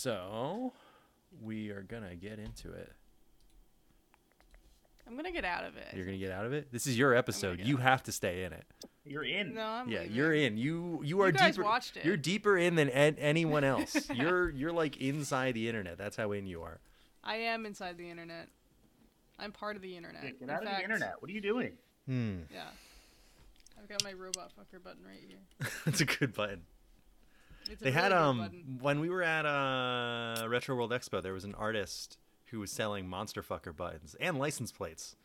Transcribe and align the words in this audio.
So, 0.00 0.72
we 1.42 1.68
are 1.68 1.82
gonna 1.82 2.16
get 2.16 2.38
into 2.38 2.72
it. 2.72 2.90
I'm 5.06 5.14
gonna 5.14 5.30
get 5.30 5.44
out 5.44 5.64
of 5.64 5.76
it. 5.76 5.88
You're 5.94 6.06
gonna 6.06 6.16
get 6.16 6.30
out 6.30 6.46
of 6.46 6.54
it. 6.54 6.72
This 6.72 6.86
is 6.86 6.96
your 6.96 7.14
episode. 7.14 7.60
You 7.62 7.76
have 7.76 8.02
to 8.04 8.12
stay 8.12 8.44
in 8.44 8.54
it. 8.54 8.64
You're 9.04 9.24
in. 9.24 9.52
no, 9.52 9.60
I'm 9.62 9.90
yeah, 9.90 10.00
leaving. 10.00 10.16
you're 10.16 10.32
in. 10.32 10.56
You 10.56 11.00
you 11.04 11.20
are 11.20 11.30
guys 11.30 11.56
deeper. 11.56 11.64
watched 11.66 11.98
it. 11.98 12.06
You're 12.06 12.16
deeper 12.16 12.56
in 12.56 12.76
than 12.76 12.88
an- 12.88 13.16
anyone 13.18 13.62
else. 13.62 14.08
you're 14.14 14.48
you're 14.48 14.72
like 14.72 14.96
inside 15.02 15.52
the 15.52 15.68
internet. 15.68 15.98
That's 15.98 16.16
how 16.16 16.32
in 16.32 16.46
you 16.46 16.62
are. 16.62 16.80
I 17.22 17.36
am 17.36 17.66
inside 17.66 17.98
the 17.98 18.08
internet. 18.08 18.48
I'm 19.38 19.52
part 19.52 19.76
of 19.76 19.82
the 19.82 19.98
internet. 19.98 20.22
Get 20.22 20.36
In 20.40 20.48
out 20.48 20.62
of 20.62 20.64
fact, 20.68 20.78
the 20.78 20.84
internet. 20.84 21.14
What 21.20 21.30
are 21.30 21.34
you 21.34 21.42
doing? 21.42 21.72
Hmm. 22.06 22.38
Yeah. 22.50 22.62
I've 23.78 23.86
got 23.88 24.02
my 24.02 24.14
robot 24.14 24.50
fucker 24.58 24.82
button 24.82 25.02
right 25.04 25.20
here. 25.28 25.70
That's 25.84 26.00
a 26.00 26.06
good 26.06 26.32
button. 26.32 26.62
It's 27.70 27.80
They 27.82 27.90
really 27.90 28.02
had 28.02 28.08
good 28.10 28.18
um 28.18 28.38
button. 28.38 28.78
when 28.80 29.00
we 29.00 29.08
were 29.08 29.22
at 29.22 29.46
uh 29.46 30.46
Retro 30.48 30.74
World 30.76 30.90
Expo, 30.90 31.22
there 31.22 31.32
was 31.32 31.44
an 31.44 31.54
artist 31.54 32.18
who 32.46 32.58
was 32.60 32.70
selling 32.72 33.08
monster 33.08 33.42
fucker 33.42 33.74
buttons 33.74 34.16
and 34.20 34.38
license 34.38 34.72
plates. 34.72 35.16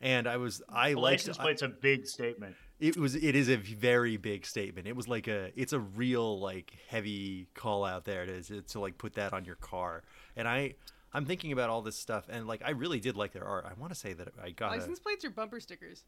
And 0.00 0.26
I 0.26 0.36
was 0.36 0.62
I 0.68 0.90
The 0.94 1.00
liked 1.00 1.20
license 1.22 1.38
plate's 1.38 1.62
a 1.62 1.68
big 1.68 2.06
statement. 2.06 2.56
it 2.80 2.96
was 2.96 3.14
it 3.14 3.34
is 3.34 3.48
a 3.48 3.56
very 3.56 4.16
big 4.16 4.44
statement. 4.46 4.86
It 4.86 4.94
was 4.96 5.08
like 5.08 5.26
a 5.28 5.50
it's 5.56 5.72
a 5.72 5.80
real 5.80 6.38
like 6.38 6.72
heavy 6.88 7.48
call 7.54 7.84
out 7.84 8.04
there 8.04 8.26
to 8.26 8.42
to, 8.42 8.62
to 8.62 8.80
like 8.80 8.98
put 8.98 9.14
that 9.14 9.32
on 9.32 9.44
your 9.44 9.56
car. 9.56 10.02
And 10.36 10.46
I 10.46 10.74
I'm 11.14 11.24
thinking 11.24 11.52
about 11.52 11.70
all 11.70 11.80
this 11.80 11.96
stuff 11.96 12.26
and 12.28 12.46
like 12.46 12.62
I 12.64 12.70
really 12.70 13.00
did 13.00 13.16
like 13.16 13.32
their 13.32 13.44
art. 13.46 13.64
I 13.66 13.72
want 13.80 13.92
to 13.92 13.98
say 13.98 14.12
that 14.12 14.28
I 14.42 14.50
got 14.50 14.72
License 14.72 14.98
plates 14.98 15.24
or 15.24 15.30
bumper 15.30 15.60
stickers? 15.60 16.04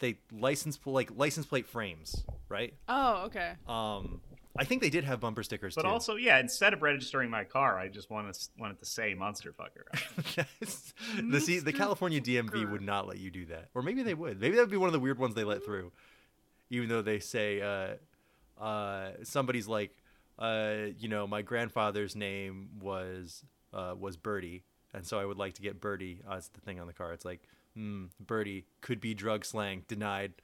they 0.00 0.18
license 0.32 0.78
like 0.86 1.10
license 1.16 1.46
plate 1.46 1.66
frames, 1.66 2.24
right? 2.48 2.74
Oh, 2.88 3.24
okay. 3.26 3.52
Um 3.66 4.20
I 4.56 4.64
think 4.64 4.82
they 4.82 4.90
did 4.90 5.04
have 5.04 5.18
bumper 5.20 5.42
stickers 5.42 5.74
But 5.74 5.82
too. 5.82 5.88
also, 5.88 6.14
yeah, 6.14 6.38
instead 6.38 6.72
of 6.72 6.82
registering 6.82 7.28
my 7.28 7.42
car, 7.44 7.76
I 7.78 7.88
just 7.88 8.08
want 8.08 8.32
to 8.32 8.48
want 8.58 8.72
it 8.72 8.78
to 8.78 8.84
say 8.86 9.12
Monster 9.14 9.52
Fucker. 9.52 10.46
the 11.30 11.40
see, 11.40 11.58
the 11.58 11.72
California 11.72 12.20
DMV 12.20 12.50
Fucker. 12.50 12.70
would 12.70 12.82
not 12.82 13.08
let 13.08 13.18
you 13.18 13.30
do 13.30 13.46
that, 13.46 13.68
or 13.74 13.82
maybe 13.82 14.02
they 14.02 14.14
would. 14.14 14.40
Maybe 14.40 14.54
that 14.56 14.62
would 14.62 14.70
be 14.70 14.76
one 14.76 14.88
of 14.88 14.92
the 14.92 15.00
weird 15.00 15.18
ones 15.18 15.34
they 15.34 15.44
let 15.44 15.64
through, 15.64 15.90
even 16.70 16.88
though 16.88 17.02
they 17.02 17.18
say 17.18 17.60
uh, 17.60 18.62
uh, 18.62 19.10
somebody's 19.24 19.66
like, 19.66 19.96
uh, 20.38 20.74
you 20.98 21.08
know, 21.08 21.26
my 21.26 21.42
grandfather's 21.42 22.14
name 22.14 22.68
was 22.80 23.42
uh, 23.72 23.94
was 23.98 24.16
Birdie, 24.16 24.62
and 24.92 25.04
so 25.04 25.18
I 25.18 25.24
would 25.24 25.36
like 25.38 25.54
to 25.54 25.62
get 25.62 25.80
Birdie 25.80 26.20
as 26.30 26.48
the 26.48 26.60
thing 26.60 26.78
on 26.78 26.86
the 26.86 26.92
car. 26.92 27.12
It's 27.12 27.24
like, 27.24 27.42
hmm, 27.74 28.04
Birdie 28.24 28.66
could 28.82 29.00
be 29.00 29.14
drug 29.14 29.44
slang 29.44 29.82
denied. 29.88 30.34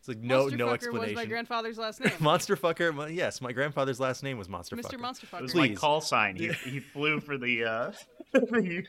It's 0.00 0.08
like 0.08 0.18
no 0.18 0.38
Monster 0.40 0.56
no 0.56 0.66
fucker 0.68 0.72
explanation. 0.74 1.14
was 1.14 1.24
my 1.24 1.26
grandfather's 1.26 1.78
last 1.78 2.00
name. 2.04 2.12
Monster 2.20 2.56
fucker. 2.56 2.94
my- 2.94 3.08
Yes, 3.08 3.40
my 3.40 3.52
grandfather's 3.52 4.00
last 4.00 4.22
name 4.22 4.38
was 4.38 4.48
Monster 4.48 4.74
Mr. 4.76 4.94
Fucker. 4.94 4.98
Monster 5.00 5.26
It 5.36 5.42
was 5.42 5.52
Fucker. 5.52 5.56
my 5.56 5.74
call 5.74 6.00
sign. 6.00 6.36
He, 6.36 6.48
he 6.52 6.80
flew 6.92 7.20
for 7.20 7.36
the, 7.36 7.64
uh, 7.64 7.92
the 8.32 8.84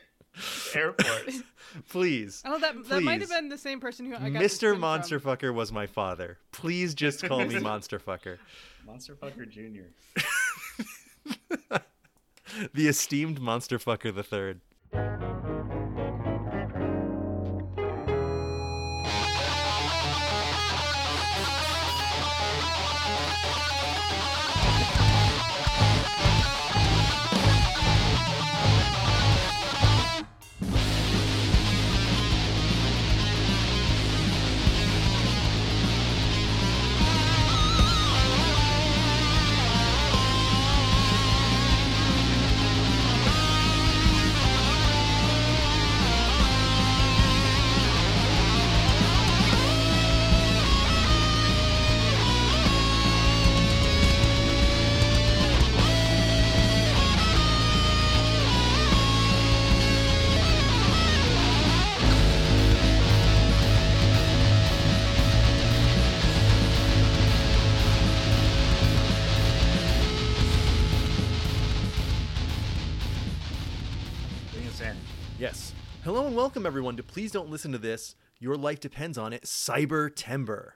airport. 0.74 1.30
Please. 1.90 2.42
Oh, 2.46 2.58
that 2.60 2.76
that 2.88 3.04
might 3.04 3.20
have 3.20 3.30
been 3.30 3.50
the 3.50 3.58
same 3.58 3.80
person 3.82 4.06
who 4.06 4.16
I 4.16 4.30
got 4.30 4.42
Mr. 4.42 4.72
thing 4.72 4.80
Monster 4.80 5.20
from. 5.20 5.36
Fucker 5.38 5.54
was 5.54 5.72
my 5.74 5.86
father. 5.86 6.38
Please 6.54 6.94
just 6.96 7.24
call 7.24 7.44
me 7.46 7.60
Monster 7.60 8.00
Fucker. 8.00 8.38
Monster 8.86 9.16
Fucker 9.16 9.48
Junior. 9.50 9.90
The 12.74 12.88
esteemed 12.88 13.40
Monster 13.42 13.78
Fucker 13.80 14.14
the 14.16 14.24
Third. 14.24 14.62
Welcome 76.52 76.66
everyone 76.66 76.98
to 76.98 77.04
Please 77.04 77.32
Don't 77.32 77.50
Listen 77.50 77.72
to 77.72 77.78
This. 77.78 78.18
Your 78.38 78.58
life 78.58 78.82
depends 78.82 79.18
on 79.18 79.32
it. 79.32 79.44
Cybertember. 79.44 80.72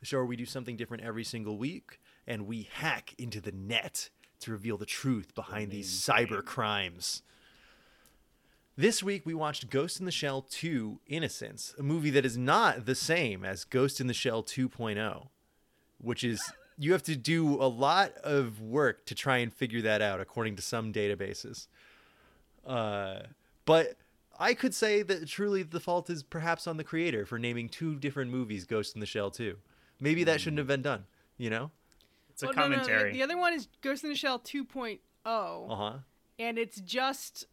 The 0.00 0.04
show 0.04 0.16
where 0.16 0.26
we 0.26 0.34
do 0.34 0.44
something 0.44 0.76
different 0.76 1.04
every 1.04 1.22
single 1.22 1.56
week 1.56 2.00
and 2.26 2.44
we 2.44 2.68
hack 2.72 3.14
into 3.16 3.40
the 3.40 3.52
net 3.52 4.10
to 4.40 4.50
reveal 4.50 4.76
the 4.76 4.84
truth 4.84 5.32
behind 5.36 5.70
these 5.70 5.88
cyber 5.88 6.44
crimes. 6.44 7.22
This 8.76 9.00
week 9.00 9.24
we 9.24 9.32
watched 9.32 9.70
Ghost 9.70 10.00
in 10.00 10.06
the 10.06 10.10
Shell 10.10 10.42
2 10.50 10.98
Innocence, 11.06 11.72
a 11.78 11.84
movie 11.84 12.10
that 12.10 12.26
is 12.26 12.36
not 12.36 12.84
the 12.84 12.96
same 12.96 13.44
as 13.44 13.62
Ghost 13.62 14.00
in 14.00 14.08
the 14.08 14.12
Shell 14.12 14.42
2.0, 14.42 15.28
which 15.98 16.24
is 16.24 16.42
you 16.76 16.90
have 16.90 17.04
to 17.04 17.14
do 17.14 17.62
a 17.62 17.70
lot 17.70 18.12
of 18.24 18.60
work 18.60 19.06
to 19.06 19.14
try 19.14 19.36
and 19.36 19.54
figure 19.54 19.82
that 19.82 20.02
out 20.02 20.20
according 20.20 20.56
to 20.56 20.62
some 20.62 20.92
databases. 20.92 21.68
Uh, 22.66 23.20
but 23.66 23.94
I 24.38 24.54
could 24.54 24.74
say 24.74 25.02
that 25.02 25.26
truly 25.28 25.62
the 25.62 25.80
fault 25.80 26.10
is 26.10 26.22
perhaps 26.22 26.66
on 26.66 26.76
the 26.76 26.84
creator 26.84 27.24
for 27.26 27.38
naming 27.38 27.68
two 27.68 27.96
different 27.96 28.30
movies 28.30 28.64
Ghost 28.64 28.94
in 28.94 29.00
the 29.00 29.06
Shell 29.06 29.30
2. 29.30 29.56
Maybe 30.00 30.24
that 30.24 30.40
shouldn't 30.40 30.58
have 30.58 30.66
been 30.66 30.82
done, 30.82 31.04
you 31.38 31.48
know? 31.50 31.70
It's 32.30 32.42
a 32.42 32.48
Oh, 32.48 32.50
no, 32.52 32.62
no, 32.62 32.68
the- 32.68 32.74
commentary. 32.76 33.12
the, 33.12 33.22
other 33.22 33.36
one 33.38 33.54
is 33.54 33.68
Ghost 33.80 34.04
in 34.04 34.10
the 34.10 34.16
Shell 34.16 34.40
2.0, 34.40 34.98
Uh-huh. 35.24 35.98
and 36.38 36.58
it's 36.58 36.80
just 36.82 37.46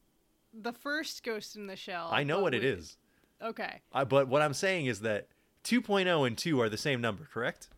the 0.53 0.73
first 0.73 1.23
Ghost 1.23 1.55
in 1.55 1.67
the 1.67 1.75
Shell. 1.77 2.09
I 2.11 2.23
know 2.23 2.41
what 2.41 2.53
it 2.53 2.63
with- 2.63 2.79
is. 2.79 2.97
Okay. 3.41 3.81
I, 3.93 4.03
but 4.03 4.27
what 4.27 4.41
I'm 4.41 4.53
saying 4.53 4.85
is 4.87 4.99
that 5.01 5.27
2.0 5.63 6.25
and 6.27 6.37
2 6.37 6.59
are 6.61 6.69
the 6.69 6.77
same 6.77 6.99
number, 7.01 7.25
correct? 7.31 7.69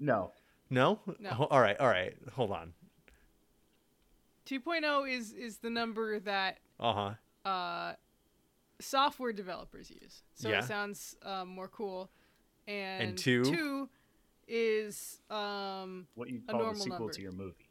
no. 0.00 0.32
No? 0.68 0.98
No. 1.20 1.46
All 1.48 1.60
right, 1.60 1.78
all 1.78 1.86
right. 1.86 2.16
Hold 2.32 2.50
on. 2.50 2.72
2.0 4.46 5.08
is 5.10 5.32
is 5.32 5.58
the 5.58 5.70
number 5.70 6.18
that 6.20 6.58
Uh-huh. 6.80 7.14
uh, 7.48 7.94
software 8.80 9.32
developers 9.32 9.90
use. 9.90 10.22
So 10.34 10.48
Yeah. 10.48 10.58
it 10.60 10.64
sounds 10.64 11.16
um, 11.22 11.48
more 11.48 11.68
cool. 11.68 12.10
And, 12.68 13.16
two? 13.16 13.44
two 13.44 13.88
is 14.48 15.20
um, 15.30 16.06
What 16.14 16.28
you 16.28 16.40
A 16.48 16.52
call 16.52 16.58
the 16.58 16.64
normal 16.64 16.82
sequel 16.82 16.98
number. 17.00 17.12
to 17.14 17.22
your 17.22 17.32
movie. 17.32 17.68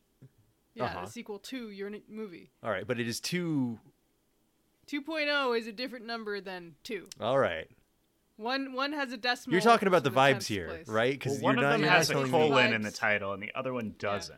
yeah, 0.74 0.86
Uh-huh. 0.86 1.06
the 1.06 1.12
sequel 1.12 1.40
to 1.40 1.70
your 1.70 1.88
n- 1.90 2.02
movie. 2.10 2.52
All 2.64 2.72
right, 2.72 2.86
but 2.88 3.00
it 3.00 3.08
is 3.08 3.20
2 3.20 3.80
2.0 4.88 5.58
is 5.58 5.68
a 5.68 5.72
different 5.72 6.06
number 6.06 6.40
than 6.42 6.76
2. 6.84 7.08
All 7.20 7.40
right. 7.40 7.68
One 8.38 8.74
one 8.74 8.92
has 8.94 9.12
a 9.14 9.18
decimal. 9.18 9.54
You're 9.54 9.62
talking 9.62 9.88
about 9.88 10.04
the 10.04 10.10
the 10.10 10.16
vibes 10.16 10.46
here, 10.46 10.68
place. 10.68 10.88
right? 10.90 11.14
Because 11.14 11.36
Well, 11.36 11.44
one 11.44 11.56
not 11.56 11.66
of 11.66 11.80
them 11.80 11.90
has 11.90 12.10
a 12.10 12.14
telling 12.14 12.30
cold- 12.32 12.52
colon 12.52 12.74
in 12.74 12.82
the 12.82 12.92
title, 12.92 13.32
and 13.32 13.42
the 13.42 13.52
other 13.56 13.74
one 13.74 13.96
doesn't. 13.98 14.38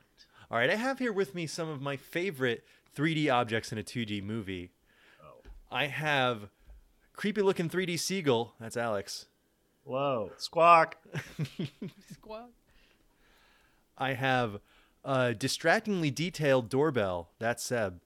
All 0.51 0.57
right, 0.57 0.69
I 0.69 0.75
have 0.75 0.99
here 0.99 1.11
with 1.11 1.33
me 1.33 1.47
some 1.47 1.67
of 1.67 1.81
my 1.81 1.97
favorite 1.97 2.63
3D 2.95 3.27
objects 3.29 3.71
in 3.71 3.79
a 3.79 3.83
2D 3.83 4.21
movie. 4.23 4.71
Oh. 5.21 5.41
I 5.71 5.87
have 5.87 6.49
creepy 7.17 7.41
looking 7.41 7.69
3D 7.69 7.99
seagull. 7.99 8.53
That's 8.61 8.77
Alex. 8.77 9.25
Whoa. 9.83 10.31
Squawk. 10.37 10.95
Squawk. 12.13 12.49
I 13.97 14.13
have 14.13 14.59
a 15.03 15.33
distractingly 15.33 16.11
detailed 16.11 16.69
doorbell. 16.69 17.31
That's 17.39 17.63
Seb. 17.63 17.99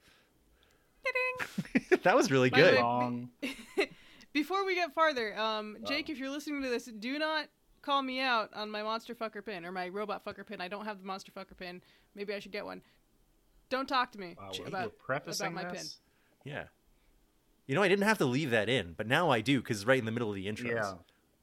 that 2.03 2.15
was 2.15 2.31
really 2.31 2.49
good. 2.49 2.75
way- 2.75 2.81
Wrong. 2.81 3.29
Before 4.33 4.65
we 4.65 4.75
get 4.75 4.93
farther, 4.93 5.37
um, 5.37 5.77
Jake, 5.85 6.09
if 6.09 6.17
you're 6.17 6.29
listening 6.29 6.61
to 6.63 6.69
this, 6.69 6.85
do 6.85 7.19
not 7.19 7.47
call 7.81 8.01
me 8.01 8.21
out 8.21 8.49
on 8.53 8.69
my 8.71 8.81
monster 8.81 9.13
fucker 9.13 9.43
pin 9.43 9.65
or 9.65 9.73
my 9.73 9.89
robot 9.89 10.23
fucker 10.23 10.45
pin. 10.45 10.61
I 10.61 10.69
don't 10.69 10.85
have 10.85 10.99
the 10.99 11.05
monster 11.05 11.33
fucker 11.33 11.57
pin. 11.57 11.81
Maybe 12.15 12.33
I 12.33 12.39
should 12.39 12.53
get 12.53 12.63
one. 12.63 12.81
Don't 13.69 13.87
talk 13.89 14.11
to 14.13 14.19
me 14.19 14.35
Wow, 14.39 14.51
about 14.65 14.93
we're 15.09 15.15
about 15.15 15.53
my 15.53 15.65
this. 15.71 15.99
Yeah. 16.45 16.65
You 17.71 17.75
know, 17.75 17.83
I 17.83 17.87
didn't 17.87 18.03
have 18.03 18.17
to 18.17 18.25
leave 18.25 18.49
that 18.49 18.67
in, 18.67 18.95
but 18.97 19.07
now 19.07 19.29
I 19.29 19.39
do 19.39 19.61
because 19.61 19.77
it's 19.77 19.85
right 19.87 19.97
in 19.97 20.03
the 20.03 20.11
middle 20.11 20.27
of 20.27 20.35
the 20.35 20.45
intros. 20.45 20.73
Yeah. 20.75 20.93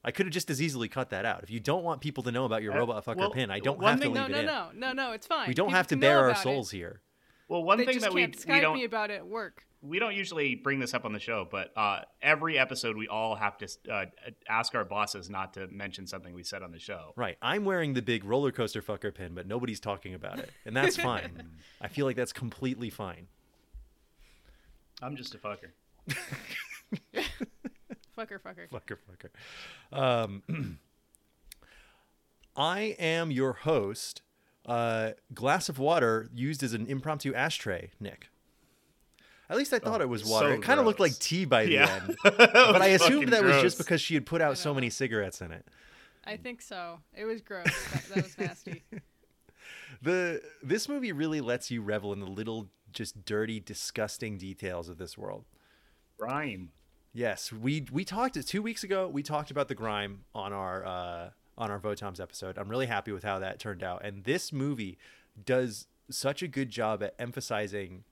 I 0.05 0.11
could 0.11 0.27
have 0.27 0.33
just 0.35 0.51
as 0.51 0.61
easily 0.61 0.87
cut 0.87 1.09
that 1.09 1.25
out. 1.25 1.43
If 1.43 1.49
you 1.51 1.59
don't 1.59 1.83
want 1.85 2.03
people 2.03 2.23
to 2.25 2.31
know 2.31 2.45
about 2.45 2.63
your 2.63 2.75
Uh, 2.75 2.81
robot 2.81 3.03
fucker 3.07 3.17
well, 3.17 3.31
pin, 3.31 3.51
I 3.51 3.61
don't 3.61 3.79
one 3.79 3.93
have 3.93 4.01
to 4.03 4.09
leave 4.09 4.15
No, 4.15 4.27
it 4.27 4.31
no, 4.31 4.39
in. 4.41 4.45
no, 4.47 4.69
no, 4.75 4.93
no. 4.93 5.13
It's 5.13 5.27
fine. 5.27 5.49
We 5.49 5.55
don't 5.55 5.69
People 5.69 5.77
have 5.79 5.87
to 5.87 5.95
can 5.95 6.01
bare 6.01 6.19
our 6.19 6.29
about 6.29 6.41
it. 6.41 6.43
souls 6.43 6.71
here. 6.71 7.01
Well, 7.49 7.63
one 7.65 7.79
they 7.79 7.87
thing 7.87 7.95
just 7.95 8.05
that 8.05 8.13
we 8.13 8.21
can't 8.27 8.37
we 8.37 8.43
Skype 8.43 8.61
don't 8.61 8.75
me 8.77 8.85
about 8.85 9.11
it 9.11 9.15
at 9.15 9.27
work. 9.27 9.65
we 9.81 9.99
don't 9.99 10.15
usually 10.15 10.55
bring 10.55 10.81
this 10.81 10.93
up 10.93 11.07
on 11.07 11.15
the 11.15 11.19
show, 11.19 11.49
but 11.51 11.73
uh, 11.79 12.01
every 12.21 12.59
episode 12.59 12.99
we 12.99 13.09
all 13.09 13.35
have 13.35 13.57
to 13.57 13.69
uh, 13.91 14.05
ask 14.51 14.75
our 14.75 14.85
bosses 14.85 15.31
not 15.31 15.55
to 15.55 15.67
mention 15.69 16.07
something 16.07 16.35
we 16.35 16.43
said 16.43 16.63
on 16.63 16.73
the 16.73 16.79
show. 16.79 17.15
Right. 17.17 17.39
I'm 17.41 17.65
wearing 17.65 17.95
the 17.95 18.03
big 18.03 18.23
roller 18.23 18.53
coaster 18.53 18.83
fucker 18.83 19.15
pin, 19.15 19.35
but 19.35 19.47
nobody's 19.47 19.81
talking 19.81 20.13
about 20.13 20.41
it. 20.41 20.51
And 20.67 20.77
that's 20.77 20.97
fine. 21.11 21.53
I 21.81 21.89
feel 21.89 22.05
like 22.05 22.17
that's 22.17 22.35
completely 22.35 22.91
fine. 22.91 23.29
I'm 25.01 25.17
just 25.17 25.35
a 25.35 25.39
fucker. 25.39 25.71
Fucker, 28.17 28.41
fucker. 28.41 28.69
Fucker, 28.71 28.97
fucker. 29.09 29.31
Um, 29.97 30.43
I 32.57 32.97
am 32.99 33.31
your 33.31 33.53
host. 33.53 34.23
Uh, 34.67 35.13
glass 35.33 35.69
of 35.69 35.79
water 35.79 36.29
used 36.35 36.63
as 36.63 36.73
an 36.75 36.87
impromptu 36.87 37.33
ashtray, 37.35 37.91
Nick. 38.01 38.29
At 39.49 39.57
least 39.57 39.73
I 39.73 39.79
thought 39.79 40.01
Oh, 40.01 40.05
it 40.05 40.09
was 40.09 40.25
so 40.25 40.31
water. 40.31 40.53
it 40.55 40.63
kind 40.63 40.79
of 40.81 40.85
looked 40.85 41.01
like 41.01 41.17
tea 41.19 41.45
by 41.47 41.65
the 41.65 41.73
Yeah. 41.73 42.01
end. 42.03 42.17
but 42.25 42.37
But 42.53 42.83
I 42.83 42.89
assumed 42.89 43.29
that 43.29 43.45
was 43.45 43.63
just 43.63 43.79
because 43.79 44.01
she 44.01 44.15
had 44.15 44.27
put 44.27 44.43
out 44.43 44.59
so 44.59 44.75
many 44.75 44.91
cigarettes 44.91 45.41
in 45.41 45.53
it. 45.53 45.65
I 46.25 46.37
think 46.37 46.61
so. 46.61 46.99
It 47.17 47.25
was 47.25 47.41
gross. 47.41 47.65
that, 47.93 48.05
that 48.15 48.25
was 48.25 48.39
nasty. 48.39 48.83
The 50.01 50.41
this 50.63 50.89
movie 50.89 51.11
really 51.11 51.41
lets 51.41 51.73
you 51.73 51.83
revel 51.83 52.13
in 52.13 52.21
the 52.21 52.27
little 52.27 52.69
just 52.93 53.25
dirty, 53.25 53.59
disgusting 53.59 54.37
details 54.39 54.89
of 54.89 54.97
this 54.99 55.19
world. 55.19 55.45
Rhyme. 56.19 56.71
Yes, 57.13 57.53
we 57.53 57.87
we 57.91 58.05
talked 58.05 58.47
two 58.47 58.63
weeks 58.63 58.85
ago. 58.85 59.09
We 59.09 59.23
talked 59.23 59.51
about 59.51 59.69
the 59.69 59.75
grime 59.75 60.25
on 60.35 60.53
our 60.53 60.85
uh, 60.85 61.31
on 61.57 61.71
our 61.71 61.81
Votoms 61.81 62.21
episode. 62.21 62.59
I'm 62.59 62.69
really 62.69 62.87
happy 62.87 63.13
with 63.13 63.25
how 63.25 63.39
that 63.39 63.59
turned 63.59 63.83
out, 63.83 64.05
and 64.05 64.25
this 64.25 64.53
movie 64.53 64.99
does 65.45 65.87
such 66.11 66.43
a 66.43 66.49
good 66.49 66.71
job 66.71 67.03
at 67.03 67.15
emphasizing 67.19 68.05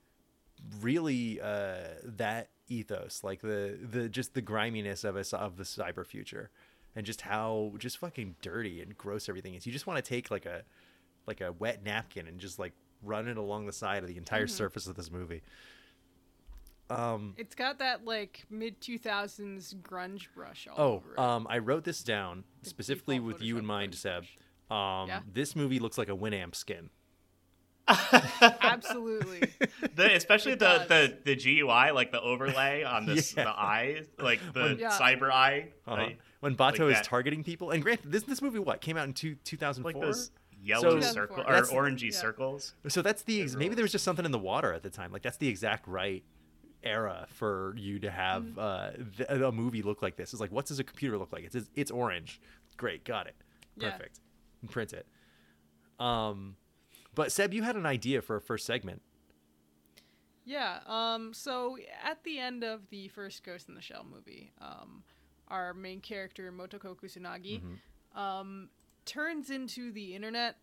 really 0.81 1.39
uh, 1.41 1.95
that 2.03 2.49
ethos, 2.67 3.23
like 3.23 3.41
the 3.41 3.77
the 3.81 4.09
just 4.09 4.33
the 4.33 4.41
griminess 4.41 5.03
of 5.03 5.15
us 5.15 5.33
of 5.33 5.57
the 5.57 5.63
cyber 5.63 6.05
future, 6.05 6.49
and 6.95 7.05
just 7.05 7.21
how 7.21 7.73
just 7.77 7.97
fucking 7.97 8.35
dirty 8.41 8.81
and 8.81 8.97
gross 8.97 9.29
everything 9.29 9.53
is. 9.53 9.65
You 9.65 9.71
just 9.71 9.87
want 9.87 10.03
to 10.03 10.07
take 10.07 10.31
like 10.31 10.45
a 10.45 10.63
like 11.27 11.41
a 11.41 11.51
wet 11.51 11.83
napkin 11.83 12.27
and 12.27 12.39
just 12.39 12.57
like 12.59 12.73
run 13.03 13.27
it 13.27 13.37
along 13.37 13.67
the 13.67 13.73
side 13.73 14.03
of 14.03 14.09
the 14.09 14.17
entire 14.17 14.47
surface 14.47 14.87
of 14.87 14.95
this 14.95 15.11
movie. 15.11 15.41
Um, 16.89 17.33
It's 17.37 17.53
got 17.55 17.79
that 17.79 18.05
like 18.05 18.45
mid 18.49 18.79
2000s 18.81 19.75
grunge 19.81 20.27
brush 20.33 20.67
all 20.71 20.75
Oh, 20.77 20.93
over 20.95 21.13
it. 21.13 21.19
um, 21.19 21.45
I 21.49 21.57
wrote 21.57 21.83
this 21.83 22.01
down 22.03 22.43
specifically 22.61 23.19
with 23.19 23.41
you 23.41 23.57
in 23.57 23.65
mind, 23.65 23.93
grunge 23.93 23.95
Seb. 23.95 24.23
Um, 24.71 25.07
Yeah? 25.09 25.19
This 25.31 25.55
movie 25.55 25.79
looks 25.79 25.97
like 25.97 26.07
a 26.09 26.15
Winamp 26.15 26.55
skin. 26.55 26.89
Absolutely. 27.87 29.49
The, 29.95 30.15
especially 30.15 30.53
It 30.53 30.59
the, 30.59 30.65
does. 30.65 30.87
the 30.87 31.17
the 31.23 31.35
GUI, 31.35 31.91
like 31.91 32.11
the 32.11 32.21
overlay 32.21 32.83
on 32.83 33.05
the 33.05 33.13
Yeah. 33.37 33.43
the 33.45 33.49
eye, 33.49 34.01
like 34.19 34.39
the 34.53 34.75
Yeah. 34.79 34.89
cyber 34.91 35.31
eye, 35.31 35.69
Uh-huh. 35.85 35.95
like, 36.01 36.19
when 36.41 36.55
Batou 36.55 36.79
like 36.79 36.91
is 36.91 36.93
that. 36.95 37.03
targeting 37.05 37.43
people, 37.43 37.71
and 37.71 37.81
granted, 37.81 38.11
this 38.11 38.23
this 38.23 38.41
movie 38.41 38.59
what 38.59 38.81
came 38.81 38.97
out 38.97 39.05
in 39.07 39.13
two, 39.13 39.35
2004? 39.43 39.91
like 39.93 40.01
those 40.01 40.31
yellow 40.61 40.99
So- 40.99 41.11
circle 41.13 41.41
or 41.41 41.51
That's- 41.53 41.71
orangey 41.71 42.11
yeah. 42.11 42.17
circles. 42.17 42.75
So 42.89 43.01
that's 43.01 43.21
the 43.23 43.47
maybe 43.57 43.75
there 43.75 43.83
was 43.83 43.91
just 43.91 44.03
something 44.03 44.25
in 44.25 44.31
the 44.31 44.39
water 44.39 44.73
at 44.73 44.83
the 44.83 44.89
time. 44.89 45.11
Like 45.11 45.21
that's 45.21 45.37
the 45.37 45.47
exact 45.47 45.87
right 45.87 46.23
era 46.83 47.25
for 47.29 47.73
you 47.77 47.99
to 47.99 48.09
have 48.11 48.43
Mm-hmm. 48.43 48.59
uh, 48.59 48.89
th- 49.17 49.41
a 49.41 49.51
movie 49.51 49.81
look 49.81 50.01
like 50.01 50.15
this. 50.15 50.31
It's 50.33 50.39
like, 50.41 50.51
what 50.51 50.65
does 50.65 50.79
a 50.79 50.83
computer 50.83 51.17
look 51.17 51.31
like? 51.33 51.43
It's 51.43 51.69
it's 51.75 51.91
orange. 51.91 52.39
Great, 52.77 53.03
got 53.03 53.27
it. 53.27 53.35
Yeah. 53.77 53.91
Perfect. 53.91 54.19
Print 54.69 54.93
it. 54.93 55.05
Um, 55.99 56.55
but 57.15 57.31
Seb, 57.31 57.53
you 57.53 57.63
had 57.63 57.75
an 57.75 57.85
idea 57.85 58.21
for 58.21 58.35
a 58.35 58.41
first 58.41 58.65
segment. 58.65 59.01
Yeah. 60.45 60.79
Um. 60.87 61.33
So 61.33 61.77
at 62.03 62.23
the 62.23 62.39
end 62.39 62.63
of 62.63 62.89
the 62.89 63.07
first 63.09 63.43
Ghost 63.43 63.67
in 63.67 63.75
the 63.75 63.81
Shell 63.81 64.05
movie, 64.09 64.51
um, 64.61 65.03
our 65.49 65.73
main 65.73 65.99
character 65.99 66.51
Motoko 66.51 66.95
Kusanagi, 66.95 67.61
Mm-hmm. 67.61 68.19
um, 68.19 68.69
turns 69.05 69.49
into 69.49 69.91
the 69.91 70.15
internet. 70.15 70.55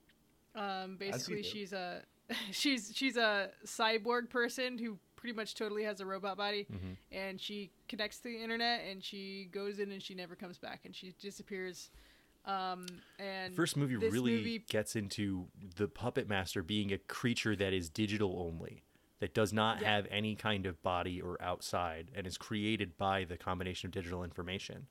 Um. 0.55 0.96
Basically, 0.96 1.43
she's 1.43 1.72
a 1.72 2.02
she's 2.52 2.93
she's 2.94 3.17
a 3.17 3.50
cyborg 3.67 4.31
person 4.31 4.78
who 4.78 4.99
pretty 5.25 5.35
much 5.35 5.55
totally 5.55 5.82
has 5.85 6.00
a 6.00 6.06
robot 6.06 6.37
body, 6.37 6.67
Mm-hmm. 6.71 6.93
and 7.11 7.41
she 7.41 7.71
connects 7.88 8.19
to 8.19 8.25
the 8.25 8.43
internet 8.43 8.82
and 8.87 9.03
she 9.03 9.49
goes 9.50 9.79
in 9.79 9.91
and 9.91 10.03
she 10.03 10.15
never 10.15 10.37
comes 10.37 10.59
back 10.59 10.81
and 10.85 10.94
she 10.94 11.15
disappears. 11.19 11.88
Um. 12.44 12.85
And 13.19 13.56
First 13.56 13.75
movie 13.79 13.97
really 13.97 14.37
movie- 14.37 14.59
gets 14.69 14.97
into 14.97 15.47
the 15.76 15.88
puppet 15.88 16.29
master 16.29 16.62
being 16.62 16.93
a 16.93 16.99
creature 16.99 17.56
that 17.56 17.73
is 17.73 17.88
digital 17.88 18.38
only, 18.38 18.85
that 19.21 19.32
does 19.32 19.50
not 19.50 19.81
Yeah. 19.81 19.94
have 19.97 20.06
any 20.11 20.37
kind 20.37 20.67
of 20.67 20.82
body 20.82 21.23
or 21.23 21.41
outside, 21.41 22.11
and 22.15 22.27
is 22.27 22.37
created 22.37 22.99
by 22.99 23.25
the 23.25 23.38
combination 23.38 23.87
of 23.87 23.93
digital 23.93 24.23
information. 24.25 24.88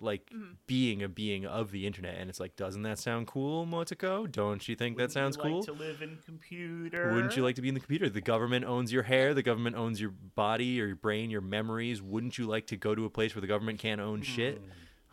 Like 0.00 0.30
Mm-hmm. 0.32 0.52
being 0.68 1.02
a 1.02 1.08
being 1.08 1.44
of 1.44 1.72
the 1.72 1.84
internet, 1.84 2.18
and 2.18 2.30
it's 2.30 2.38
like, 2.38 2.54
doesn't 2.54 2.82
that 2.82 3.00
sound 3.00 3.26
cool, 3.26 3.66
Motoko? 3.66 4.30
Don't 4.30 4.68
you 4.68 4.76
think 4.76 4.96
that 4.96 5.02
Wouldn't 5.04 5.10
you 5.10 5.20
sounds 5.20 5.36
like 5.38 5.46
cool? 5.48 5.62
to 5.64 5.72
live 5.72 6.02
in 6.02 6.18
computer. 6.24 7.12
Wouldn't 7.12 7.36
you 7.36 7.42
like 7.42 7.56
to 7.56 7.62
be 7.62 7.68
in 7.68 7.74
the 7.74 7.80
computer? 7.80 8.08
The 8.08 8.20
government 8.20 8.64
owns 8.64 8.92
your 8.92 9.02
hair. 9.02 9.34
The 9.34 9.42
government 9.42 9.74
owns 9.74 10.00
your 10.00 10.10
body 10.10 10.80
or 10.80 10.86
your 10.86 10.94
brain, 10.94 11.30
your 11.30 11.40
memories. 11.40 12.00
Wouldn't 12.00 12.38
you 12.38 12.46
like 12.46 12.68
to 12.68 12.76
go 12.76 12.94
to 12.94 13.04
a 13.06 13.10
place 13.10 13.34
where 13.34 13.40
the 13.40 13.48
government 13.48 13.80
can't 13.80 14.00
own 14.00 14.22
shit? 14.22 14.58
Hmm. 14.58 14.64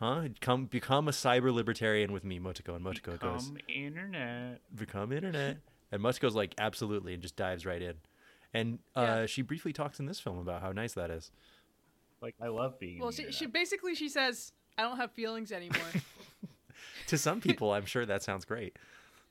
Huh? 0.04 0.28
Come 0.40 0.66
become 0.66 1.08
a 1.08 1.10
cyber 1.10 1.52
libertarian 1.52 2.12
with 2.12 2.22
me, 2.22 2.38
Motoko. 2.38 2.76
And 2.76 2.84
Motoko 2.84 3.18
goes, 3.18 3.48
become 3.50 3.54
goes, 3.54 3.74
internet? 3.74 4.60
become 4.72 5.10
internet. 5.10 5.56
and 5.90 6.00
Motoko 6.00 6.20
goes 6.20 6.34
like, 6.36 6.54
absolutely, 6.58 7.12
and 7.14 7.22
just 7.22 7.34
dives 7.34 7.66
right 7.66 7.82
in. 7.82 7.94
And 8.54 8.78
uh, 8.94 9.00
Yeah. 9.00 9.26
she 9.26 9.42
briefly 9.42 9.72
talks 9.72 9.98
in 9.98 10.06
this 10.06 10.20
film 10.20 10.38
about 10.38 10.62
how 10.62 10.70
nice 10.70 10.92
that 10.92 11.10
is. 11.10 11.32
Like 12.22 12.34
I 12.40 12.48
love 12.48 12.78
being. 12.78 12.98
well, 13.00 13.10
she, 13.10 13.30
she 13.32 13.46
basically 13.46 13.94
she 13.94 14.08
says, 14.08 14.52
"I 14.78 14.82
don't 14.82 14.96
have 14.96 15.12
feelings 15.12 15.52
anymore." 15.52 15.80
To 17.08 17.16
some 17.16 17.40
people, 17.40 17.72
I'm 17.72 17.86
sure 17.86 18.04
that 18.04 18.22
sounds 18.24 18.44
great. 18.44 18.76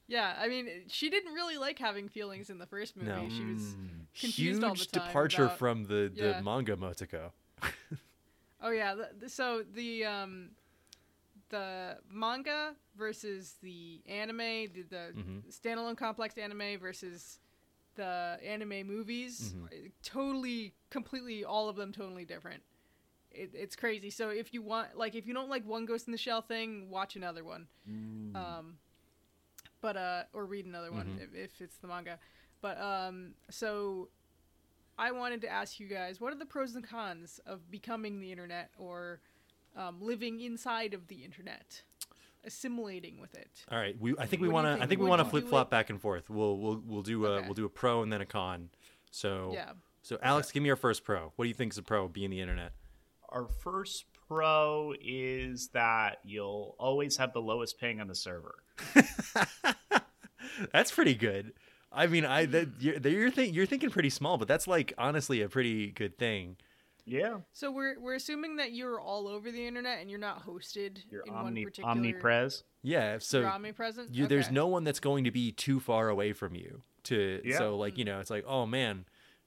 Yeah, 0.08 0.34
I 0.40 0.48
mean, 0.48 0.68
she 0.88 1.10
didn't 1.10 1.34
really 1.34 1.58
like 1.58 1.78
having 1.78 2.08
feelings 2.08 2.50
in 2.50 2.58
the 2.58 2.66
first 2.66 2.96
movie. 2.96 3.10
No. 3.10 3.28
She 3.30 3.44
was 3.44 3.62
Mm. 3.76 3.90
confused 4.18 4.38
Huge 4.38 4.64
all 4.64 4.76
the 4.76 4.86
time. 4.86 5.08
departure 5.08 5.46
about- 5.46 5.58
from 5.60 5.84
the, 5.84 6.10
the 6.16 6.30
yeah. 6.30 6.42
manga 6.42 6.76
Motoko. 6.78 7.32
Oh 8.62 8.70
yeah, 8.72 8.96
the, 8.96 9.10
the- 9.20 9.30
so 9.30 9.64
the 9.74 10.06
um, 10.06 10.52
the 11.50 11.98
manga 12.10 12.76
versus 12.98 13.56
the 13.62 14.02
anime, 14.08 14.38
the, 14.38 14.86
the 14.90 15.14
Mhm. 15.18 15.44
standalone 15.54 15.98
complex 15.98 16.38
anime 16.38 16.80
versus 16.80 17.40
the 17.96 18.40
anime 18.44 18.88
movies, 18.88 19.54
Mhm. 19.54 19.66
uh, 19.66 19.90
totally, 20.02 20.74
completely, 20.90 21.44
all 21.46 21.68
of 21.70 21.76
them 21.76 21.92
totally 21.92 22.26
different. 22.26 22.64
It, 23.36 23.52
it's 23.54 23.76
crazy. 23.76 24.10
So 24.10 24.30
if 24.30 24.54
you 24.54 24.62
want, 24.62 24.98
like, 24.98 25.16
if 25.16 25.28
you 25.28 25.34
don't 25.34 25.50
like 25.50 25.66
one 25.68 25.86
Ghost 25.86 26.08
in 26.08 26.12
the 26.12 26.18
Shell 26.18 26.42
thing, 26.44 26.90
watch 26.90 27.16
another 27.16 27.44
one. 27.44 27.68
Mm. 27.90 28.36
um 28.36 28.78
but 29.82 29.96
uh 29.98 30.24
or 30.34 30.46
read 30.46 30.66
another 30.66 30.92
one 30.92 31.06
Mhm. 31.20 31.24
if, 31.24 31.36
if 31.36 31.62
it's 31.62 31.78
the 31.78 31.88
manga 31.88 32.18
but 32.62 32.80
um 32.82 33.36
so 33.52 34.10
i 34.98 35.12
wanted 35.12 35.42
to 35.42 35.48
ask 35.48 35.80
you 35.80 35.88
guys 35.88 36.20
what 36.20 36.34
are 36.34 36.38
the 36.40 36.46
pros 36.46 36.74
and 36.74 36.84
cons 36.88 37.40
of 37.46 37.70
becoming 37.70 38.20
the 38.20 38.32
internet 38.32 38.72
or 38.80 39.20
um, 39.76 40.02
living 40.02 40.40
inside 40.42 40.94
of 40.96 41.08
the 41.08 41.24
internet 41.24 41.84
assimilating 42.44 43.20
with 43.20 43.36
it 43.36 43.66
All 43.72 43.78
right, 43.78 43.96
we 44.00 44.16
I 44.18 44.26
think 44.26 44.42
we 44.42 44.48
want 44.50 44.66
to 44.66 44.84
I 44.84 44.88
think? 44.88 45.02
we 45.02 45.08
want 45.08 45.20
to 45.22 45.26
flip 45.30 45.48
flop 45.48 45.70
back 45.70 45.90
and 45.90 46.00
forth. 46.02 46.30
We'll 46.30 46.58
we'll 46.58 46.82
we'll 46.86 47.02
do 47.02 47.26
a 47.26 47.30
Okay. 47.32 47.46
we'll 47.46 47.54
do 47.56 47.66
a 47.66 47.70
pro 47.70 48.02
and 48.02 48.12
then 48.12 48.22
a 48.22 48.26
con. 48.26 48.70
So 49.12 49.52
yeah 49.54 49.74
so 50.02 50.18
Alex, 50.22 50.52
give 50.52 50.62
me 50.64 50.68
your 50.68 50.76
first 50.76 51.04
pro. 51.04 51.32
What 51.36 51.46
do 51.46 51.50
you 51.50 51.56
think 51.56 51.74
is 51.74 51.78
a 51.78 51.84
pro 51.84 52.06
of 52.06 52.14
being 52.14 52.30
the 52.30 52.40
internet? 52.40 52.74
Our 53.36 53.48
first 53.48 54.06
pro 54.30 54.94
is 55.00 55.68
that 55.74 56.20
you'll 56.24 56.76
always 56.80 57.18
have 57.18 57.34
the 57.34 57.42
lowest 57.42 57.78
ping 57.78 58.00
on 58.00 58.08
the 58.08 58.16
server. 58.16 58.56
That's 60.72 60.90
pretty 60.92 61.16
good. 61.16 61.52
I 61.92 62.08
mean, 62.08 62.24
I 62.26 62.46
that 62.46 62.70
you're 62.80 62.98
that 62.98 63.12
you're, 63.12 63.30
think, 63.30 63.54
you're 63.54 63.66
thinking 63.66 63.90
pretty 63.90 64.10
small, 64.10 64.38
but 64.38 64.48
that's 64.48 64.68
like 64.68 64.94
honestly 64.98 65.42
a 65.42 65.48
pretty 65.50 65.92
good 65.92 66.18
thing. 66.18 66.58
Yeah, 67.06 67.38
so 67.54 67.72
we're 67.72 68.00
we're 68.00 68.16
assuming 68.16 68.56
that 68.58 68.74
you're 68.74 69.00
all 69.00 69.28
over 69.28 69.52
the 69.52 69.66
internet 69.66 70.02
and 70.02 70.10
you're 70.10 70.20
not 70.20 70.46
hosted 70.46 70.98
you're 71.10 71.22
in 71.22 71.34
one 71.34 71.46
omni 71.48 71.64
particular 71.64 71.92
omnipres. 71.92 72.64
Yeah, 72.84 73.20
so 73.20 73.42
you're 73.42 73.50
omnipresent 73.50 74.14
you, 74.14 74.28
there's 74.28 74.50
no 74.52 74.68
one 74.68 74.84
that's 74.84 75.00
going 75.00 75.24
to 75.26 75.32
be 75.32 75.52
too 75.52 75.80
far 75.80 76.10
away 76.10 76.34
from 76.34 76.56
you 76.56 76.82
to 77.04 77.42
Yeah. 77.46 77.60
so 77.60 77.78
like 77.78 77.98
you 77.98 78.06
know 78.06 78.20
it's 78.20 78.32
like 78.32 78.44
oh 78.48 78.66
man 78.66 79.06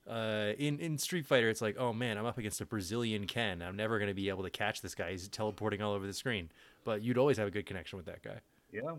uh, 0.08 0.52
in 0.58 0.78
in 0.80 0.96
Street 0.98 1.26
Fighter 1.26 1.48
it's 1.50 1.60
like 1.60 1.76
oh 1.78 1.92
man 1.92 2.16
I'm 2.18 2.26
up 2.26 2.38
against 2.38 2.60
a 2.60 2.66
Brazilian 2.66 3.26
Ken. 3.26 3.62
I'm 3.62 3.76
never 3.76 3.98
going 3.98 4.08
to 4.08 4.14
be 4.14 4.28
able 4.28 4.42
to 4.44 4.50
catch 4.50 4.80
this 4.80 4.94
guy. 4.94 5.10
He's 5.12 5.28
teleporting 5.28 5.82
all 5.82 5.92
over 5.92 6.06
the 6.06 6.12
screen. 6.14 6.50
But 6.84 7.02
you'd 7.02 7.18
always 7.18 7.36
have 7.36 7.48
a 7.48 7.50
good 7.50 7.66
connection 7.66 7.96
with 7.98 8.06
that 8.06 8.22
guy. 8.22 8.40
Yeah, 8.72 8.96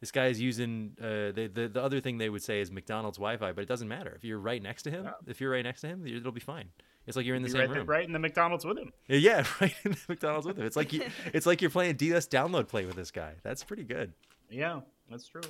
this 0.00 0.10
guy 0.12 0.26
is 0.26 0.40
using 0.40 0.92
uh, 1.00 1.32
the, 1.32 1.50
the 1.52 1.68
the 1.68 1.82
other 1.82 2.00
thing 2.00 2.18
they 2.18 2.28
would 2.30 2.42
say 2.42 2.60
is 2.60 2.70
McDonald's 2.70 3.18
Wi-Fi 3.18 3.52
but 3.52 3.62
it 3.62 3.68
doesn't 3.68 3.88
matter. 3.88 4.12
If 4.16 4.24
you're 4.24 4.38
right 4.38 4.62
next 4.62 4.82
to 4.84 4.90
him 4.90 5.04
Yeah. 5.04 5.12
if 5.26 5.40
you're 5.40 5.50
right 5.50 5.64
next 5.64 5.80
to 5.82 5.88
him 5.88 6.06
it'll 6.06 6.32
be 6.32 6.40
fine. 6.40 6.68
It's 7.06 7.16
like 7.18 7.26
you're 7.26 7.36
in 7.36 7.42
the 7.42 7.50
same 7.50 7.60
right, 7.60 7.68
there- 7.68 7.78
room. 7.80 7.86
right 7.86 8.06
in 8.06 8.12
the 8.12 8.18
McDonald's 8.18 8.64
with 8.64 8.78
him. 8.78 8.92
yeah 9.08 9.44
right 9.60 9.74
in 9.84 9.92
the 9.92 9.98
McDonald's 10.08 10.46
with 10.46 10.58
him. 10.58 10.64
It's 10.66 10.76
like 10.76 10.92
you, 10.92 11.02
it's 11.32 11.46
like 11.46 11.60
you're 11.60 11.70
playing 11.70 11.96
DS 11.96 12.26
download 12.28 12.68
play 12.68 12.86
with 12.86 12.96
this 12.96 13.10
guy. 13.10 13.32
That's 13.42 13.62
pretty 13.64 13.84
good. 13.84 14.12
Yeah, 14.50 14.80
that's 15.10 15.26
true. 15.28 15.42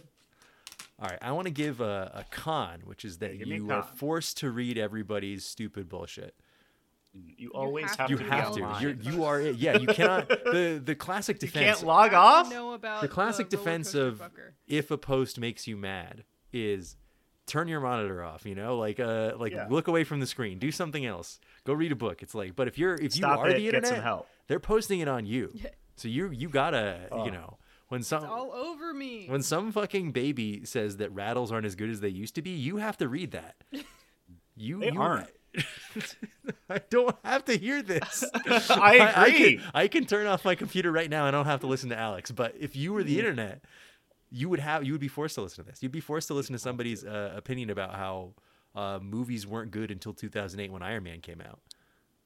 All 1.00 1.08
right, 1.08 1.18
I 1.20 1.32
want 1.32 1.46
to 1.46 1.52
give 1.52 1.80
a, 1.80 2.10
a 2.14 2.24
con, 2.30 2.80
which 2.84 3.04
is 3.04 3.18
that 3.18 3.36
give 3.38 3.48
you 3.48 3.70
are 3.72 3.82
forced 3.82 4.36
to 4.38 4.50
read 4.50 4.78
everybody's 4.78 5.44
stupid 5.44 5.88
bullshit. 5.88 6.34
You 7.12 7.50
always 7.54 7.86
have 7.90 7.96
have, 7.96 8.10
You 8.10 8.16
to. 8.18 8.24
be 8.24 8.30
have 8.30 8.54
to. 8.54 8.76
You're, 8.80 8.90
you 9.14 9.24
are 9.24 9.40
it. 9.40 9.56
Yeah, 9.56 9.76
you 9.78 9.86
cannot. 9.86 10.28
The 10.28 10.80
the 10.84 10.94
classic 10.96 11.36
You 11.40 11.46
defense. 11.48 11.78
can't 11.78 11.86
log 11.86 12.12
off. 12.12 12.50
know 12.50 12.72
about 12.72 13.02
the 13.02 13.08
classic 13.08 13.46
roller 13.52 13.64
defense 13.64 13.94
of 13.94 14.18
fucker. 14.18 14.52
if 14.66 14.90
a 14.90 14.98
post 14.98 15.38
makes 15.38 15.66
you 15.68 15.76
mad 15.76 16.24
is 16.52 16.96
turn 17.46 17.68
your 17.68 17.80
monitor 17.80 18.22
off. 18.24 18.44
You 18.46 18.54
know, 18.56 18.78
like 18.78 18.98
uh, 18.98 19.32
like 19.36 19.52
Yeah. 19.52 19.66
look 19.70 19.86
away 19.86 20.02
from 20.02 20.18
the 20.20 20.26
screen. 20.26 20.58
Do 20.58 20.72
something 20.72 21.06
else. 21.06 21.38
Go 21.64 21.72
read 21.72 21.92
a 21.92 21.96
book. 21.96 22.20
It's 22.22 22.34
like, 22.34 22.56
but 22.56 22.66
if 22.66 22.78
you're 22.78 22.94
if 22.94 23.12
Stop 23.12 23.38
you 23.38 23.44
are 23.44 23.48
it. 23.50 23.54
the 23.54 23.58
Get 23.60 23.74
internet, 23.74 23.90
some 23.90 24.02
help. 24.02 24.26
they're 24.48 24.58
posting 24.60 25.00
it 25.00 25.08
on 25.08 25.26
you. 25.26 25.52
So 25.96 26.08
you 26.08 26.30
you 26.32 26.48
gotta 26.48 27.06
Oh. 27.12 27.24
you 27.24 27.30
know 27.30 27.56
when 27.88 28.03
some 28.03 28.23
It's 28.25 28.31
all 28.33 28.53
over 28.53 28.93
me. 28.95 29.26
when 29.29 29.43
some 29.43 29.73
fucking 29.73 30.12
baby 30.12 30.64
says 30.64 30.97
that 30.99 31.11
rattles 31.12 31.53
aren't 31.53 31.67
as 31.67 31.75
good 31.75 31.91
as 31.91 32.00
they 32.00 32.09
used 32.09 32.35
to 32.37 32.43
be, 32.43 32.50
you 32.50 32.76
have 32.79 32.97
to 32.99 33.09
read 33.09 33.31
that. 33.33 33.57
You 34.57 34.79
They 34.79 34.93
you, 34.93 35.00
aren't. 35.03 35.31
I 36.71 36.79
don't 36.91 37.17
have 37.25 37.45
to 37.47 37.57
hear 37.59 37.83
this. 37.83 38.23
I 38.47 38.99
I, 38.99 39.26
agree. 39.26 39.57
can, 39.57 39.64
I 39.75 39.88
can 39.88 40.05
turn 40.07 40.29
off 40.29 40.45
my 40.45 40.55
computer 40.55 40.93
right 40.93 41.11
now. 41.11 41.25
I 41.26 41.33
don't 41.33 41.47
have 41.47 41.59
to 41.61 41.67
listen 41.67 41.88
to 41.91 41.99
Alex. 41.99 42.31
But 42.31 42.55
if 42.59 42.76
you 42.76 42.93
were 42.93 43.00
Mm-hmm. 43.00 43.09
the 43.09 43.19
internet, 43.19 43.64
you 44.31 44.49
would 44.49 44.61
have 44.61 44.85
you 44.85 44.93
would 44.93 45.00
be 45.00 45.09
forced 45.09 45.35
to 45.37 45.43
listen 45.43 45.64
to 45.64 45.71
this. 45.71 45.83
You'd 45.83 45.91
be 45.91 45.99
forced 46.00 46.29
to 46.29 46.35
listen 46.35 46.53
to 46.53 46.59
somebody's 46.61 47.05
uh, 47.05 47.33
opinion 47.37 47.71
about 47.71 47.95
how 47.97 48.35
uh, 48.76 49.00
movies 49.03 49.45
weren't 49.45 49.73
good 49.73 49.91
until 49.91 50.12
2008 50.12 50.71
when 50.73 50.83
Iron 50.83 51.03
Man 51.03 51.21
came 51.21 51.41
out. 51.41 51.59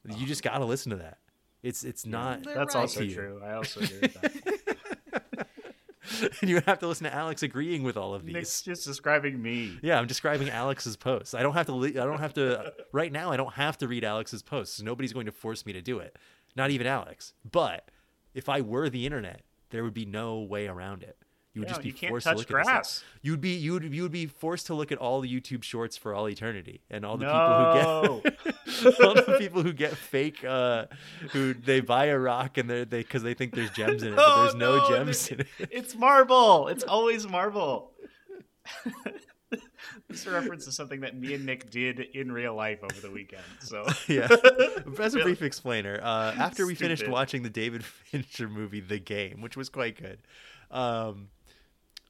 You 0.07 0.27
just 0.27 0.43
got 0.43 0.59
to 0.59 0.65
listen 0.67 0.91
to 0.91 0.97
that. 0.97 1.17
It's 1.63 1.85
it's 1.85 2.05
not. 2.05 2.43
That's 2.45 2.75
right. 2.75 2.81
also 2.83 3.07
true. 3.07 3.41
I 3.45 3.53
also 3.55 3.81
agree 3.81 4.01
with 4.03 4.21
that. 4.21 4.77
and 6.41 6.51
you 6.51 6.61
have 6.67 6.79
to 6.79 6.87
listen 6.87 7.05
to 7.05 7.15
Alex 7.15 7.43
agreeing 7.43 7.83
with 7.83 7.97
all 7.97 8.15
of 8.15 8.25
these. 8.25 8.35
Nick's 8.35 8.63
just 8.63 8.85
describing 8.85 9.41
me. 9.41 9.79
Yeah, 9.83 9.99
I'm 9.99 10.07
describing 10.07 10.51
Alex's 10.51 10.97
posts. 10.97 11.35
I 11.35 11.43
don't 11.43 11.55
have 11.55 11.67
to. 11.67 11.85
I 11.85 11.91
don't 11.91 12.21
have 12.21 12.35
to. 12.35 12.73
Right 12.93 13.13
now, 13.13 13.31
I 13.31 13.37
don't 13.37 13.55
have 13.55 13.79
to 13.79 13.89
read 13.89 14.05
Alex's 14.05 14.43
posts. 14.43 14.81
Nobody's 14.81 15.13
going 15.13 15.27
to 15.27 15.33
force 15.33 15.67
me 15.67 15.73
to 15.73 15.83
do 15.83 15.99
it. 15.99 16.17
Not 16.57 16.71
even 16.71 16.87
Alex. 16.87 17.35
But 17.51 17.91
if 18.35 18.49
I 18.49 18.61
were 18.61 18.89
the 18.89 19.05
internet, 19.05 19.43
there 19.71 19.85
would 19.85 19.95
be 19.95 20.07
no 20.07 20.41
way 20.41 20.67
around 20.67 21.03
it. 21.03 21.18
You 21.59 21.63
would 21.63 21.69
Yeah, 21.71 21.75
just 21.75 22.01
be 22.01 22.09
forced 22.09 22.25
touch 22.25 22.35
to 22.35 22.39
look 22.39 22.47
at 22.61 22.67
grass. 22.67 22.89
this. 23.01 23.05
You'd 23.23 23.41
be 23.41 23.51
you 23.57 23.73
would 23.73 23.83
you 23.93 24.03
would 24.05 24.13
be 24.13 24.27
forced 24.27 24.67
to 24.67 24.75
look 24.75 24.93
at 24.93 24.99
all 24.99 25.21
the 25.21 25.29
YouTube 25.41 25.65
shorts 25.65 25.97
for 25.97 26.15
all 26.15 26.29
eternity 26.29 26.83
and 26.89 27.05
all 27.05 27.17
the 27.17 27.27
No. 27.27 28.21
people 28.23 28.43
who 28.65 28.91
get 28.93 29.01
all 29.05 29.15
the 29.15 29.37
people 29.41 29.63
who 29.63 29.73
get 29.73 29.97
fake 29.97 30.45
uh 30.45 30.87
who 31.33 31.53
they 31.55 31.81
buy 31.81 32.07
a 32.07 32.19
rock 32.19 32.59
and 32.59 32.71
they 32.71 32.85
they 32.85 32.99
because 32.99 33.25
they 33.25 33.35
think 33.35 33.55
there's 33.57 33.71
gems 33.71 34.05
in 34.05 34.13
it, 34.13 34.17
but 34.17 34.25
Oh, 34.29 34.43
there's 34.43 34.55
no, 34.55 34.77
no, 34.79 34.89
gems 34.89 35.29
in 35.31 35.41
it. 35.41 35.47
It's 35.73 35.97
marble. 35.97 36.69
It's 36.69 36.85
always 36.85 37.27
marble. 37.27 37.91
this 40.09 40.27
reference 40.27 40.67
is 40.67 40.77
something 40.77 41.01
that 41.01 41.17
me 41.19 41.35
and 41.35 41.45
Nick 41.45 41.71
did 41.71 42.01
in 42.01 42.31
real 42.31 42.55
life 42.55 42.79
over 42.83 43.01
the 43.01 43.11
weekend. 43.11 43.43
So 43.61 43.87
yeah. 44.07 44.29
As 44.99 45.15
a 45.15 45.21
brief 45.21 45.43
explainer, 45.43 46.01
uh, 46.03 46.35
after 46.39 46.67
we 46.67 46.75
finished 46.75 47.09
watching 47.09 47.43
the 47.43 47.51
David 47.51 47.85
Fincher 47.85 48.49
movie, 48.49 48.81
The 48.81 48.99
Game, 48.99 49.41
which 49.41 49.57
was 49.57 49.69
quite 49.69 50.01
good, 50.01 50.19
um, 50.71 51.29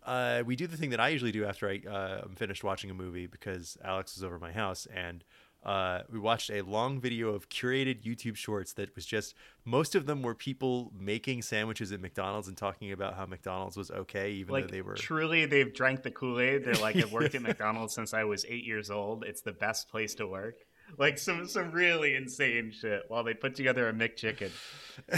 uh, 0.08 0.42
we 0.44 0.56
do 0.56 0.66
the 0.66 0.76
thing 0.76 0.90
that 0.90 1.00
I 1.00 1.10
usually 1.10 1.32
do 1.32 1.44
after 1.44 1.68
I 1.68 1.82
uh, 1.86 2.22
am 2.24 2.34
finished 2.34 2.64
watching 2.64 2.90
a 2.90 2.94
movie 2.94 3.26
because 3.26 3.76
Alex 3.84 4.16
is 4.16 4.24
over 4.24 4.36
at 4.36 4.40
my 4.40 4.52
house 4.52 4.86
and 4.94 5.22
uh, 5.64 6.02
we 6.10 6.18
watched 6.18 6.50
a 6.50 6.62
long 6.62 7.00
video 7.00 7.34
of 7.34 7.48
curated 7.48 8.02
YouTube 8.02 8.36
shorts 8.36 8.72
that 8.74 8.94
was 8.94 9.04
just 9.04 9.34
most 9.64 9.94
of 9.94 10.06
them 10.06 10.22
were 10.22 10.34
people 10.34 10.92
making 10.98 11.42
sandwiches 11.42 11.92
at 11.92 12.00
McDonald's 12.00 12.48
and 12.48 12.56
talking 12.56 12.92
about 12.92 13.14
how 13.14 13.26
McDonald's 13.26 13.76
was 13.76 13.90
okay, 13.90 14.30
even 14.30 14.52
like 14.52 14.68
though 14.68 14.70
they 14.70 14.82
were. 14.82 14.94
truly 14.94 15.46
they've 15.46 15.74
drank 15.74 16.02
the 16.04 16.10
Kool-Aid. 16.10 16.64
They're 16.64 16.74
like, 16.74 16.96
I've 16.96 17.12
worked 17.12 17.34
at 17.34 17.42
McDonald's 17.42 17.92
since 17.92 18.14
I 18.14 18.24
was 18.24 18.46
eight 18.48 18.64
years 18.64 18.90
old. 18.90 19.24
It's 19.24 19.42
the 19.42 19.52
best 19.52 19.88
place 19.88 20.14
to 20.14 20.26
work. 20.26 20.64
Like 20.96 21.18
some 21.18 21.46
some 21.46 21.70
really 21.72 22.14
insane 22.14 22.72
shit 22.72 23.02
while 23.08 23.24
they 23.24 23.34
put 23.34 23.54
together 23.54 23.88
a 23.88 23.92
McChicken. 23.92 24.50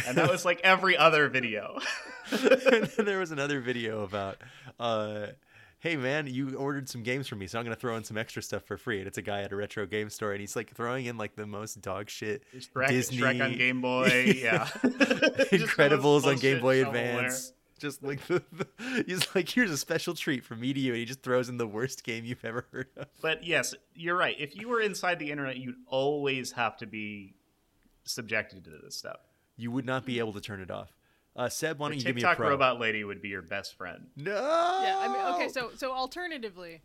And 0.07 0.17
that 0.17 0.31
was 0.31 0.45
like 0.47 0.61
every 0.65 0.97
other 0.97 1.29
video. 1.29 1.79
and 2.31 2.85
then 2.87 3.07
there 3.07 3.19
was 3.19 3.31
another 3.31 3.61
video 3.61 4.03
about, 4.03 4.39
uh, 4.79 5.29
hey 5.81 5.97
man, 5.97 6.27
you 6.27 6.57
ordered 6.57 6.89
some 6.89 7.03
games 7.03 7.29
for 7.29 7.37
me, 7.37 7.47
so 7.47 7.59
I'm 7.59 7.65
gonna 7.65 7.77
throw 7.77 7.97
in 7.97 8.05
some 8.05 8.19
extra 8.19 8.43
stuff 8.43 8.65
for 8.65 8.77
free. 8.77 8.99
And 8.99 9.07
it's 9.07 9.19
a 9.19 9.23
guy 9.23 9.43
at 9.43 9.53
a 9.53 9.57
retro 9.57 9.87
game 9.87 10.11
store, 10.11 10.33
and 10.33 10.41
he's 10.41 10.57
like 10.57 10.75
throwing 10.75 11.07
in 11.07 11.17
like 11.17 11.35
the 11.37 11.47
most 11.47 11.81
dog 11.81 12.11
shit 12.11 12.43
Shrek, 12.57 12.89
Disney, 12.89 13.19
Shrek 13.19 13.45
on 13.45 13.57
Game 13.57 13.81
Boy, 13.81 14.35
yeah. 14.37 14.65
Incredibles 14.85 16.25
on 16.25 16.37
Game 16.37 16.61
Boy 16.61 16.83
shovelware. 16.83 16.87
Advance. 16.89 17.53
Just 17.81 18.03
like 18.03 18.25
the, 18.29 18.43
the- 18.53 19.05
he's 19.07 19.27
like, 19.35 19.49
here's 19.49 19.71
a 19.71 19.77
special 19.77 20.15
treat 20.15 20.45
from 20.45 20.61
me 20.61 20.73
to 20.73 20.79
you, 20.79 20.93
and 20.93 20.99
he 21.01 21.05
just 21.05 21.23
throws 21.23 21.49
in 21.49 21.57
the 21.57 21.67
worst 21.67 22.05
game 22.05 22.25
you've 22.25 22.45
ever 22.45 22.67
heard 22.73 22.89
of. 22.97 23.07
But 23.21 23.43
yes, 23.45 23.75
you're 23.95 24.17
right. 24.17 24.37
If 24.39 24.55
you 24.55 24.69
were 24.69 24.81
inside 24.81 25.19
the 25.19 25.31
internet, 25.31 25.57
you'd 25.57 25.77
always 25.89 26.53
have 26.53 26.77
to 26.79 26.87
be 26.87 27.35
subjected 28.05 28.65
to 28.65 28.71
this 28.83 28.97
stuff. 28.97 29.19
You 29.57 29.71
would 29.73 29.85
not 29.87 30.05
be 30.07 30.19
able 30.19 30.33
to 30.35 30.41
turn 30.41 30.61
it 30.61 30.71
off. 30.71 30.93
Uh, 31.37 31.49
Seb, 31.49 31.79
why 31.79 31.89
don't 31.89 31.99
you 31.99 32.05
give 32.05 32.17
me 32.17 32.23
a 32.23 32.25
TikTok 32.25 32.37
pro? 32.39 32.49
robot 32.51 32.81
lady 32.81 33.05
would 33.05 33.23
be 33.23 33.29
your 33.29 33.43
best 33.43 33.77
friend. 33.77 34.07
No. 34.17 34.33
Yeah, 34.33 34.99
I 34.99 35.09
mean, 35.09 35.35
okay, 35.35 35.49
so 35.49 35.71
so 35.77 35.93
alternatively, 35.93 36.83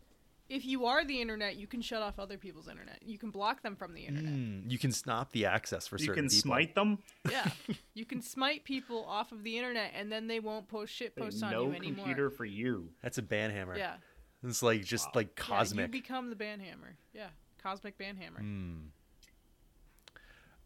if 0.48 0.64
you 0.64 0.86
are 0.86 1.04
the 1.04 1.20
internet, 1.20 1.56
you 1.56 1.66
can 1.66 1.80
shut 1.82 2.02
off 2.02 2.18
other 2.18 2.38
people's 2.38 2.68
internet. 2.68 2.98
You 3.04 3.18
can 3.18 3.30
block 3.30 3.62
them 3.62 3.74
from 3.76 3.94
the 3.94 4.02
internet. 4.06 4.32
Mm, 4.32 4.70
you 4.70 4.78
can 4.78 4.92
stop 4.92 5.32
the 5.32 5.46
access 5.46 5.86
for 5.86 5.96
You 5.96 6.06
certain 6.06 6.24
people. 6.28 6.36
You 6.36 6.40
can 6.40 6.40
smite 6.40 6.74
them. 6.74 6.98
Yeah, 7.30 7.48
you 7.94 8.04
can 8.04 8.22
smite 8.22 8.64
people 8.64 9.04
off 9.06 9.32
of 9.32 9.42
the 9.42 9.56
internet, 9.56 9.92
and 9.96 10.10
then 10.10 10.26
they 10.28 10.40
won't 10.40 10.68
post 10.68 10.92
shit 10.94 11.16
posts 11.16 11.42
on 11.42 11.50
no 11.50 11.64
you 11.64 11.72
anymore. 11.72 11.90
No 11.96 12.02
computer 12.04 12.30
for 12.30 12.44
you. 12.44 12.90
That's 13.02 13.18
a 13.18 13.22
banhammer. 13.22 13.76
Yeah, 13.76 13.94
It's 14.44 14.62
like 14.62 14.84
just 14.84 15.14
like 15.14 15.30
Yeah, 15.36 15.44
cosmic. 15.44 15.86
you 15.94 16.00
become 16.00 16.30
the 16.30 16.36
banhammer. 16.36 16.94
Yeah, 17.12 17.28
cosmic 17.62 17.98
banhammer. 17.98 18.38
Hmm. 18.40 18.76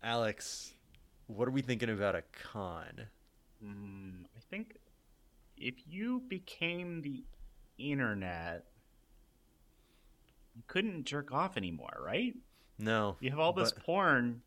Alex, 0.02 0.72
what 1.26 1.46
are 1.46 1.50
we 1.52 1.62
thinking 1.62 1.90
about 1.90 2.14
a 2.14 2.22
con? 2.52 3.06
Mm, 3.64 4.24
I 4.36 4.40
think 4.50 4.76
if 5.56 5.74
you 5.86 6.22
became 6.28 7.02
the 7.02 7.24
internet, 7.78 8.64
you 10.56 10.62
couldn't 10.66 11.04
jerk 11.04 11.32
off 11.32 11.56
anymore, 11.56 11.96
right? 12.04 12.34
No, 12.78 13.16
You 13.20 13.30
have 13.30 13.38
all 13.38 13.52
this 13.52 13.72
but 13.72 13.82
porn, 13.84 14.42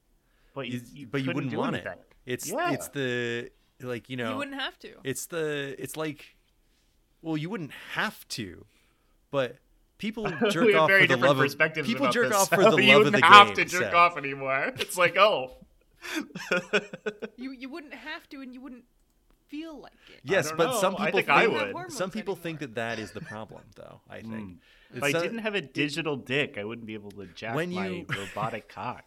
but 0.56 0.68
you, 0.68 0.80
you, 0.80 0.82
you 1.02 1.08
but 1.08 1.22
you 1.22 1.28
wouldn't 1.34 1.52
do 1.52 1.58
want 1.58 1.76
anything. 1.76 1.94
it. 1.94 2.06
It's 2.26 2.50
Yeah. 2.50 2.72
it's 2.72 2.88
the 2.90 3.50
like 3.82 4.10
you 4.10 4.18
know 4.18 4.32
You 4.32 4.38
wouldn't 4.38 4.60
have 4.60 4.80
to. 4.80 4.90
it's 5.04 5.26
the 5.28 5.76
it's 5.78 5.96
like 5.98 6.36
well 7.22 7.38
you 7.38 7.50
wouldn't 7.50 7.72
have 7.94 8.28
to, 8.30 8.66
but 9.30 9.58
people 9.98 10.24
jerk 10.50 10.74
off 10.76 10.90
for 10.90 11.00
the 11.00 11.08
different 11.08 11.22
love 11.22 11.40
of 11.40 11.86
people 11.86 12.10
jerk 12.10 12.30
this. 12.30 12.38
off 12.38 12.50
for 12.50 12.58
the 12.72 12.78
you 12.84 12.98
love 12.98 13.06
of 13.06 13.12
the 13.12 13.22
game. 13.22 13.30
You 13.32 13.38
wouldn't 13.40 13.48
have 13.48 13.54
to 13.54 13.66
jerk 13.66 13.84
Seb. 13.84 13.94
off 13.94 14.18
anymore. 14.18 14.74
It's 14.80 14.98
like, 14.98 15.16
oh, 15.18 15.52
You 17.38 17.52
you 17.52 17.70
wouldn't 17.70 17.94
have 17.94 18.28
to, 18.30 18.42
and 18.42 18.54
you 18.54 18.62
wouldn't 18.62 18.86
feel 19.48 19.80
like 19.80 19.94
it. 20.10 20.20
Yes, 20.24 20.52
but 20.52 20.72
know. 20.72 20.80
some 20.80 20.96
I 20.98 21.06
people 21.12 21.20
think 21.20 21.30
I 21.30 21.48
would. 21.48 21.92
Some 21.92 22.12
people 22.12 22.36
think 22.36 22.60
that 22.60 22.76
that 22.76 23.00
is 23.00 23.12
the 23.12 23.22
problem, 23.22 23.62
though. 23.76 24.02
I 24.10 24.22
think 24.22 24.32
Mm. 24.34 24.58
If 24.94 25.04
It's 25.04 25.16
I 25.16 25.20
a- 25.20 25.22
didn't 25.22 25.40
have 25.40 25.56
a 25.56 25.62
digital 25.62 26.16
dick, 26.18 26.58
I 26.58 26.64
wouldn't 26.64 26.88
be 26.88 26.94
able 26.94 27.12
to 27.12 27.26
jack 27.36 27.56
When 27.56 27.72
my 27.74 27.88
you- 27.88 28.06
robotic 28.18 28.70
cock. 28.70 29.06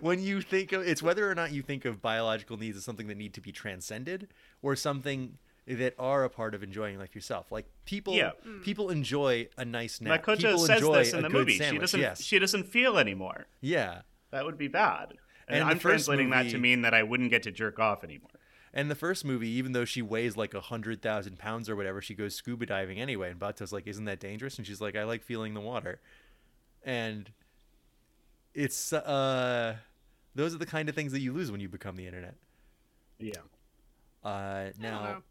when 0.00 0.22
you 0.22 0.40
think 0.40 0.72
of 0.72 0.82
it's 0.86 1.02
whether 1.02 1.30
or 1.30 1.34
not 1.34 1.52
you 1.52 1.60
think 1.62 1.84
of 1.84 2.00
biological 2.00 2.56
needs 2.56 2.76
as 2.78 2.84
something 2.84 3.08
that 3.08 3.16
need 3.16 3.34
to 3.34 3.40
be 3.42 3.52
transcended 3.52 4.28
or 4.62 4.74
something 4.74 5.36
that 5.66 5.94
are 5.98 6.22
a 6.24 6.30
part 6.30 6.54
of 6.54 6.62
enjoying 6.62 6.98
life 6.98 7.14
yourself. 7.14 7.50
Like 7.50 7.66
people, 7.84 8.14
Yeah. 8.14 8.30
Mm. 8.46 8.62
people 8.62 8.88
enjoy 8.88 9.48
a 9.58 9.64
nice 9.64 10.00
nap. 10.00 10.22
Makocha 10.24 10.36
people 10.36 10.58
says 10.60 10.76
enjoy 10.80 10.98
this 10.98 11.12
in 11.12 11.22
the 11.22 11.28
good 11.28 11.32
movie. 11.38 11.58
She 11.58 11.76
doesn't. 11.78 12.00
yes, 12.00 12.22
She 12.22 12.38
doesn't 12.38 12.64
feel 12.68 12.98
anymore. 12.98 13.46
yeah. 13.60 14.02
That 14.30 14.44
would 14.44 14.58
be 14.58 14.68
bad. 14.68 15.14
And, 15.48 15.60
And 15.60 15.64
I'm 15.68 15.78
first 15.78 16.06
translating 16.06 16.30
that 16.30 16.50
to 16.50 16.58
mean 16.58 16.82
that 16.82 16.92
I 16.94 17.02
wouldn't 17.04 17.30
get 17.30 17.42
to 17.44 17.52
jerk 17.52 17.78
off 17.78 18.02
anymore. 18.02 18.30
And 18.76 18.90
the 18.90 18.94
first 18.94 19.24
movie, 19.24 19.48
even 19.48 19.72
though 19.72 19.86
she 19.86 20.02
weighs 20.02 20.36
like 20.36 20.52
a 20.52 20.60
hundred 20.60 21.00
thousand 21.00 21.38
pounds 21.38 21.70
or 21.70 21.74
whatever, 21.74 22.02
she 22.02 22.14
goes 22.14 22.34
scuba 22.34 22.66
diving 22.66 23.00
anyway. 23.00 23.30
And 23.30 23.40
Batou's 23.40 23.72
like, 23.72 23.86
"Isn't 23.86 24.04
that 24.04 24.20
dangerous?" 24.20 24.58
And 24.58 24.66
she's 24.66 24.82
like, 24.82 24.94
"I 24.94 25.04
like 25.04 25.22
feeling 25.22 25.54
the 25.54 25.62
water." 25.62 25.98
And 26.82 27.30
it's 28.52 28.92
uh, 28.92 29.76
those 30.34 30.54
are 30.54 30.58
the 30.58 30.66
kind 30.66 30.90
of 30.90 30.94
things 30.94 31.12
that 31.12 31.20
you 31.20 31.32
lose 31.32 31.50
when 31.50 31.58
you 31.58 31.70
become 31.70 31.96
the 31.96 32.06
internet. 32.06 32.34
Yeah. 33.18 33.32
Uh, 34.22 34.28
I 34.28 34.72
now, 34.78 35.04
know. 35.04 35.22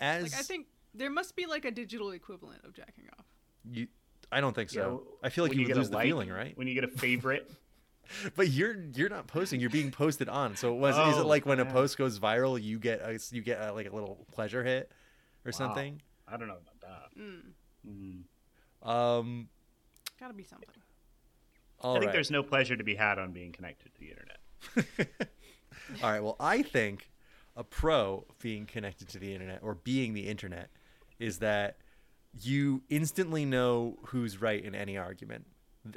as 0.00 0.22
Like 0.22 0.40
I 0.40 0.42
think 0.42 0.66
there 0.94 1.10
must 1.10 1.36
be 1.36 1.44
like 1.44 1.66
a 1.66 1.70
digital 1.70 2.12
equivalent 2.12 2.64
of 2.64 2.72
jacking 2.72 3.04
off. 3.18 3.26
You, 3.70 3.86
I 4.32 4.40
don't 4.40 4.54
think 4.54 4.70
so. 4.70 4.80
You 4.80 4.86
know, 4.86 5.02
I 5.22 5.28
feel 5.28 5.44
like 5.44 5.50
when 5.50 5.58
you, 5.58 5.66
would 5.66 5.68
get 5.68 5.76
a 5.76 5.80
lose 5.80 5.90
the 5.90 5.96
like, 5.96 6.06
feeling, 6.06 6.30
right? 6.30 6.56
When 6.56 6.66
you 6.66 6.74
get 6.74 6.84
a 6.84 6.88
favorite. 6.88 7.50
But 8.36 8.48
you're 8.50 8.76
you're 8.94 9.08
not 9.08 9.26
posting. 9.26 9.60
You're 9.60 9.70
being 9.70 9.90
posted 9.90 10.28
on. 10.28 10.56
So 10.56 10.74
was 10.74 10.94
is 10.96 11.18
it 11.18 11.24
Oh, 11.24 11.26
like 11.26 11.46
when 11.46 11.60
a 11.60 11.64
post 11.64 11.96
goes 11.96 12.18
viral, 12.18 12.62
you 12.62 12.78
get 12.78 13.00
a, 13.00 13.18
you 13.30 13.40
get 13.42 13.60
a, 13.60 13.72
like 13.72 13.86
a 13.90 13.94
little 13.94 14.26
pleasure 14.32 14.62
hit 14.64 14.90
or 15.44 15.50
Wow. 15.50 15.58
something? 15.58 16.02
I 16.28 16.36
don't 16.36 16.48
know 16.48 16.58
about 16.58 16.80
that. 16.80 17.20
Mm, 17.20 18.24
Mm. 18.84 18.88
Um. 18.88 19.48
gotta 20.20 20.34
be 20.34 20.44
something. 20.44 20.68
all 21.80 21.96
I 21.96 21.98
think 22.00 22.06
right. 22.08 22.12
there's 22.12 22.30
no 22.30 22.42
pleasure 22.42 22.76
to 22.76 22.84
be 22.84 22.94
had 22.94 23.18
on 23.18 23.32
being 23.32 23.52
connected 23.52 23.92
to 23.94 24.00
the 24.00 24.10
internet. 24.10 24.38
all 26.02 26.10
right. 26.10 26.22
Well, 26.22 26.36
I 26.38 26.62
think 26.62 27.10
a 27.56 27.64
pro 27.64 28.24
of 28.28 28.38
being 28.38 28.66
connected 28.66 29.08
to 29.10 29.18
the 29.18 29.32
internet 29.32 29.60
or 29.62 29.74
being 29.74 30.14
the 30.14 30.28
internet 30.28 30.70
is 31.18 31.38
that 31.38 31.76
you 32.40 32.82
instantly 32.88 33.44
know 33.44 33.98
who's 34.06 34.40
right 34.40 34.62
in 34.64 34.74
any 34.74 34.96
argument. 34.96 35.46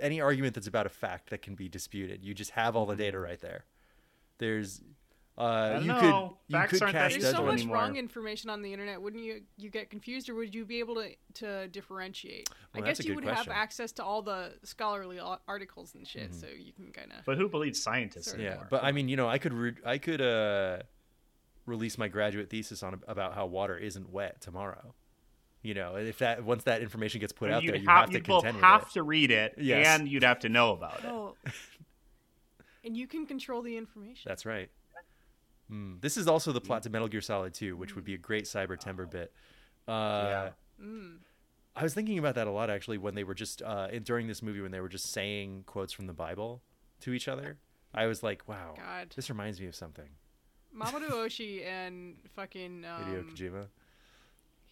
Any 0.02 0.20
argument 0.22 0.56
that's 0.56 0.68
about 0.68 0.86
a 0.86 0.90
fact 0.90 1.30
that 1.30 1.42
can 1.42 1.56
be 1.56 1.70
disputed, 1.70 2.24
you 2.24 2.34
just 2.34 2.52
have 2.52 2.76
all 2.76 2.86
the 2.86 2.96
data 2.96 3.20
right 3.20 3.40
there. 3.40 3.66
There's, 4.40 4.82
uh, 5.38 5.80
you 5.82 5.88
know. 5.88 6.00
could 6.00 6.08
you 6.48 6.58
Facts 6.58 6.72
could 6.72 6.82
aren't 6.82 6.94
that 6.94 7.12
cast 7.12 7.22
There's 7.22 7.36
so 7.36 7.44
much 7.44 7.54
anymore. 7.60 7.78
wrong 7.78 7.96
information 7.96 8.50
on 8.50 8.62
the 8.62 8.74
internet. 8.74 9.02
Wouldn't 9.02 9.24
you 9.24 9.42
you 9.58 9.70
get 9.70 9.90
confused, 9.90 10.28
or 10.30 10.36
would 10.36 10.56
you 10.56 10.66
be 10.66 10.80
able 10.80 10.96
to 10.96 11.12
to 11.36 11.68
differentiate? 11.68 12.50
Well, 12.74 12.84
I 12.84 12.88
guess 12.88 13.04
you 13.06 13.16
would 13.16 13.24
question. 13.24 13.52
have 13.52 13.56
access 13.56 13.92
to 13.94 14.04
all 14.04 14.22
the 14.22 14.54
scholarly 14.64 15.20
articles 15.48 15.94
and 15.94 16.08
shit, 16.08 16.34
so 16.34 16.48
you 16.48 16.74
can 16.74 16.92
kind 16.92 17.12
of. 17.12 17.24
But 17.26 17.38
who 17.38 17.48
believes 17.48 17.82
scientists 17.82 18.26
Sort 18.28 18.40
of. 18.40 18.44
yeah, 18.44 18.50
anymore? 18.52 18.68
but 18.72 18.84
I 18.84 18.92
mean, 18.92 19.08
you 19.08 19.18
know, 19.18 19.28
I 19.30 19.38
could 19.38 19.54
re- 19.54 19.76
I 19.86 19.98
could 20.00 20.22
uh, 20.22 20.80
release 21.66 21.98
my 21.98 22.08
graduate 22.08 22.50
thesis 22.50 22.82
on 22.84 23.02
about 23.08 23.36
how 23.36 23.46
water 23.46 23.78
isn't 23.78 24.10
wet 24.10 24.42
tomorrow. 24.42 24.96
You 25.66 25.74
know, 25.74 25.96
if 25.96 26.20
that 26.20 26.44
once 26.44 26.64
that 26.66 26.82
information 26.84 27.20
gets 27.22 27.34
put 27.34 27.50
out 27.50 27.64
there, 27.66 27.76
you 27.76 27.88
ha- 27.88 28.02
have 28.02 28.10
to 28.12 28.18
you'd 28.18 28.28
both 28.28 28.44
contend 28.44 28.64
have 28.64 28.84
it. 28.84 28.90
to 28.92 29.04
read 29.04 29.32
it, 29.32 29.56
Yes. 29.58 29.88
and 29.88 30.08
you'd 30.08 30.24
have 30.24 30.40
to 30.40 30.50
know 30.50 30.72
about 30.74 31.04
it. 31.04 31.54
And 32.84 32.96
you 32.96 33.08
can 33.08 33.26
control 33.26 33.62
the 33.64 33.76
information. 33.78 34.24
That's 34.30 34.46
right. 34.46 34.70
Mm. 35.72 36.00
This 36.02 36.18
is 36.18 36.28
also 36.28 36.52
the 36.52 36.62
plot 36.62 36.84
to 36.84 36.90
Metal 36.92 37.08
Gear 37.08 37.22
Solid 37.22 37.54
2, 37.56 37.76
which 37.76 37.96
would 37.96 38.04
be 38.04 38.14
a 38.14 38.18
great 38.20 38.46
Cybertember 38.46 39.10
bit. 39.10 39.34
Uh, 39.88 39.92
Yeah. 39.92 40.50
Mm. 40.86 41.18
I 41.76 41.84
was 41.84 41.94
thinking 41.94 42.20
about 42.20 42.36
that 42.36 42.48
a 42.48 42.52
lot 42.52 42.70
actually 42.70 42.98
when 43.00 43.16
they 43.16 43.24
were 43.24 43.34
just 43.34 43.62
uh, 43.62 43.88
during 44.04 44.28
this 44.28 44.42
movie 44.42 44.62
when 44.62 44.72
they 44.72 44.80
were 44.80 44.88
just 44.90 45.12
saying 45.12 45.64
quotes 45.66 45.92
from 45.92 46.06
the 46.08 46.14
Bible 46.14 46.62
to 47.02 47.12
each 47.12 47.28
other. 47.28 47.58
I 47.94 48.06
was 48.06 48.22
like, 48.24 48.48
wow, 48.48 48.76
God. 48.78 49.12
this 49.16 49.30
reminds 49.30 49.60
me 49.60 49.68
of 49.68 49.76
something. 49.76 50.08
Mamoru 50.78 51.10
Oshii 51.10 51.66
and 51.66 52.16
fucking 52.36 52.84
Hideo 52.84 53.20
um, 53.22 53.30
Kojima. 53.36 53.68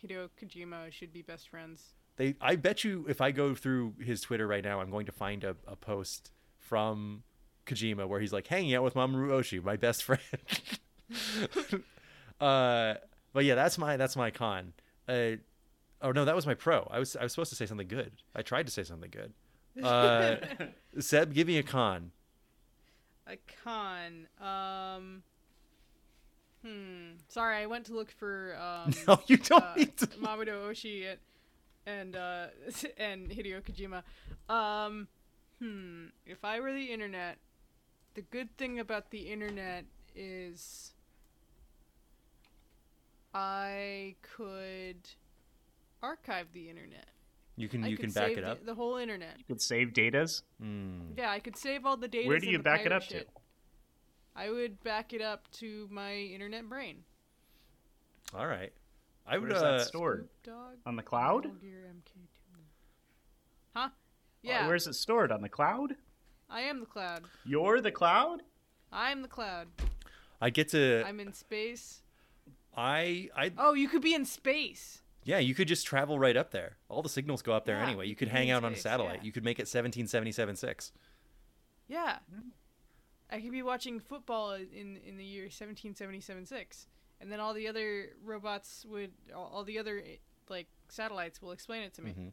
Hideo 0.03 0.29
Kojima 0.41 0.91
should 0.91 1.13
be 1.13 1.22
best 1.22 1.50
friends. 1.50 1.93
They, 2.15 2.36
I 2.41 2.55
bet 2.55 2.83
you, 2.83 3.05
if 3.07 3.22
I 3.22 3.31
go 3.31 3.55
through 3.55 3.95
his 4.00 4.22
Twitter 4.22 4.45
right 4.45 4.63
now, 4.63 4.81
I'm 4.81 4.91
going 4.91 5.07
to 5.07 5.12
find 5.12 5.43
a, 5.43 5.55
a 5.67 5.75
post 5.75 6.31
from 6.60 7.24
Kojima 7.65 8.07
where 8.07 8.19
he's 8.19 8.33
like 8.33 8.48
hanging 8.48 8.75
out 8.75 8.83
with 8.83 8.93
Mamoru 8.93 9.29
Oshii, 9.31 9.63
my 9.63 9.77
best 9.77 10.03
friend. 10.03 10.22
uh, 12.39 12.95
but 13.33 13.45
yeah, 13.45 13.55
that's 13.55 13.77
my 13.77 13.98
that's 13.98 14.15
my 14.15 14.29
con. 14.29 14.74
Uh, 15.07 15.38
oh 16.01 16.12
no, 16.12 16.25
that 16.25 16.36
was 16.36 16.45
my 16.45 16.53
pro. 16.53 16.88
I 16.91 17.00
was 17.00 17.15
I 17.15 17.24
was 17.24 17.31
supposed 17.31 17.50
to 17.50 17.55
say 17.55 17.65
something 17.65 17.88
good. 17.88 18.12
I 18.36 18.41
tried 18.41 18.67
to 18.67 18.72
say 18.72 18.83
something 18.83 19.12
good. 19.12 19.33
Uh, 19.83 20.36
Seb, 21.00 21.33
give 21.33 21.48
me 21.48 21.57
a 21.57 21.63
con. 21.63 22.12
A 23.27 23.38
con. 23.63 24.27
Um. 24.39 25.24
Hmm. 26.65 27.17
Sorry, 27.27 27.58
I 27.58 27.65
went 27.65 27.86
to 27.88 27.93
look 27.93 28.12
for 28.12 28.58
um. 28.58 28.93
No, 29.08 29.20
you 29.27 29.38
don't 29.38 29.63
uh, 29.63 29.74
need 29.75 29.98
to. 29.98 30.08
Mamoru 30.08 30.70
Oshii 30.70 31.12
and 31.12 31.20
and 31.86 32.15
uh, 32.15 32.48
and 32.98 33.29
Hideo 33.29 33.62
Kojima. 33.62 34.03
Um, 34.53 35.08
hmm. 35.60 36.05
If 36.25 36.43
I 36.46 36.60
were 36.60 36.74
the 36.74 36.91
internet, 36.91 37.38
the 38.13 38.22
good 38.22 38.55
thing 38.58 38.79
about 38.79 39.12
the 39.12 39.32
internet 39.32 39.86
is 40.15 40.93
I 43.34 44.15
could 44.22 45.10
archive 46.01 46.48
the 46.53 46.70
internet. 46.70 47.08
You 47.55 47.67
can 47.67 47.84
I 47.84 47.88
you 47.88 47.98
can 47.98 48.12
back 48.12 48.32
it 48.32 48.43
up. 48.43 48.65
The, 48.65 48.74
whole 48.74 48.98
internet. 48.98 49.36
You 49.38 49.46
could 49.48 49.62
save 49.62 49.93
datas. 49.93 50.41
Mm. 50.62 51.17
Yeah, 51.17 51.29
I 51.29 51.39
could 51.39 51.55
save 51.55 51.86
all 51.86 51.98
the 51.98 52.08
data. 52.08 52.27
Where 52.27 52.39
do 52.39 52.48
you 52.48 52.60
back 52.60 52.86
it 52.86 52.91
up 52.91 53.08
to? 53.10 53.25
I 54.36 54.50
would 54.50 54.82
back 54.84 55.13
it 55.13 55.22
up 55.22 55.50
to 55.54 55.88
my 55.92 56.13
internet 56.16 56.68
brain. 56.68 57.04
All 58.36 58.48
right. 58.48 58.74
I 59.28 59.38
would. 59.38 59.50
Where's 59.50 59.62
uh, 59.62 59.78
that 59.78 59.88
stored? 59.88 60.28
Dog. 60.44 60.78
On 60.86 60.96
the 60.96 61.04
cloud? 61.04 61.44
Metal 61.46 61.60
Gear 61.62 61.86
MK2. 61.90 62.60
Huh? 63.75 63.80
Uh, 63.86 63.90
Yeah. 64.42 64.68
where's 64.68 64.88
it 64.88 64.94
stored? 64.96 65.32
On 65.32 65.42
the 65.42 65.50
cloud? 65.50 65.96
I 66.50 66.62
am 66.62 66.80
the 66.80 66.86
cloud. 66.86 67.24
You're 67.46 67.80
the 67.82 67.92
cloud? 67.92 68.42
I'm 68.91 69.22
the 69.22 69.28
cloud. 69.28 69.67
I 70.41 70.50
get 70.50 70.69
to. 70.69 71.04
I'm 71.06 71.19
in 71.19 71.34
space. 71.34 72.02
I 72.76 73.30
I 73.36 73.52
Oh, 73.58 73.74
you 73.74 73.88
could 73.88 74.02
be 74.02 74.13
in 74.13 74.26
space. 74.26 75.02
yeah. 75.24 75.39
You 75.39 75.56
could 75.56 75.67
just 75.67 75.86
travel 75.86 76.19
right 76.19 76.36
up 76.36 76.52
there. 76.52 76.78
All 76.89 77.02
the 77.02 77.10
signals 77.10 77.41
go 77.41 77.54
up 77.54 77.65
there 77.65 77.78
Yeah, 77.78 77.86
anyway. 77.88 78.06
You 78.06 78.10
you 78.10 78.15
could 78.15 78.28
could 78.30 78.38
hang 78.38 78.50
in 78.50 78.56
out 78.56 78.63
on 78.63 78.74
a 78.74 78.78
satellite. 78.78 79.19
yeah. 79.19 79.24
You 79.26 79.32
could 79.32 79.43
make 79.46 79.60
it 79.60 79.67
1777.6. 79.67 80.91
Yeah. 81.88 82.17
I 83.34 83.41
could 83.41 83.52
be 83.52 83.63
watching 83.63 84.00
football 84.00 84.54
in 84.54 84.98
in 85.06 85.17
the 85.17 85.26
year 85.26 85.50
17776, 85.50 86.88
and 87.19 87.32
then 87.32 87.39
all 87.39 87.54
the 87.54 87.67
other 87.67 88.10
robots 88.24 88.86
would 88.88 89.12
all, 89.36 89.52
all 89.54 89.63
the 89.63 89.80
other 89.80 90.04
like 90.50 90.67
satellites 90.88 91.41
will 91.41 91.52
explain 91.52 91.82
it 91.84 91.93
to 91.96 92.02
me. 92.04 92.12
Mhm. 92.12 92.32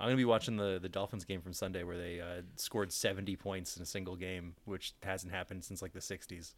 I'm 0.00 0.06
gonna 0.06 0.16
be 0.16 0.24
watching 0.26 0.56
the 0.56 0.78
the 0.80 0.88
Dolphins 0.88 1.24
game 1.24 1.40
from 1.40 1.54
Sunday 1.54 1.82
where 1.82 1.96
they 1.96 2.20
uh, 2.20 2.42
scored 2.56 2.92
70 2.92 3.36
points 3.36 3.76
in 3.76 3.82
a 3.82 3.86
single 3.86 4.16
game, 4.16 4.54
which 4.66 4.94
hasn't 5.02 5.32
happened 5.32 5.64
since 5.64 5.80
like 5.80 5.92
the 5.92 6.00
60s. 6.00 6.54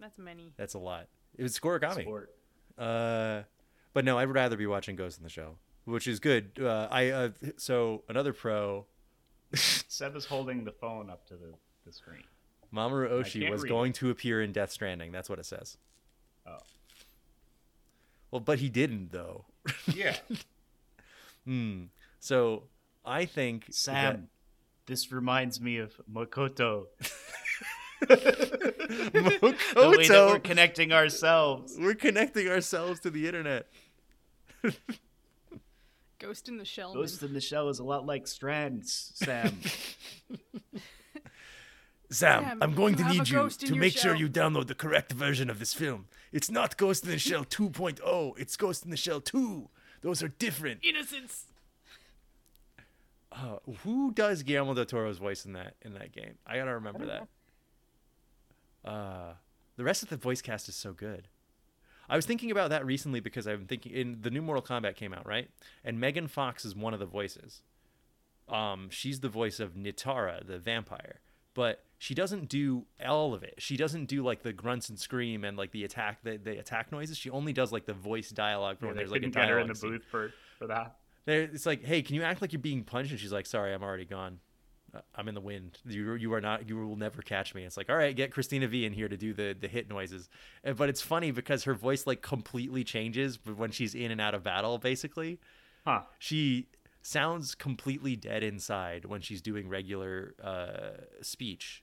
That's 0.00 0.18
many. 0.18 0.52
That's 0.56 0.74
a 0.74 0.78
lot. 0.78 1.06
It 1.36 1.42
was 1.44 1.58
scorigami. 1.58 2.02
Sport. 2.02 2.34
Uh, 2.76 3.42
but 3.92 4.04
no, 4.04 4.18
I'd 4.18 4.24
rather 4.24 4.56
be 4.56 4.66
watching 4.66 4.96
Ghost 4.96 5.18
in 5.18 5.24
the 5.24 5.30
Shell, 5.30 5.58
which 5.84 6.06
is 6.06 6.20
good. 6.20 6.58
Uh, 6.60 6.88
I 6.90 7.10
uh, 7.10 7.30
so 7.56 8.02
another 8.08 8.32
pro, 8.32 8.86
Seb 9.54 10.14
is 10.16 10.24
holding 10.26 10.64
the 10.64 10.72
phone 10.72 11.08
up 11.08 11.26
to 11.28 11.34
the, 11.34 11.54
the 11.86 11.92
screen. 11.92 12.24
Mamoru 12.74 13.10
Oshii 13.10 13.50
was 13.50 13.62
read 13.62 13.68
going 13.68 13.92
to 13.94 14.10
appear 14.10 14.42
in 14.42 14.52
Death 14.52 14.70
Stranding. 14.72 15.10
That's 15.12 15.28
what 15.30 15.38
it 15.38 15.46
says. 15.46 15.76
Oh. 16.46 16.58
Well, 18.30 18.40
but 18.40 18.58
he 18.58 18.68
didn't 18.68 19.12
though. 19.12 19.44
Yeah. 19.94 20.16
Hmm. 21.44 21.84
So 22.20 22.64
I 23.04 23.24
think 23.24 23.66
Sam, 23.70 24.28
this 24.86 25.10
reminds 25.12 25.60
me 25.60 25.78
of 25.78 25.98
Makoto. 26.12 26.86
that- 26.98 27.08
The 29.74 29.94
way 29.96 30.08
that 30.08 30.26
we're 30.30 30.38
connecting 30.40 30.92
ourselves. 30.92 31.74
we're 31.78 31.94
connecting 31.94 32.48
ourselves 32.48 33.00
to 33.00 33.10
the 33.10 33.26
internet. 33.26 33.66
Ghost 36.18 36.48
in 36.48 36.58
the 36.58 36.64
Shell. 36.64 36.94
Ghost 36.94 37.22
in 37.22 37.32
the 37.32 37.40
Shell 37.40 37.68
is 37.68 37.78
a 37.78 37.84
lot 37.84 38.04
like 38.06 38.26
Strands, 38.26 39.12
Sam. 39.14 39.58
Sam, 42.10 42.44
Sam, 42.44 42.58
I'm 42.62 42.74
going 42.74 42.94
to 42.96 43.04
need 43.04 43.28
you 43.28 43.48
to 43.48 43.74
make 43.74 43.96
sure 43.96 44.14
you 44.14 44.28
download 44.28 44.66
the 44.66 44.74
correct 44.74 45.12
version 45.12 45.50
of 45.50 45.58
this 45.58 45.74
film. 45.74 46.06
It's 46.32 46.50
not 46.50 46.76
Ghost 46.76 47.04
in 47.04 47.10
the 47.10 47.18
Shell 47.18 47.44
2.0. 47.50 48.38
It's 48.38 48.56
Ghost 48.56 48.84
in 48.84 48.90
the 48.90 48.96
Shell 48.96 49.20
2. 49.20 49.68
Those 50.00 50.22
are 50.22 50.28
different. 50.28 50.80
Innocence. 50.82 51.44
Uh, 53.30 53.58
who 53.84 54.10
does 54.12 54.42
Guillermo 54.42 54.74
del 54.74 54.86
Toro's 54.86 55.18
voice 55.18 55.44
in 55.44 55.52
that 55.52 55.74
in 55.82 55.92
that 55.94 56.12
game? 56.12 56.38
I 56.46 56.56
gotta 56.56 56.74
remember 56.74 57.06
that. 57.06 57.28
Uh, 58.88 59.34
the 59.76 59.84
rest 59.84 60.02
of 60.02 60.08
the 60.08 60.16
voice 60.16 60.40
cast 60.40 60.68
is 60.68 60.74
so 60.74 60.92
good. 60.92 61.28
I 62.08 62.16
was 62.16 62.24
thinking 62.24 62.50
about 62.50 62.70
that 62.70 62.86
recently 62.86 63.20
because 63.20 63.46
I'm 63.46 63.66
thinking 63.66 63.92
in 63.92 64.18
the 64.22 64.30
new 64.30 64.40
Mortal 64.40 64.62
Kombat 64.62 64.96
came 64.96 65.12
out 65.12 65.26
right, 65.26 65.50
and 65.84 66.00
Megan 66.00 66.26
Fox 66.26 66.64
is 66.64 66.74
one 66.74 66.94
of 66.94 67.00
the 67.00 67.06
voices. 67.06 67.60
Um, 68.48 68.88
she's 68.90 69.20
the 69.20 69.28
voice 69.28 69.60
of 69.60 69.74
Nitara, 69.74 70.46
the 70.46 70.58
vampire, 70.58 71.20
but 71.58 71.82
she 71.98 72.14
doesn't 72.14 72.48
do 72.48 72.84
all 73.04 73.34
of 73.34 73.42
it. 73.42 73.54
She 73.58 73.76
doesn't 73.76 74.04
do 74.06 74.22
like 74.22 74.42
the 74.44 74.52
grunts 74.52 74.88
and 74.90 74.96
scream 74.96 75.42
and 75.42 75.56
like 75.58 75.72
the 75.72 75.82
attack 75.82 76.22
the, 76.22 76.36
the 76.36 76.56
attack 76.56 76.92
noises. 76.92 77.18
She 77.18 77.30
only 77.30 77.52
does 77.52 77.72
like 77.72 77.84
the 77.84 77.94
voice 77.94 78.30
dialogue 78.30 78.78
for 78.78 78.84
Yeah, 78.84 78.90
when 78.90 78.96
there's 78.96 79.10
like 79.10 79.22
a 79.22 79.24
couldn't 79.24 79.34
get 79.42 79.48
her 79.50 79.58
in 79.58 79.66
the 79.66 79.74
scene. 79.74 79.90
booth 79.90 80.04
for, 80.08 80.32
for 80.60 80.68
that. 80.68 80.98
There, 81.24 81.42
it's 81.42 81.66
like, 81.66 81.84
hey, 81.84 82.02
can 82.02 82.14
you 82.14 82.22
act 82.22 82.40
like 82.40 82.52
you're 82.52 82.62
being 82.62 82.84
punched? 82.84 83.10
And 83.10 83.18
she's 83.18 83.32
like, 83.32 83.46
sorry, 83.46 83.74
I'm 83.74 83.82
already 83.82 84.04
gone. 84.04 84.38
Uh, 84.94 85.00
I'm 85.16 85.26
in 85.26 85.34
the 85.34 85.40
wind. 85.40 85.78
You 85.84 86.14
you 86.14 86.32
are 86.34 86.40
not. 86.40 86.68
You 86.68 86.76
will 86.86 86.94
never 86.96 87.20
catch 87.20 87.52
me. 87.56 87.64
It's 87.64 87.76
like, 87.76 87.90
all 87.90 87.96
right, 87.96 88.14
get 88.14 88.30
Cristina 88.30 88.68
Vee 88.68 88.86
in 88.86 88.92
here 88.92 89.08
to 89.08 89.16
do 89.16 89.34
the 89.34 89.56
the 89.60 89.66
hit 89.66 89.88
noises. 89.90 90.28
But 90.64 90.88
it's 90.88 91.02
funny 91.02 91.32
because 91.32 91.64
her 91.64 91.74
voice 91.74 92.06
like 92.06 92.22
completely 92.22 92.84
changes 92.84 93.40
when 93.44 93.72
she's 93.72 93.96
in 93.96 94.12
and 94.12 94.20
out 94.20 94.34
of 94.36 94.44
battle. 94.44 94.78
Basically, 94.78 95.40
Huh. 95.84 96.02
she 96.20 96.68
sounds 97.08 97.54
completely 97.54 98.16
dead 98.16 98.42
inside 98.42 99.04
when 99.06 99.20
she's 99.20 99.40
doing 99.40 99.68
regular 99.68 100.34
uh, 100.42 101.02
speech. 101.22 101.82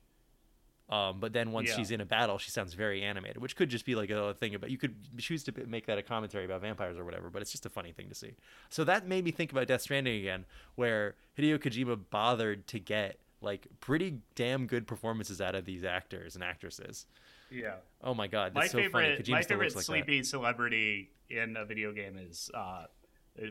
Um, 0.87 1.19
but 1.19 1.33
then 1.33 1.51
once 1.51 1.69
Yeah. 1.69 1.77
she's 1.77 1.89
in 1.89 1.99
a 1.99 2.05
battle, 2.05 2.37
she 2.37 2.51
sounds 2.51 2.75
very 2.75 3.01
animated, 3.01 3.41
which 3.41 3.55
could 3.55 3.69
just 3.69 3.85
be 3.85 3.95
like 3.95 4.11
a 4.11 4.35
thing 4.35 4.53
about. 4.53 4.69
You 4.69 4.77
could 4.77 4.95
choose 5.17 5.43
to 5.45 5.53
make 5.65 5.87
that 5.87 5.97
a 5.97 6.03
commentary 6.03 6.45
about 6.45 6.61
vampires 6.61 6.95
or 6.95 7.03
whatever, 7.03 7.31
but 7.31 7.41
it's 7.41 7.51
just 7.51 7.65
a 7.65 7.69
funny 7.71 7.91
thing 7.91 8.07
to 8.09 8.13
see. 8.15 8.33
So 8.69 8.83
that 8.83 9.07
made 9.07 9.25
me 9.25 9.31
think 9.31 9.51
about 9.51 9.65
Death 9.65 9.81
Stranding 9.81 10.19
again, 10.19 10.45
where 10.75 11.15
Hideo 11.39 11.57
Kojima 11.57 11.99
bothered 12.11 12.67
to 12.67 12.79
get 12.79 13.17
like 13.41 13.67
pretty 13.79 14.19
damn 14.35 14.67
good 14.67 14.85
performances 14.85 15.41
out 15.41 15.55
of 15.55 15.65
these 15.65 15.83
actors 15.83 16.35
and 16.35 16.43
actresses. 16.43 17.07
Yeah. 17.49 17.75
Oh 18.03 18.13
my 18.13 18.27
god, 18.27 18.53
My 18.53 18.61
that's 18.61 18.71
so 18.71 18.77
favorite, 18.77 19.27
my 19.27 19.41
favorite 19.41 19.69
like 19.69 19.73
that. 19.73 19.81
sleepy 19.81 20.21
celebrity 20.23 21.09
in 21.31 21.57
a 21.57 21.65
video 21.65 21.91
game 21.93 22.15
is 22.17 22.51
uh, 22.53 22.85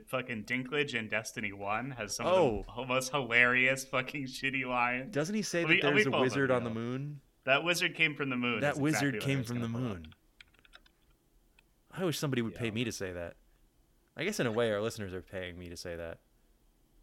fucking 0.07 0.45
Dinklage 0.45 0.95
in 0.95 1.09
Destiny 1.09 1.53
One 1.53 1.91
has 1.93 2.17
some 2.17 2.27
Oh. 2.27 2.61
of 2.61 2.67
the 2.67 2.83
oh. 2.83 2.85
most 2.95 3.11
hilarious 3.13 3.85
fucking 3.85 4.25
shitty 4.25 4.65
lines. 4.67 5.13
Doesn't 5.15 5.35
he 5.35 5.43
say 5.43 5.65
Let 5.65 5.83
that 5.83 5.95
me- 5.95 6.03
there's 6.03 6.15
a 6.15 6.21
wizard 6.21 6.51
on 6.51 6.65
the 6.65 6.71
moon? 6.71 7.21
That 7.45 7.63
wizard 7.63 7.95
came 7.95 8.15
from 8.15 8.31
the 8.31 8.37
moon. 8.37 8.61
That 8.61 8.79
wizard 8.79 9.17
exactly 9.17 9.35
came 9.35 9.45
from 9.45 9.59
the 9.61 9.67
up. 9.67 9.71
moon. 9.73 10.07
I 11.93 12.05
wish 12.05 12.19
somebody 12.19 12.41
would 12.43 12.55
pay 12.55 12.71
me 12.71 12.85
to 12.85 12.93
say 12.93 13.13
that. 13.13 13.35
I 14.17 14.25
guess 14.25 14.41
in 14.41 14.47
a 14.47 14.53
way, 14.53 14.73
our 14.73 14.81
listeners 14.81 15.13
are 15.13 15.21
paying 15.21 15.59
me 15.59 15.69
to 15.69 15.77
say 15.77 15.95
that. 15.97 16.19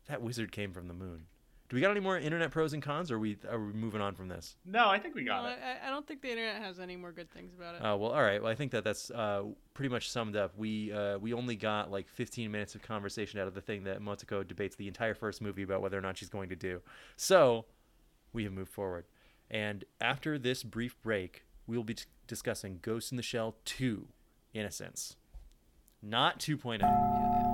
That 0.07 0.21
wizard 0.21 0.51
came 0.51 0.73
from 0.73 0.87
the 0.87 0.93
moon. 0.93 1.25
Do 1.71 1.75
we 1.75 1.81
got 1.81 1.91
any 1.91 2.01
more 2.01 2.17
internet 2.17 2.51
pros 2.51 2.73
and 2.73 2.83
cons, 2.83 3.11
or 3.11 3.15
are 3.15 3.19
we 3.19 3.37
are 3.49 3.57
we 3.57 3.71
moving 3.71 4.01
on 4.01 4.13
from 4.13 4.27
this? 4.27 4.57
No, 4.65 4.89
I 4.89 4.99
think 4.99 5.15
we 5.15 5.23
got 5.23 5.43
No, 5.43 5.51
it. 5.51 5.59
I, 5.63 5.87
I 5.87 5.89
don't 5.89 6.05
think 6.05 6.21
the 6.21 6.29
internet 6.29 6.61
has 6.61 6.81
any 6.81 6.97
more 6.97 7.13
good 7.13 7.31
things 7.31 7.53
about 7.53 7.75
it. 7.75 7.77
Uh, 7.77 7.95
well, 7.95 8.11
all 8.11 8.21
right. 8.21 8.43
Well, 8.43 8.51
I 8.51 8.55
think 8.55 8.73
that 8.73 8.83
that's 8.83 9.09
uh, 9.09 9.43
pretty 9.73 9.87
much 9.87 10.11
summed 10.11 10.35
up. 10.35 10.51
We 10.57 10.91
uh, 10.91 11.17
we 11.19 11.31
only 11.31 11.55
got 11.55 11.89
like 11.89 12.09
15 12.09 12.51
minutes 12.51 12.75
of 12.75 12.81
conversation 12.81 13.39
out 13.39 13.47
of 13.47 13.53
the 13.53 13.61
thing 13.61 13.85
that 13.85 14.01
Motoko 14.01 14.45
debates 14.45 14.75
the 14.75 14.89
entire 14.89 15.13
first 15.13 15.41
movie 15.41 15.63
about 15.63 15.81
whether 15.81 15.97
or 15.97 16.01
not 16.01 16.17
she's 16.17 16.27
going 16.27 16.49
to 16.49 16.57
do. 16.57 16.81
So 17.15 17.63
we 18.33 18.43
have 18.43 18.51
moved 18.51 18.73
forward, 18.73 19.05
and 19.49 19.85
after 20.01 20.37
this 20.37 20.63
brief 20.63 21.01
break, 21.01 21.45
we 21.67 21.77
will 21.77 21.85
be 21.85 21.93
t- 21.93 22.03
discussing 22.27 22.79
Ghost 22.81 23.13
in 23.13 23.15
the 23.15 23.23
Shell 23.23 23.55
2: 23.63 24.09
Innocence, 24.53 25.15
not 26.01 26.45
oh. 26.49 26.57
2.0. 26.57 26.81
Fill 26.81 27.50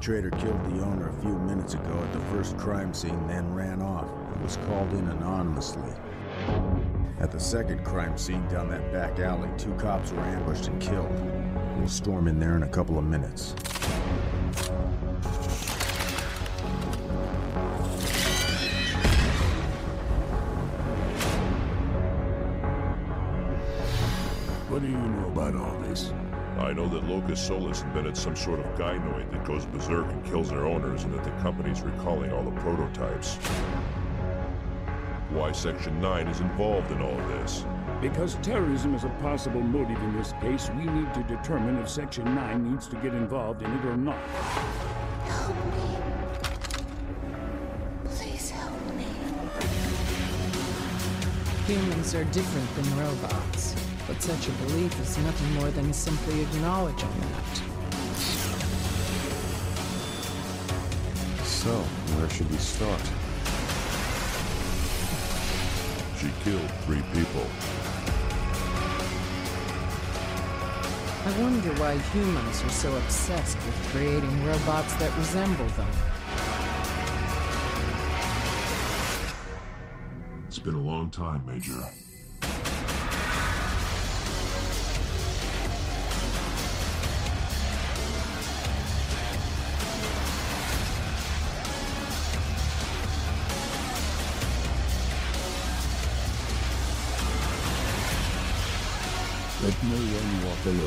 perpetrator 0.00 0.30
killed 0.30 0.64
the 0.64 0.82
owner 0.82 1.10
a 1.10 1.20
few 1.20 1.38
minutes 1.40 1.74
ago 1.74 2.02
at 2.02 2.10
the 2.14 2.20
first 2.34 2.56
crime 2.56 2.94
scene, 2.94 3.26
then 3.26 3.52
ran 3.52 3.82
off. 3.82 4.08
He 4.34 4.42
was 4.42 4.56
called 4.66 4.90
in 4.92 5.06
anonymously. 5.08 5.92
At 7.18 7.30
the 7.30 7.38
second 7.38 7.84
crime 7.84 8.16
scene 8.16 8.46
down 8.48 8.70
that 8.70 8.90
back 8.94 9.18
alley, 9.18 9.50
two 9.58 9.74
cops 9.74 10.10
were 10.10 10.22
ambushed 10.22 10.68
and 10.68 10.80
killed. 10.80 11.12
We'll 11.76 11.86
storm 11.86 12.28
in 12.28 12.40
there 12.40 12.56
in 12.56 12.62
a 12.62 12.68
couple 12.68 12.98
of 12.98 13.04
minutes. 13.04 13.52
What 24.70 24.80
do 24.80 24.88
you 24.88 24.96
know 24.96 25.26
about 25.26 25.56
all 25.56 25.78
this? 25.80 26.10
I 26.60 26.74
know 26.74 26.86
that 26.88 27.08
Locus 27.08 27.40
Solus 27.40 27.80
invented 27.80 28.16
some 28.16 28.36
sort 28.36 28.60
of 28.60 28.66
gynoid 28.76 29.30
that 29.32 29.44
goes 29.46 29.64
berserk 29.64 30.06
and 30.10 30.22
kills 30.26 30.50
their 30.50 30.66
owners, 30.66 31.04
and 31.04 31.14
that 31.14 31.24
the 31.24 31.30
company's 31.42 31.80
recalling 31.80 32.30
all 32.32 32.44
the 32.44 32.50
prototypes. 32.60 33.36
Why 35.30 35.52
Section 35.52 35.98
9 36.02 36.28
is 36.28 36.40
involved 36.40 36.90
in 36.92 37.00
all 37.00 37.16
this. 37.28 37.64
Because 38.02 38.34
terrorism 38.42 38.94
is 38.94 39.04
a 39.04 39.08
possible 39.22 39.62
motive 39.62 40.00
in 40.02 40.16
this 40.16 40.32
case, 40.42 40.68
we 40.76 40.84
need 40.84 41.14
to 41.14 41.22
determine 41.22 41.78
if 41.78 41.88
Section 41.88 42.26
9 42.34 42.70
needs 42.70 42.86
to 42.88 42.96
get 42.96 43.14
involved 43.14 43.62
in 43.62 43.72
it 43.72 43.84
or 43.86 43.96
not. 43.96 44.18
Help 45.24 45.56
me. 45.66 45.96
Please 48.04 48.50
help 48.50 48.94
me. 48.96 49.06
Humans 51.66 52.14
are 52.14 52.24
different 52.24 52.74
than 52.76 52.98
robots, 52.98 53.74
but 54.10 54.20
such 54.20 54.48
a 54.48 54.52
belief 54.64 55.00
is 55.00 55.16
nothing 55.18 55.52
more 55.54 55.70
than 55.70 55.92
simply 55.92 56.40
acknowledging 56.40 57.08
that. 57.20 57.56
So, 61.44 61.70
where 62.16 62.28
should 62.28 62.50
we 62.50 62.56
start? 62.56 63.00
She 66.18 66.28
killed 66.42 66.68
three 66.82 67.02
people. 67.14 67.46
I 71.24 71.40
wonder 71.40 71.72
why 71.80 71.96
humans 72.10 72.64
are 72.64 72.70
so 72.70 72.96
obsessed 72.96 73.58
with 73.58 73.88
creating 73.92 74.44
robots 74.44 74.92
that 74.94 75.16
resemble 75.18 75.68
them. 75.78 75.88
It's 80.48 80.58
been 80.58 80.74
a 80.74 80.80
long 80.80 81.10
time, 81.10 81.46
Major. 81.46 82.09
Alone. 100.66 100.78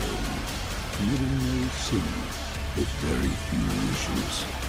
Living 1.00 1.38
no 1.40 1.68
sin, 1.70 2.04
with 2.76 2.90
very 3.02 3.28
few 3.28 3.66
issues. 3.92 4.63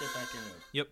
Let's 0.00 0.12
get 0.12 0.20
back 0.22 0.34
into 0.34 0.46
it. 0.48 0.62
Yep. 0.72 0.88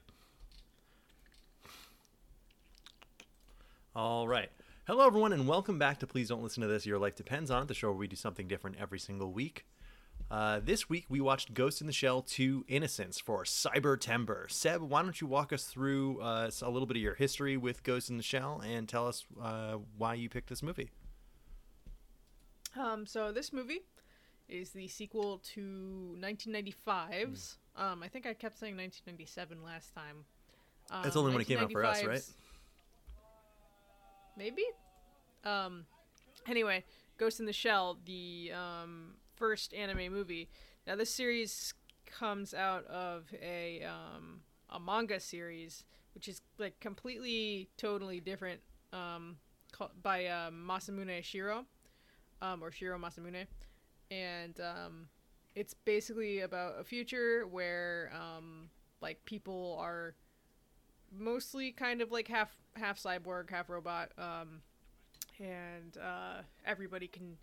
All 3.97 4.29
right. 4.29 4.49
Hello, 4.87 5.05
everyone, 5.05 5.33
and 5.33 5.49
welcome 5.49 5.77
back 5.77 5.99
to 6.01 6.07
Please 6.07 6.29
Don't 6.29 6.41
Listen 6.41 6.61
to 6.61 6.69
This. 6.69 6.87
Your 6.87 7.01
Life 7.01 7.17
Depends 7.17 7.51
on 7.51 7.63
It, 7.63 7.69
the 7.69 7.75
show 7.75 7.89
where 7.89 7.97
we 7.97 8.07
do 8.07 8.15
something 8.15 8.47
different 8.47 8.77
every 8.79 9.01
single 9.01 9.33
week. 9.33 9.67
Uh, 10.31 10.61
this 10.63 10.89
week, 10.89 11.07
we 11.09 11.21
watched 11.21 11.53
Ghost 11.53 11.81
in 11.81 11.89
the 11.89 11.93
Shell 11.93 12.23
2 12.23 12.67
Innocence 12.69 13.19
for 13.19 13.43
Cybertember. 13.43 14.49
Seb, 14.49 14.83
why 14.83 15.03
don't 15.03 15.21
you 15.21 15.27
walk 15.27 15.53
us 15.53 15.65
through 15.65 16.21
uh, 16.21 16.49
a 16.63 16.71
little 16.71 16.87
bit 16.87 16.97
of 16.97 17.03
your 17.03 17.15
history 17.15 17.57
with 17.57 17.83
Ghost 17.83 18.09
in 18.09 18.19
the 18.19 18.23
Shell 18.23 18.63
and 18.65 18.89
tell 18.89 19.09
us 19.09 19.25
uh, 19.43 19.79
why 19.99 20.15
you 20.15 20.29
picked 20.29 20.49
this 20.49 20.63
movie? 20.63 20.91
Um, 22.79 23.05
so 23.05 23.33
this 23.33 23.53
movie 23.53 23.81
is 24.49 24.71
the 24.71 24.87
sequel 24.87 25.39
to 25.55 26.17
1995's. 26.21 27.59
Um, 27.77 28.03
I 28.03 28.09
think 28.09 28.27
I 28.27 28.35
kept 28.35 28.59
saying 28.59 28.77
1997 28.77 29.65
last 29.65 29.95
time. 29.95 30.25
Um, 30.91 31.03
That's 31.03 31.17
only 31.17 31.33
when 31.33 31.41
it 31.41 31.47
came 31.47 31.59
out 31.59 31.73
for 31.73 31.85
us, 31.85 32.05
right? 32.05 32.23
Maybe. 34.37 34.65
Um. 35.45 35.87
Anyway, 36.47 36.85
Ghost 37.19 37.41
in 37.41 37.47
the 37.47 37.53
Shell, 37.53 37.99
the 38.05 38.53
um, 38.53 39.15
first 39.37 39.73
anime 39.75 40.13
movie. 40.13 40.49
Now 40.87 40.97
this 40.97 41.15
series 41.15 41.75
comes 42.05 42.53
out 42.53 42.85
of 42.87 43.33
a 43.41 43.85
um, 43.85 44.41
a 44.71 44.81
manga 44.81 45.21
series, 45.21 45.85
which 46.15 46.29
is 46.29 46.43
like 46.59 46.79
completely, 46.81 47.69
totally 47.77 48.21
different. 48.21 48.61
Um, 48.93 49.37
by 50.03 50.27
uh, 50.27 50.51
Masamune 50.51 51.21
Shirow, 51.23 51.65
um, 52.43 52.63
or 52.63 52.71
Shirow 52.71 53.01
Masamune, 53.01 53.47
and 54.11 54.61
um, 54.61 55.07
it's 55.55 55.75
basically 55.75 56.41
about 56.41 56.75
a 56.81 56.85
future 56.85 57.47
where 57.47 58.11
um, 58.15 58.71
like 59.01 59.25
people 59.25 59.77
are 59.81 60.15
mostly 61.17 61.73
kind 61.73 62.01
of 62.01 62.11
like 62.11 62.29
half 62.29 62.55
half 62.75 62.99
cyborg, 62.99 63.51
half 63.51 63.69
robot, 63.69 64.11
um, 64.19 64.63
and 65.39 65.97
uh, 65.99 66.43
everybody 66.65 67.07
can 67.07 67.37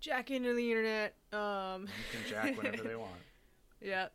jack 0.00 0.30
into 0.30 0.54
the 0.54 0.70
internet. 0.70 1.14
Um, 1.32 1.82
You 1.86 2.18
can 2.20 2.28
jack 2.30 2.56
whenever 2.58 2.82
they 2.82 2.96
want. 2.96 3.12
yeah, 3.80 4.08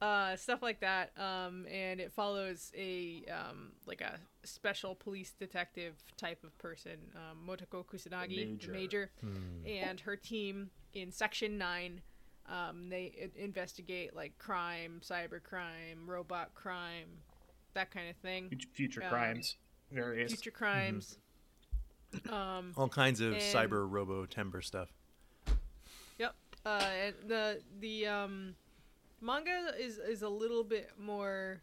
uh, 0.00 0.36
stuff 0.36 0.62
like 0.62 0.80
that. 0.80 1.10
Um, 1.18 1.66
and 1.70 2.00
it 2.00 2.12
follows 2.12 2.72
a 2.76 3.24
um, 3.30 3.72
like 3.86 4.00
a 4.00 4.18
special 4.44 4.94
police 4.94 5.32
detective 5.38 5.94
type 6.16 6.42
of 6.44 6.56
person, 6.58 6.96
um, 7.16 7.38
Motoko 7.46 7.84
Kusanagi, 7.84 8.36
Major. 8.48 8.66
the 8.66 8.72
major, 8.72 9.10
and 9.66 10.00
her 10.00 10.16
team 10.16 10.70
in 10.94 11.10
Section 11.10 11.58
Nine, 11.58 12.00
Um, 12.48 12.88
they 12.90 13.30
investigate 13.36 14.14
like 14.14 14.36
crime, 14.38 15.00
cyber 15.02 15.42
crime, 15.42 16.06
robot 16.06 16.54
crime, 16.54 17.08
that 17.72 17.90
kind 17.90 18.08
of 18.10 18.16
thing. 18.16 18.50
Future 18.72 19.02
Um, 19.02 19.08
crimes, 19.08 19.56
various. 19.90 20.32
Future 20.32 20.50
crimes. 20.50 21.18
Um, 22.28 22.72
All 22.76 22.88
kinds 22.88 23.20
of 23.20 23.32
And- 23.32 23.42
cyber 23.42 23.90
robo 23.90 24.26
timber 24.26 24.60
stuff. 24.62 24.90
Yep. 26.18 26.34
Uh, 26.64 26.68
and 26.68 27.14
the 27.26 27.62
the 27.80 28.06
um, 28.06 28.54
manga 29.20 29.72
is 29.78 29.98
is 29.98 30.22
a 30.22 30.28
little 30.28 30.62
bit 30.64 30.90
more 30.98 31.60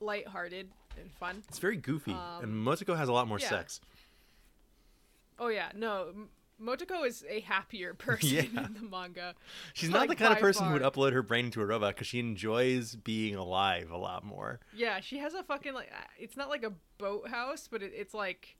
lighthearted 0.00 0.70
and 0.98 1.12
fun. 1.12 1.42
It's 1.48 1.58
very 1.58 1.76
goofy, 1.76 2.12
Um, 2.12 2.44
and 2.44 2.66
Motoko 2.66 2.96
has 2.96 3.08
a 3.08 3.12
lot 3.12 3.28
more 3.28 3.38
yeah. 3.38 3.48
sex. 3.48 3.80
Oh 5.38 5.48
yeah, 5.48 5.70
no. 5.74 6.28
Motoko 6.62 7.06
is 7.06 7.24
a 7.28 7.40
happier 7.40 7.94
person 7.98 8.28
Yeah. 8.28 8.66
in 8.66 8.74
the 8.74 8.82
manga. 8.88 9.34
She's 9.74 9.90
not 9.90 10.08
the 10.08 10.14
kind 10.16 10.32
of 10.32 10.38
person 10.38 10.66
who 10.66 10.72
would 10.74 10.82
upload 10.82 11.12
her 11.12 11.22
brain 11.22 11.46
into 11.46 11.60
a 11.60 11.66
robot 11.66 11.94
because 11.94 12.06
she 12.06 12.20
enjoys 12.20 12.94
being 12.94 13.34
alive 13.34 13.90
a 13.90 13.96
lot 13.98 14.24
more. 14.24 14.60
Yeah, 14.74 15.00
she 15.00 15.18
has 15.18 15.34
a 15.34 15.42
fucking 15.42 15.74
like. 15.74 15.90
uh, 15.92 16.04
It's 16.18 16.36
not 16.36 16.48
like 16.48 16.62
a 16.62 16.72
boathouse, 16.98 17.68
but 17.70 17.82
it, 17.82 17.92
it's 17.94 18.14
like 18.14 18.56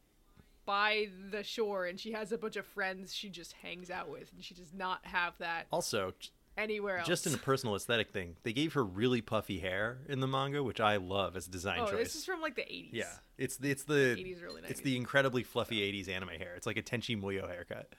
by 0.64 1.08
the 1.30 1.42
shore, 1.42 1.86
and 1.86 1.98
she 1.98 2.12
has 2.12 2.30
a 2.32 2.38
bunch 2.38 2.56
of 2.56 2.64
friends 2.66 3.14
she 3.14 3.28
just 3.28 3.52
hangs 3.54 3.90
out 3.90 4.08
with, 4.10 4.30
and 4.32 4.44
she 4.44 4.54
does 4.54 4.72
not 4.72 5.00
have 5.04 5.34
that 5.38 5.66
Also, 5.72 6.12
anywhere 6.56 6.98
else. 6.98 7.08
just 7.08 7.26
in 7.26 7.34
a 7.34 7.38
personal 7.50 7.74
aesthetic 7.76 8.10
thing, 8.10 8.36
they 8.42 8.52
gave 8.52 8.74
her 8.74 8.84
really 8.84 9.20
puffy 9.20 9.58
hair 9.58 9.98
in 10.08 10.20
the 10.20 10.26
manga, 10.26 10.62
which 10.62 10.80
I 10.80 10.96
love 10.96 11.36
as 11.36 11.46
a 11.46 11.50
design 11.50 11.80
oh, 11.80 11.86
choice. 11.90 12.04
this 12.04 12.16
is 12.16 12.24
from 12.24 12.40
like 12.40 12.56
the 12.56 12.70
eighties. 12.70 12.92
yeah, 12.92 13.12
it's 13.38 13.56
the 13.56 13.70
it's 13.70 13.84
the 13.84 14.16
80s, 14.18 14.44
early 14.44 14.62
it's 14.68 14.80
the 14.80 14.96
incredibly 14.96 15.42
fluffy 15.42 15.80
'80s 15.92 16.08
anime 16.08 16.30
hair. 16.30 16.54
It's 16.56 16.66
like 16.66 16.76
a 16.76 16.82
Tenchi 16.82 17.20
Muyo 17.20 17.48
haircut. 17.48 17.92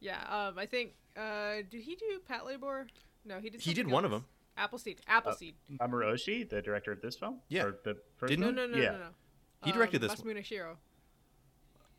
Yeah. 0.00 0.18
Um, 0.28 0.58
I 0.58 0.66
think. 0.66 0.94
Uh, 1.16 1.56
did 1.68 1.82
he 1.82 1.96
do 1.96 2.20
Patlabor? 2.28 2.86
No, 3.24 3.38
he 3.40 3.50
did. 3.50 3.60
He 3.60 3.74
did 3.74 3.82
something 3.82 3.92
one 3.92 4.04
of 4.04 4.10
them. 4.10 4.24
Appleseed. 4.56 5.00
Appleseed. 5.06 5.54
Mamoru 5.78 6.12
Oshii, 6.12 6.48
the 6.48 6.60
director 6.62 6.92
of 6.92 7.00
this 7.00 7.16
film. 7.16 7.38
Yeah. 7.48 7.64
Or 7.64 7.76
the 7.84 7.96
first 8.16 8.30
Didn't 8.30 8.44
one? 8.46 8.54
no, 8.54 8.66
no, 8.66 8.76
no, 8.76 8.82
yeah. 8.82 8.90
no, 8.92 8.98
no. 8.98 9.04
He 9.64 9.72
directed 9.72 10.02
um, 10.02 10.08
this 10.08 10.18
one. 10.18 10.34
Masamune 10.34 10.44
Shirow. 10.44 10.76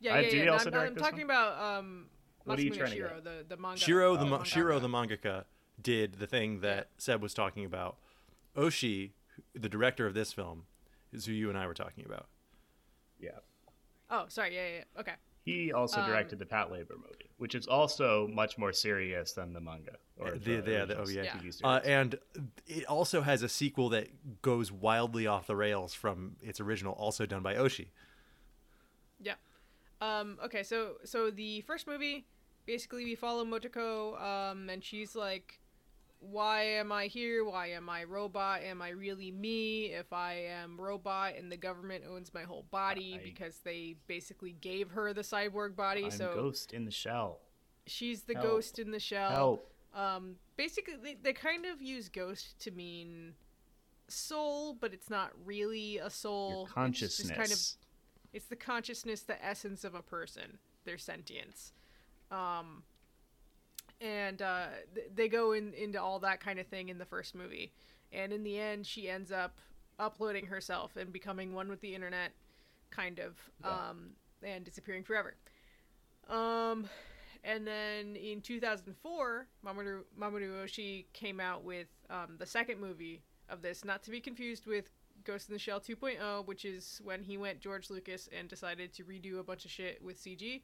Yeah, 0.00 0.14
Uh, 0.14 0.16
yeah, 0.16 0.22
did 0.22 0.32
yeah. 0.34 0.42
he 0.42 0.48
also 0.48 0.66
I'm, 0.66 0.72
direct 0.72 0.88
I'm 0.88 0.94
this 0.94 1.02
talking 1.02 1.18
one? 1.18 1.24
about 1.26 1.78
um, 1.78 2.06
What 2.44 2.58
are 2.58 2.62
you 2.62 2.70
Masamune 2.70 2.78
trying 2.78 2.90
to 2.92 2.96
Shirow, 2.98 3.14
get? 3.14 3.24
the 3.24 3.44
the 3.48 3.56
manga. 3.56 3.80
Shirow 3.80 4.18
the 4.18 4.24
Oh, 4.24 4.28
ma- 4.28 4.38
mangaka. 4.40 4.44
Shirow 4.46 4.80
the 4.80 4.88
mangaka 4.88 5.44
did 5.80 6.14
the 6.14 6.26
thing 6.26 6.60
that 6.60 6.88
Seb 6.98 7.22
was 7.22 7.34
talking 7.34 7.64
about. 7.64 7.96
Oshii, 8.56 9.10
the 9.54 9.68
director 9.68 10.06
of 10.06 10.14
this 10.14 10.32
film, 10.32 10.64
is 11.12 11.26
who 11.26 11.32
you 11.32 11.48
and 11.48 11.58
I 11.58 11.66
were 11.66 11.74
talking 11.74 12.04
about. 12.04 12.26
Yeah. 13.20 13.30
Oh, 14.10 14.24
sorry. 14.28 14.54
Yeah, 14.54 14.66
yeah. 14.66 14.74
yeah. 14.94 15.00
Okay. 15.00 15.14
He 15.44 15.72
also 15.72 16.00
Um, 16.00 16.06
directed 16.08 16.38
the 16.38 16.44
Patlabor 16.44 16.90
movie, 16.96 17.30
which 17.38 17.54
is 17.56 17.66
also 17.66 18.28
much 18.28 18.58
more 18.58 18.72
serious 18.72 19.32
than 19.32 19.52
the 19.52 19.60
manga. 19.60 19.96
Or 20.16 20.28
Uh, 20.28 20.30
the, 20.32 20.38
the- 20.38 20.60
the- 20.60 20.86
the- 20.86 20.96
oh, 20.98 21.02
original 21.02 21.24
yeah. 21.44 21.50
Uh, 21.68 21.80
and 21.84 22.18
it 22.66 22.84
also 22.84 23.22
has 23.22 23.42
a 23.42 23.48
sequel 23.48 23.88
that 23.88 24.40
goes 24.42 24.70
wildly 24.70 25.26
off 25.26 25.46
the 25.48 25.56
rails 25.56 25.94
from 25.94 26.36
its 26.42 26.60
original, 26.60 26.92
also 26.94 27.26
done 27.26 27.42
by 27.42 27.54
Oshii. 27.54 27.88
Um, 30.02 30.36
okay, 30.44 30.62
so 30.64 30.94
so 31.04 31.30
the 31.30 31.60
first 31.60 31.86
movie, 31.86 32.26
basically 32.66 33.04
we 33.04 33.14
follow 33.14 33.44
Motoko, 33.44 34.20
um, 34.20 34.68
and 34.68 34.82
she's 34.82 35.14
like, 35.14 35.60
"Why 36.18 36.62
am 36.64 36.90
I 36.90 37.06
here? 37.06 37.44
Why 37.44 37.68
am 37.70 37.88
I 37.88 38.02
robot? 38.04 38.62
Am 38.62 38.82
I 38.82 38.88
really 38.88 39.30
me? 39.30 39.86
If 39.92 40.12
I 40.12 40.32
am 40.48 40.80
robot 40.80 41.34
and 41.38 41.52
the 41.52 41.56
government 41.56 42.02
owns 42.10 42.34
my 42.34 42.42
whole 42.42 42.64
body 42.72 43.18
I- 43.20 43.24
because 43.24 43.58
they 43.58 43.94
basically 44.08 44.52
gave 44.60 44.90
her 44.90 45.12
the 45.12 45.22
cyborg 45.22 45.76
body, 45.76 46.06
I'm 46.06 46.10
so 46.10 46.34
Ghost 46.34 46.72
in 46.72 46.84
the 46.84 46.90
Shell. 46.90 47.38
she's 47.86 48.22
the 48.24 48.34
Help. 48.34 48.46
ghost 48.46 48.78
in 48.80 48.90
the 48.90 49.00
shell." 49.00 49.30
Help. 49.30 49.68
Um, 49.94 50.36
basically, 50.56 50.94
they, 51.00 51.14
they 51.14 51.32
kind 51.34 51.64
of 51.66 51.80
use 51.82 52.08
ghost 52.08 52.58
to 52.60 52.70
mean 52.72 53.34
soul, 54.08 54.74
but 54.74 54.92
it's 54.94 55.10
not 55.10 55.30
really 55.44 55.98
a 55.98 56.10
soul. 56.10 56.50
Your 56.50 56.60
It's 56.62 56.68
just 56.68 56.74
consciousness. 56.74 57.30
kind 57.36 57.52
of 57.52 57.58
it's 58.32 58.46
the 58.46 58.56
consciousness, 58.56 59.22
the 59.22 59.42
essence 59.44 59.84
of 59.84 59.94
a 59.94 60.02
person, 60.02 60.58
their 60.84 60.98
sentience. 60.98 61.72
Um, 62.30 62.82
and 64.00 64.40
uh, 64.42 64.66
th- 64.94 65.08
they 65.14 65.28
go 65.28 65.52
in, 65.52 65.74
into 65.74 66.00
all 66.00 66.18
that 66.20 66.40
kind 66.40 66.58
of 66.58 66.66
thing 66.66 66.88
in 66.88 66.98
the 66.98 67.04
first 67.04 67.34
movie. 67.34 67.72
And 68.12 68.32
in 68.32 68.42
the 68.42 68.58
end, 68.58 68.86
she 68.86 69.08
ends 69.08 69.30
up 69.30 69.58
uploading 69.98 70.46
herself 70.46 70.96
and 70.96 71.12
becoming 71.12 71.54
one 71.54 71.68
with 71.68 71.80
the 71.80 71.94
internet, 71.94 72.32
kind 72.90 73.18
of, 73.18 73.38
um, 73.64 74.10
and 74.42 74.64
disappearing 74.64 75.04
forever. 75.04 75.34
Um, 76.28 76.88
and 77.44 77.66
then 77.66 78.16
in 78.16 78.40
2004, 78.40 79.46
Mamoru, 79.64 80.00
Mamoru 80.18 80.64
Oshii 80.64 81.06
came 81.12 81.40
out 81.40 81.64
with 81.64 81.88
um, 82.10 82.36
the 82.38 82.46
second 82.46 82.80
movie 82.80 83.22
of 83.48 83.62
this, 83.62 83.84
not 83.84 84.02
to 84.04 84.10
be 84.10 84.20
confused 84.20 84.66
with 84.66 84.90
Ghost 85.24 85.48
in 85.48 85.52
the 85.54 85.58
Shell 85.58 85.80
2.0, 85.80 86.46
which 86.46 86.64
is 86.64 87.00
when 87.04 87.22
he 87.22 87.36
went 87.36 87.60
George 87.60 87.90
Lucas 87.90 88.28
and 88.36 88.48
decided 88.48 88.92
to 88.94 89.04
redo 89.04 89.38
a 89.38 89.42
bunch 89.42 89.64
of 89.64 89.70
shit 89.70 90.02
with 90.02 90.18
CG 90.22 90.62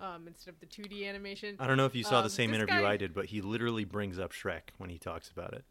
um, 0.00 0.28
instead 0.28 0.50
of 0.54 0.60
the 0.60 0.66
2D 0.66 1.08
animation. 1.08 1.56
I 1.58 1.66
don't 1.66 1.76
know 1.76 1.86
if 1.86 1.94
you 1.96 2.04
saw 2.04 2.20
the 2.20 2.24
Um, 2.26 2.30
same 2.30 2.54
interview 2.54 2.80
guy- 2.82 2.92
I 2.92 2.96
did, 2.96 3.12
but 3.12 3.26
he 3.26 3.40
literally 3.40 3.84
brings 3.84 4.18
up 4.18 4.32
Shrek 4.32 4.70
when 4.78 4.88
he 4.90 4.98
talks 4.98 5.28
about 5.30 5.52
it. 5.52 5.64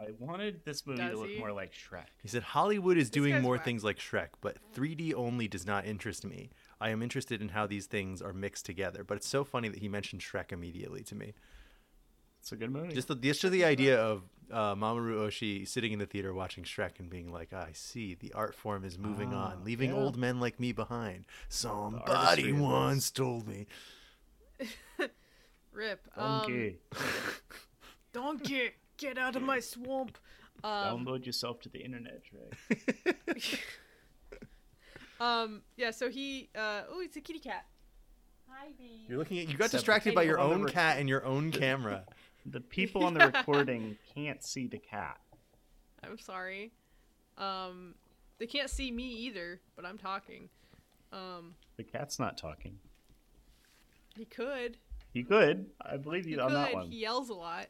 I 0.00 0.12
wanted 0.20 0.64
this 0.64 0.86
movie 0.86 1.02
Does 1.02 1.10
to 1.10 1.18
look 1.18 1.28
he? 1.30 1.38
more 1.38 1.52
like 1.52 1.72
Shrek. 1.72 2.06
He 2.22 2.28
said 2.28 2.42
Hollywood 2.44 2.96
is 2.96 3.10
doing 3.10 3.42
more 3.42 3.54
whack. 3.56 3.64
things 3.64 3.82
like 3.82 3.98
Shrek, 3.98 4.28
but 4.40 4.56
3D 4.72 5.12
only 5.12 5.48
does 5.48 5.66
not 5.66 5.84
interest 5.86 6.24
me. 6.24 6.50
I 6.80 6.90
am 6.90 7.02
interested 7.02 7.42
in 7.42 7.48
how 7.48 7.66
these 7.66 7.86
things 7.86 8.22
are 8.22 8.32
mixed 8.32 8.64
together. 8.64 9.02
But 9.02 9.16
it's 9.16 9.26
so 9.28 9.42
funny 9.42 9.68
that 9.68 9.80
he 9.80 9.88
mentioned 9.88 10.22
Shrek 10.22 10.52
immediately 10.52 11.02
to 11.02 11.16
me. 11.16 11.34
It's 12.48 12.52
a 12.54 12.56
good 12.56 12.70
movie. 12.70 12.94
Just 12.94 13.08
the 13.08 13.14
just 13.14 13.42
the 13.42 13.62
idea 13.62 14.00
of 14.00 14.22
uh, 14.50 14.74
Mamoru 14.74 15.18
Oshii 15.18 15.68
sitting 15.68 15.92
in 15.92 15.98
the 15.98 16.06
theater 16.06 16.32
watching 16.32 16.64
Shrek 16.64 16.98
and 16.98 17.10
being 17.10 17.30
like, 17.30 17.52
"I 17.52 17.72
see 17.74 18.14
the 18.14 18.32
art 18.32 18.54
form 18.54 18.86
is 18.86 18.98
moving 18.98 19.34
Ah, 19.34 19.50
on, 19.50 19.64
leaving 19.64 19.90
yeah. 19.90 19.96
old 19.96 20.16
men 20.16 20.40
like 20.40 20.58
me 20.58 20.72
behind." 20.72 21.26
Somebody 21.50 22.54
once 22.54 23.10
this. 23.10 23.10
told 23.10 23.46
me. 23.46 23.66
Rip. 25.72 26.00
Um, 26.16 26.40
Donkey. 26.40 26.78
donkey, 28.14 28.70
get 28.96 29.18
out 29.18 29.36
of 29.36 29.42
my 29.42 29.60
swamp. 29.60 30.16
Um, 30.64 31.04
Download 31.04 31.26
yourself 31.26 31.60
to 31.60 31.68
the 31.68 31.80
internet, 31.80 32.22
right? 32.32 33.60
um, 35.20 35.60
yeah, 35.76 35.90
so 35.90 36.08
he, 36.08 36.48
uh, 36.56 36.84
oh, 36.90 37.02
it's 37.02 37.18
a 37.18 37.20
kitty 37.20 37.40
cat. 37.40 37.66
Hi, 38.48 38.68
baby. 38.78 39.04
You're 39.06 39.18
looking 39.18 39.38
at 39.38 39.48
you 39.48 39.58
got 39.58 39.66
Except 39.66 39.72
distracted 39.72 40.14
by 40.14 40.22
your 40.22 40.40
own 40.40 40.66
cat 40.66 40.98
and 40.98 41.10
your 41.10 41.26
own 41.26 41.52
camera. 41.52 42.06
The 42.50 42.60
people 42.76 43.04
on 43.04 43.14
the 43.14 43.26
recording 43.26 43.96
can't 44.14 44.42
see 44.42 44.66
the 44.66 44.78
cat. 44.78 45.18
I'm 46.02 46.18
sorry. 46.18 46.72
Um, 47.36 47.94
they 48.38 48.46
can't 48.46 48.70
see 48.70 48.90
me 48.90 49.04
either, 49.04 49.60
but 49.76 49.84
I'm 49.84 49.98
talking. 49.98 50.48
Um, 51.12 51.54
The 51.76 51.84
cat's 51.84 52.18
not 52.18 52.36
talking. 52.38 52.78
he 54.16 54.24
could. 54.24 54.76
He 55.12 55.22
could. 55.24 55.66
I 55.80 55.96
believe 55.96 56.24
He 56.24 56.32
you 56.32 56.40
on 56.40 56.52
that 56.52 56.68
could. 56.68 56.74
one. 56.76 56.90
He 56.90 56.98
yells 57.00 57.28
a 57.30 57.34
lot. 57.34 57.66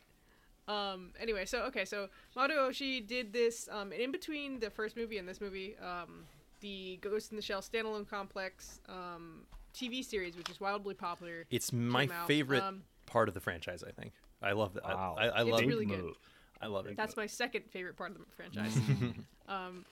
Um, 0.67 1.13
anyway, 1.19 1.47
so 1.47 1.61
okay, 1.65 1.85
so 1.87 2.09
Mamoru 2.37 2.69
Oshii 2.69 3.07
did 3.07 3.33
this. 3.33 3.69
Um, 3.71 3.93
and 3.93 4.01
in 4.01 4.13
between 4.13 4.61
the 4.61 4.69
first 4.71 4.97
movie 4.97 5.17
and 5.19 5.27
this 5.27 5.41
movie, 5.41 5.77
um, 5.79 6.25
the 6.61 6.99
Ghost 7.01 7.31
in 7.31 7.37
the 7.37 7.43
Shell 7.43 7.63
standalone 7.63 8.07
complex 8.09 8.81
um, 8.89 9.43
TV 9.75 10.05
series, 10.05 10.37
which 10.37 10.51
is 10.51 10.61
wildly 10.61 10.95
popular. 10.95 11.47
It's 11.51 11.73
my 11.73 12.07
favorite 12.27 12.63
Um, 12.63 12.83
part 13.07 13.29
of 13.29 13.35
the 13.35 13.41
franchise. 13.41 13.83
I 13.87 13.93
think 13.93 14.13
I 14.43 14.53
love 14.53 14.75
that. 14.75 14.85
I- 14.87 14.95
Wow. 14.95 15.17
I, 15.19 15.27
I 15.29 15.41
It's 15.43 15.51
love 15.51 15.61
really 15.63 15.85
it. 15.85 15.89
good. 15.89 16.15
I 16.61 16.67
love 16.67 16.87
it. 16.87 16.97
That's 16.97 17.17
my 17.17 17.27
second 17.27 17.65
favorite 17.71 17.97
part 17.97 18.11
of 18.13 18.19
the 18.19 18.25
franchise. 18.35 18.77
um, 19.49 19.85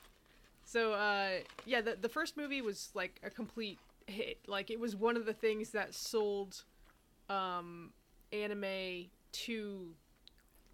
so 0.65 0.93
uh, 0.95 1.39
yeah, 1.65 1.81
the 1.81 1.97
the 2.01 2.09
first 2.09 2.37
movie 2.37 2.61
was 2.61 2.91
like 2.95 3.21
a 3.23 3.31
complete 3.31 3.79
hit. 4.07 4.39
Like 4.49 4.71
it 4.71 4.81
was 4.81 4.97
one 4.97 5.17
of 5.17 5.27
the 5.27 5.33
things 5.35 5.71
that 5.71 5.95
sold 5.95 6.65
um, 7.29 7.93
anime 8.33 9.07
to 9.33 9.95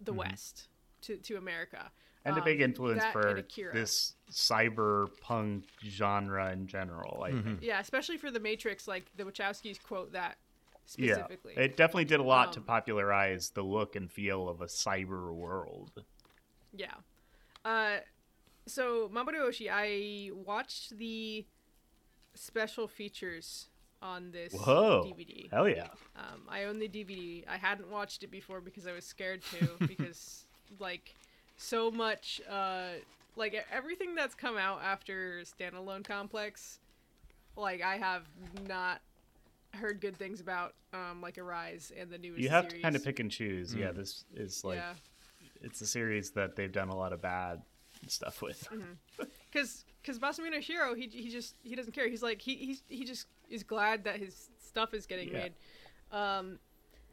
the 0.01 0.13
West, 0.13 0.67
to 1.01 1.17
to 1.17 1.35
America. 1.37 1.91
And 2.25 2.35
a 2.37 2.39
Um, 2.39 2.45
big 2.45 2.61
influence 2.61 3.03
for 3.11 3.27
Akira. 3.35 3.73
this 3.73 4.15
cyberpunk 4.31 5.63
genre 5.83 6.51
in 6.53 6.67
general, 6.67 7.23
I 7.23 7.31
think. 7.31 7.59
Yeah, 7.61 7.79
especially 7.81 8.17
for 8.17 8.31
the 8.31 8.39
Matrix, 8.39 8.87
like 8.87 9.05
the 9.17 9.23
Wachowskis 9.25 9.81
quote 9.83 10.13
that 10.13 10.37
Yeah, 10.97 11.27
it 11.55 11.77
definitely 11.77 12.05
did 12.05 12.19
a 12.19 12.23
lot 12.23 12.53
to 12.53 12.59
Um, 12.59 12.65
popularize 12.65 13.51
the 13.51 13.63
look 13.63 13.95
and 13.95 14.11
feel 14.11 14.47
of 14.49 14.61
a 14.61 14.65
cyber 14.65 15.33
world. 15.33 16.03
Yeah. 16.71 16.93
Uh, 17.65 17.97
so 18.67 19.09
Mamoru 19.09 19.47
Oshii, 19.49 19.69
I 19.71 20.31
watched 20.33 20.97
the 20.97 21.45
special 22.35 22.87
features 22.87 23.67
on 24.01 24.31
this 24.31 24.53
Whoa! 24.53 25.03
DVD. 25.05 25.49
Hell 25.51 25.69
yeah! 25.69 25.87
Um, 26.15 26.41
I 26.49 26.65
own 26.65 26.79
the 26.79 26.89
DVD. 26.89 27.45
I 27.47 27.57
hadn't 27.57 27.89
watched 27.89 28.23
it 28.23 28.31
before 28.31 28.59
because 28.61 28.85
I 28.85 28.91
was 28.91 29.05
scared 29.05 29.41
to 29.51 29.67
because 29.87 30.45
like 30.79 31.15
so 31.55 31.89
much 31.91 32.41
uh 32.49 32.89
like 33.35 33.55
everything 33.71 34.15
that's 34.15 34.35
come 34.35 34.57
out 34.57 34.81
after 34.83 35.41
standalone 35.43 36.03
complex 36.03 36.79
like 37.55 37.81
I 37.81 37.97
have 37.97 38.23
not 38.67 39.01
heard 39.73 39.99
good 40.01 40.15
things 40.17 40.39
about 40.39 40.73
um, 40.93 41.21
like 41.21 41.37
Arise 41.37 41.91
and 41.97 42.09
the 42.11 42.17
newest. 42.17 42.41
You 42.41 42.49
have 42.49 42.67
to 42.69 42.79
kind 42.81 42.95
of 42.95 43.03
pick 43.03 43.19
and 43.19 43.29
choose. 43.31 43.73
Yeah, 43.73 43.87
Mm. 43.87 43.95
this 43.95 44.25
is 44.35 44.63
like 44.63 44.77
yeah, 44.77 44.93
it's 45.61 45.81
a 45.81 45.87
series 45.87 46.31
that 46.31 46.55
they've 46.55 46.71
done 46.71 46.89
a 46.89 46.95
lot 46.95 47.13
of 47.13 47.21
bad 47.21 47.61
stuff 48.07 48.41
with. 48.41 48.67
because 49.51 49.85
because 50.01 50.19
Masamune 50.19 50.57
Shirow 50.57 50.95
he 50.95 51.07
he 51.07 51.29
just 51.29 51.55
he 51.63 51.75
doesn't 51.75 51.93
care. 51.93 52.07
He's 52.09 52.23
like 52.23 52.41
he 52.41 52.55
he's, 52.55 52.83
he 52.87 53.03
just 53.05 53.27
is 53.49 53.63
glad 53.63 54.03
that 54.05 54.17
his 54.17 54.49
stuff 54.65 54.93
is 54.93 55.05
getting 55.05 55.29
Yeah. 55.29 55.33
made. 55.43 55.53
Um, 56.11 56.59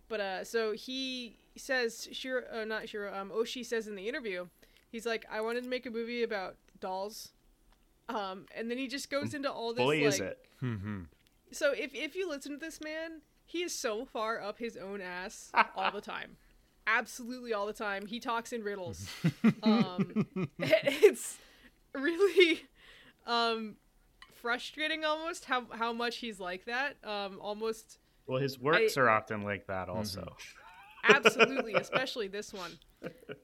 but 0.09 0.21
uh, 0.21 0.45
so 0.45 0.73
he 0.73 1.37
says 1.57 2.09
Shirow, 2.13 2.43
uh, 2.53 2.65
not 2.65 2.83
Shirow, 2.85 3.17
um, 3.17 3.31
Oshii 3.31 3.65
says 3.65 3.87
in 3.87 3.95
the 3.95 4.09
interview, 4.09 4.47
he's 4.91 5.07
like, 5.07 5.25
I 5.31 5.41
wanted 5.41 5.63
to 5.65 5.69
make 5.71 5.87
a 5.87 5.91
movie 5.91 6.23
about 6.23 6.57
dolls. 6.81 7.31
Um, 8.09 8.47
and 8.57 8.69
then 8.71 8.77
he 8.77 8.89
just 8.89 9.09
goes 9.09 9.35
into 9.35 9.51
all 9.51 9.73
this 9.73 9.85
Boy, 9.85 10.05
like, 10.05 10.15
is 10.15 10.21
it! 10.21 10.39
So 11.53 11.73
if 11.73 11.95
if 11.95 12.15
you 12.15 12.29
listen 12.29 12.53
to 12.53 12.59
this 12.59 12.81
man, 12.81 13.23
he 13.45 13.63
is 13.63 13.75
so 13.75 14.05
far 14.05 14.41
up 14.41 14.59
his 14.59 14.77
own 14.77 15.01
ass 15.01 15.51
all 15.77 15.91
the 15.91 16.01
time. 16.01 16.37
Absolutely 16.87 17.53
all 17.53 17.67
the 17.67 17.73
time. 17.73 18.07
He 18.07 18.19
talks 18.21 18.53
in 18.53 18.63
riddles. 18.63 19.07
um, 19.63 20.27
it's 20.59 21.39
really 21.95 22.63
um, 23.27 23.77
frustrating 24.35 25.05
almost 25.05 25.45
how 25.45 25.67
how 25.73 25.93
much 25.93 26.17
he's 26.17 26.41
like 26.41 26.65
that. 26.65 26.97
Um, 27.05 27.39
almost 27.41 27.99
Well, 28.27 28.41
his 28.41 28.59
works 28.59 28.97
are 28.97 29.09
often 29.09 29.43
like 29.43 29.67
that, 29.67 29.89
also. 29.89 30.35
absolutely, 31.05 31.75
especially 31.75 32.29
this 32.29 32.53
one. 32.53 32.79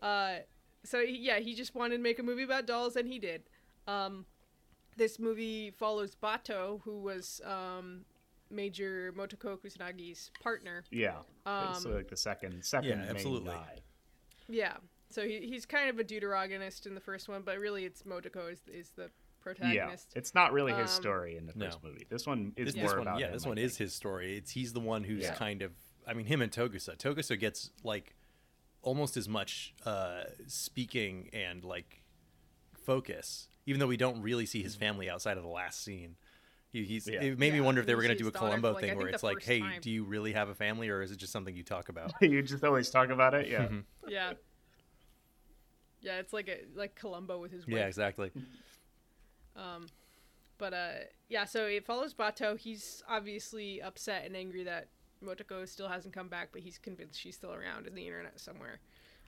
Uh, 0.02 0.36
so 0.84 1.00
yeah, 1.00 1.38
he 1.38 1.54
just 1.54 1.74
wanted 1.74 1.96
to 1.98 2.02
make 2.02 2.18
a 2.18 2.22
movie 2.22 2.42
about 2.44 2.66
dolls, 2.66 2.96
and 2.96 3.06
he 3.08 3.18
did. 3.18 3.42
Um, 3.86 4.24
this 4.96 5.18
movie 5.18 5.70
follows 5.70 6.14
Batou, 6.14 6.80
who 6.82 7.00
was 7.00 7.40
um, 7.44 8.04
Major 8.50 9.12
Motoko 9.16 9.58
Kusanagi's 9.58 10.30
partner. 10.42 10.84
Yeah, 10.90 11.18
it's 11.46 11.84
Um, 11.84 11.94
like 11.94 12.08
the 12.08 12.16
second 12.16 12.64
second 12.64 12.90
Yeah, 12.90 12.96
main 12.96 13.08
absolutely. 13.10 13.50
guy. 13.52 13.78
Yeah, 14.48 14.76
so 15.10 15.26
he, 15.26 15.40
he's 15.46 15.66
kind 15.66 15.90
of 15.90 15.98
a 15.98 16.04
deuteragonist 16.04 16.86
in 16.86 16.94
the 16.94 17.00
first 17.00 17.28
one, 17.28 17.42
but 17.42 17.58
really 17.58 17.84
it's 17.84 18.02
Motoko 18.04 18.50
is, 18.52 18.60
is 18.72 18.90
the 18.90 19.10
protagonist. 19.40 19.74
Yeah, 19.74 19.80
protagonist. 19.84 20.12
it's 20.16 20.34
not 20.34 20.52
really 20.52 20.72
his 20.72 20.90
Um, 20.90 21.02
story 21.02 21.36
in 21.36 21.46
the 21.46 21.52
No. 21.56 21.66
first 21.66 21.82
movie. 21.82 22.06
This 22.08 22.26
one 22.26 22.52
is 22.56 22.66
This, 22.66 22.76
more 22.76 22.84
this 22.84 22.92
one, 22.94 23.02
about 23.02 23.20
yeah, 23.20 23.26
him, 23.26 23.32
this 23.32 23.44
I 23.44 23.48
one 23.48 23.58
is 23.58 23.76
his 23.76 23.92
story. 23.94 24.36
It's 24.36 24.52
he's 24.52 24.72
the 24.72 24.80
one 24.80 25.04
who's 25.04 25.22
Yeah. 25.24 25.34
kind 25.34 25.62
of. 25.62 25.72
I 26.06 26.14
mean, 26.14 26.26
him 26.26 26.40
and 26.40 26.52
Togusa. 26.52 26.96
Togusa 26.96 27.38
gets 27.38 27.70
like 27.82 28.14
almost 28.82 29.16
as 29.16 29.28
much 29.28 29.74
uh, 29.84 30.24
speaking 30.46 31.28
and 31.32 31.64
like 31.64 32.04
focus, 32.84 33.48
even 33.66 33.80
though 33.80 33.86
we 33.86 33.96
don't 33.96 34.22
really 34.22 34.46
see 34.46 34.62
his 34.62 34.74
mm-hmm. 34.74 34.80
family 34.80 35.10
outside 35.10 35.36
of 35.36 35.42
the 35.42 35.50
last 35.50 35.84
scene. 35.84 36.16
He, 36.70 36.84
he's. 36.84 37.06
Yeah. 37.06 37.22
It 37.22 37.38
made 37.38 37.52
me 37.52 37.60
wonder 37.60 37.80
if 37.80 37.86
they 37.86 37.94
were 37.94 38.02
going 38.02 38.16
to 38.16 38.18
do 38.18 38.24
a 38.24 38.26
his 38.26 38.34
daughter 38.34 38.46
Columbo 38.46 38.68
for, 38.68 38.74
like, 38.74 38.84
thing 38.84 38.98
where 38.98 39.08
it's 39.08 39.22
like, 39.22 39.42
hey, 39.42 39.60
time. 39.60 39.80
do 39.80 39.90
you 39.90 40.04
really 40.04 40.32
have 40.32 40.48
a 40.48 40.54
family, 40.54 40.88
or 40.88 41.02
is 41.02 41.10
it 41.12 41.18
just 41.18 41.32
something 41.32 41.54
you 41.54 41.62
talk 41.62 41.88
about? 41.88 42.12
you 42.20 42.42
just 42.42 42.64
always 42.64 42.90
talk 42.90 43.10
about 43.10 43.34
it. 43.34 43.48
Yeah, 43.48 43.64
mm-hmm. 43.64 43.78
Yeah. 44.08 44.32
Yeah, 46.00 46.18
it's 46.18 46.32
like 46.32 46.48
a 46.48 46.58
like 46.78 46.94
Columbo 46.94 47.40
with 47.40 47.52
his 47.52 47.66
wife. 47.66 47.76
yeah, 47.76 47.86
exactly. 47.86 48.30
Um, 49.56 49.86
but 50.58 50.72
uh, 50.72 50.92
yeah, 51.28 51.44
so 51.44 51.66
it 51.66 51.84
follows 51.84 52.14
Batou. 52.14 52.58
He's 52.58 53.02
obviously 53.08 53.82
upset 53.82 54.24
and 54.26 54.36
angry 54.36 54.64
that 54.64 54.88
Motoko 55.24 55.68
still 55.68 55.88
hasn't 55.88 56.14
come 56.14 56.28
back, 56.28 56.50
but 56.52 56.60
he's 56.60 56.78
convinced 56.78 57.18
she's 57.18 57.34
still 57.34 57.52
around 57.52 57.86
in 57.86 57.94
the 57.94 58.06
internet 58.06 58.38
somewhere. 58.38 58.80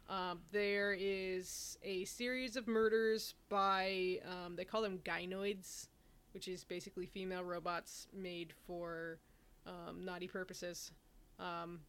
Um, 0.09 0.40
there 0.53 0.97
is 0.99 1.77
a 1.83 2.05
series 2.07 2.57
of 2.57 2.66
murders 2.66 3.35
by 3.51 4.21
um, 4.27 4.57
they 4.57 4.64
call 4.64 4.81
them 4.81 5.01
gynoids, 5.05 5.88
which 6.33 6.49
is 6.49 6.64
basically 6.64 7.05
female 7.05 7.44
robots 7.44 8.07
made 8.14 8.55
for 8.66 9.18
um, 9.66 10.05
naughty 10.05 10.27
purposes, 10.27 10.92
um, 11.38 11.81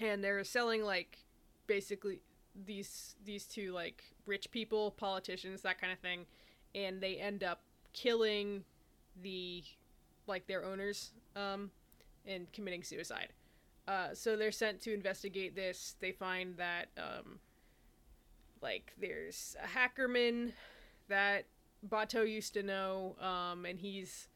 and 0.00 0.22
they're 0.22 0.44
selling 0.44 0.84
like 0.84 1.24
basically 1.66 2.20
these 2.66 3.16
these 3.24 3.46
two 3.46 3.72
like 3.72 4.04
rich 4.26 4.50
people, 4.50 4.90
politicians, 4.90 5.62
that 5.62 5.80
kind 5.80 5.92
of 5.94 5.98
thing, 6.00 6.26
and 6.74 7.00
they 7.00 7.16
end 7.16 7.42
up 7.42 7.62
killing 7.94 8.64
the 9.22 9.64
like 10.26 10.46
their 10.46 10.64
owners 10.64 11.12
um, 11.36 11.70
and 12.26 12.52
committing 12.52 12.82
suicide. 12.82 13.28
Uh, 13.86 14.14
so 14.14 14.36
they're 14.36 14.52
sent 14.52 14.80
to 14.82 14.94
investigate 14.94 15.54
this. 15.54 15.96
They 16.00 16.12
find 16.12 16.56
that 16.56 16.86
um, 16.96 17.38
like 18.62 18.92
there's 18.98 19.56
a 19.62 19.66
hackerman 19.66 20.52
that 21.08 21.44
Batou 21.86 22.30
used 22.30 22.54
to 22.54 22.62
know, 22.62 23.14
um, 23.20 23.66
and 23.66 23.78
he's 23.78 24.28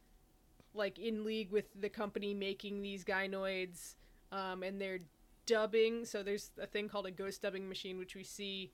like 0.74 0.98
in 0.98 1.24
league 1.24 1.50
with 1.50 1.64
the 1.80 1.88
company 1.88 2.34
making 2.34 2.82
these 2.82 3.04
gynoids, 3.04 3.94
um, 4.32 4.62
and 4.62 4.80
they're 4.80 5.00
dubbing. 5.46 6.04
So 6.04 6.22
there's 6.22 6.50
a 6.60 6.66
thing 6.66 6.88
called 6.88 7.06
a 7.06 7.10
ghost 7.10 7.40
dubbing 7.40 7.68
machine, 7.68 7.98
which 7.98 8.14
we 8.14 8.22
see 8.22 8.70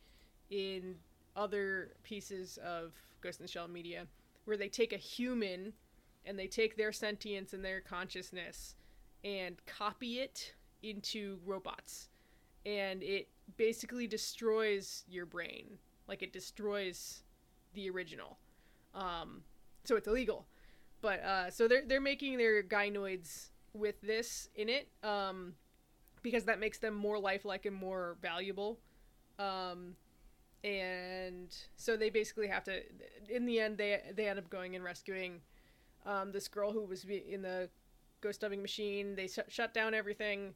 in 0.50 0.96
other 1.36 1.92
pieces 2.02 2.58
of 2.64 2.92
Ghost 3.20 3.40
in 3.40 3.44
the 3.44 3.50
Shell 3.50 3.68
media, 3.68 4.06
where 4.44 4.56
they 4.56 4.68
take 4.68 4.92
a 4.92 4.98
human 4.98 5.72
and 6.26 6.38
they 6.38 6.46
take 6.46 6.76
their 6.76 6.92
sentience 6.92 7.52
and 7.52 7.64
their 7.64 7.80
consciousness 7.80 8.74
and 9.22 9.56
copy 9.66 10.18
it 10.18 10.54
into 10.84 11.38
robots. 11.44 12.08
And 12.66 13.02
it 13.02 13.28
basically 13.56 14.06
destroys 14.06 15.04
your 15.08 15.26
brain. 15.26 15.78
Like 16.08 16.22
it 16.22 16.32
destroys 16.32 17.22
the 17.74 17.90
original. 17.90 18.38
Um, 18.94 19.42
so 19.84 19.96
it's 19.96 20.08
illegal. 20.08 20.46
But 21.02 21.22
uh, 21.22 21.50
so 21.50 21.68
they're 21.68 21.82
they're 21.86 22.00
making 22.00 22.38
their 22.38 22.62
gynoids 22.62 23.50
with 23.74 24.00
this 24.00 24.48
in 24.54 24.68
it 24.68 24.88
um, 25.02 25.54
because 26.22 26.44
that 26.44 26.58
makes 26.58 26.78
them 26.78 26.94
more 26.94 27.18
lifelike 27.18 27.66
and 27.66 27.76
more 27.76 28.16
valuable. 28.22 28.78
Um, 29.38 29.96
and 30.62 31.54
so 31.76 31.96
they 31.96 32.08
basically 32.08 32.48
have 32.48 32.64
to. 32.64 32.80
In 33.28 33.44
the 33.44 33.60
end, 33.60 33.76
they 33.76 34.00
they 34.14 34.28
end 34.28 34.38
up 34.38 34.48
going 34.48 34.74
and 34.74 34.82
rescuing 34.82 35.40
um, 36.06 36.32
this 36.32 36.48
girl 36.48 36.72
who 36.72 36.82
was 36.84 37.04
in 37.04 37.42
the 37.42 37.68
ghost 38.22 38.40
dubbing 38.40 38.62
machine. 38.62 39.14
They 39.14 39.26
sh- 39.26 39.40
shut 39.48 39.74
down 39.74 39.92
everything, 39.92 40.54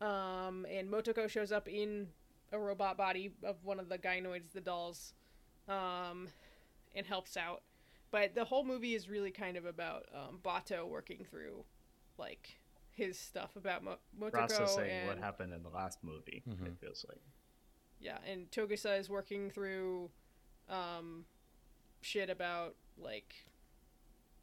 um, 0.00 0.66
and 0.70 0.90
Motoko 0.90 1.28
shows 1.28 1.52
up 1.52 1.68
in 1.68 2.08
a 2.52 2.58
robot 2.58 2.96
body 2.96 3.32
of 3.44 3.64
one 3.64 3.78
of 3.78 3.88
the 3.88 3.98
gynoids, 3.98 4.52
the 4.52 4.60
dolls, 4.60 5.14
um, 5.68 6.28
and 6.94 7.06
helps 7.06 7.36
out. 7.36 7.62
But 8.10 8.34
the 8.34 8.44
whole 8.44 8.64
movie 8.64 8.94
is 8.94 9.08
really 9.08 9.30
kind 9.30 9.56
of 9.56 9.66
about 9.66 10.06
um, 10.14 10.40
Batou 10.44 10.88
working 10.88 11.24
through, 11.30 11.64
like, 12.18 12.58
his 12.90 13.18
stuff 13.18 13.54
about 13.56 13.84
Mo- 13.84 13.98
Motoko 14.20 14.32
processing 14.32 14.90
and 14.90 15.08
what 15.08 15.18
happened 15.18 15.52
in 15.52 15.62
the 15.62 15.68
last 15.68 15.98
movie. 16.02 16.42
It 16.46 16.72
feels 16.80 17.04
like. 17.08 17.20
yeah, 18.00 18.18
and 18.28 18.50
Togusa 18.50 18.98
is 18.98 19.08
working 19.08 19.50
through 19.50 20.10
um, 20.68 21.24
shit 22.00 22.30
about 22.30 22.74
like 22.98 23.34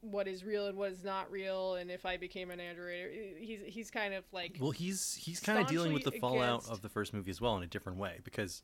what 0.01 0.27
is 0.27 0.43
real 0.43 0.67
and 0.67 0.77
what 0.77 0.91
is 0.91 1.03
not 1.03 1.29
real, 1.31 1.75
and 1.75 1.89
if 1.91 2.05
I 2.05 2.17
became 2.17 2.51
an 2.51 2.59
android, 2.59 3.09
he's 3.39 3.59
he's 3.65 3.91
kind 3.91 4.13
of 4.13 4.23
like 4.31 4.57
Well, 4.59 4.71
he's 4.71 5.15
he's 5.15 5.39
kind 5.39 5.59
of 5.59 5.67
dealing 5.67 5.93
with 5.93 6.03
the 6.03 6.11
fallout 6.11 6.59
against- 6.61 6.71
of 6.71 6.81
the 6.81 6.89
first 6.89 7.13
movie 7.13 7.31
as 7.31 7.41
well 7.41 7.57
in 7.57 7.63
a 7.63 7.67
different 7.67 7.97
way 7.97 8.19
because 8.23 8.61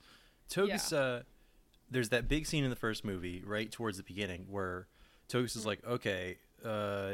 Togusa, 0.49 1.23
there's 1.89 2.09
that 2.09 2.27
big 2.27 2.45
scene 2.45 2.63
in 2.63 2.69
the 2.69 2.75
first 2.75 3.03
movie 3.03 3.41
right 3.45 3.71
towards 3.71 3.97
the 3.97 4.03
beginning 4.03 4.45
where 4.49 4.87
Togusa's 5.29 5.57
is 5.57 5.65
like, 5.65 5.85
okay, 5.87 6.37
uh, 6.63 7.11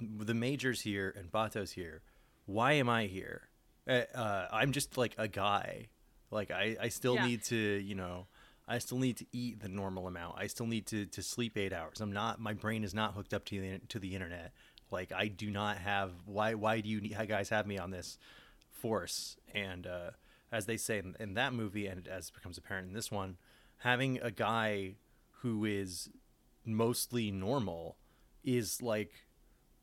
the 0.00 0.34
major's 0.34 0.82
here 0.82 1.12
and 1.16 1.30
Batou's 1.30 1.72
here. 1.72 2.02
Why 2.46 2.72
am 2.72 2.88
I 2.88 3.06
here? 3.06 3.48
Uh, 3.88 4.02
uh, 4.14 4.48
I'm 4.52 4.72
just 4.72 4.96
like 4.96 5.14
a 5.18 5.28
guy. 5.28 5.88
Like 6.30 6.50
I, 6.50 6.76
I 6.80 6.88
still 6.88 7.16
Yeah. 7.16 7.26
need 7.26 7.44
to, 7.44 7.56
you 7.56 7.94
know, 7.94 8.26
I 8.70 8.78
still 8.78 8.98
need 8.98 9.16
to 9.16 9.26
eat 9.32 9.60
the 9.60 9.68
normal 9.68 10.06
amount. 10.06 10.36
I 10.38 10.46
still 10.46 10.66
need 10.66 10.86
to, 10.86 11.04
to 11.06 11.22
sleep 11.22 11.58
eight 11.58 11.72
hours. 11.72 12.00
I'm 12.00 12.12
not. 12.12 12.40
My 12.40 12.54
brain 12.54 12.84
is 12.84 12.94
not 12.94 13.14
hooked 13.14 13.34
up 13.34 13.44
to 13.46 13.60
the 13.60 13.78
to 13.88 13.98
the 13.98 14.14
internet. 14.14 14.52
Like 14.92 15.12
I 15.12 15.26
do 15.26 15.50
not 15.50 15.78
have. 15.78 16.12
Why 16.24 16.54
why 16.54 16.80
do 16.80 16.88
you 16.88 17.00
guys 17.00 17.48
have 17.48 17.66
me 17.66 17.78
on 17.78 17.90
this 17.90 18.16
force? 18.70 19.36
And 19.52 19.88
uh, 19.88 20.10
as 20.52 20.66
they 20.66 20.76
say 20.76 20.98
in, 20.98 21.16
in 21.18 21.34
that 21.34 21.52
movie, 21.52 21.88
and 21.88 22.06
as 22.06 22.30
becomes 22.30 22.58
apparent 22.58 22.86
in 22.86 22.94
this 22.94 23.10
one, 23.10 23.38
having 23.78 24.20
a 24.22 24.30
guy 24.30 24.94
who 25.42 25.64
is 25.64 26.08
mostly 26.64 27.32
normal 27.32 27.96
is 28.44 28.80
like 28.80 29.26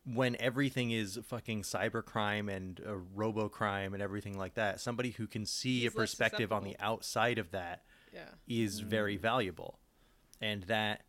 when 0.06 0.38
everything 0.40 0.92
is 0.92 1.20
fucking 1.28 1.64
cybercrime 1.64 2.50
and 2.50 2.80
uh, 2.88 2.94
robocrime 3.14 3.94
and 3.94 4.02
everything 4.02 4.38
like 4.38 4.54
that. 4.54 4.80
Somebody 4.80 5.12
who 5.12 5.28
can 5.28 5.46
see 5.46 5.82
He's 5.82 5.92
a 5.92 5.96
perspective 5.96 6.54
on 6.54 6.64
the 6.64 6.78
outside 6.80 7.38
of 7.38 7.52
that 7.52 7.82
yeah. 8.14 8.30
is 8.47 8.80
very 8.80 9.18
valuable, 9.18 9.80
and 10.41 10.64
that 10.64 11.01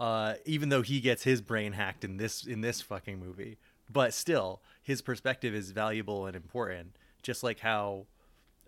uh, 0.00 0.34
even 0.44 0.68
though 0.68 0.82
he 0.82 1.00
gets 1.00 1.22
his 1.22 1.40
brain 1.40 1.72
hacked 1.72 2.04
in 2.04 2.16
this 2.16 2.44
in 2.44 2.60
this 2.60 2.80
fucking 2.80 3.18
movie, 3.18 3.58
but 3.90 4.12
still 4.12 4.62
his 4.82 5.02
perspective 5.02 5.54
is 5.54 5.70
valuable 5.70 6.26
and 6.26 6.36
important. 6.36 6.96
Just 7.22 7.42
like 7.42 7.60
how 7.60 8.06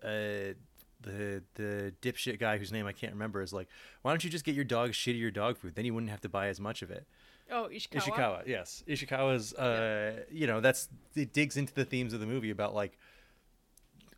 uh, 0.03 0.53
the 1.01 1.43
the 1.55 1.93
dipshit 2.01 2.39
guy 2.39 2.57
whose 2.57 2.71
name 2.71 2.87
I 2.87 2.93
can't 2.93 3.13
remember 3.13 3.41
is 3.41 3.53
like, 3.53 3.67
why 4.01 4.11
don't 4.11 4.23
you 4.23 4.29
just 4.29 4.45
get 4.45 4.55
your 4.55 4.65
dog 4.65 4.91
shittier 4.91 5.33
dog 5.33 5.57
food? 5.57 5.75
Then 5.75 5.85
you 5.85 5.93
wouldn't 5.93 6.11
have 6.11 6.21
to 6.21 6.29
buy 6.29 6.47
as 6.47 6.59
much 6.59 6.81
of 6.81 6.91
it. 6.91 7.05
Oh, 7.49 7.69
Ishikawa. 7.71 8.01
Ishikawa, 8.01 8.47
yes, 8.47 8.83
Ishikawa's. 8.87 9.53
Uh, 9.53 10.23
you 10.29 10.47
know, 10.47 10.59
that's 10.59 10.89
it 11.15 11.33
digs 11.33 11.55
into 11.55 11.73
the 11.73 11.85
themes 11.85 12.13
of 12.13 12.19
the 12.19 12.25
movie 12.25 12.49
about 12.49 12.73
like, 12.75 12.97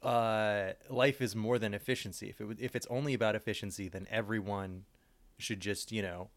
uh, 0.02 0.74
life 0.89 1.22
is 1.22 1.36
more 1.36 1.60
than 1.60 1.74
efficiency. 1.74 2.30
If 2.30 2.39
it 2.41 2.45
would- 2.45 2.62
if 2.62 2.76
it's 2.76 2.88
only 2.89 3.14
about 3.14 3.36
efficiency, 3.36 3.88
then 3.89 4.08
everyone 4.10 4.86
should 5.38 5.60
just 5.60 5.91
you 5.91 6.02
know 6.02 6.30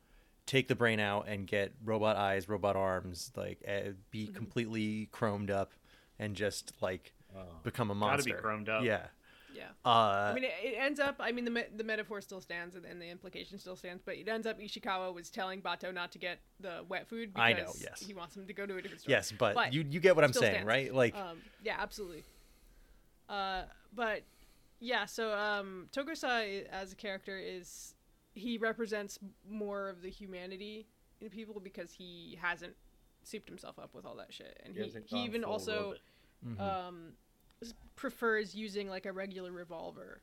take 0.47 0.67
the 0.69 0.75
brain 0.75 0.99
out 1.01 1.27
and 1.29 1.47
get 1.47 1.73
robot 1.85 2.17
eyes, 2.17 2.49
robot 2.49 2.75
arms, 2.77 3.31
like 3.37 3.63
uh, 3.69 3.91
be 4.11 4.25
Mm-hmm. 4.27 4.35
completely 4.35 5.09
chromed 5.13 5.51
up 5.51 5.73
and 6.19 6.35
just 6.37 6.73
like 6.81 7.13
become 7.63 7.91
a 7.91 7.95
Oh. 7.95 8.01
Gotta 8.01 8.23
be 8.25 8.33
chromed 8.33 8.69
up. 8.69 8.85
Yeah. 8.85 9.07
Yeah. 9.55 9.69
Uh, 9.85 10.31
I 10.31 10.33
mean, 10.35 10.45
it, 10.45 10.53
it 10.65 10.75
ends 10.79 10.99
up. 10.99 11.17
I 11.21 11.31
mean, 11.31 11.45
the 11.45 11.51
me- 11.51 11.67
the 11.77 11.85
metaphor 11.85 12.21
still 12.23 12.41
stands 12.41 12.75
and, 12.75 12.85
and 12.87 13.01
the 13.01 13.09
implication 13.09 13.59
still 13.59 13.77
stands, 13.77 14.03
but 14.05 14.17
it 14.17 14.27
ends 14.27 14.47
up 14.47 14.59
Ishikawa 14.59 15.13
was 15.15 15.29
telling 15.31 15.61
Batou 15.61 15.93
not 15.93 16.11
to 16.13 16.19
get 16.19 16.41
the 16.59 16.83
wet 16.89 17.07
food 17.07 17.35
because 17.35 17.47
I 17.47 17.53
know, 17.53 17.73
yes. 17.79 18.01
he 18.05 18.15
wants 18.15 18.35
him 18.37 18.47
to 18.47 18.53
go 18.55 18.65
to 18.67 18.77
a 18.77 18.83
different 18.83 19.03
store. 19.03 19.11
yes, 19.13 19.31
but, 19.31 19.73
you 19.75 19.85
you 19.89 20.01
get 20.01 20.17
what 20.17 20.25
I'm 20.25 20.33
saying, 20.33 20.53
stands. 20.55 20.67
right? 20.67 20.93
Like, 20.95 21.15
Um, 21.15 21.39
yeah, 21.63 21.77
absolutely. 21.79 22.25
Uh, 23.33 23.63
but 23.95 24.23
yeah, 24.81 25.07
so 25.07 25.33
um, 25.33 25.89
Togusa 25.93 26.67
as 26.69 26.93
a 26.93 26.97
character 26.97 27.39
is 27.39 27.95
he 28.35 28.59
represents 28.59 29.19
more 29.49 29.89
of 29.89 30.03
the 30.03 30.11
humanity 30.11 30.87
in 31.21 31.31
people 31.31 31.61
because 31.61 31.93
he 31.93 32.39
hasn't 32.41 32.75
souped 33.23 33.49
himself 33.49 33.79
up 33.79 33.95
with 33.95 34.05
all 34.05 34.17
that 34.17 34.33
shit, 34.33 34.61
and 34.65 34.77
He 34.77 34.83
he, 34.83 34.99
he 35.07 35.25
even 35.25 35.43
full 35.43 35.53
also 35.53 35.95
robot. 36.59 36.87
um, 36.89 37.13
prefers 37.97 38.55
using 38.55 38.89
like 38.89 39.07
a 39.07 39.13
regular 39.13 39.53
revolver. 39.53 40.21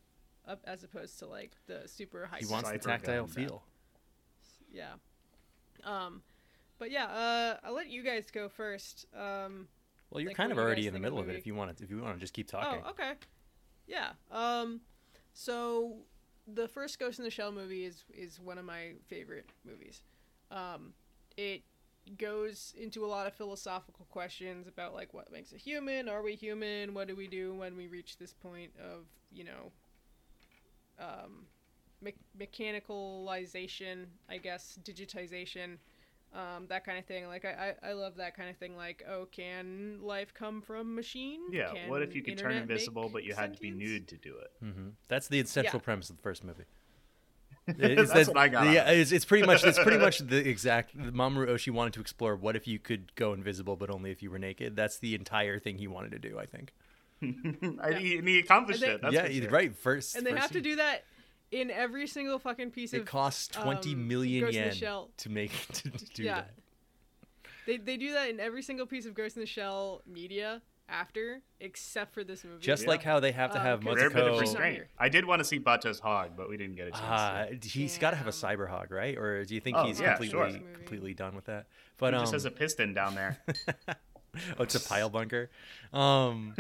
Up, 0.48 0.62
as 0.66 0.84
opposed 0.84 1.20
to 1.20 1.28
like 1.28 1.52
the 1.68 1.84
super 1.86 2.26
high 2.26 2.40
he 2.40 2.46
wants 2.48 2.70
the 2.72 2.80
Cyber 2.80 2.82
tactile 2.84 3.26
gun. 3.26 3.34
feel. 3.36 3.64
yeah. 4.74 4.94
Um, 5.84 6.22
but 6.80 6.90
yeah, 6.92 7.06
uh, 7.06 7.58
I'll 7.64 7.76
let 7.76 7.90
you 7.90 8.02
guys 8.04 8.32
go 8.32 8.50
first. 8.50 9.06
Um, 9.16 9.68
Well, 10.10 10.22
you're 10.22 10.32
Like, 10.32 10.38
kind 10.38 10.52
of 10.52 10.58
already 10.58 10.88
in 10.88 10.94
the 10.94 11.00
middle 11.00 11.20
of 11.20 11.30
it. 11.30 11.36
If 11.36 11.46
you 11.46 11.56
want 11.56 11.78
to, 11.78 11.84
if 11.84 11.90
you 11.90 12.02
want 12.02 12.16
to 12.16 12.20
just 12.20 12.34
keep 12.34 12.48
talking. 12.48 12.82
Oh, 12.86 12.90
okay. 12.92 13.14
Yeah. 13.88 14.12
Um, 14.32 14.82
so 15.34 15.98
the 16.48 16.68
first 16.68 17.00
Ghost 17.00 17.20
in 17.20 17.26
the 17.26 17.32
Shell 17.32 17.52
movie 17.52 17.86
is 17.86 18.04
is 18.14 18.40
one 18.40 18.58
of 18.58 18.66
my 18.66 18.94
favorite 19.08 19.50
movies. 19.66 20.02
Um, 20.52 20.94
it 21.38 21.64
goes 22.18 22.74
into 22.80 23.06
a 23.06 23.08
lot 23.08 23.28
of 23.28 23.34
philosophical 23.34 24.08
questions 24.10 24.68
about 24.68 24.94
like 24.96 25.14
what 25.14 25.32
makes 25.32 25.54
a 25.54 25.58
human. 25.58 26.10
Are 26.10 26.24
we 26.24 26.36
human? 26.36 26.94
What 26.94 27.08
do 27.08 27.16
we 27.16 27.28
do 27.28 27.54
when 27.54 27.76
we 27.78 27.88
reach 27.88 28.18
this 28.18 28.34
point 28.34 28.72
of 28.80 29.06
you 29.32 29.44
know, 29.44 29.72
um, 31.00 31.46
me- 32.02 32.14
mechanicalization? 32.38 34.06
I 34.28 34.38
guess 34.38 34.80
digitization. 34.84 35.78
Um, 36.34 36.68
that 36.70 36.86
kind 36.86 37.00
of 37.00 37.06
thing. 37.06 37.26
Like 37.28 37.44
I, 37.44 37.74
I, 37.84 37.90
I 37.90 37.94
love 37.94 38.18
that 38.18 38.36
kind 38.38 38.50
of 38.52 38.58
thing. 38.58 38.78
Like, 38.78 39.04
oh, 39.10 39.28
can 39.32 39.98
life 40.02 40.32
come 40.34 40.62
from 40.62 40.94
machine? 40.94 41.40
Yeah. 41.52 41.72
Can 41.74 41.90
what 41.90 42.04
if 42.04 42.14
you 42.16 42.22
could 42.22 42.38
turn 42.38 42.52
internet 42.52 42.68
make 42.68 42.72
invisible, 42.78 43.10
but 43.12 43.24
you 43.24 43.34
had 43.34 43.56
to 43.56 43.60
be 43.60 43.72
nude 43.72 44.08
to 44.10 44.18
do 44.18 44.36
it? 44.38 44.52
hmm 44.64 44.90
That's 45.08 45.28
the 45.28 45.40
essential 45.40 45.80
Yeah. 45.80 45.84
premise 45.84 46.10
of 46.12 46.18
the 46.18 46.22
first 46.22 46.44
movie. 46.44 46.66
That's 47.68 48.12
that- 48.14 48.28
what 48.28 48.38
I 48.38 48.48
got 48.48 48.68
out 48.68 48.74
Yeah, 48.74 48.90
it's, 48.92 49.12
it's 49.12 49.26
pretty 49.26 49.46
much 49.46 49.64
it's 49.64 49.80
pretty 49.80 49.98
much 50.06 50.20
the 50.20 50.48
exact. 50.48 50.96
Mamoru 50.98 51.48
Oshii 51.50 51.72
wanted 51.72 51.94
to 51.94 52.02
explore 52.02 52.36
what 52.36 52.56
if 52.56 52.68
you 52.68 52.80
could 52.80 53.14
go 53.16 53.34
invisible, 53.34 53.76
but 53.76 53.90
only 53.90 54.12
if 54.12 54.22
you 54.24 54.30
were 54.32 54.40
naked. 54.40 54.76
That's 54.76 55.00
the 55.00 55.16
entire 55.16 55.58
thing 55.60 55.78
he 55.80 55.88
wanted 55.88 56.12
to 56.12 56.20
do. 56.20 56.38
I 56.40 56.46
think. 56.46 56.74
I, 57.82 57.94
he, 57.94 58.18
and 58.18 58.28
he 58.28 58.40
accomplished 58.40 58.82
And 58.84 58.92
they- 58.92 58.96
it. 58.96 59.02
That's 59.02 59.14
yeah, 59.14 59.22
for 59.24 59.28
he's 59.32 59.42
sure. 59.44 59.52
right. 59.52 59.76
First, 59.76 60.16
and 60.16 60.26
they 60.26 60.32
first 60.32 60.42
have 60.44 60.52
to 60.52 60.62
do 60.62 60.76
that 60.78 61.04
in 61.52 61.72
every 61.72 62.08
single 62.08 62.40
fucking 62.40 62.72
piece 62.72 62.94
It 62.94 63.02
of. 63.02 63.06
costs 63.08 63.48
twenty 63.48 63.94
um, 63.94 64.08
million 64.08 64.46
Ghost 64.46 64.58
in 64.58 64.64
yen 64.66 64.74
Shell. 64.74 65.10
to 65.18 65.30
make 65.30 65.52
it 65.70 65.74
to 65.76 65.90
do 66.14 66.24
Yeah. 66.24 66.36
that. 66.36 66.52
They 67.66 67.78
they 67.78 67.98
do 67.98 68.14
that 68.14 68.30
in 68.30 68.40
every 68.40 68.62
single 68.62 68.86
piece 68.86 69.06
of 69.06 69.14
Ghost 69.14 69.36
in 69.36 69.42
the 69.42 69.46
Shell 69.48 70.02
media 70.08 70.62
after, 70.92 71.42
except 71.60 72.16
for 72.16 72.24
this 72.24 72.44
movie. 72.44 72.62
Just 72.64 72.84
Yeah. 72.84 72.90
like 72.90 73.04
how 73.04 73.20
they 73.20 73.32
have 73.32 73.52
to 73.52 73.60
Um, 73.60 73.64
have 73.66 73.82
'cause 73.84 73.96
Rare 73.96 74.10
bit 74.10 74.28
of 74.28 74.40
restraint. 74.40 74.86
I 74.98 75.08
did 75.08 75.24
want 75.26 75.40
to 75.40 75.44
see 75.44 75.60
Batou's 75.60 76.00
hog, 76.00 76.32
but 76.36 76.50
we 76.50 76.58
didn't 76.58 76.76
get 76.78 76.88
a 76.88 76.92
chance. 76.92 77.62
To. 77.62 77.70
he's 77.70 77.98
got 78.00 78.12
to 78.12 78.18
have 78.18 78.26
a 78.28 78.32
cyber 78.32 78.68
hog, 78.68 78.90
right? 78.92 79.16
Or 79.18 79.46
do 79.46 79.54
you 79.54 79.62
think 79.62 79.78
Oh, 79.78 79.84
he's 79.86 80.00
yeah, 80.02 80.16
completely 80.16 80.52
sure. 80.60 80.74
completely 80.74 81.14
done 81.14 81.36
with 81.36 81.46
that? 81.46 81.68
But 81.98 82.14
He 82.14 82.18
um, 82.18 82.24
just 82.24 82.34
has 82.34 82.46
a 82.46 82.52
piston 82.52 82.94
down 82.96 83.14
there. 83.14 83.38
oh, 84.60 84.64
it's 84.64 84.76
a 84.76 84.80
pile 84.80 85.10
bunker. 85.10 85.50
Um, 85.94 86.54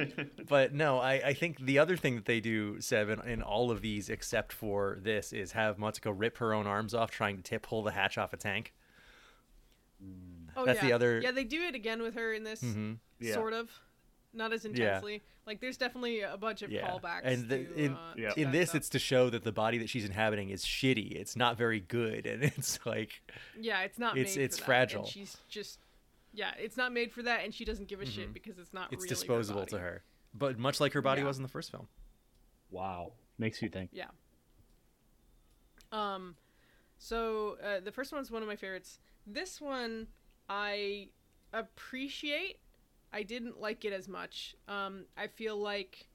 but 0.47 0.73
no, 0.73 0.99
I, 0.99 1.13
I 1.25 1.33
think 1.33 1.59
the 1.65 1.79
other 1.79 1.95
thing 1.97 2.15
that 2.15 2.25
they 2.25 2.39
do, 2.39 2.81
Seven, 2.81 3.19
in, 3.21 3.29
in 3.29 3.41
all 3.41 3.71
of 3.71 3.81
these 3.81 4.09
except 4.09 4.51
for 4.53 4.97
this, 5.01 5.31
is 5.33 5.51
have 5.53 5.77
Motoko 5.77 6.13
rip 6.15 6.37
her 6.37 6.53
own 6.53 6.67
arms 6.67 6.93
off 6.93 7.11
trying 7.11 7.37
to 7.37 7.43
tip 7.43 7.63
pull 7.63 7.83
the 7.83 7.91
hatch 7.91 8.17
off 8.17 8.33
a 8.33 8.37
tank. 8.37 8.73
oh, 10.55 10.65
that's 10.65 10.81
yeah. 10.81 10.87
the 10.87 10.93
other- 10.93 11.19
Yeah, 11.21 11.31
they 11.31 11.43
do 11.43 11.61
it 11.63 11.75
again 11.75 12.01
with 12.01 12.15
her 12.15 12.33
in 12.33 12.43
this, 12.43 12.61
hmm 12.61 12.93
Yeah. 13.19 13.33
sort 13.33 13.53
of, 13.53 13.69
not 14.33 14.53
as 14.53 14.65
intensely. 14.65 15.13
Yeah. 15.13 15.19
Like, 15.45 15.61
there's 15.61 15.77
definitely 15.77 16.21
a 16.21 16.37
bunch 16.37 16.61
of 16.61 16.71
Yeah, 16.71 16.87
callbacks. 16.91 17.21
and 17.23 17.49
the, 17.49 17.57
to, 17.65 17.73
in 17.75 17.93
uh, 17.93 18.13
Yeah. 18.15 18.29
to 18.29 18.39
in 18.41 18.51
this, 18.51 18.69
stuff. 18.69 18.79
it's 18.81 18.89
to 18.89 18.99
show 18.99 19.29
that 19.31 19.43
the 19.43 19.51
body 19.51 19.79
that 19.79 19.89
she's 19.89 20.05
inhabiting 20.05 20.49
is 20.49 20.63
shitty. 20.63 21.13
It's 21.15 21.35
not 21.35 21.57
very 21.57 21.79
good, 21.79 22.27
and 22.27 22.43
it's 22.57 22.79
like 22.85 23.21
yeah, 23.59 23.81
it's 23.81 23.97
not. 23.97 24.15
it's- 24.17 24.35
made 24.35 24.43
it's 24.43 24.57
for 24.57 24.61
that, 24.61 24.65
fragile. 24.65 25.01
And 25.01 25.09
she's 25.11 25.37
just, 25.47 25.79
yeah, 26.33 26.51
it's 26.59 26.77
not 26.77 26.91
made 26.93 27.11
for 27.11 27.23
that, 27.23 27.43
and 27.43 27.53
she 27.53 27.65
doesn't 27.65 27.87
give 27.87 28.01
a 28.01 28.05
shit 28.05 28.33
because 28.33 28.57
it's 28.59 28.73
not. 28.73 28.85
Mm-hmm. 28.85 28.93
it's 28.95 29.03
really 29.03 29.09
her 29.09 29.15
disposable 29.41 29.65
to 29.67 29.79
her. 29.79 30.03
But 30.33 30.59
much 30.59 30.79
like 30.79 30.93
her 30.93 31.01
body 31.01 31.21
Yeah. 31.21 31.27
was 31.27 31.37
in 31.37 31.43
the 31.43 31.49
first 31.49 31.71
film. 31.71 31.87
wow. 32.71 33.13
Makes 33.37 33.61
you 33.61 33.69
think. 33.69 33.89
Yeah. 33.93 34.09
Um, 35.91 36.35
so 36.97 37.57
uh, 37.63 37.79
the 37.79 37.91
first 37.91 38.11
one's 38.11 38.29
one 38.29 38.41
of 38.41 38.47
my 38.47 38.55
favorites. 38.55 38.99
This 39.25 39.61
one 39.61 40.07
I 40.49 41.07
appreciate. 41.53 42.59
I 43.11 43.23
didn't 43.23 43.59
like 43.59 43.85
it 43.85 43.93
as 43.93 44.07
much. 44.07 44.55
Um, 44.67 45.05
I 45.17 45.27
feel 45.27 45.57
like 45.57 46.07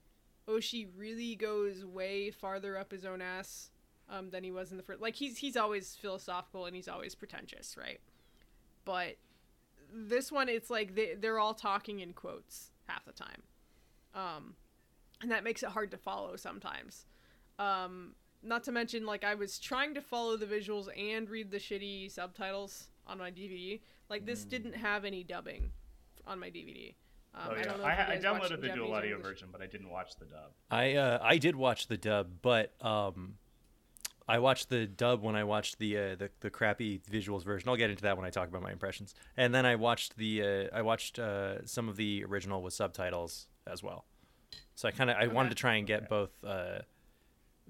Oshii 0.47 0.87
really 0.95 1.35
goes 1.35 1.83
way 1.83 2.31
farther 2.31 2.77
up 2.77 2.91
his 2.91 3.05
own 3.05 3.21
ass 3.21 3.69
um, 4.09 4.29
than 4.29 4.43
he 4.43 4.51
was 4.51 4.71
in 4.71 4.77
the 4.77 4.83
first. 4.83 5.01
Like 5.01 5.15
he's 5.15 5.37
he's 5.39 5.57
always 5.57 5.95
philosophical 5.95 6.65
and 6.67 6.75
he's 6.75 6.87
always 6.87 7.15
pretentious, 7.15 7.75
right? 7.75 7.99
But 8.85 9.17
this 9.93 10.31
one, 10.31 10.49
it's 10.49 10.69
like 10.69 10.95
they 10.95 11.15
they're 11.15 11.39
all 11.39 11.53
talking 11.53 11.99
in 11.99 12.13
quotes 12.13 12.71
half 12.87 13.05
the 13.05 13.11
time, 13.13 13.43
um, 14.13 14.55
and 15.21 15.31
that 15.31 15.43
makes 15.43 15.63
it 15.63 15.69
hard 15.69 15.91
to 15.91 15.97
follow 15.97 16.35
sometimes. 16.35 17.05
Um, 17.59 18.15
not 18.43 18.63
to 18.65 18.71
mention, 18.71 19.05
like 19.05 19.23
I 19.23 19.35
was 19.35 19.57
trying 19.59 19.93
to 19.95 20.01
follow 20.01 20.37
the 20.37 20.45
visuals 20.45 20.87
and 20.97 21.29
read 21.29 21.51
the 21.51 21.57
shitty 21.57 22.11
subtitles 22.11 22.87
on 23.07 23.17
my 23.17 23.31
DVD. 23.31 23.79
Like 24.09 24.25
this 24.25 24.43
didn't 24.45 24.73
have 24.75 25.05
any 25.05 25.23
dubbing 25.23 25.71
on 26.27 26.39
my 26.39 26.47
DVD. 26.49 26.93
Um, 27.33 27.41
Oh, 27.49 27.51
I 27.53 27.57
yeah. 27.57 27.63
don't 27.63 27.77
know. 27.79 27.83
I, 27.85 28.11
I 28.13 28.17
downloaded 28.17 28.43
the 28.61 28.67
Japanese 28.67 28.75
dual 28.75 28.93
audio 28.93 29.19
version, 29.19 29.49
but 29.51 29.61
I 29.61 29.65
didn't 29.67 29.89
watch 29.89 30.15
the 30.17 30.25
dub. 30.25 30.51
I 30.71 30.93
uh, 30.95 31.19
I 31.21 31.37
did 31.37 31.55
watch 31.55 31.87
the 31.87 31.97
dub, 31.97 32.29
but 32.41 32.73
um, 32.85 33.35
I 34.27 34.39
watched 34.39 34.69
the 34.69 34.87
dub 34.87 35.21
when 35.21 35.35
I 35.35 35.43
watched 35.43 35.77
the 35.77 35.97
uh, 35.97 36.15
the 36.15 36.29
the 36.39 36.49
crappy 36.49 36.99
visuals 37.11 37.43
version. 37.43 37.69
I'll 37.69 37.75
get 37.75 37.89
into 37.89 38.03
that 38.03 38.17
when 38.17 38.25
I 38.25 38.29
talk 38.31 38.47
about 38.47 38.61
my 38.63 38.71
impressions. 38.71 39.13
And 39.37 39.53
then 39.53 39.65
I 39.65 39.75
watched 39.75 40.17
the 40.17 40.41
uh, 40.71 40.75
I 40.75 40.81
watched 40.81 41.19
uh, 41.19 41.65
some 41.65 41.87
of 41.89 41.95
the 41.95 42.23
original 42.25 42.61
with 42.63 42.73
subtitles 42.73 43.47
as 43.67 43.83
well. 43.83 44.05
So 44.73 44.87
I 44.87 44.91
kind 44.91 45.09
of 45.09 45.17
I 45.17 45.27
wanted 45.27 45.49
to 45.49 45.55
try 45.55 45.75
and 45.75 45.85
get 45.85 46.09
both 46.09 46.31
uh, 46.43 46.79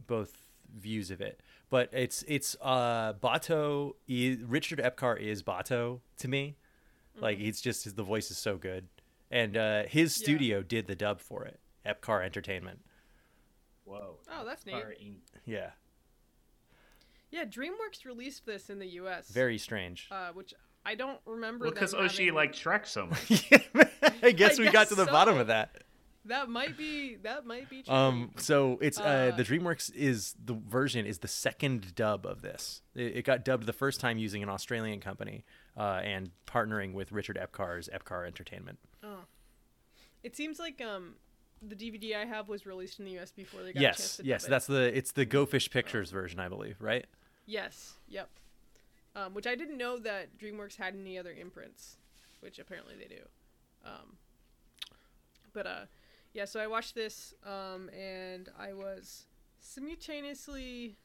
both 0.08 0.34
views 0.74 1.12
of 1.12 1.20
it. 1.22 1.42
But 1.70 1.90
it's 1.92 2.24
it's 2.28 2.56
uh, 2.62 3.14
Batou 3.14 3.94
is, 4.08 4.38
Richard 4.44 4.80
Epcar 4.80 5.20
is 5.20 5.44
Batou 5.44 6.00
to 6.20 6.28
me. 6.28 6.56
Like 7.20 7.38
he's 7.38 7.62
just 7.62 7.96
the 7.96 8.04
voice 8.04 8.30
is 8.32 8.38
so 8.38 8.58
good, 8.58 8.88
and 9.32 9.56
uh, 9.56 9.84
his 9.88 10.18
Yeah. 10.20 10.24
studio 10.24 10.62
did 10.64 10.88
the 10.88 10.96
dub 10.96 11.20
for 11.22 11.46
it. 11.46 11.60
Epcar 11.86 12.24
Entertainment. 12.26 12.80
Whoa. 13.86 14.18
Oh, 14.30 14.44
that's 14.46 14.66
neat. 14.66 14.72
Far 14.74 14.94
Yeah, 15.46 15.70
Yeah, 17.36 17.46
DreamWorks 17.46 18.06
released 18.06 18.46
this 18.46 18.70
in 18.70 18.80
the 18.80 18.88
U.S. 18.88 19.28
very 19.28 19.58
strange. 19.58 20.08
uh, 20.12 20.30
which 20.34 20.54
I 20.86 20.96
don't 20.96 21.20
remember. 21.26 21.66
Well, 21.66 21.74
because 21.74 21.92
them 21.92 22.02
Oshii 22.02 22.20
having- 22.20 22.34
liked 22.36 22.56
Shrek 22.56 22.86
so 22.88 23.08
much. 23.08 23.52
I 24.24 24.32
guess 24.32 24.60
I 24.60 24.64
we 24.64 24.72
got 24.72 24.88
to 24.90 24.96
the 24.96 25.06
bottom 25.06 25.38
of 25.38 25.48
that. 25.48 25.82
that 26.26 26.48
might 26.50 26.78
be 26.78 27.16
that 27.24 27.46
might 27.46 27.70
be 27.70 27.84
true. 27.84 27.94
Um, 27.94 28.32
so 28.38 28.78
it's 28.82 29.00
uh, 29.00 29.32
Uh, 29.34 29.36
the 29.36 29.44
DreamWorks 29.44 29.94
is 29.94 30.36
the 30.44 30.54
version 30.54 31.06
is 31.06 31.20
the 31.20 31.28
second 31.28 31.94
dub 31.96 32.26
of 32.26 32.42
this. 32.42 32.82
It, 32.96 33.18
it 33.18 33.26
got 33.26 33.44
dubbed 33.44 33.66
the 33.66 33.74
first 33.74 34.00
time 34.00 34.18
using 34.18 34.42
an 34.44 34.50
Australian 34.50 35.00
company 35.02 35.44
uh, 35.78 36.02
and 36.04 36.32
partnering 36.48 36.94
with 36.94 37.12
Richard 37.12 37.38
Epcar's 37.38 37.90
Epcar 37.94 38.26
Entertainment. 38.26 38.80
Oh. 39.04 39.20
it 40.24 40.36
seems 40.36 40.58
like 40.60 40.82
um 40.82 41.16
the 41.62 41.76
DVD 41.76 42.16
I 42.16 42.26
have 42.26 42.48
was 42.48 42.66
released 42.66 43.00
in 43.00 43.06
the 43.06 43.12
U.S. 43.14 43.32
before 43.32 43.62
they 43.64 43.74
got 43.74 43.80
a 43.82 43.86
chance 43.86 44.00
Yes, 44.00 44.18
to 44.18 44.26
yes, 44.26 44.42
dub 44.44 44.48
it. 44.48 44.52
that's 44.52 44.68
the 44.68 44.98
it's 44.98 45.12
the 45.14 45.26
Go 45.26 45.46
Fish 45.46 45.70
Pictures 45.72 46.12
version, 46.12 46.40
I 46.40 46.48
believe, 46.50 46.76
right? 46.80 47.06
Yes. 47.46 47.94
Yep. 48.08 48.30
Um, 49.16 49.34
which 49.34 49.48
I 49.48 49.56
didn't 49.56 49.78
know 49.78 49.98
that 50.00 50.38
DreamWorks 50.38 50.76
had 50.76 50.94
any 50.96 51.18
other 51.18 51.32
imprints, 51.32 51.98
which 52.42 52.60
apparently 52.60 52.96
they 52.96 53.06
do. 53.08 53.22
Um, 53.86 54.18
but 55.54 55.66
uh, 55.68 55.86
yeah. 56.34 56.46
So 56.46 56.60
I 56.60 56.68
watched 56.68 56.96
this, 56.96 57.34
um, 57.46 57.90
and 57.98 58.50
I 58.60 58.74
was 58.74 59.26
simultaneously 59.60 60.98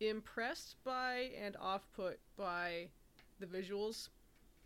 impressed 0.00 0.76
by 0.84 1.30
and 1.40 1.56
off 1.60 1.86
put 1.94 2.18
by 2.36 2.88
the 3.38 3.46
visuals. 3.46 4.08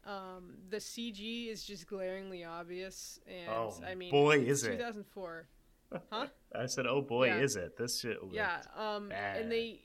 Um, 0.06 0.54
the 0.70 0.76
CG 0.78 1.48
is 1.50 1.64
just 1.64 1.86
glaringly 1.86 2.44
obvious, 2.44 3.18
and 3.26 3.48
Oh, 3.50 3.74
I 3.86 3.94
mean, 3.94 4.10
boy, 4.10 4.38
is 4.38 4.64
it. 4.64 4.72
2004. 4.78 5.46
Huh? 6.10 6.26
I 6.54 6.66
said, 6.66 6.86
"Oh 6.86 7.02
boy, 7.02 7.26
Yeah. 7.26 7.38
is 7.38 7.54
it 7.56 7.76
this 7.76 8.00
shit?" 8.00 8.18
yeah 8.32 8.62
um 8.76 9.10
bad. 9.10 9.36
and 9.42 9.52
they 9.52 9.80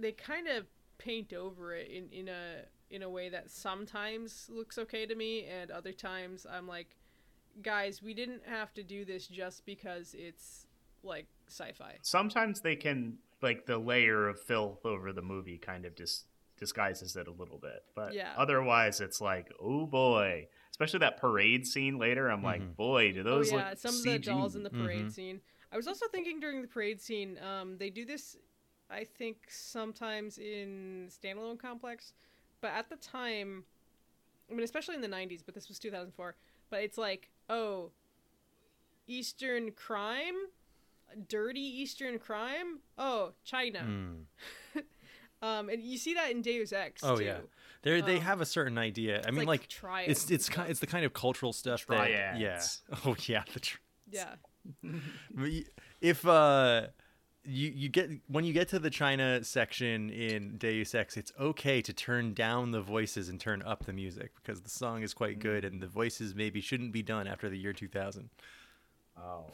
they 0.00 0.12
kind 0.12 0.48
of 0.48 0.66
paint 0.98 1.32
over 1.32 1.74
it 1.74 1.88
in 1.90 2.08
in 2.12 2.28
a 2.28 2.64
in 2.90 3.02
a 3.02 3.08
way 3.10 3.28
that 3.28 3.50
sometimes 3.50 4.48
looks 4.52 4.76
okay 4.78 5.06
to 5.06 5.14
me 5.14 5.44
and 5.46 5.70
other 5.70 5.92
times 5.92 6.46
i'm 6.50 6.66
like 6.66 6.96
guys 7.62 8.02
we 8.02 8.12
didn't 8.14 8.42
have 8.46 8.72
to 8.74 8.82
do 8.82 9.04
this 9.04 9.26
just 9.26 9.64
because 9.64 10.14
it's 10.18 10.66
like 11.02 11.26
sci-fi 11.48 11.96
Sometimes 12.02 12.60
they 12.60 12.76
can 12.76 13.18
like 13.42 13.64
the 13.66 13.78
layer 13.78 14.28
of 14.28 14.38
filth 14.40 14.84
over 14.84 15.12
the 15.12 15.22
movie 15.22 15.56
kind 15.58 15.84
of 15.86 15.94
just 15.96 16.26
disguises 16.58 17.16
it 17.16 17.26
a 17.26 17.30
little 17.32 17.56
bit, 17.58 17.82
but 17.96 18.12
Yeah. 18.12 18.34
otherwise 18.36 19.00
it's 19.00 19.18
like, 19.20 19.50
oh 19.58 19.86
boy. 19.86 20.46
Especially 20.70 20.98
that 20.98 21.16
parade 21.16 21.66
scene 21.66 21.98
later. 21.98 22.30
I'm 22.30 22.42
like, 22.42 22.76
boy, 22.76 23.12
do 23.12 23.22
those 23.22 23.50
oh 23.50 23.56
yeah 23.56 23.68
look 23.70 23.78
some 23.78 23.94
of 23.96 24.02
the 24.02 24.18
dolls 24.18 24.56
in 24.56 24.62
the 24.62 24.68
parade 24.70 25.06
Mhm. 25.06 25.12
scene 25.12 25.40
i 25.72 25.76
was 25.76 25.86
also 25.86 26.06
thinking 26.08 26.38
during 26.40 26.60
the 26.62 26.68
parade 26.68 27.00
scene 27.00 27.38
um 27.38 27.78
they 27.78 27.88
do 27.90 28.04
this 28.04 28.36
i 28.90 29.04
think 29.04 29.36
sometimes 29.48 30.38
in 30.38 31.08
standalone 31.10 31.58
complex 31.58 32.12
but 32.60 32.70
at 32.72 32.88
the 32.90 32.96
time 32.96 33.64
i 34.50 34.54
mean 34.54 34.64
especially 34.64 34.94
in 34.94 35.00
the 35.00 35.08
90s 35.08 35.42
but 35.44 35.54
this 35.54 35.68
was 35.68 35.78
2004 35.78 36.34
but 36.70 36.82
it's 36.82 36.98
like 36.98 37.30
oh 37.48 37.90
eastern 39.06 39.72
crime 39.72 40.34
dirty 41.28 41.60
eastern 41.60 42.18
crime 42.18 42.80
oh 42.98 43.32
china 43.44 43.80
Mm. 43.80 44.24
um 45.42 45.68
and 45.68 45.82
you 45.82 45.98
see 45.98 46.14
that 46.14 46.30
in 46.30 46.42
deus 46.42 46.72
ex 46.72 47.02
Oh 47.02 47.16
too. 47.16 47.24
yeah, 47.24 47.38
they 47.82 48.00
they 48.02 48.16
Um, 48.16 48.20
have 48.22 48.40
a 48.40 48.46
certain 48.46 48.76
idea. 48.78 49.22
I 49.26 49.30
mean, 49.30 49.38
like 49.46 49.46
like, 49.62 49.68
triads 49.68 50.10
it's 50.10 50.30
it's 50.30 50.48
ki- 50.48 50.52
stuff. 50.54 50.68
it's 50.70 50.80
the 50.80 50.86
kind 50.86 51.04
of 51.04 51.12
cultural 51.14 51.52
stuff 51.52 51.86
that 51.86 52.10
yeah. 52.10 52.60
Oh 53.06 53.16
yeah, 53.26 53.42
the 53.52 53.58
tr- 53.60 53.78
yeah 54.10 54.34
if 56.00 56.26
uh 56.26 56.88
you 57.50 57.70
you 57.74 57.88
get 57.88 58.10
when 58.28 58.44
you 58.44 58.52
get 58.52 58.68
to 58.68 58.78
the 58.78 58.90
China 58.90 59.42
section 59.44 60.10
in 60.10 60.56
Deus 60.56 60.94
Ex, 60.94 61.16
it's 61.16 61.32
okay 61.38 61.82
to 61.82 61.92
turn 61.92 62.32
down 62.34 62.70
the 62.70 62.80
voices 62.80 63.28
and 63.28 63.40
turn 63.40 63.62
up 63.62 63.84
the 63.84 63.92
music 63.92 64.32
because 64.36 64.60
the 64.62 64.70
song 64.70 65.02
is 65.02 65.12
quite 65.12 65.38
good 65.38 65.64
and 65.64 65.82
the 65.82 65.86
voices 65.88 66.34
maybe 66.34 66.60
shouldn't 66.60 66.92
be 66.92 67.02
done 67.02 67.26
after 67.26 67.48
the 67.48 67.58
year 67.58 67.72
2000. 67.72 68.30
Oh, 69.18 69.46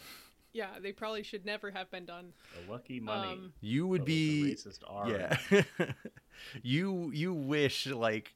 yeah 0.52 0.78
they 0.80 0.92
probably 0.92 1.22
should 1.22 1.44
never 1.44 1.70
have 1.70 1.90
been 1.90 2.04
done 2.04 2.32
the 2.54 2.70
lucky 2.72 3.00
money. 3.00 3.32
Um, 3.32 3.52
You 3.60 3.86
would 3.88 4.02
What 4.02 4.06
the 4.06 4.42
be 4.44 4.54
racist 4.54 4.80
R. 4.86 5.10
yeah. 5.10 5.62
you 6.62 7.10
you 7.12 7.32
wish 7.32 7.86
like 7.86 8.34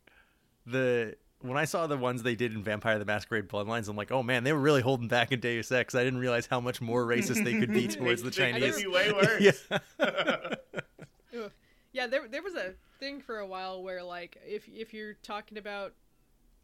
the 0.66 1.16
when 1.40 1.56
I 1.56 1.64
saw 1.64 1.86
the 1.86 1.96
ones 1.96 2.22
they 2.22 2.34
did 2.34 2.52
in 2.52 2.62
Vampire 2.62 2.98
the 2.98 3.04
Masquerade 3.04 3.48
Bloodlines, 3.48 3.88
I'm 3.88 3.96
like, 3.96 4.10
oh 4.12 4.22
man, 4.22 4.44
they 4.44 4.52
were 4.52 4.60
really 4.60 4.82
holding 4.82 5.08
back 5.08 5.32
in 5.32 5.40
Deus 5.40 5.72
Ex. 5.72 5.94
I 5.94 6.04
didn't 6.04 6.18
realize 6.20 6.46
how 6.46 6.60
much 6.60 6.80
more 6.80 7.04
racist 7.06 7.44
they 7.44 7.58
could 7.58 7.72
be 7.72 7.88
towards 7.96 8.22
the 8.22 8.30
They- 8.30 8.52
they 8.52 8.60
Chinese. 8.60 8.76
be 8.82 8.86
way 8.88 9.12
worse. 9.12 9.62
yeah. 9.70 9.78
Yeah, 11.92 12.06
there 12.06 12.28
there 12.28 12.42
was 12.42 12.54
a 12.54 12.74
thing 13.00 13.20
for 13.20 13.38
a 13.38 13.46
while 13.46 13.82
where 13.82 14.02
like 14.02 14.36
if 14.46 14.68
if 14.68 14.94
you're 14.94 15.14
talking 15.24 15.58
about 15.58 15.92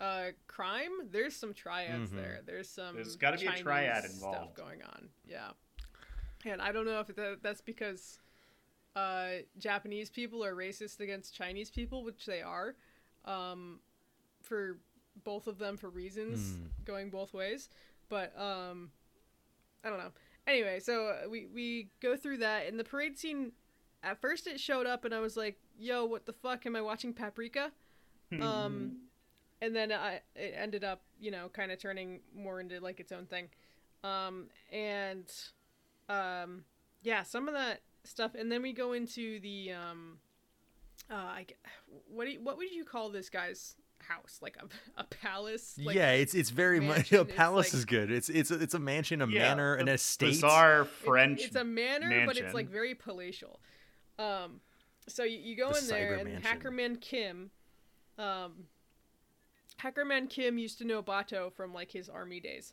uh 0.01 0.27
crime, 0.47 0.91
there's 1.11 1.35
some 1.35 1.53
triads 1.53 2.13
Mhm. 2.13 2.17
there. 2.17 2.41
There's 2.47 2.69
some 2.69 2.95
There's 2.95 3.17
gotta 3.17 3.37
be 3.39 3.47
a 3.47 3.49
Chinese 3.49 3.63
triad 3.65 4.05
stuff 4.05 4.15
involved. 4.15 4.55
going 4.55 4.83
on. 4.85 5.09
Yeah. 5.29 5.51
And 6.45 6.63
I 6.63 6.71
don't 6.71 6.85
know 6.87 7.01
if 7.01 7.09
that, 7.17 7.39
that's 7.43 7.61
because 7.61 8.21
uh 8.95 9.39
Japanese 9.59 10.11
people 10.11 10.45
are 10.45 10.55
racist 10.55 11.01
against 11.01 11.35
Chinese 11.35 11.71
people, 11.71 12.05
which 12.05 12.25
they 12.25 12.41
are. 12.43 12.77
Um 13.25 13.81
for 14.47 14.79
both 15.25 15.47
of 15.47 15.59
them 15.59 15.77
for 15.77 15.89
reasons 15.91 16.55
Hmm. 16.55 16.85
going 16.85 17.11
both 17.11 17.33
ways, 17.35 17.69
but 18.09 18.39
um 18.39 18.91
I 19.85 19.89
don't 19.91 19.99
know. 19.99 20.13
Anyway, 20.47 20.81
so 20.81 21.07
uh, 21.09 21.29
we 21.29 21.47
we 21.47 21.91
go 22.01 22.17
through 22.17 22.39
that 22.39 22.67
and 22.67 22.79
the 22.79 22.85
parade 22.85 23.19
scene 23.19 23.53
at 24.03 24.21
first 24.21 24.47
it 24.47 24.61
showed 24.61 24.87
up 24.87 25.05
and 25.05 25.15
I 25.15 25.21
was 25.21 25.37
like, 25.37 25.59
"Yo, 25.79 26.05
what 26.05 26.27
the 26.27 26.33
fuck 26.33 26.67
am 26.67 26.77
I 26.77 26.81
watching 26.81 27.13
Paprika?" 27.13 27.73
um 28.41 28.97
and 29.63 29.75
then 29.75 29.91
I 29.93 30.21
it 30.35 30.55
ended 30.57 30.85
up, 30.85 31.03
you 31.19 31.31
know, 31.31 31.49
kind 31.49 31.73
of 31.73 31.79
turning 31.79 32.21
more 32.35 32.61
into 32.61 32.79
like 32.81 33.01
its 33.01 33.13
own 33.13 33.27
thing. 33.27 33.49
Um 34.05 34.49
and 34.73 35.33
um 36.09 36.65
yeah, 37.03 37.23
some 37.23 37.49
of 37.49 37.55
that 37.55 37.81
stuff 38.05 38.35
and 38.37 38.51
then 38.53 38.63
we 38.63 38.73
go 38.73 38.93
into 38.93 39.41
the 39.41 39.73
um 39.73 40.19
uh 41.11 41.15
I 41.15 41.45
g- 41.49 41.55
what 42.09 42.25
do 42.27 42.33
you, 42.33 42.41
what 42.43 42.57
would 42.59 42.71
you 42.73 42.85
call 42.85 43.09
this 43.11 43.31
guy's 43.31 43.77
house? 44.09 44.39
Like 44.43 44.57
a, 44.61 45.01
a 45.01 45.05
palace? 45.05 45.79
Like, 45.83 45.97
yeah, 45.97 46.13
it's 46.13 46.35
it's 46.35 46.51
very 46.51 46.81
much 46.81 47.13
a 47.13 47.23
it's 47.23 47.35
palace 47.35 47.67
like- 47.69 47.75
is 47.75 47.85
good. 47.85 48.11
It's 48.11 48.29
it's 48.29 48.51
a, 48.51 48.61
it's 48.63 48.75
a 48.75 48.79
mansion, 48.79 49.23
a 49.23 49.27
Yeah, 49.29 49.49
manor, 49.51 49.75
an 49.75 49.89
estate. 49.89 50.27
Bizarre 50.31 50.83
It- 50.83 50.89
French. 50.89 51.41
It's 51.45 51.57
a 51.57 51.65
manor, 51.65 52.25
but 52.27 52.37
it's 52.37 52.55
like 52.55 52.69
very 52.69 52.95
palatial. 52.95 53.61
Um, 54.19 54.61
so 55.09 55.23
you, 55.25 55.39
you 55.39 55.57
go 55.57 55.73
The 55.73 55.79
in 55.79 55.87
there, 55.89 56.13
cyber 56.17 56.21
and 56.21 56.33
mansion. 56.43 56.61
Hackerman 56.61 57.01
Kim, 57.01 57.51
um, 58.19 58.65
Hackerman 59.83 60.29
Kim 60.31 60.59
used 60.59 60.79
to 60.79 60.85
know 60.85 61.03
Batou 61.03 61.53
from 61.53 61.75
like 61.75 61.91
his 61.93 62.09
army 62.09 62.41
days, 62.41 62.73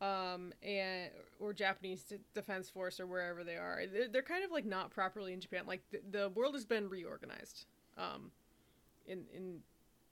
um, 0.00 0.52
and 0.62 1.10
or 1.38 1.52
Japanese 1.52 2.12
Defense 2.34 2.68
Force 2.68 2.98
or 3.00 3.06
wherever 3.06 3.44
they 3.44 3.56
are. 3.56 3.82
They're, 3.92 4.08
they're 4.08 4.22
kind 4.22 4.44
of 4.44 4.50
like 4.50 4.66
not 4.66 4.90
properly 4.90 5.32
in 5.32 5.40
Japan. 5.40 5.62
Like 5.66 5.82
the, 5.90 6.00
the 6.10 6.28
world 6.30 6.54
has 6.54 6.64
been 6.64 6.88
reorganized, 6.88 7.66
um, 7.96 8.30
in 9.06 9.24
in 9.34 9.60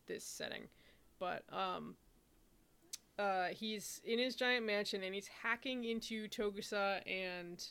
this 0.09 0.24
setting, 0.24 0.64
but 1.20 1.44
um. 1.52 1.94
Uh, 3.18 3.48
he's 3.48 4.00
in 4.04 4.16
his 4.16 4.36
giant 4.36 4.64
mansion 4.64 5.02
and 5.02 5.12
he's 5.12 5.26
hacking 5.42 5.82
into 5.82 6.28
Togusa 6.28 7.00
and 7.04 7.64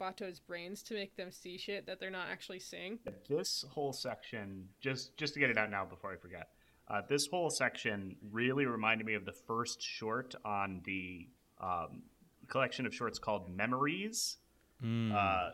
Batou's 0.00 0.40
brains 0.40 0.82
to 0.84 0.94
make 0.94 1.14
them 1.14 1.30
see 1.30 1.58
shit 1.58 1.84
that 1.84 2.00
they're 2.00 2.10
not 2.10 2.28
actually 2.32 2.58
seeing. 2.58 2.98
this 3.28 3.66
whole 3.70 3.92
section 3.92 4.66
just 4.80 5.14
just 5.18 5.34
to 5.34 5.40
get 5.40 5.50
it 5.50 5.58
out 5.58 5.70
now 5.70 5.84
before 5.84 6.10
i 6.10 6.16
forget 6.16 6.48
uh, 6.88 7.02
this 7.06 7.26
whole 7.26 7.50
section 7.50 8.16
really 8.32 8.64
reminded 8.64 9.06
me 9.06 9.12
of 9.12 9.26
the 9.26 9.32
first 9.46 9.82
short 9.82 10.34
on 10.42 10.80
the 10.86 11.28
um, 11.60 12.02
collection 12.48 12.86
of 12.86 12.94
shorts 12.94 13.18
called 13.18 13.54
memories 13.54 14.38
Mm. 14.82 15.14
uh, 15.14 15.50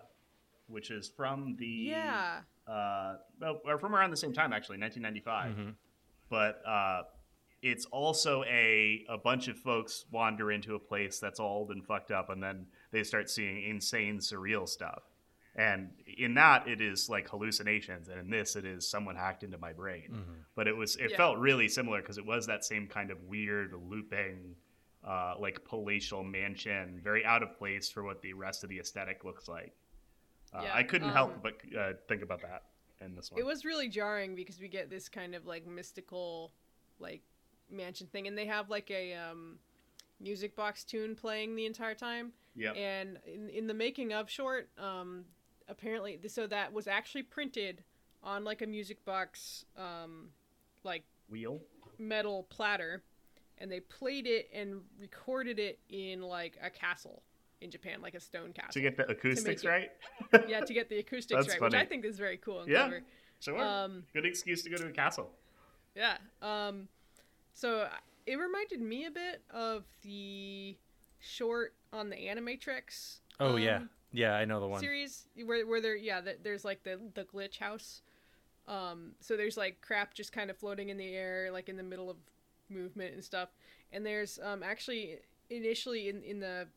which 0.68 0.92
is 0.92 1.10
from 1.16 1.56
the 1.58 1.66
Yeah. 1.66 2.42
uh, 2.68 3.16
well, 3.40 3.60
or 3.64 3.78
from 3.78 3.96
around 3.96 4.12
the 4.12 4.16
same 4.16 4.32
time 4.32 4.52
actually 4.52 4.78
1995 4.78 5.56
Mhm. 5.56 5.74
But 6.30 6.62
uh, 6.66 7.02
it's 7.62 7.84
also 7.86 8.42
a 8.44 9.04
a 9.08 9.18
bunch 9.18 9.48
of 9.48 9.58
folks 9.58 10.06
wander 10.10 10.50
into 10.50 10.74
a 10.74 10.78
place 10.78 11.18
that's 11.18 11.38
old 11.40 11.70
and 11.70 11.84
fucked 11.84 12.10
up 12.10 12.30
and 12.30 12.42
then 12.42 12.66
they 12.92 13.02
start 13.04 13.28
seeing 13.28 13.62
insane 13.68 14.18
surreal 14.18 14.66
stuff. 14.68 15.02
And 15.56 15.90
in 16.16 16.34
that 16.34 16.68
it 16.68 16.80
is 16.80 17.10
like 17.10 17.28
hallucinations 17.28 18.08
and 18.08 18.18
in 18.18 18.30
this 18.30 18.56
it 18.56 18.64
is 18.64 18.88
someone 18.88 19.16
hacked 19.16 19.42
into 19.42 19.58
my 19.58 19.72
brain. 19.72 20.08
Mhm. 20.10 20.44
but 20.54 20.68
it 20.68 20.76
was 20.76 20.96
it 20.96 21.10
Yeah. 21.10 21.16
felt 21.18 21.38
really 21.38 21.68
similar 21.68 22.00
because 22.00 22.16
it 22.18 22.24
was 22.24 22.46
that 22.46 22.64
same 22.64 22.86
kind 22.86 23.10
of 23.10 23.20
weird 23.24 23.74
looping 23.74 24.54
uh, 25.04 25.34
like 25.38 25.64
palatial 25.64 26.22
mansion 26.22 27.00
very 27.02 27.24
out 27.24 27.42
of 27.42 27.56
place 27.58 27.90
for 27.90 28.02
what 28.04 28.20
the 28.22 28.32
rest 28.34 28.62
of 28.64 28.70
the 28.70 28.78
aesthetic 28.78 29.24
looks 29.24 29.48
like. 29.48 29.74
Uh, 30.52 30.62
Yeah, 30.64 30.74
i 30.74 30.82
couldn't 30.82 31.08
um, 31.08 31.14
help 31.14 31.42
but 31.42 31.54
uh, 31.78 31.92
think 32.08 32.22
about 32.22 32.40
that 32.42 32.62
in 33.00 33.14
this 33.14 33.30
one 33.30 33.40
It 33.40 33.44
was 33.44 33.64
really 33.64 33.88
jarring 33.88 34.34
because 34.34 34.60
we 34.60 34.68
get 34.68 34.90
this 34.90 35.08
kind 35.08 35.34
of 35.34 35.46
like 35.46 35.66
mystical 35.66 36.52
like 36.98 37.22
mansion 37.70 38.06
thing 38.06 38.26
and 38.26 38.36
they 38.36 38.46
have 38.46 38.68
like 38.68 38.90
a 38.90 39.14
um 39.14 39.58
music 40.20 40.54
box 40.54 40.84
tune 40.84 41.14
playing 41.14 41.56
the 41.56 41.64
entire 41.66 41.94
time. 41.94 42.32
Yeah. 42.54 42.72
And 42.72 43.18
in, 43.26 43.48
in 43.48 43.66
the 43.66 43.74
making 43.74 44.12
of 44.12 44.28
short, 44.28 44.68
um 44.78 45.24
apparently 45.68 46.18
so 46.26 46.46
that 46.48 46.72
was 46.72 46.86
actually 46.88 47.22
printed 47.22 47.84
on 48.22 48.44
like 48.44 48.60
a 48.60 48.66
music 48.66 49.04
box 49.04 49.64
um 49.78 50.30
like 50.82 51.04
wheel 51.28 51.60
metal 51.98 52.46
platter 52.50 53.02
and 53.58 53.70
they 53.70 53.80
played 53.80 54.26
it 54.26 54.48
and 54.52 54.80
recorded 54.98 55.58
it 55.58 55.78
in 55.88 56.22
like 56.22 56.58
a 56.62 56.70
castle 56.70 57.22
in 57.60 57.70
Japan, 57.70 58.00
like 58.02 58.14
a 58.14 58.20
stone 58.20 58.52
castle. 58.52 58.72
to 58.72 58.80
get 58.80 58.96
the 58.96 59.08
acoustics 59.10 59.64
it- 59.64 59.68
right 59.68 59.90
yeah, 60.48 60.60
to 60.60 60.72
get 60.74 60.88
the 60.88 60.98
acoustics 60.98 61.46
That's 61.46 61.48
right, 61.48 61.60
which 61.60 61.74
I 61.74 61.84
think 61.84 62.04
is 62.04 62.18
very 62.18 62.36
cool 62.38 62.60
and 62.60 62.70
Yeah. 62.70 62.88
clever. 62.88 63.02
sure 63.40 63.58
Um, 63.58 64.04
good 64.12 64.24
excuse 64.26 64.62
to 64.62 64.70
go 64.70 64.76
to 64.76 64.86
a 64.86 64.92
castle 64.92 65.30
Yeah. 65.94 66.16
Um, 66.40 66.88
so 67.52 67.80
uh, 67.80 67.90
it 68.26 68.36
reminded 68.36 68.80
me 68.80 69.06
a 69.06 69.10
bit 69.10 69.42
of 69.50 69.84
the 70.02 70.76
short 71.18 71.74
on 71.92 72.08
the 72.10 72.16
Animatrix. 72.16 73.18
Oh 73.40 73.56
yeah, 73.56 73.76
um, 73.78 73.90
yeah, 74.12 74.34
I 74.34 74.44
know 74.44 74.60
the 74.60 74.68
one. 74.68 74.80
Series 74.80 75.26
where 75.44 75.66
where 75.66 75.80
there 75.80 75.96
yeah 75.96 76.20
th- 76.20 76.38
there's 76.42 76.64
like 76.64 76.82
the 76.84 76.98
the 77.14 77.24
glitch 77.24 77.58
house. 77.58 78.02
Um, 78.68 79.12
so 79.20 79.36
there's 79.36 79.56
like 79.56 79.80
crap 79.80 80.14
just 80.14 80.32
kind 80.32 80.48
of 80.50 80.56
floating 80.56 80.90
in 80.90 80.96
the 80.96 81.14
air, 81.14 81.50
like 81.50 81.68
in 81.68 81.76
the 81.76 81.82
middle 81.82 82.08
of 82.08 82.16
movement 82.68 83.14
and 83.14 83.24
stuff. 83.24 83.48
And 83.92 84.06
there's 84.06 84.38
um 84.42 84.62
actually 84.62 85.18
initially 85.50 86.08
in 86.08 86.22
in 86.22 86.38
the 86.40 86.68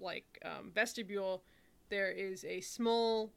like 0.00 0.38
um, 0.44 0.70
vestibule 0.74 1.42
there 1.88 2.10
is 2.10 2.44
a 2.44 2.60
small 2.60 3.32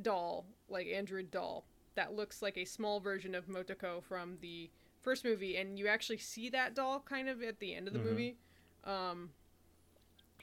doll, 0.00 0.46
like 0.68 0.86
android 0.86 1.30
doll, 1.30 1.66
that 1.94 2.14
looks 2.14 2.40
like 2.42 2.56
a 2.56 2.64
small 2.64 2.98
version 3.00 3.34
of 3.34 3.46
Motoko 3.46 4.02
from 4.02 4.38
the 4.40 4.70
first 5.02 5.24
movie, 5.24 5.56
and 5.56 5.78
you 5.78 5.86
actually 5.86 6.16
see 6.18 6.48
that 6.50 6.74
doll 6.74 7.00
kind 7.00 7.28
of 7.28 7.42
at 7.42 7.60
the 7.60 7.74
end 7.74 7.86
of 7.88 7.92
the 7.94 8.00
Mhm. 8.00 8.04
movie. 8.04 8.36
Um, 8.84 9.30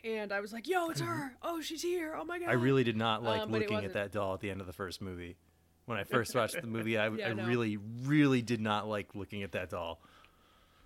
and 0.04 0.32
I 0.32 0.40
was 0.40 0.52
like, 0.54 0.68
"Yo, 0.68 0.90
it's 0.90 1.02
her! 1.02 1.36
Oh, 1.42 1.62
she's 1.62 1.82
here! 1.82 2.16
Oh 2.16 2.24
my 2.24 2.40
god!" 2.40 2.50
I 2.50 2.54
really 2.54 2.84
did 2.84 2.96
not 2.98 3.24
like 3.24 3.42
Um, 3.42 3.52
looking 3.52 3.84
at 3.86 3.94
that 3.94 4.12
doll 4.12 4.34
at 4.36 4.40
the 4.40 4.50
end 4.50 4.62
of 4.62 4.68
the 4.68 4.74
first 4.74 5.02
movie. 5.02 5.36
When 5.86 5.98
I 5.98 6.04
first 6.04 6.34
watched 6.36 6.60
the 6.62 6.68
movie, 6.68 6.98
I, 6.98 7.08
Yeah, 7.18 7.30
I 7.30 7.34
no. 7.34 7.46
really, 7.48 7.78
really 7.78 8.42
did 8.42 8.62
not 8.62 8.88
like 8.88 9.14
looking 9.16 9.44
at 9.44 9.52
that 9.54 9.70
doll. 9.72 10.00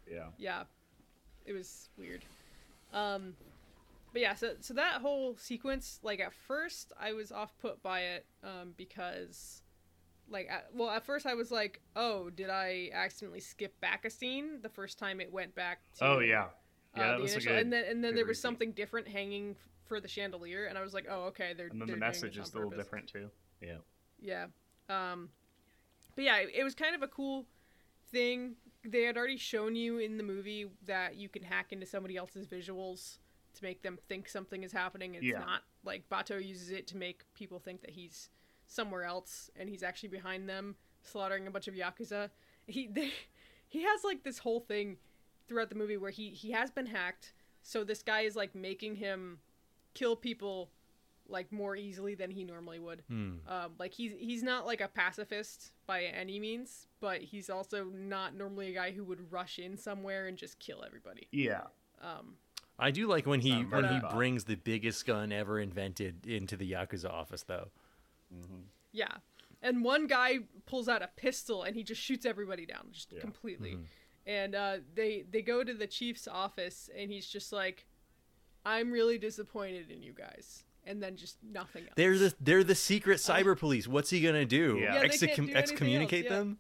Yeah. 0.10 0.30
yeah 0.38 0.64
it 1.46 1.54
was 1.54 1.90
weird 1.98 2.24
um 2.94 3.36
but 4.16 4.22
yeah 4.22 4.34
so 4.34 4.54
so 4.62 4.74
that 4.74 5.02
whole 5.02 5.36
sequence 5.38 6.00
like 6.04 6.22
at 6.22 6.32
first 6.34 6.94
i 6.98 7.12
was 7.12 7.34
off 7.34 7.54
put 7.58 7.84
by 7.84 8.00
it 8.00 8.26
um 8.46 8.74
because 8.78 9.62
like 10.30 10.48
at, 10.50 10.68
well 10.74 10.90
at 10.90 11.06
first 11.06 11.26
i 11.26 11.34
was 11.34 11.52
like 11.52 11.82
oh 11.98 12.30
did 12.30 12.50
i 12.50 12.90
accidentally 12.94 13.42
skip 13.42 13.78
back 13.82 14.06
a 14.06 14.10
scene 14.10 14.60
the 14.62 14.70
first 14.70 14.98
time 14.98 15.20
it 15.20 15.32
went 15.34 15.54
back 15.54 15.80
to 15.98 16.06
Oh 16.06 16.20
yeah. 16.20 16.44
uh, 16.44 16.48
Yeah, 16.96 17.08
that 17.08 17.16
the 17.18 17.22
was 17.24 17.32
a 17.32 17.36
initial, 17.36 17.52
good. 17.52 17.62
and 17.62 17.74
then 17.74 17.84
and 17.90 18.02
then 18.04 18.16
there 18.16 18.24
was 18.24 18.38
repeat. 18.38 18.42
something 18.42 18.72
different 18.72 19.08
hanging 19.10 19.52
f- 19.52 19.58
for 19.84 20.00
the 20.00 20.08
chandelier 20.08 20.66
and 20.68 20.78
i 20.78 20.82
was 20.82 20.94
like 20.94 21.08
oh 21.10 21.24
okay 21.26 21.54
they're 21.56 21.68
and 21.68 21.82
then 21.82 21.88
they're 21.88 21.96
the 21.98 22.00
message 22.00 22.38
is 22.38 22.54
a 22.54 22.56
little 22.56 22.72
different 22.72 23.08
too. 23.08 23.30
Yeah. 23.62 23.80
Yeah. 24.22 24.46
Um 24.90 25.28
but 26.16 26.24
yeah, 26.24 26.38
it, 26.38 26.52
it 26.56 26.64
was 26.64 26.74
kind 26.74 26.96
of 26.96 27.02
a 27.04 27.08
cool 27.10 27.46
thing. 28.10 28.56
They 28.88 29.02
had 29.04 29.18
already 29.18 29.36
shown 29.38 29.76
you 29.76 29.98
in 29.98 30.16
the 30.16 30.24
movie 30.24 30.68
that 30.86 31.16
you 31.18 31.28
can 31.28 31.44
hack 31.44 31.74
into 31.74 31.86
somebody 31.86 32.16
else's 32.16 32.48
visuals 32.48 33.18
to 33.56 33.64
make 33.64 33.82
them 33.82 33.98
think 34.08 34.28
something 34.30 34.64
is 34.64 34.72
happening. 34.72 35.16
It's 35.16 35.24
Yeah. 35.26 35.40
not 35.40 35.64
like 35.84 36.08
Batou 36.10 36.44
uses 36.46 36.72
it 36.72 36.88
to 36.88 36.98
make 36.98 37.24
people 37.34 37.60
think 37.60 37.82
that 37.82 37.92
he's 37.92 38.30
somewhere 38.68 39.04
else 39.04 39.50
and 39.56 39.70
he's 39.70 39.84
actually 39.84 40.10
behind 40.10 40.48
them 40.50 40.76
slaughtering 41.04 41.48
a 41.48 41.52
bunch 41.52 41.68
of 41.68 41.74
yakuza. 41.76 42.30
He 42.68 42.88
they, 42.92 43.12
he 43.68 43.84
has 43.84 44.04
like 44.04 44.24
this 44.24 44.40
whole 44.40 44.60
thing 44.60 44.98
throughout 45.48 45.70
the 45.70 45.76
movie 45.76 45.98
where 45.98 46.12
he 46.12 46.30
he 46.32 46.52
has 46.52 46.72
been 46.72 46.88
hacked. 46.88 47.34
So 47.62 47.84
this 47.84 48.04
guy 48.04 48.22
is 48.22 48.36
like 48.36 48.54
making 48.56 48.96
him 48.96 49.40
kill 49.94 50.16
people 50.16 50.72
like 51.28 51.52
more 51.52 51.76
easily 51.76 52.14
than 52.14 52.30
he 52.30 52.44
normally 52.44 52.78
would. 52.80 53.02
Hmm. 53.08 53.38
Um, 53.48 53.72
like 53.80 53.94
he's 53.94 54.14
he's 54.20 54.44
not 54.44 54.66
like 54.68 54.82
a 54.82 54.88
pacifist 54.88 55.72
by 55.88 56.04
any 56.04 56.40
means, 56.40 56.88
but 57.00 57.22
he's 57.22 57.50
also 57.50 57.86
not 57.86 58.36
normally 58.36 58.70
a 58.70 58.74
guy 58.74 58.92
who 58.92 59.04
would 59.06 59.32
rush 59.32 59.58
in 59.60 59.78
somewhere 59.78 60.28
and 60.28 60.38
just 60.38 60.60
kill 60.60 60.84
everybody. 60.86 61.28
Yeah. 61.32 61.64
Um, 62.02 62.36
I 62.78 62.92
do 62.92 63.08
like 63.08 63.26
when 63.26 63.40
he 63.40 63.54
when 63.64 63.86
he 63.86 64.00
brings 64.14 64.44
the 64.46 64.56
biggest 64.56 65.06
gun 65.06 65.32
ever 65.32 65.60
invented 65.60 66.26
into 66.28 66.58
the 66.58 66.72
yakuza 66.72 67.10
office, 67.10 67.44
though. 67.44 67.70
yeah, 68.92 69.08
and 69.62 69.84
one 69.84 70.08
guy 70.08 70.40
pulls 70.66 70.88
out 70.90 71.02
a 71.02 71.10
pistol 71.16 71.64
and 71.64 71.76
he 71.76 71.84
just 71.84 72.02
shoots 72.02 72.26
everybody 72.26 72.66
down 72.66 72.88
just 72.92 73.12
Yeah. 73.14 73.22
completely. 73.22 73.78
And 74.28 74.56
uh, 74.56 74.78
they 74.94 75.24
they 75.30 75.42
go 75.42 75.64
to 75.64 75.74
the 75.74 75.88
chief's 75.88 76.28
office 76.28 76.90
and 76.98 77.12
he's 77.12 77.28
just 77.28 77.54
like, 77.54 77.86
"I'm 78.66 78.92
really 78.92 79.18
disappointed 79.20 79.92
in 79.92 80.02
you 80.02 80.14
guys," 80.14 80.64
and 80.84 81.02
then 81.02 81.16
just 81.16 81.38
nothing 81.44 81.84
else. 81.84 81.94
They're 81.96 82.18
the 82.18 82.34
they're 82.42 82.64
the 82.64 82.76
secret 82.76 83.20
cyber 83.20 83.58
police. 83.58 83.88
What's 83.88 84.10
he 84.10 84.22
gonna 84.22 84.44
do? 84.46 84.80
Yeah. 84.82 84.96
Yeah, 84.96 85.08
they 85.08 85.28
do 85.28 85.50
excommunicate 85.54 86.26
else, 86.26 86.32
yeah. 86.32 86.38
them? 86.40 86.58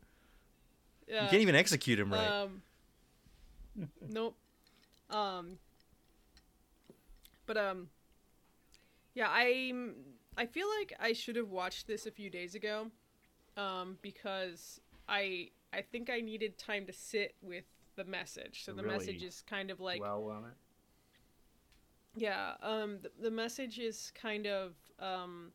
yeah. 1.07 1.23
You 1.23 1.29
can't 1.29 1.41
even 1.41 1.55
execute 1.55 1.99
him 1.99 2.13
right. 2.13 2.27
Um, 2.43 2.61
nope. 4.09 4.37
Um, 5.09 5.57
but 7.45 7.57
um, 7.57 7.89
yeah, 9.13 9.27
I 9.29 9.73
I 10.37 10.45
feel 10.45 10.67
like 10.79 10.93
I 10.99 11.13
should 11.13 11.35
have 11.35 11.49
watched 11.49 11.87
this 11.87 12.05
a 12.05 12.11
few 12.11 12.29
days 12.29 12.55
ago, 12.55 12.87
um, 13.57 13.97
because 14.01 14.79
I 15.07 15.49
I 15.73 15.81
think 15.81 16.09
I 16.09 16.21
needed 16.21 16.57
time 16.57 16.85
to 16.87 16.93
sit 16.93 17.35
with 17.41 17.65
the 17.95 18.03
message. 18.05 18.63
So 18.63 18.73
the 18.73 18.83
Really 18.83 18.97
message 18.97 19.23
is 19.23 19.43
kind 19.49 19.71
of 19.71 19.79
like 19.79 20.01
well 20.01 20.29
on 20.29 20.45
it. 20.45 20.53
yeah, 22.17 22.53
um, 22.61 22.99
the, 23.01 23.11
the 23.21 23.31
message 23.31 23.79
is 23.79 24.11
kind 24.19 24.47
of 24.47 24.73
um, 24.99 25.51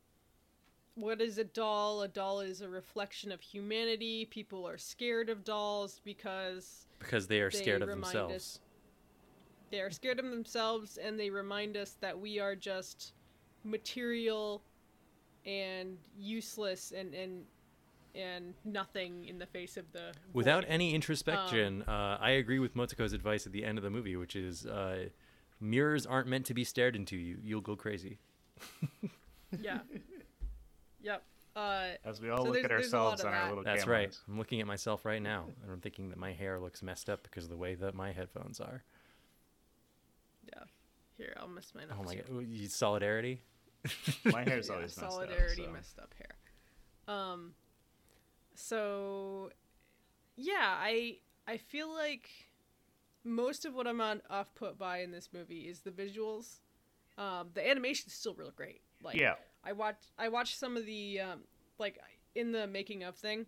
what 0.94 1.20
is 1.20 1.38
a 1.38 1.44
doll? 1.44 2.02
A 2.02 2.08
doll 2.08 2.40
is 2.40 2.60
a 2.62 2.68
reflection 2.68 3.32
of 3.32 3.40
humanity. 3.40 4.24
People 4.26 4.66
are 4.66 4.78
scared 4.78 5.28
of 5.28 5.44
dolls 5.44 6.00
because 6.04 6.86
because 6.98 7.26
they 7.26 7.40
are 7.40 7.50
they 7.50 7.58
scared 7.58 7.82
of 7.82 7.88
themselves. 7.88 8.34
us- 8.34 8.60
they 9.70 9.80
are 9.80 9.90
scared 9.90 10.18
of 10.18 10.24
themselves, 10.30 10.96
and 10.98 11.18
they 11.18 11.30
remind 11.30 11.76
us 11.76 11.96
that 12.00 12.18
we 12.18 12.38
are 12.40 12.54
just 12.56 13.12
material 13.64 14.62
and 15.46 15.96
useless 16.18 16.92
and 16.96 17.14
and 17.14 17.44
and 18.14 18.54
nothing 18.64 19.26
in 19.28 19.38
the 19.38 19.46
face 19.46 19.76
of 19.76 19.84
the 19.92 20.12
Without 20.32 20.64
void. 20.64 20.70
any 20.72 20.94
introspection, 20.94 21.82
uh, 21.82 22.18
I 22.20 22.30
agree 22.30 22.58
with 22.58 22.74
Motoko's 22.74 23.12
advice 23.12 23.46
at 23.46 23.52
the 23.52 23.64
end 23.64 23.78
of 23.78 23.84
the 23.84 23.90
movie, 23.90 24.16
which 24.16 24.34
is 24.34 24.66
uh, 24.66 25.04
mirrors 25.60 26.06
aren't 26.06 26.26
meant 26.26 26.46
to 26.46 26.54
be 26.54 26.64
stared 26.64 26.96
into. 26.96 27.16
You 27.16 27.38
you'll 27.42 27.60
go 27.60 27.76
crazy. 27.76 28.18
yeah, 29.60 29.78
yep. 31.02 31.22
Uh, 31.56 31.88
As 32.04 32.20
we 32.20 32.30
all 32.30 32.44
So 32.44 32.50
look 32.52 32.62
at 32.64 32.68
there's 32.68 32.92
a 32.92 32.96
lot 32.96 33.12
ourselves 33.20 33.20
of 33.22 33.26
on 33.28 33.34
our 33.34 33.48
little 33.48 33.64
That's 33.64 33.84
cameras. 33.84 33.98
right. 34.06 34.18
I'm 34.28 34.38
looking 34.38 34.60
at 34.60 34.66
myself 34.66 35.04
right 35.04 35.20
now, 35.22 35.46
and 35.62 35.70
I'm 35.72 35.80
thinking 35.80 36.08
that 36.10 36.18
my 36.18 36.32
hair 36.32 36.60
looks 36.60 36.82
messed 36.82 37.08
up 37.10 37.22
because 37.24 37.44
of 37.44 37.50
the 37.50 37.56
way 37.56 37.74
that 37.74 37.94
my 37.94 38.12
headphones 38.12 38.60
are. 38.60 38.84
Yeah. 41.20 41.26
Here, 41.26 41.36
I'll 41.38 41.48
miss 41.48 41.74
my 41.74 41.82
notes. 41.82 41.94
Oh 42.00 42.02
my 42.04 42.14
here. 42.14 42.24
god, 42.28 42.46
you- 42.48 42.68
solidarity. 42.68 43.42
My 44.26 44.42
hair's 44.44 44.68
Yeah, 44.68 44.74
always 44.74 44.96
messed 44.96 45.10
solidarity 45.12 45.62
up. 45.62 45.68
so- 45.68 45.72
messed 45.72 45.98
up 45.98 46.14
hair. 46.18 47.14
Um, 47.16 47.54
so 48.54 49.50
yeah, 50.36 50.74
I 50.78 51.18
I 51.46 51.56
feel 51.56 51.92
like 51.92 52.28
most 53.24 53.64
of 53.64 53.74
what 53.74 53.86
I'm 53.86 54.00
on 54.00 54.22
off 54.30 54.54
put 54.54 54.78
by 54.78 54.98
in 55.00 55.10
this 55.10 55.30
movie 55.32 55.68
is 55.68 55.80
the 55.80 55.90
visuals. 55.90 56.60
Um, 57.18 57.48
the 57.54 57.68
animation 57.68 58.04
is 58.08 58.14
still 58.14 58.34
real 58.34 58.50
great. 58.54 58.80
Like 59.02 59.16
Yeah. 59.16 59.34
I 59.64 59.72
watched 59.72 60.10
I 60.18 60.28
watched 60.28 60.58
some 60.58 60.76
of 60.76 60.86
the 60.86 61.20
um, 61.20 61.40
like 61.78 61.98
in 62.34 62.52
the 62.52 62.66
making 62.66 63.02
of 63.04 63.16
thing. 63.16 63.46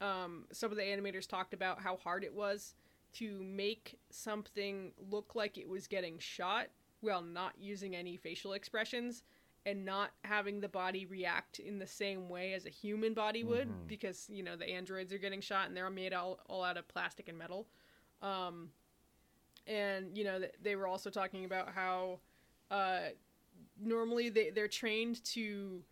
Um, 0.00 0.44
some 0.52 0.70
of 0.70 0.76
the 0.76 0.82
animators 0.82 1.26
talked 1.26 1.54
about 1.54 1.80
how 1.80 1.96
hard 1.96 2.22
it 2.24 2.34
was 2.34 2.74
to 3.14 3.42
make 3.42 3.98
something 4.10 4.92
look 5.10 5.34
like 5.34 5.56
it 5.56 5.66
was 5.68 5.86
getting 5.86 6.18
shot 6.18 6.66
while 7.00 7.22
not 7.22 7.54
using 7.58 7.94
any 7.94 8.16
facial 8.16 8.52
expressions 8.54 9.22
and 9.64 9.84
not 9.84 10.12
having 10.22 10.60
the 10.60 10.68
body 10.68 11.06
react 11.06 11.58
in 11.58 11.78
the 11.78 11.86
same 11.86 12.28
way 12.28 12.52
as 12.52 12.66
a 12.66 12.70
human 12.70 13.12
body 13.14 13.42
would 13.44 13.68
Mhm. 13.68 13.86
because 13.88 14.28
you 14.30 14.42
know 14.42 14.56
the 14.56 14.68
androids 14.68 15.12
are 15.12 15.18
getting 15.18 15.40
shot 15.40 15.66
and 15.68 15.76
they're 15.76 15.90
made 15.90 16.12
all, 16.12 16.38
all 16.46 16.62
out 16.62 16.76
of 16.76 16.86
plastic 16.88 17.28
and 17.28 17.36
metal 17.36 17.66
um, 18.22 18.70
and 19.66 20.16
you 20.16 20.24
know 20.24 20.40
they 20.62 20.76
were 20.76 20.86
also 20.86 21.10
talking 21.10 21.44
about 21.44 21.72
how 21.72 22.20
uh, 22.70 23.08
normally 23.80 24.28
they, 24.28 24.50
they're 24.50 24.68
trained 24.68 25.22
to 25.24 25.82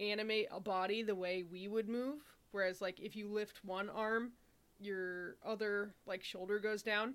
animate 0.00 0.48
a 0.50 0.60
body 0.60 1.02
the 1.02 1.14
way 1.14 1.42
we 1.42 1.68
would 1.68 1.88
move 1.88 2.20
whereas 2.52 2.80
like 2.80 3.00
if 3.00 3.14
you 3.16 3.28
lift 3.28 3.64
one 3.64 3.88
arm 3.90 4.32
your 4.80 5.36
other 5.44 5.94
like 6.06 6.22
shoulder 6.22 6.58
goes 6.58 6.82
down 6.82 7.14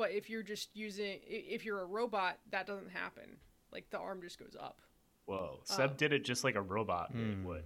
but 0.00 0.10
if 0.12 0.28
you're 0.30 0.42
just 0.42 0.70
using 0.74 1.18
if 1.26 1.64
you're 1.64 1.80
a 1.82 1.86
robot 1.86 2.38
that 2.50 2.66
doesn't 2.66 2.90
happen 2.90 3.36
like 3.72 3.88
the 3.90 3.98
arm 3.98 4.20
just 4.22 4.38
goes 4.38 4.56
up 4.58 4.80
Whoa. 5.26 5.60
Seb 5.64 5.90
Um, 5.90 5.96
did 5.96 6.12
it 6.12 6.24
just 6.24 6.42
like 6.42 6.56
a 6.56 6.62
robot 6.62 7.12
Hmm. 7.12 7.44
would. 7.44 7.62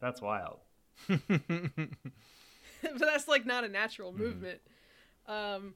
That's 0.00 0.22
wild. 0.22 0.60
but 1.08 2.98
that's 2.98 3.28
like 3.28 3.44
not 3.46 3.64
a 3.64 3.68
natural 3.68 4.12
movement. 4.12 4.60
Um, 5.26 5.74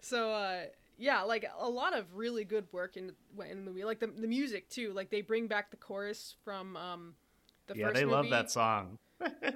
so 0.00 0.30
uh, 0.32 0.64
yeah, 0.98 1.22
like 1.22 1.44
a 1.58 1.68
lot 1.68 1.96
of 1.96 2.14
really 2.14 2.44
good 2.44 2.66
work 2.72 2.96
in 2.96 3.12
in 3.50 3.64
the 3.64 3.70
movie. 3.70 3.84
Like 3.84 4.00
the 4.00 4.06
the 4.08 4.26
music 4.26 4.68
too. 4.68 4.92
Like 4.92 5.10
they 5.10 5.22
bring 5.22 5.46
back 5.46 5.70
the 5.70 5.76
chorus 5.76 6.34
from 6.44 6.76
um, 6.76 7.14
the 7.66 7.74
yeah, 7.76 7.86
first 7.86 7.96
they 7.96 8.04
love 8.04 8.28
that 8.30 8.50
song. 8.50 8.98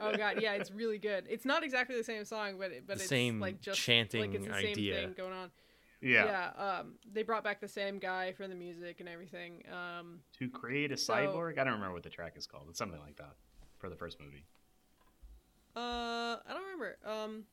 Oh 0.01 0.17
god, 0.17 0.37
yeah, 0.41 0.55
it's 0.55 0.71
really 0.71 0.99
good. 0.99 1.25
It's 1.29 1.45
not 1.45 1.63
exactly 1.65 1.97
the 1.97 2.05
same 2.05 2.25
song, 2.25 2.55
but 2.59 2.71
it, 2.71 2.85
but 2.87 2.97
The 2.97 3.03
it's 3.03 3.09
same 3.09 3.41
like 3.41 3.61
just 3.61 3.79
chanting 3.81 4.21
like 4.21 4.35
it's 4.35 4.47
the 4.47 4.55
same 4.55 4.67
idea. 4.73 4.95
thing 4.97 5.15
going 5.17 5.33
on. 5.33 5.51
Yeah. 6.03 6.25
Yeah. 6.57 6.79
Um, 6.81 6.95
they 7.13 7.23
brought 7.23 7.45
back 7.45 7.61
the 7.61 7.69
same 7.69 7.99
guy 7.99 8.33
for 8.33 8.49
the 8.49 8.55
music 8.55 9.01
and 9.01 9.09
everything. 9.09 9.63
Um, 9.71 10.21
To 10.39 10.49
create 10.49 10.93
a 10.93 10.97
So- 10.97 11.13
cyborg? 11.15 11.59
I 11.59 11.65
don't 11.65 11.75
remember 11.75 11.93
what 11.95 12.03
the 12.03 12.11
track 12.11 12.37
is 12.37 12.47
called. 12.47 12.69
It's 12.71 12.79
something 12.79 13.01
like 13.01 13.17
that 13.17 13.37
for 13.79 13.89
the 13.91 13.97
first 13.97 14.19
movie. 14.21 14.47
uh, 15.77 15.81
I 15.81 16.41
don't 16.49 16.63
remember. 16.65 16.97
Um, 17.05 17.45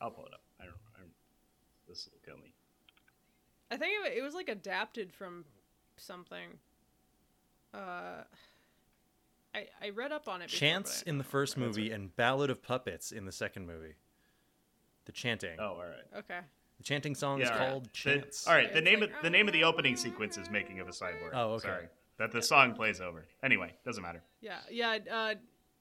I'll 0.00 0.10
pull 0.10 0.26
it 0.26 0.34
up. 0.34 0.42
I 0.60 0.64
don't 0.64 0.76
I 0.94 1.00
don't- 1.00 1.14
This 1.88 2.08
will 2.12 2.20
kill 2.24 2.36
me. 2.38 2.52
I 3.70 3.76
think 3.76 3.92
it, 4.06 4.18
it 4.18 4.22
was 4.22 4.34
like 4.34 4.48
adapted 4.48 5.12
from 5.12 5.44
something. 5.96 6.58
Uh, 7.74 8.24
I 9.54 9.68
I 9.82 9.88
read 9.90 10.12
up 10.12 10.28
on 10.28 10.42
it. 10.42 10.46
before, 10.46 10.58
Chants 10.58 11.00
but 11.02 11.08
in 11.08 11.18
the 11.18 11.24
first 11.24 11.56
remember. 11.56 11.78
movie 11.78 11.90
and 11.90 12.14
Ballad 12.14 12.50
of 12.50 12.62
Puppets 12.62 13.10
in 13.10 13.24
the 13.24 13.32
second 13.32 13.66
movie. 13.66 13.96
The 15.06 15.12
chanting. 15.12 15.58
Oh, 15.58 15.74
all 15.74 15.84
right. 15.86 16.06
Okay. 16.18 16.40
The 16.78 16.82
chanting 16.82 17.14
song 17.14 17.40
is 17.40 17.48
all 17.50 17.58
right. 17.58 17.68
called 17.70 17.84
The- 17.84 17.90
Chants. 17.90 18.46
all 18.46 18.54
right, 18.54 18.70
the 18.72 18.78
It's 18.78 18.84
name 18.84 19.00
like, 19.00 19.10
of 19.16 19.22
the 19.22 19.30
name 19.30 19.46
of 19.48 19.52
the 19.54 19.64
opening 19.64 19.96
sequence 19.96 20.36
is 20.36 20.50
"Making 20.50 20.80
of 20.80 20.88
a 20.88 20.92
Cyborg." 20.92 21.30
Oh, 21.32 21.52
okay. 21.54 21.68
Sorry, 21.68 21.86
that 22.18 22.32
the 22.32 22.42
song 22.42 22.74
plays 22.74 23.00
over. 23.00 23.24
Anyway, 23.42 23.72
doesn't 23.84 24.02
matter. 24.02 24.22
Yeah, 24.40 24.58
yeah. 24.70 24.98
Uh, 25.10 25.34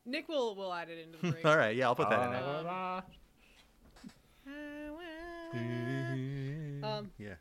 Nick 0.05 0.27
will 0.29 0.55
will 0.55 0.73
add 0.73 0.89
it 0.89 0.99
into 0.99 1.17
the 1.19 1.31
break. 1.33 1.45
All 1.45 1.57
right, 1.57 1.75
yeah, 1.75 1.87
I'll 1.87 1.95
put 1.95 2.09
that 2.09 2.27
in 2.29 2.33
Uh, 2.35 3.01
there. 3.01 3.03
Um, 6.83 7.11
yeah. 7.17 7.33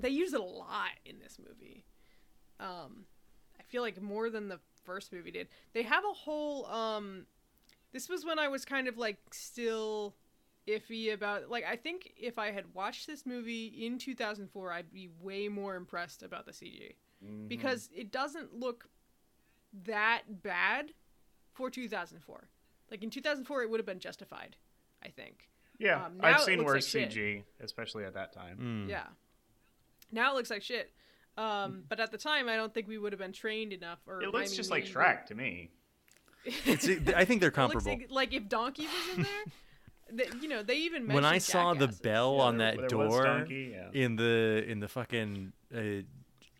they 0.00 0.08
use 0.08 0.32
it 0.32 0.40
a 0.40 0.44
lot 0.44 0.90
in 1.04 1.18
this 1.20 1.38
movie. 1.38 1.84
Um, 2.58 3.04
I 3.58 3.62
feel 3.62 3.80
like 3.82 4.00
more 4.02 4.28
than 4.28 4.48
the 4.48 4.58
first 4.84 5.12
movie 5.12 5.30
did. 5.30 5.48
They 5.72 5.82
have 5.82 6.04
a 6.04 6.12
whole. 6.12 6.66
Um, 6.66 7.26
this 7.92 8.08
was 8.08 8.24
when 8.24 8.38
I 8.38 8.48
was 8.48 8.64
kind 8.64 8.88
of 8.88 8.98
like 8.98 9.18
still 9.32 10.14
iffy 10.68 11.12
about 11.12 11.48
like 11.50 11.64
I 11.64 11.76
think 11.76 12.12
if 12.16 12.38
I 12.38 12.50
had 12.50 12.64
watched 12.74 13.06
this 13.06 13.24
movie 13.26 13.66
in 13.86 13.98
2004, 13.98 14.72
I'd 14.72 14.92
be 14.92 15.08
way 15.20 15.48
more 15.48 15.76
impressed 15.76 16.22
about 16.22 16.46
the 16.46 16.52
CG 16.52 16.94
because 17.48 17.88
it 17.94 18.10
doesn't 18.12 18.54
look 18.58 18.88
that 19.84 20.22
bad 20.42 20.92
for 21.52 21.70
2004. 21.70 22.48
Like 22.90 23.02
in 23.02 23.10
2004, 23.10 23.62
it 23.62 23.70
would 23.70 23.80
have 23.80 23.86
been 23.86 23.98
justified. 23.98 24.56
I 25.04 25.08
think. 25.08 25.48
Yeah, 25.78 26.06
Um, 26.06 26.14
I've 26.20 26.36
it 26.36 26.40
seen 26.42 26.58
looks 26.58 26.66
like 26.68 26.74
worse 26.76 26.86
shit. 26.88 27.10
CG, 27.10 27.42
especially 27.60 28.04
at 28.04 28.14
that 28.14 28.32
time. 28.32 28.86
Mm. 28.86 28.90
Yeah. 28.90 29.06
Now 30.10 30.32
it 30.32 30.36
looks 30.36 30.50
like 30.50 30.62
shit. 30.62 30.90
Um, 31.36 31.82
but 31.88 32.00
at 32.00 32.10
the 32.10 32.16
time, 32.18 32.48
I 32.48 32.56
don't 32.56 32.72
think 32.72 32.88
we 32.88 32.96
would 32.96 33.12
have 33.12 33.20
been 33.20 33.32
trained 33.32 33.74
enough. 33.74 33.98
Or 34.06 34.22
It 34.22 34.26
I 34.28 34.30
looks 34.30 34.50
mean, 34.50 34.56
just 34.56 34.70
like 34.70 34.84
we- 34.84 34.90
Shrek 34.90 35.26
to 35.26 35.34
me. 35.34 35.70
It's, 36.64 36.88
I 37.14 37.24
think 37.24 37.40
they're 37.40 37.48
It 37.50 37.56
looks 37.58 37.74
comparable. 37.74 37.90
like, 37.92 38.06
like 38.10 38.32
if 38.32 38.48
Donkey 38.48 38.86
was 38.86 39.16
in 39.18 39.22
there. 39.24 39.32
th- 40.14 40.32
you 40.40 40.48
know, 40.48 40.62
they 40.62 40.76
even 40.78 41.06
when 41.08 41.24
I 41.24 41.32
mentioned 41.32 41.42
saw 41.44 41.74
the 41.74 41.88
bell 41.88 42.36
Yeah, 42.36 42.42
on 42.44 42.58
there- 42.58 42.76
that 42.76 42.88
there 42.88 42.98
was 42.98 43.12
door 43.12 43.24
Donkey, 43.24 43.72
yeah. 43.74 43.88
in 43.92 44.16
the 44.16 44.64
in 44.68 44.80
the 44.80 44.88
fucking 44.88 45.52
uh, 45.74 45.80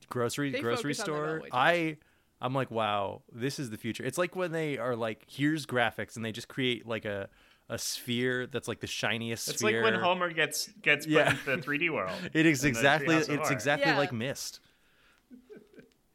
grocery 0.08 0.50
They 0.52 0.60
grocery 0.60 0.94
focus 0.94 1.08
on 1.08 1.14
the 1.14 1.20
bell 1.20 1.38
store, 1.40 1.48
I 1.52 1.96
I'm 2.40 2.54
like, 2.54 2.70
wow, 2.70 3.22
this 3.32 3.58
is 3.58 3.70
the 3.70 3.78
future. 3.78 4.04
It's 4.04 4.18
like 4.18 4.36
when 4.36 4.52
they 4.52 4.76
are 4.78 4.94
like, 4.94 5.24
here's 5.26 5.64
graphics, 5.66 6.16
and 6.16 6.24
they 6.24 6.32
just 6.32 6.48
create 6.48 6.86
like 6.86 7.04
a 7.04 7.28
a 7.68 7.78
sphere 7.78 8.46
that's 8.46 8.68
like 8.68 8.78
the 8.78 8.86
shiniest 8.86 9.48
It's 9.48 9.58
sphere. 9.58 9.82
like 9.82 9.92
when 9.92 10.00
Homer 10.00 10.30
gets 10.32 10.68
gets 10.82 11.04
put 11.06 11.12
Yeah. 11.14 11.30
into 11.30 11.44
the 11.56 11.56
3D 11.56 11.90
world. 11.90 12.12
It 12.32 12.46
is 12.46 12.64
exactly 12.64 13.16
it's 13.16 13.50
exactly 13.50 13.90
Yeah. 13.90 13.98
like 13.98 14.12
Myst. 14.12 14.60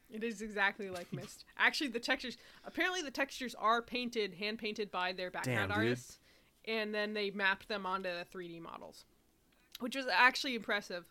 It 0.10 0.24
is 0.26 0.42
exactly 0.42 0.90
like 0.90 1.12
Myst. 1.14 1.46
Actually, 1.58 1.90
the 1.90 2.00
textures. 2.00 2.38
Apparently, 2.66 3.02
the 3.02 3.12
textures 3.12 3.56
are 3.56 3.82
painted, 3.82 4.34
hand 4.34 4.60
painted 4.60 4.92
by 4.92 5.14
their 5.14 5.32
background 5.32 5.70
Damn, 5.70 5.70
dude. 5.70 5.78
artists, 5.78 6.20
and 6.68 6.94
then 6.94 7.14
they 7.14 7.32
mapped 7.32 7.68
them 7.68 7.86
onto 7.86 8.10
the 8.10 8.26
3D 8.34 8.62
models, 8.62 9.06
which 9.80 9.96
was 9.96 10.06
actually 10.12 10.56
impressive. 10.56 11.06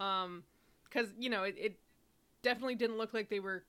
Um, 0.00 0.44
because 0.84 1.08
you 1.18 1.30
know 1.30 1.44
it, 1.44 1.54
it 1.58 1.78
definitely 2.42 2.74
didn't 2.74 2.98
look 2.98 3.14
like 3.14 3.28
they 3.28 3.40
were 3.40 3.64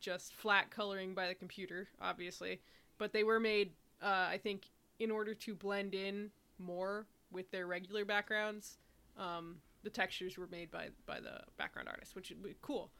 just 0.00 0.34
flat 0.34 0.70
coloring 0.70 1.14
by 1.14 1.26
the 1.26 1.34
computer, 1.34 1.88
obviously, 2.00 2.60
but 2.98 3.12
they 3.12 3.24
were 3.24 3.40
made. 3.40 3.72
Uh, 4.02 4.26
I 4.30 4.38
think 4.40 4.68
in 5.00 5.10
order 5.10 5.34
to 5.34 5.54
blend 5.54 5.94
in 5.94 6.30
more 6.58 7.06
with 7.32 7.50
their 7.50 7.66
regular 7.66 8.04
backgrounds, 8.04 8.78
um, 9.18 9.56
the 9.82 9.90
textures 9.90 10.38
were 10.38 10.48
made 10.50 10.70
by 10.70 10.88
by 11.06 11.20
the 11.20 11.40
background 11.56 11.88
artist, 11.88 12.14
which 12.14 12.30
is 12.30 12.36
cool. 12.62 12.90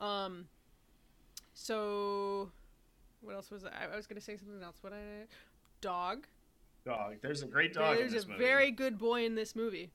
Um, 0.00 0.46
so, 1.54 2.50
what 3.20 3.34
else 3.34 3.50
was 3.50 3.64
I? 3.64 3.92
I 3.92 3.96
was 3.96 4.06
gonna 4.06 4.20
say 4.20 4.36
something 4.36 4.62
else. 4.62 4.76
What 4.80 4.92
I 4.92 5.26
dog. 5.80 6.26
Dog. 6.88 7.16
There's 7.22 7.42
a 7.42 7.46
great 7.46 7.74
dog 7.74 7.98
There's 7.98 8.10
in 8.12 8.16
this 8.16 8.24
a 8.24 8.28
movie. 8.28 8.44
very 8.44 8.70
good 8.70 8.98
boy 8.98 9.24
in 9.26 9.34
this 9.34 9.54
movie. 9.54 9.90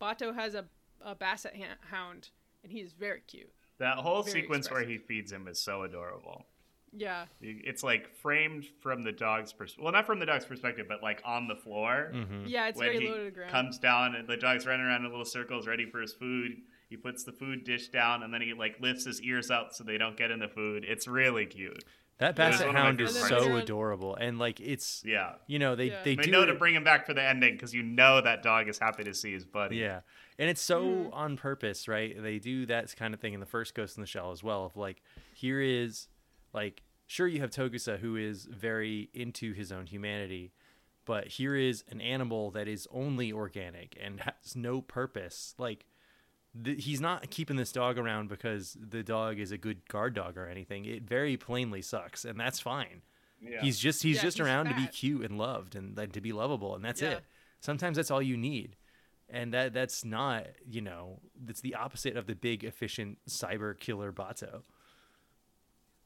Batou 0.00 0.34
has 0.34 0.54
a 0.54 0.66
a 1.00 1.14
basset 1.14 1.54
hound, 1.90 2.30
and 2.62 2.70
he 2.72 2.80
is 2.80 2.92
very 2.92 3.22
cute. 3.26 3.50
That 3.78 3.98
whole 3.98 4.22
very 4.22 4.42
sequence 4.42 4.70
where 4.70 4.84
he 4.84 4.98
feeds 4.98 5.30
him 5.32 5.46
is 5.48 5.60
so 5.60 5.82
adorable. 5.84 6.44
Yeah, 6.92 7.26
It's 7.40 7.82
like 7.82 8.14
framed 8.22 8.64
from 8.80 9.02
the 9.02 9.12
dog's 9.12 9.52
perspective. 9.52 9.84
Well, 9.84 9.92
not 9.92 10.06
from 10.06 10.18
the 10.20 10.26
dog's 10.26 10.46
perspective, 10.46 10.86
but 10.88 11.02
like 11.02 11.20
on 11.24 11.46
the 11.46 11.54
floor. 11.54 12.10
Mm-hmm. 12.14 12.46
yeah, 12.46 12.68
it's 12.68 12.78
when 12.78 12.88
very 12.92 13.00
he 13.00 13.08
low 13.10 13.18
to 13.18 13.24
the 13.24 13.30
ground. 13.30 13.50
comes 13.52 13.78
down 13.78 14.14
and 14.14 14.26
the 14.26 14.36
dog's 14.38 14.66
running 14.66 14.86
around 14.86 15.04
in 15.04 15.10
little 15.10 15.24
circles 15.26 15.66
ready 15.66 15.84
for 15.84 16.00
his 16.00 16.14
food. 16.14 16.56
He 16.88 16.96
puts 16.96 17.24
the 17.24 17.32
food 17.32 17.64
dish 17.64 17.88
down 17.90 18.22
and 18.22 18.32
then 18.32 18.40
he 18.40 18.54
like 18.54 18.80
lifts 18.80 19.04
his 19.04 19.20
ears 19.20 19.50
up 19.50 19.74
so 19.74 19.84
they 19.84 19.98
don't 19.98 20.16
get 20.16 20.30
in 20.30 20.38
the 20.40 20.48
food. 20.48 20.84
It's 20.88 21.06
really 21.06 21.44
cute. 21.44 21.84
That 22.18 22.30
It 22.30 22.36
basset 22.36 22.60
one 22.66 22.68
of 22.70 22.74
my 22.74 22.80
hound 22.80 23.00
is 23.00 23.14
so 23.16 23.28
parts. 23.48 23.62
adorable, 23.62 24.16
and 24.16 24.38
like 24.40 24.58
it's 24.60 25.02
Yeah. 25.06 25.34
you 25.46 25.58
know 25.60 25.76
they 25.76 25.86
Yeah. 25.90 26.02
they 26.02 26.16
They 26.16 26.22
do 26.24 26.30
know 26.32 26.42
it- 26.42 26.46
to 26.46 26.54
bring 26.54 26.74
him 26.74 26.82
back 26.84 27.06
for 27.06 27.14
the 27.14 27.22
ending 27.22 27.54
because 27.54 27.72
you 27.72 27.82
know 27.82 28.20
that 28.20 28.42
dog 28.42 28.68
is 28.68 28.78
happy 28.78 29.04
to 29.04 29.14
see 29.14 29.32
his 29.32 29.44
buddy. 29.44 29.76
Yeah. 29.76 30.00
And 30.38 30.50
it's 30.50 30.60
so 30.60 30.82
Mm-hmm. 30.84 31.12
on 31.14 31.36
purpose, 31.36 31.86
right? 31.88 32.20
They 32.20 32.38
do 32.40 32.66
that 32.66 32.94
kind 32.96 33.14
of 33.14 33.20
thing 33.20 33.34
in 33.34 33.40
the 33.40 33.46
first 33.46 33.74
Ghost 33.74 33.96
in 33.96 34.00
the 34.00 34.06
Shell 34.06 34.32
as 34.32 34.42
well. 34.42 34.64
Of 34.66 34.76
like, 34.76 35.02
here 35.32 35.60
is 35.60 36.08
like, 36.52 36.82
sure 37.06 37.28
you 37.28 37.40
have 37.40 37.50
Togusa 37.50 37.98
who 37.98 38.16
is 38.16 38.44
very 38.46 39.10
into 39.14 39.52
his 39.52 39.70
own 39.70 39.86
humanity, 39.86 40.52
but 41.04 41.28
here 41.28 41.54
is 41.54 41.84
an 41.88 42.00
animal 42.00 42.50
that 42.50 42.66
is 42.68 42.86
only 42.90 43.32
organic 43.32 43.96
and 44.00 44.20
has 44.20 44.56
no 44.56 44.80
purpose. 44.82 45.54
Like, 45.56 45.86
th- 46.64 46.84
he's 46.84 47.00
not 47.00 47.30
keeping 47.30 47.56
this 47.56 47.72
dog 47.72 47.98
around 47.98 48.28
because 48.28 48.76
the 48.80 49.02
dog 49.02 49.38
is 49.38 49.52
a 49.52 49.58
good 49.58 49.86
guard 49.88 50.14
dog 50.14 50.36
or 50.36 50.46
anything. 50.48 50.84
It 50.84 51.02
very 51.02 51.36
plainly 51.36 51.82
sucks, 51.82 52.24
and 52.24 52.38
that's 52.38 52.60
fine. 52.60 53.02
Yeah. 53.40 53.60
He's 53.60 53.78
just 53.78 54.02
he's 54.02 54.16
Yeah, 54.16 54.22
just 54.22 54.38
he's 54.38 54.46
around 54.46 54.66
to 54.68 54.74
be 54.74 54.86
cute 54.88 55.22
and 55.24 55.38
loved 55.38 55.76
and 55.76 55.96
like, 55.96 56.12
to 56.12 56.20
be 56.20 56.32
lovable, 56.32 56.74
and 56.74 56.84
that's 56.84 57.00
Yeah. 57.02 57.12
it. 57.12 57.24
Sometimes 57.60 57.96
that's 57.96 58.10
all 58.10 58.22
you 58.22 58.36
need, 58.36 58.76
and 59.28 59.52
that 59.54 59.72
that's 59.72 60.04
not 60.04 60.46
you 60.68 60.80
know 60.80 61.20
that's 61.44 61.60
the 61.60 61.74
opposite 61.74 62.16
of 62.16 62.26
the 62.26 62.34
big 62.34 62.64
efficient 62.64 63.18
cyber 63.28 63.78
killer 63.78 64.12
Batou. 64.12 64.62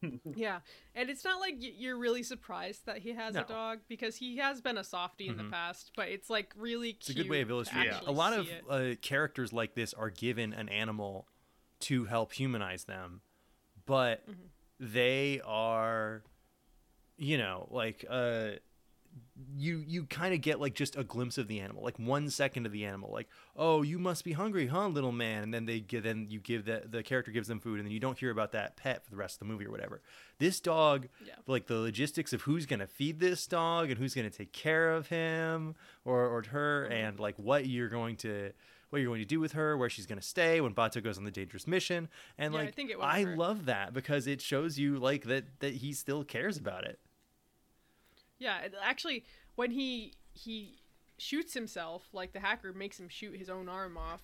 Yeah, 0.34 0.61
and 0.94 1.09
it's 1.11 1.24
not 1.24 1.40
like 1.40 1.55
you're 1.59 1.96
really 1.96 2.22
surprised 2.22 2.86
that 2.86 2.98
he 2.98 3.12
has 3.12 3.34
No. 3.34 3.42
Mm-hmm. 3.42 3.53
a 3.53 3.55
dog 3.55 3.78
because 3.88 4.16
he 4.16 4.36
has 4.38 4.61
been 4.61 4.76
a 4.78 4.84
softie 4.84 5.28
in 5.28 5.36
the 5.36 5.44
past, 5.44 5.92
but 5.96 6.09
it's 6.09 6.28
like 6.30 6.53
really 6.57 6.90
It's 6.90 7.09
a 7.11 7.14
good 7.14 7.28
way 7.30 7.40
of 7.40 7.50
illustrating. 7.50 7.92
it. 7.92 8.03
A 8.07 8.12
lot 8.12 8.32
of 8.32 8.48
uh, 8.68 8.94
characters 9.00 9.53
like 9.53 9.74
this 9.74 9.94
are 9.94 10.11
given 10.11 10.53
an 10.53 10.68
animal 10.68 11.26
to 11.80 12.05
help 12.07 12.32
humanize 12.32 12.84
them, 12.84 13.20
but 13.86 14.28
Mm-hmm. 14.28 14.40
they 14.80 15.40
are, 15.44 16.22
you 17.16 17.38
know, 17.38 17.68
like 17.70 18.05
uh, 18.09 18.50
you 19.56 19.84
you 19.86 20.04
kind 20.04 20.32
of 20.34 20.40
get 20.40 20.60
like 20.60 20.74
just 20.74 20.96
a 20.96 21.04
glimpse 21.04 21.36
of 21.38 21.46
the 21.48 21.60
animal, 21.60 21.82
like 21.82 21.98
one 21.98 22.30
second 22.30 22.64
of 22.66 22.72
the 22.72 22.84
animal, 22.84 23.10
like 23.12 23.28
oh 23.56 23.82
you 23.82 23.98
must 23.98 24.24
be 24.24 24.32
hungry, 24.32 24.66
huh, 24.66 24.88
little 24.88 25.12
man, 25.12 25.42
and 25.42 25.52
then 25.52 25.66
they 25.66 25.80
give 25.80 26.02
then 26.04 26.26
you 26.30 26.40
give 26.40 26.64
that 26.66 26.90
the 26.92 27.02
character 27.02 27.30
gives 27.30 27.48
them 27.48 27.60
food, 27.60 27.78
and 27.78 27.86
then 27.86 27.92
you 27.92 28.00
don't 28.00 28.18
hear 28.18 28.30
about 28.30 28.52
that 28.52 28.76
pet 28.76 29.04
for 29.04 29.10
the 29.10 29.16
rest 29.16 29.36
of 29.36 29.38
the 29.40 29.44
movie 29.52 29.66
or 29.66 29.70
whatever. 29.70 30.00
This 30.38 30.60
dog, 30.60 31.08
Yeah. 31.26 31.34
like 31.46 31.66
the 31.66 31.74
logistics 31.76 32.32
of 32.32 32.42
who's 32.42 32.66
gonna 32.66 32.86
feed 32.86 33.20
this 33.20 33.46
dog 33.46 33.90
and 33.90 33.98
who's 33.98 34.14
gonna 34.14 34.30
take 34.30 34.52
care 34.52 34.92
of 34.92 35.08
him 35.08 35.74
or 36.04 36.26
or 36.28 36.42
her, 36.50 36.84
Mm-hmm. 36.84 36.92
and 36.92 37.20
like 37.20 37.38
what 37.38 37.66
you're 37.66 37.88
going 37.88 38.16
to 38.18 38.52
what 38.90 38.98
you're 39.00 39.08
going 39.08 39.22
to 39.22 39.26
do 39.26 39.40
with 39.40 39.52
her, 39.52 39.74
where 39.78 39.88
she's 39.88 40.04
going 40.04 40.20
to 40.20 40.26
stay 40.26 40.60
when 40.60 40.74
Batou 40.74 41.02
goes 41.02 41.16
on 41.16 41.24
the 41.24 41.30
dangerous 41.30 41.66
mission, 41.66 42.10
and 42.36 42.52
Yeah, 42.52 42.60
I 42.60 42.64
like 42.64 42.74
think 42.74 42.90
it 42.90 42.98
was 42.98 43.06
I 43.08 43.22
love 43.24 43.64
that 43.64 43.94
because 43.94 44.26
it 44.26 44.42
shows 44.42 44.78
you 44.78 44.98
like 44.98 45.24
that 45.24 45.60
that 45.60 45.76
he 45.76 45.94
still 45.94 46.24
cares 46.24 46.58
about 46.58 46.84
it. 46.84 46.98
Yeah, 48.43 48.59
actually, 48.82 49.24
when 49.55 49.70
he 49.70 50.14
he 50.32 50.78
shoots 51.18 51.55
himself, 51.55 52.09
like 52.12 52.32
the 52.32 52.40
hacker 52.40 52.72
makes 52.72 52.99
him 52.99 53.09
shoot 53.09 53.36
his 53.36 53.49
own 53.49 53.68
arm 53.68 53.97
off, 53.97 54.22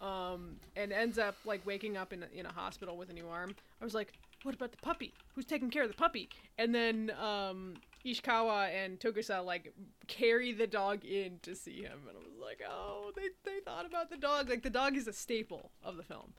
um, 0.00 0.56
and 0.76 0.92
ends 0.92 1.18
up 1.18 1.36
like 1.44 1.64
waking 1.66 1.96
up 1.96 2.12
in 2.12 2.22
a, 2.22 2.28
in 2.32 2.46
a 2.46 2.52
hospital 2.52 2.96
with 2.96 3.10
a 3.10 3.12
new 3.12 3.26
arm. 3.28 3.54
I 3.80 3.84
was 3.84 3.94
like, 3.94 4.12
what 4.44 4.54
about 4.54 4.70
the 4.70 4.78
puppy? 4.78 5.12
Who's 5.34 5.44
taking 5.46 5.70
care 5.70 5.82
of 5.82 5.88
the 5.88 5.96
puppy? 5.96 6.28
And 6.58 6.74
then 6.74 7.12
um, 7.20 7.74
Ishikawa 8.04 8.70
and 8.72 8.98
Togusa 9.00 9.44
like 9.44 9.72
carry 10.06 10.52
the 10.52 10.66
dog 10.66 11.04
in 11.04 11.40
to 11.42 11.54
see 11.54 11.82
him, 11.82 12.00
and 12.08 12.16
I 12.16 12.20
was 12.20 12.38
like, 12.40 12.60
oh, 12.68 13.10
they 13.16 13.28
they 13.44 13.60
thought 13.64 13.86
about 13.86 14.10
the 14.10 14.16
dog. 14.16 14.48
Like 14.48 14.62
the 14.62 14.70
dog 14.70 14.96
is 14.96 15.08
a 15.08 15.12
staple 15.12 15.70
of 15.82 15.96
the 15.96 16.04
film, 16.04 16.32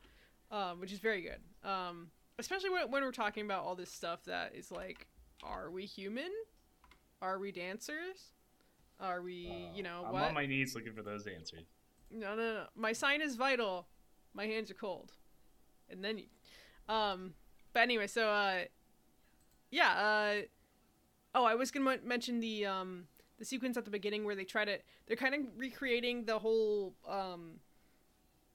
um, 0.49 0.79
which 0.79 0.93
is 0.93 0.99
very 0.99 1.21
good. 1.21 1.41
Um, 1.69 2.11
especially 2.39 2.69
when 2.69 2.89
when 2.89 3.03
we're 3.03 3.11
talking 3.11 3.45
about 3.45 3.63
all 3.65 3.75
this 3.75 3.91
stuff 3.91 4.23
that 4.25 4.55
is 4.55 4.71
like, 4.71 5.07
are 5.43 5.69
we 5.69 5.85
human? 5.85 6.31
Are 7.21 7.37
we 7.37 7.51
dancers? 7.51 8.33
Are 8.99 9.21
we, 9.21 9.69
you 9.75 9.83
know, 9.83 10.03
I'm 10.05 10.13
what? 10.13 10.23
on 10.23 10.33
my 10.33 10.45
knees 10.45 10.75
looking 10.75 10.93
for 10.93 11.01
those 11.01 11.27
answers. 11.27 11.65
No, 12.11 12.35
no, 12.35 12.53
no. 12.53 12.63
My 12.75 12.93
sign 12.93 13.21
is 13.21 13.35
vital. 13.35 13.87
My 14.33 14.45
hands 14.45 14.69
are 14.71 14.75
cold. 14.75 15.13
And 15.89 16.03
then. 16.03 16.23
Um, 16.89 17.33
but 17.73 17.81
anyway, 17.81 18.07
so, 18.07 18.27
uh, 18.27 18.61
yeah, 19.69 19.89
uh, 19.89 20.41
oh, 21.35 21.45
I 21.45 21.55
was 21.55 21.71
gonna 21.71 21.91
m- 21.91 21.99
mention 22.03 22.39
the, 22.39 22.65
um, 22.65 23.05
the 23.39 23.45
sequence 23.45 23.77
at 23.77 23.85
the 23.85 23.91
beginning 23.91 24.25
where 24.25 24.35
they 24.35 24.43
try 24.43 24.65
to, 24.65 24.77
they're 25.07 25.15
kind 25.17 25.33
of 25.33 25.41
recreating 25.57 26.25
the 26.25 26.37
whole, 26.37 26.93
um, 27.07 27.53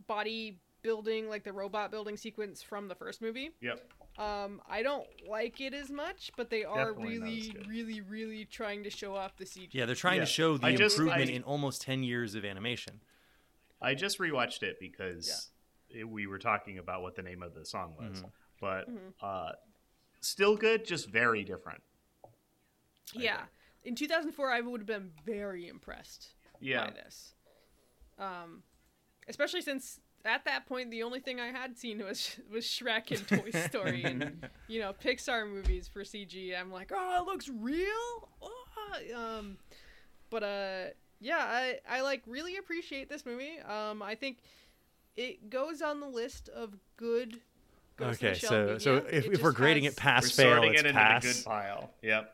body 0.07 0.59
building, 0.83 1.29
like 1.29 1.45
the 1.45 1.53
robot 1.53 1.91
building 1.91 2.17
sequence 2.17 2.63
from 2.63 2.89
the 2.89 2.95
first 2.95 3.23
movie. 3.23 3.51
Yep. 3.61 3.93
Um, 4.19 4.63
I 4.69 4.83
don't 4.83 5.07
like 5.29 5.61
it 5.61 5.75
as 5.75 5.91
much, 5.91 6.31
but 6.37 6.49
they 6.49 6.65
are 6.65 6.93
Definitely 6.93 7.19
really, 7.19 7.57
really, 7.69 8.01
really 8.01 8.45
trying 8.47 8.83
to 8.85 8.91
show 8.91 9.15
off 9.15 9.37
the 9.37 9.45
CG. 9.45 9.69
Yeah, 9.73 9.85
they're 9.85 9.95
trying 9.95 10.17
Yeah. 10.17 10.25
to 10.25 10.31
show 10.31 10.57
the 10.57 10.67
I 10.69 10.75
just- 10.77 10.97
improvement 10.97 11.31
I- 11.31 11.35
in 11.35 11.43
almost 11.43 11.83
ten 11.83 12.03
years 12.03 12.35
of 12.35 12.45
animation. 12.45 13.01
I 13.81 13.95
just 13.95 14.19
rewatched 14.19 14.63
it 14.63 14.79
because 14.81 15.51
it, 15.91 16.05
we 16.09 16.27
were 16.27 16.39
talking 16.39 16.79
about 16.79 17.03
what 17.03 17.15
the 17.15 17.23
name 17.23 17.43
of 17.43 17.55
the 17.55 17.67
song 17.67 17.95
was, 17.99 18.19
Mm-hmm. 18.21 18.29
but 18.61 18.89
Mm-hmm. 18.91 19.09
uh, 19.21 19.53
still 20.21 20.57
good, 20.57 20.87
just 20.87 21.09
very 21.11 21.45
different. 21.45 21.83
yeah. 23.15 23.45
In 23.85 23.95
2004, 23.95 24.51
I 24.51 24.61
would 24.63 24.81
have 24.81 24.87
been 24.87 25.13
very 25.25 25.69
impressed 25.69 26.35
Yeah. 26.59 26.87
by 26.87 26.91
this. 26.93 27.35
Um, 28.19 28.63
especially 29.29 29.61
since 29.61 30.01
at 30.27 30.45
that 30.45 30.67
point 30.67 30.91
the 30.91 31.03
only 31.03 31.21
thing 31.21 31.41
I 31.41 31.47
had 31.47 31.79
seen 31.79 32.05
was 32.05 32.37
was 32.53 32.65
Shrek 32.65 33.11
and 33.11 33.27
Toy 33.29 33.51
Story 33.69 34.03
and 34.05 34.47
you 34.69 34.81
know 34.81 34.93
Pixar 34.93 35.49
movies 35.51 35.89
for 35.89 36.03
CG. 36.03 36.59
I'm 36.59 36.71
like, 36.73 36.93
oh, 36.95 37.23
it 37.23 37.27
looks 37.27 37.49
real. 37.49 38.29
Oh. 38.43 38.53
Um, 39.15 39.57
but 40.31 40.43
uh, 40.43 40.85
yeah, 41.21 41.39
I 41.39 41.79
I 41.89 42.01
like 42.03 42.23
really 42.27 42.57
appreciate 42.57 43.09
this 43.09 43.25
movie. 43.27 43.59
Um, 43.61 44.03
I 44.03 44.15
think 44.15 44.39
it 45.17 45.49
goes 45.51 45.83
on 45.83 46.01
the 46.01 46.09
list 46.09 46.49
of 46.49 46.75
good. 46.97 47.41
Ghost 47.97 48.23
in 48.23 48.29
Okay, 48.29 48.35
the 48.35 48.39
Shell 48.39 48.51
so 48.51 48.79
so 48.79 48.97
if, 49.11 49.27
if 49.27 49.43
we're 49.43 49.53
grading 49.53 49.85
has- 49.85 49.95
it 49.95 49.97
pass 49.97 50.25
We're 50.25 50.45
fail, 50.45 50.55
sorting 50.57 50.75
it's 50.75 50.83
it 50.83 50.93
pass. 50.95 51.23
good 51.25 51.45
pile. 51.47 51.91
Yep. 52.03 52.33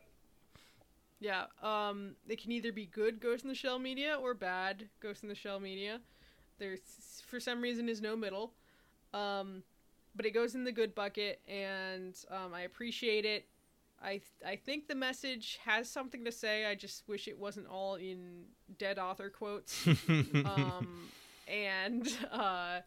Yeah, 1.21 1.45
um, 1.63 2.17
it 2.29 2.43
can 2.43 2.51
either 2.51 2.73
be 2.73 2.87
good 2.87 3.21
Ghost 3.21 3.45
in 3.45 3.49
the 3.49 3.55
Shell 3.55 3.79
media 3.79 4.17
or 4.21 4.35
bad 4.35 4.89
Ghost 5.01 5.23
in 5.23 5.29
the 5.29 5.37
Shell 5.37 5.61
media. 5.61 6.01
There's, 6.63 7.23
for 7.27 7.41
some 7.41 7.61
reason, 7.61 7.89
is 7.89 8.01
no 8.01 8.15
middle. 8.15 8.53
Um, 9.13 9.65
but 10.15 10.27
it 10.27 10.31
goes 10.31 10.55
in 10.55 10.63
the 10.63 10.71
good 10.71 10.95
bucket, 10.95 11.41
and 11.49 12.15
um, 12.31 12.55
I 12.55 12.61
appreciate 12.61 13.25
it. 13.25 13.49
I 14.01 14.21
I 14.47 14.55
think 14.55 14.87
the 14.87 14.95
message 14.95 15.59
has 15.65 15.91
something 15.91 16.25
to 16.25 16.31
say. 16.31 16.67
I 16.67 16.77
just 16.77 17.09
wish 17.09 17.27
it 17.27 17.37
wasn't 17.37 17.67
all 17.67 17.97
in 17.97 18.45
dead 18.79 19.01
author 19.01 19.29
quotes. 19.29 19.87
um, 20.09 21.09
and 21.49 22.09
uh, 22.31 22.81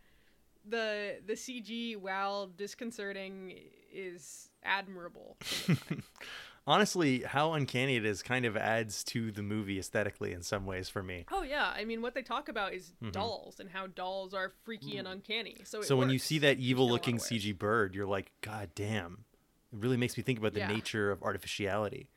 the 0.70 1.18
the 1.26 1.34
CG, 1.34 1.98
while 1.98 2.48
disconcerting, 2.48 3.56
is 3.94 4.50
admirable. 4.64 5.36
for 6.66 6.70
the 6.70 6.74
time. 6.74 6.76
Honestly, 6.80 7.22
how 7.22 7.54
uncanny 7.54 7.96
it 7.96 8.06
is 8.06 8.22
kind 8.24 8.46
of 8.46 8.58
adds 8.58 9.04
to 9.06 9.32
the 9.32 9.42
movie 9.44 9.78
aesthetically 9.80 10.34
in 10.34 10.42
some 10.42 10.66
ways 10.66 10.90
for 10.90 11.02
me. 11.04 11.26
Oh 11.32 11.44
yeah, 11.44 11.72
I 11.76 11.86
mean 11.86 12.02
what 12.02 12.14
they 12.16 12.22
talk 12.24 12.50
about 12.50 12.74
is 12.74 12.92
dolls 13.12 13.60
and 13.60 13.70
how 13.70 13.88
dolls 13.88 14.34
are 14.34 14.52
freaky 14.64 14.98
and 14.98 15.08
uncanny. 15.08 15.58
So 15.64 15.80
it 15.80 15.82
Mm-hmm. 15.82 15.88
so 15.88 15.96
when 15.98 16.10
you 16.10 16.20
see 16.20 16.40
that 16.40 16.46
in 16.46 16.52
a 16.52 16.58
lot 16.58 16.60
of 16.60 16.66
evil 16.70 16.88
looking. 16.88 17.18
CG 17.18 17.58
bird, 17.58 17.96
you're 17.96 18.06
like, 18.08 18.32
God 18.42 18.70
damn. 18.76 19.26
It 19.74 19.80
really 19.80 19.98
makes 19.98 20.18
me 20.18 20.24
think 20.24 20.40
about 20.40 20.54
the 20.54 20.60
Yeah. 20.60 20.68
nature 20.68 21.12
of 21.12 21.22
artificiality. 21.24 22.10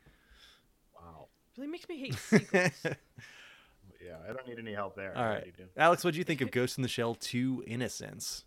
Wow. 0.95 1.27
really 1.57 1.69
makes 1.71 1.87
me 1.89 1.97
hate 1.99 2.13
sequels. 2.17 2.71
Yeah, 4.01 4.15
I 4.27 4.33
don't 4.33 4.47
need 4.47 4.59
any 4.59 4.73
help 4.73 4.95
there. 4.95 5.15
All 5.15 5.21
I 5.21 5.25
right. 5.27 5.31
already 5.35 5.51
do. 5.57 5.65
Alex, 5.77 6.03
what 6.05 6.13
do 6.13 6.17
you 6.19 6.23
think 6.23 6.39
of 6.41 6.51
Ghost 6.51 6.77
in 6.77 6.81
the 6.83 6.87
Shell 6.87 7.15
2 7.15 7.65
Innocence? 7.67 8.45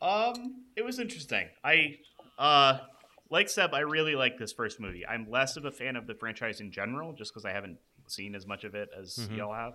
Um, 0.00 0.62
it 0.76 0.84
was 0.84 0.98
interesting. 0.98 1.48
I, 1.64 1.98
uh, 2.38 2.78
like 3.30 3.48
Seb, 3.48 3.72
I 3.74 3.80
really 3.80 4.14
like 4.16 4.38
this 4.38 4.52
first 4.52 4.80
movie. 4.80 5.06
I'm 5.06 5.30
less 5.30 5.56
of 5.56 5.64
a 5.64 5.70
fan 5.70 5.96
of 5.96 6.06
the 6.06 6.14
franchise 6.14 6.60
in 6.60 6.70
general, 6.70 7.12
just 7.12 7.32
because 7.32 7.44
I 7.44 7.52
haven't 7.52 7.78
seen 8.08 8.34
as 8.34 8.46
much 8.46 8.64
of 8.64 8.74
it 8.74 8.90
as 8.98 9.16
Mm-hmm. 9.16 9.34
y'all 9.36 9.54
have. 9.54 9.74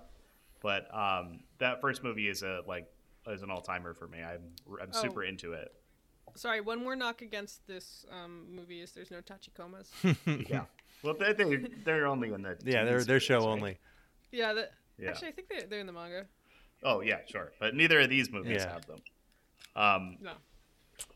But 0.62 0.93
um, 0.93 1.39
that 1.60 1.80
first 1.82 2.03
movie 2.03 2.28
is 2.28 2.43
a 2.43 2.62
like 2.68 2.88
is 3.28 3.41
an 3.41 3.49
all 3.51 3.62
timer 3.62 3.93
for 3.93 4.08
me. 4.08 4.20
I'm 4.22 4.41
I'm 4.82 4.89
Oh. 4.93 5.01
super 5.01 5.24
into 5.24 5.53
it. 5.53 5.74
Sorry, 6.36 6.60
one 6.60 6.84
more 6.84 6.95
knock 6.97 7.22
against 7.22 7.66
this 7.66 8.06
um, 8.12 8.47
movie 8.53 8.82
is 8.82 8.91
there's 8.91 9.12
no 9.12 9.22
Tachikomas. 9.22 9.89
Yeah. 10.49 10.66
Well, 11.01 11.16
they, 11.18 11.34
they 11.34 11.58
they're 11.86 12.08
only 12.08 12.34
in 12.34 12.41
the 12.41 12.58
Yeah, 12.66 12.82
TV 12.84 12.86
they're, 12.86 13.03
they're 13.06 13.20
show 13.20 13.39
right? 13.39 13.47
only. 13.53 13.78
yeah, 14.32 14.53
the, 14.53 14.70
Yeah. 14.97 15.10
actually 15.12 15.30
I 15.30 15.32
think 15.32 15.47
they're, 15.49 15.62
they're 15.70 15.80
in 15.80 15.88
the 15.88 15.93
manga. 15.93 16.26
Oh 16.84 16.99
yeah, 17.01 17.20
sure. 17.28 17.53
But 17.60 17.76
neither 17.76 17.99
of 18.01 18.10
these 18.10 18.30
movies 18.32 18.64
Yeah. 18.66 18.74
have 18.74 18.86
them. 18.88 18.99
Um, 19.76 20.18
No, 20.20 20.34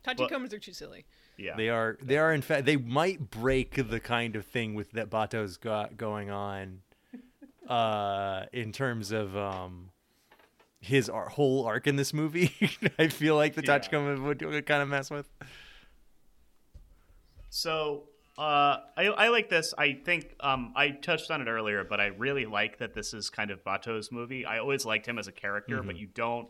Tachikomas 0.05 0.53
are 0.53 0.59
too 0.59 0.73
silly. 0.73 1.05
Yeah. 1.39 1.55
They 1.55 1.69
are 1.69 1.97
they 2.01 2.17
are 2.17 2.33
in 2.33 2.41
fact 2.41 2.65
they 2.65 2.75
might 2.77 3.31
break 3.31 3.75
the 3.89 3.99
kind 3.99 4.35
of 4.35 4.45
thing 4.45 4.75
with 4.75 4.91
that 4.91 5.09
Batou's 5.09 5.57
got 5.57 5.95
going 5.97 6.29
on 6.29 6.81
uh 7.67 8.45
in 8.51 8.71
terms 8.71 9.11
of 9.11 9.35
um 9.37 9.91
his 10.81 11.09
ar- 11.09 11.29
whole 11.29 11.65
arc 11.65 11.87
in 11.87 11.95
this 11.95 12.13
movie. 12.13 12.53
I 12.99 13.07
feel 13.07 13.35
like 13.35 13.55
the 13.55 13.63
Yeah. 13.63 13.79
Tachikoma 13.79 14.21
would, 14.23 14.41
would 14.41 14.65
kind 14.65 14.81
of 14.81 14.87
mess 14.89 15.09
with. 15.09 15.27
So 17.49 18.03
uh, 18.37 18.77
I, 18.95 19.07
I 19.07 19.27
like 19.29 19.49
this. 19.49 19.73
I 19.77 19.93
think 19.93 20.35
um, 20.39 20.71
I 20.75 20.91
touched 20.91 21.29
on 21.31 21.41
it 21.41 21.49
earlier, 21.49 21.83
but 21.83 21.99
I 21.99 22.07
really 22.07 22.45
like 22.45 22.77
that 22.77 22.93
this 22.93 23.13
is 23.13 23.29
kind 23.29 23.51
of 23.51 23.63
Batou's 23.65 24.11
movie. 24.11 24.45
I 24.45 24.59
always 24.59 24.85
liked 24.85 25.05
him 25.05 25.19
as 25.19 25.27
a 25.27 25.31
character, 25.33 25.83
but 25.83 25.97
you 25.97 26.07
don't. 26.07 26.47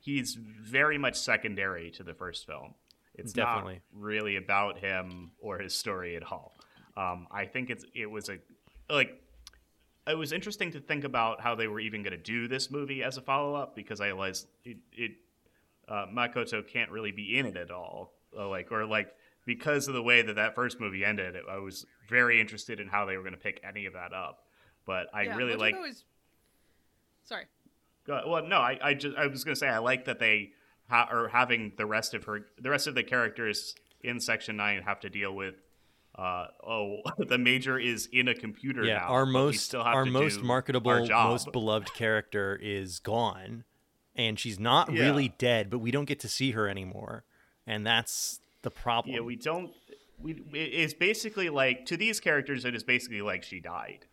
He's 0.00 0.34
very 0.34 0.98
much 0.98 1.16
secondary 1.16 1.90
to 1.92 2.02
the 2.02 2.14
first 2.14 2.46
film. 2.46 2.74
It's 3.20 3.32
Definitely. 3.32 3.74
not 3.92 4.02
really 4.02 4.36
about 4.36 4.78
him 4.78 5.30
or 5.40 5.58
his 5.58 5.74
story 5.74 6.16
at 6.16 6.22
all. 6.24 6.56
Um, 6.96 7.26
I 7.30 7.44
think 7.44 7.70
it's 7.70 7.84
it 7.94 8.10
was 8.10 8.28
a 8.28 8.38
like 8.92 9.20
it 10.06 10.18
was 10.18 10.32
interesting 10.32 10.72
to 10.72 10.80
think 10.80 11.04
about 11.04 11.40
how 11.40 11.54
they 11.54 11.68
were 11.68 11.80
even 11.80 12.02
going 12.02 12.12
to 12.12 12.18
do 12.22 12.48
this 12.48 12.70
movie 12.70 13.02
as 13.02 13.16
a 13.16 13.20
follow 13.20 13.54
up 13.54 13.76
because 13.76 14.00
I 14.00 14.06
realized 14.06 14.46
it, 14.64 14.78
it 14.92 15.12
uh, 15.88 16.06
Makoto 16.12 16.66
can't 16.66 16.90
really 16.90 17.12
be 17.12 17.38
in 17.38 17.46
it 17.46 17.56
at 17.56 17.70
all, 17.70 18.12
uh, 18.36 18.48
like 18.48 18.72
or 18.72 18.86
like 18.86 19.14
because 19.46 19.88
of 19.88 19.94
the 19.94 20.02
way 20.02 20.22
that 20.22 20.36
that 20.36 20.54
first 20.54 20.80
movie 20.80 21.04
ended. 21.04 21.36
I 21.50 21.58
was 21.58 21.86
very 22.08 22.40
interested 22.40 22.80
in 22.80 22.88
how 22.88 23.04
they 23.06 23.16
were 23.16 23.22
going 23.22 23.34
to 23.34 23.40
pick 23.40 23.60
any 23.66 23.86
of 23.86 23.92
that 23.92 24.12
up, 24.12 24.46
but 24.86 25.06
I 25.14 25.22
yeah, 25.22 25.36
really 25.36 25.56
like. 25.56 25.74
Mojiko 25.74 25.88
is... 25.88 26.04
Sorry. 27.24 27.44
Go- 28.06 28.24
Well, 28.26 28.46
no, 28.46 28.58
I, 28.58 28.78
I 28.82 28.94
just 28.94 29.16
I 29.16 29.26
was 29.26 29.44
going 29.44 29.54
to 29.54 29.58
say 29.58 29.68
I 29.68 29.78
like 29.78 30.04
that 30.06 30.18
they 30.18 30.52
ha- 30.90 31.08
are 31.10 31.28
having 31.28 31.72
the 31.78 31.86
rest 31.86 32.12
of 32.14 32.24
her 32.24 32.40
the 32.58 32.68
rest 32.70 32.86
of 32.86 32.94
the 32.94 33.02
characters 33.02 33.74
in 34.02 34.20
Section 34.20 34.56
Nine 34.56 34.82
have 34.82 35.00
to 35.00 35.08
deal 35.10 35.34
with. 35.34 35.54
Uh, 36.14 36.48
oh, 36.66 36.98
the 37.18 37.38
major 37.38 37.78
is 37.78 38.08
in 38.12 38.28
a 38.28 38.34
computer 38.34 38.84
Yeah, 38.84 38.98
now. 38.98 39.06
our 39.08 39.24
most 39.26 39.64
still 39.64 39.84
have 39.84 39.94
our 39.94 40.04
to 40.04 40.10
most 40.10 40.42
marketable, 40.42 40.90
our 40.90 41.28
most 41.30 41.52
beloved 41.52 41.94
character 41.94 42.58
is 42.60 42.98
gone, 42.98 43.64
and 44.16 44.38
she's 44.38 44.58
not 44.58 44.92
Yeah. 44.92 45.02
really 45.02 45.28
dead, 45.38 45.70
but 45.70 45.78
we 45.78 45.90
don't 45.90 46.04
get 46.06 46.20
to 46.20 46.28
see 46.28 46.50
her 46.50 46.68
anymore, 46.68 47.24
and 47.66 47.86
that's 47.86 48.40
the 48.62 48.70
problem. 48.70 49.14
Yeah, 49.14 49.20
we 49.22 49.36
don't. 49.36 49.70
We 50.18 50.42
it's 50.52 50.92
basically 50.94 51.48
like 51.48 51.86
to 51.86 51.96
these 51.96 52.20
characters, 52.20 52.64
it 52.66 52.74
is 52.74 52.82
basically 52.84 53.22
like 53.22 53.42
she 53.44 53.60
died, 53.60 54.04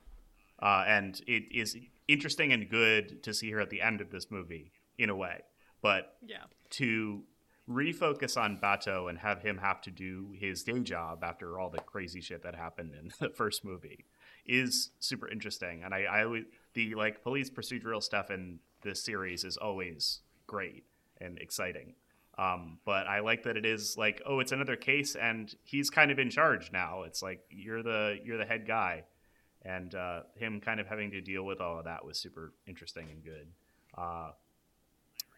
uh, 0.61 0.85
and 0.87 1.19
it 1.27 1.43
is 1.51 1.75
interesting 2.07 2.53
and 2.53 2.69
good 2.69 3.21
to 3.23 3.33
see 3.33 3.51
her 3.51 3.59
at 3.59 3.69
the 3.69 3.81
end 3.81 3.99
of 4.01 4.11
this 4.11 4.29
movie 4.31 4.71
in 4.97 5.09
a 5.09 5.15
way, 5.15 5.41
but 5.81 6.15
Yeah. 6.25 6.43
To 6.71 7.23
refocus 7.69 8.37
on 8.37 8.57
Batou 8.57 9.09
and 9.09 9.19
have 9.19 9.41
him 9.41 9.57
have 9.57 9.81
to 9.81 9.91
do 9.91 10.33
his 10.39 10.63
day 10.63 10.79
job 10.79 11.23
after 11.23 11.59
all 11.59 11.69
the 11.69 11.79
crazy 11.79 12.21
shit 12.21 12.43
that 12.43 12.55
happened 12.55 12.93
in 12.93 13.11
the 13.19 13.29
first 13.29 13.65
movie 13.65 14.05
is 14.45 14.91
super 14.99 15.27
interesting. 15.27 15.83
And 15.83 15.93
I, 15.93 16.03
I 16.03 16.23
always 16.23 16.45
the 16.73 16.95
like 16.95 17.23
police 17.23 17.49
procedural 17.49 18.01
stuff 18.01 18.31
in 18.31 18.59
this 18.83 19.03
series 19.03 19.43
is 19.43 19.57
always 19.57 20.21
great 20.45 20.85
and 21.19 21.37
exciting. 21.39 21.95
Um, 22.37 22.77
but 22.85 23.07
I 23.07 23.19
like 23.19 23.43
that 23.43 23.57
it 23.57 23.65
is 23.65 23.97
like, 23.97 24.21
oh, 24.25 24.39
it's 24.39 24.51
another 24.51 24.75
case, 24.75 25.15
and 25.15 25.53
he's 25.63 25.89
kind 25.89 26.11
of 26.11 26.19
in 26.19 26.29
charge 26.29 26.71
now. 26.71 27.01
It's 27.01 27.23
like 27.23 27.41
you're 27.49 27.81
the 27.81 28.19
you're 28.23 28.37
the 28.37 28.45
head 28.45 28.67
guy, 28.67 29.05
and 29.63 29.95
uh, 29.95 30.21
him 30.35 30.61
kind 30.61 30.79
of 30.79 30.85
having 30.85 31.09
to 31.11 31.21
deal 31.21 31.43
with 31.43 31.59
all 31.59 31.79
of 31.79 31.85
that 31.85 32.05
was 32.05 32.19
super 32.19 32.53
interesting 32.67 33.07
and 33.09 33.23
good. 33.23 33.47
Uh, 33.97 34.31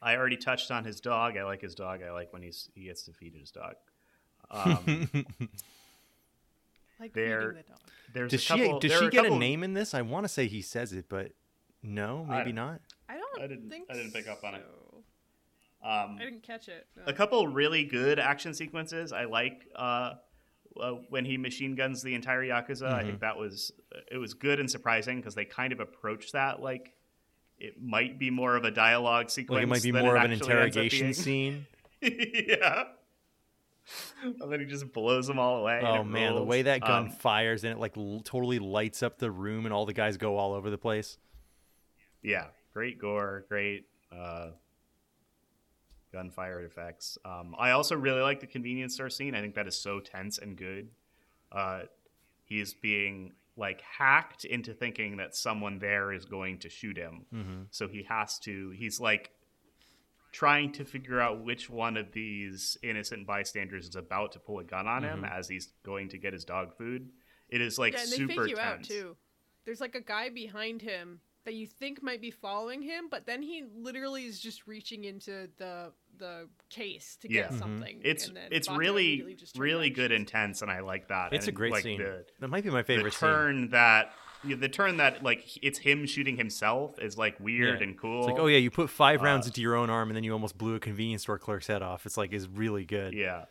I 0.01 0.15
already 0.15 0.37
touched 0.37 0.71
on 0.71 0.83
his 0.85 0.99
dog. 1.01 1.37
I 1.37 1.43
like 1.43 1.61
his 1.61 1.75
dog. 1.75 2.01
I 2.03 2.11
like 2.11 2.31
when 2.33 2.41
he's 2.41 2.69
he 2.75 2.85
gets 2.85 3.03
to 3.03 3.13
feed 3.13 3.33
his 3.35 3.51
dog. 3.51 3.75
Um, 4.51 5.09
Like 6.99 7.13
There- 7.13 7.53
the 7.53 7.63
dog. 7.63 7.79
there's 8.13 8.31
does 8.31 8.41
a 8.49 8.57
she 8.57 8.79
does 8.79 8.91
she 8.99 9.05
are 9.05 9.09
get 9.09 9.25
a 9.25 9.29
name 9.37 9.63
in 9.63 9.73
this? 9.73 9.93
I 9.93 10.01
want 10.01 10.25
to 10.25 10.27
say 10.27 10.47
he 10.47 10.61
says 10.61 10.91
it, 10.91 11.05
but 11.07 11.31
no, 11.81 12.25
I- 12.29 12.39
maybe 12.39 12.51
not. 12.51 12.81
I 13.07 13.17
don't 13.17 13.41
I 13.43 13.47
didn't- 13.47 13.69
think 13.69 13.87
I 13.89 13.93
didn't 13.93 14.11
pick 14.13 14.27
up 14.27 14.43
on 14.43 14.55
it. 14.55 14.65
Um, 15.81 16.17
I 16.19 16.25
didn't 16.25 16.43
catch 16.43 16.67
it. 16.67 16.87
no. 16.97 17.03
a 17.07 17.13
couple 17.13 17.47
really 17.47 17.85
good 17.85 18.19
action 18.19 18.53
sequences. 18.53 19.13
I 19.13 19.23
like 19.23 19.65
uh, 19.77 20.15
uh, 20.77 20.91
when 21.07 21.23
he 21.23 21.37
machine 21.37 21.73
guns 21.75 22.01
the 22.03 22.13
entire 22.15 22.43
yakuza. 22.43 22.87
I 22.87 22.99
Mm-hmm. 22.99 23.07
think 23.07 23.19
that 23.21 23.37
was 23.37 23.71
it 24.11 24.17
was 24.17 24.33
good 24.33 24.59
and 24.59 24.69
surprising 24.69 25.17
because 25.21 25.35
they 25.35 25.45
kind 25.45 25.71
of 25.71 25.79
approached 25.79 26.33
that 26.33 26.61
like 26.61 26.95
it 27.59 27.81
might 27.81 28.17
be 28.17 28.29
more 28.29 28.55
of 28.55 28.63
a 28.63 28.71
dialogue 28.71 29.29
sequence. 29.29 29.57
Like 29.57 29.63
it 29.63 29.67
might 29.69 29.83
be 29.83 29.91
more 29.91 30.15
of 30.15 30.23
an 30.23 30.31
actually 30.31 30.33
ends 30.33 30.41
up 30.43 30.49
interrogation 30.49 31.13
scene. 31.13 31.67
yeah. 32.01 32.83
And 34.41 34.51
then 34.51 34.59
he 34.59 34.65
just 34.65 34.93
blows 34.93 35.25
them 35.27 35.39
all 35.39 35.61
away. 35.61 35.81
Oh 35.83 36.03
man, 36.03 36.35
the 36.35 36.43
way 36.43 36.61
that 36.61 36.81
gun 36.81 37.05
Um, 37.05 37.09
fires 37.09 37.63
and 37.63 37.73
it 37.73 37.79
like 37.79 37.97
l- 37.97 38.21
totally 38.23 38.59
lights 38.59 39.01
up 39.01 39.17
the 39.17 39.31
room 39.31 39.65
and 39.65 39.73
all 39.73 39.85
the 39.85 39.93
guys 39.93 40.15
go 40.17 40.37
all 40.37 40.53
over 40.53 40.69
the 40.69 40.77
place. 40.77 41.17
yeah, 42.21 42.45
great 42.73 42.99
gore, 42.99 43.45
great 43.49 43.87
uh, 44.11 44.49
gunfire 46.11 46.61
effects. 46.61 47.17
Um, 47.25 47.55
I 47.57 47.71
also 47.71 47.95
really 47.95 48.21
like 48.21 48.39
the 48.39 48.47
convenience 48.47 48.93
store 48.95 49.09
scene. 49.09 49.35
I 49.35 49.41
think 49.41 49.55
that 49.55 49.67
is 49.67 49.75
so 49.75 49.99
tense 49.99 50.37
and 50.37 50.55
good. 50.55 50.89
Uh, 51.51 51.81
he's 52.45 52.73
being 52.73 53.33
like 53.59 53.81
hacked 53.81 54.45
into 54.45 54.73
thinking 54.73 55.17
that 55.17 55.35
someone 55.35 55.77
there 55.79 56.11
is 56.13 56.25
going 56.25 56.57
to 56.59 56.69
shoot 56.69 56.97
him, 56.97 57.25
Mm-hmm. 57.33 57.61
so 57.71 57.87
he 57.87 58.03
has 58.03 58.39
to. 58.39 58.71
He's 58.71 58.99
like 58.99 59.29
trying 60.31 60.71
to 60.73 60.85
figure 60.85 61.19
out 61.19 61.43
which 61.43 61.69
one 61.69 61.97
of 61.97 62.11
these 62.11 62.77
innocent 62.83 63.25
bystanders 63.25 63.87
is 63.87 63.95
about 63.95 64.31
to 64.33 64.39
pull 64.39 64.59
a 64.59 64.63
gun 64.63 64.87
on 64.87 65.03
him 65.03 65.23
Mm-hmm. 65.23 65.37
as 65.39 65.47
he's 65.49 65.69
going 65.83 66.09
to 66.09 66.17
get 66.17 66.33
his 66.33 66.45
dog 66.45 66.77
food. 66.77 67.09
It 67.49 67.61
is 67.61 67.79
like 67.79 67.93
yeah, 67.93 68.01
and 68.03 68.11
they 68.11 68.15
super 68.17 68.43
fake 68.45 68.51
you 68.55 68.59
out 68.59 68.75
tense. 68.77 68.87
too. 68.87 69.15
There's 69.65 69.81
like 69.81 69.95
a 69.95 70.01
guy 70.01 70.29
behind 70.29 70.81
him 70.81 71.19
that 71.45 71.53
you 71.55 71.65
think 71.65 72.03
might 72.03 72.21
be 72.21 72.31
following 72.31 72.81
him, 72.81 73.07
but 73.09 73.25
then 73.25 73.41
he 73.41 73.63
literally 73.75 74.25
is 74.25 74.39
just 74.39 74.67
reaching 74.67 75.03
into 75.05 75.49
the 75.57 75.91
the 76.19 76.47
case 76.69 77.17
to 77.21 77.31
Yeah. 77.31 77.43
get 77.43 77.51
Mhm. 77.53 77.59
something. 77.59 78.01
It's 78.03 78.27
and 78.27 78.37
then 78.37 78.47
it's 78.51 78.67
Batou 78.67 78.77
really 78.77 79.33
just 79.35 79.57
really 79.57 79.89
good 79.89 80.11
and 80.11 80.29
and 80.33 80.55
and 80.61 80.69
I 80.71 80.81
like 80.81 81.07
that. 81.07 81.33
It's 81.33 81.47
a 81.47 81.51
great 81.51 81.71
like, 81.71 81.83
scene. 81.83 81.99
The, 81.99 82.25
that 82.39 82.47
might 82.49 82.63
be 82.63 82.69
my 82.69 82.81
the 82.81 82.85
favorite 82.85 83.13
scene. 83.13 83.29
turn 83.29 83.69
that 83.69 84.13
yeah, 84.43 84.55
the 84.55 84.69
turn 84.69 84.97
that 84.97 85.23
like 85.23 85.45
it's 85.63 85.79
him 85.79 86.05
shooting 86.05 86.37
himself 86.37 86.97
is 86.99 87.17
like 87.17 87.39
weird 87.39 87.79
Yeah. 87.81 87.87
and 87.87 87.97
cool. 87.97 88.19
It's 88.19 88.27
like, 88.29 88.39
oh 88.39 88.47
yeah, 88.47 88.57
you 88.59 88.69
put 88.71 88.89
five 88.89 89.21
Uh, 89.21 89.25
rounds 89.25 89.47
into 89.47 89.61
your 89.61 89.75
own 89.75 89.89
arm 89.89 90.09
and 90.09 90.15
then 90.15 90.23
you 90.23 90.31
almost 90.33 90.57
blew 90.57 90.75
a 90.75 90.79
convenience 90.79 91.23
store 91.23 91.39
clerk's 91.39 91.67
head 91.67 91.81
off. 91.81 92.05
It's 92.05 92.15
like 92.17 92.31
is 92.31 92.47
really 92.47 92.85
good. 92.85 93.13
Yeah. 93.13 93.45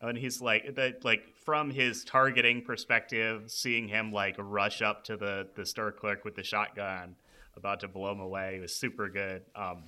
And 0.00 0.18
he's 0.18 0.40
like 0.42 0.74
that 0.74 1.04
like 1.04 1.34
from 1.44 1.70
his 1.70 2.04
targeting 2.04 2.62
perspective, 2.62 3.50
seeing 3.50 3.88
him 3.88 4.12
like 4.12 4.34
rush 4.38 4.82
up 4.82 5.04
to 5.04 5.16
the 5.16 5.48
the 5.54 5.64
store 5.64 5.92
clerk 5.92 6.24
with 6.24 6.34
the 6.34 6.42
shotgun 6.44 7.16
about 7.56 7.80
to 7.80 7.88
blow 7.88 8.12
him 8.12 8.20
away 8.20 8.58
was 8.60 8.74
super 8.74 9.08
good. 9.08 9.42
Um 9.54 9.84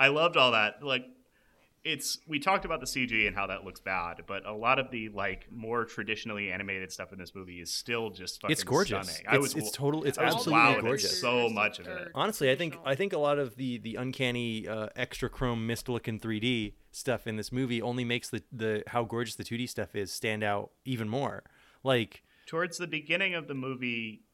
I 0.00 0.08
loved 0.08 0.36
all 0.36 0.52
that. 0.52 0.82
Like 0.82 1.04
it's 1.84 2.18
we 2.26 2.38
talked 2.38 2.64
about 2.64 2.80
the 2.80 2.86
CG 2.86 3.26
and 3.26 3.34
how 3.36 3.46
that 3.46 3.64
looks 3.64 3.80
bad, 3.80 4.22
but 4.26 4.44
a 4.46 4.52
lot 4.52 4.78
of 4.78 4.90
the 4.90 5.08
like 5.10 5.46
more 5.50 5.84
traditionally 5.84 6.50
animated 6.50 6.90
stuff 6.92 7.12
in 7.12 7.18
this 7.18 7.34
movie 7.34 7.60
is 7.60 7.72
still 7.72 8.10
just 8.10 8.40
fucking 8.40 8.52
It's 8.52 8.64
gorgeous. 8.64 9.06
stunning. 9.06 9.20
It's- 9.22 9.34
I 9.34 9.38
was 9.38 9.54
it's 9.54 9.70
total- 9.70 10.04
it's 10.04 10.18
I 10.18 10.24
absolutely 10.24 10.82
gorgeous. 10.82 11.20
So 11.20 11.48
much 11.48 11.78
of 11.78 11.86
it. 11.86 12.08
Honestly, 12.14 12.50
I 12.50 12.56
think 12.56 12.76
I 12.84 12.94
think 12.94 13.12
a 13.12 13.18
lot 13.18 13.38
of 13.38 13.56
the 13.56 13.78
the 13.78 13.94
uncanny 13.96 14.66
uh, 14.68 14.88
extra 14.96 15.28
chrome 15.30 15.66
mist 15.66 15.88
looking 15.88 16.18
3D 16.18 16.74
stuff 16.90 17.26
in 17.26 17.36
this 17.36 17.52
movie 17.52 17.80
only 17.80 18.04
makes 18.04 18.28
the 18.30 18.42
the 18.52 18.82
how 18.88 19.04
gorgeous 19.04 19.36
the 19.36 19.44
2D 19.44 19.68
stuff 19.68 19.94
is 19.94 20.12
stand 20.12 20.42
out 20.42 20.70
even 20.84 21.08
more. 21.08 21.44
Like 21.84 22.22
towards 22.46 22.78
the 22.78 22.86
beginning 22.86 23.34
of 23.34 23.46
the 23.46 23.54
movie 23.54 24.24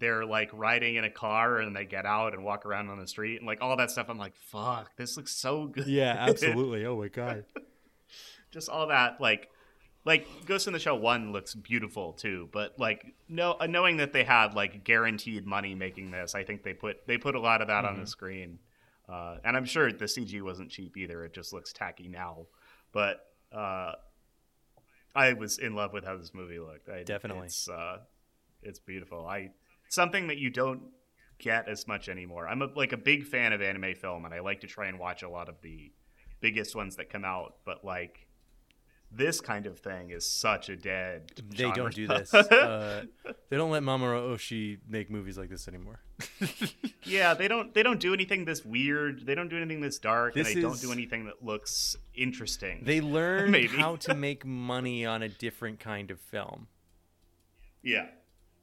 they're 0.00 0.24
like 0.24 0.50
riding 0.52 0.96
in 0.96 1.04
a 1.04 1.10
car 1.10 1.58
and 1.58 1.76
they 1.76 1.84
get 1.84 2.04
out 2.06 2.34
and 2.34 2.42
walk 2.42 2.66
around 2.66 2.88
on 2.88 2.98
the 2.98 3.06
street 3.06 3.36
and 3.38 3.46
like 3.46 3.60
all 3.60 3.76
that 3.76 3.90
stuff 3.90 4.06
i'm 4.08 4.18
like 4.18 4.34
fuck 4.36 4.90
this 4.96 5.16
looks 5.16 5.30
so 5.36 5.66
good 5.66 5.86
yeah, 5.86 6.16
absolutely. 6.28 6.84
oh 6.86 6.96
my 6.98 7.08
god. 7.08 7.44
just 8.50 8.68
all 8.68 8.88
that 8.88 9.20
like 9.20 9.48
like 10.04 10.26
ghost 10.46 10.66
in 10.66 10.72
the 10.72 10.78
shell 10.78 10.98
1 10.98 11.30
looks 11.32 11.54
beautiful 11.54 12.12
too 12.14 12.48
but 12.52 12.74
like 12.78 13.14
no 13.28 13.52
uh, 13.60 13.66
knowing 13.66 13.98
that 13.98 14.12
they 14.12 14.24
had 14.24 14.54
like 14.54 14.82
guaranteed 14.82 15.46
money 15.46 15.74
making 15.74 16.10
this 16.10 16.34
i 16.34 16.42
think 16.42 16.62
they 16.64 16.72
put 16.72 17.06
they 17.06 17.16
put 17.18 17.34
a 17.36 17.40
lot 17.40 17.60
of 17.62 17.68
that 17.68 17.84
on 17.84 17.96
the 17.96 18.02
Mhm. 18.02 18.08
screen 18.08 18.58
uh, 19.08 19.36
and 19.44 19.56
i'm 19.56 19.64
sure 19.66 19.92
the 19.92 20.06
cg 20.06 20.40
wasn't 20.42 20.70
cheap 20.70 20.96
either 20.96 21.24
it 21.24 21.32
just 21.34 21.52
looks 21.52 21.72
tacky 21.72 22.08
now 22.08 22.46
but 22.92 23.26
uh, 23.52 23.92
i 25.14 25.32
was 25.34 25.58
in 25.58 25.74
love 25.74 25.92
with 25.92 26.04
how 26.04 26.16
this 26.16 26.32
movie 26.34 26.58
looked 26.58 26.88
I, 26.88 27.02
Definitely. 27.02 27.46
it's, 27.46 27.68
uh, 27.68 27.98
it's 28.62 28.78
beautiful 28.78 29.26
i 29.26 29.50
something 29.90 30.28
that 30.28 30.38
you 30.38 30.48
don't 30.48 30.80
get 31.38 31.68
as 31.68 31.86
much 31.86 32.08
anymore 32.08 32.46
i'm 32.48 32.62
a, 32.62 32.66
like 32.76 32.92
a 32.92 32.96
big 32.96 33.24
fan 33.24 33.52
of 33.52 33.60
anime 33.62 33.94
film 33.94 34.24
and 34.24 34.32
i 34.32 34.40
like 34.40 34.60
to 34.60 34.66
try 34.66 34.86
and 34.88 34.98
watch 34.98 35.22
a 35.22 35.28
lot 35.28 35.48
of 35.48 35.60
the 35.62 35.90
biggest 36.40 36.74
ones 36.74 36.96
that 36.96 37.10
come 37.10 37.24
out 37.24 37.56
but 37.64 37.84
like 37.84 38.26
this 39.12 39.40
kind 39.40 39.66
of 39.66 39.80
thing 39.80 40.10
is 40.10 40.24
such 40.24 40.68
a 40.68 40.76
dead 40.76 41.32
They 41.48 41.64
genre. 41.64 41.74
don't 41.76 41.94
do 41.96 42.06
this. 42.16 42.32
Uh, 42.32 43.06
they 43.48 43.56
don't 43.56 43.72
let 43.72 43.82
Mamoru 43.82 44.32
Oshii 44.36 44.78
make 44.88 45.10
movies 45.10 45.36
like 45.36 45.48
this 45.50 45.66
anymore. 45.66 45.98
yeah 47.02 47.34
they 47.34 47.48
don't 47.48 47.74
they 47.74 47.82
don't 47.82 47.98
do 47.98 48.14
anything 48.14 48.44
this 48.44 48.64
weird 48.64 49.26
they 49.26 49.34
don't 49.34 49.48
do 49.48 49.56
anything 49.56 49.80
this 49.80 49.98
dark 49.98 50.34
This 50.34 50.46
and 50.46 50.56
they 50.56 50.60
don't 50.60 50.80
do 50.80 50.92
anything 50.92 51.24
that 51.24 51.44
looks 51.44 51.96
interesting 52.14 52.82
They 52.84 53.00
learn 53.00 53.52
how 53.64 53.96
to 53.96 54.14
make 54.14 54.46
money 54.46 55.04
on 55.04 55.22
a 55.24 55.28
different 55.28 55.80
kind 55.80 56.12
of 56.12 56.20
film. 56.20 56.68
yeah 57.82 58.06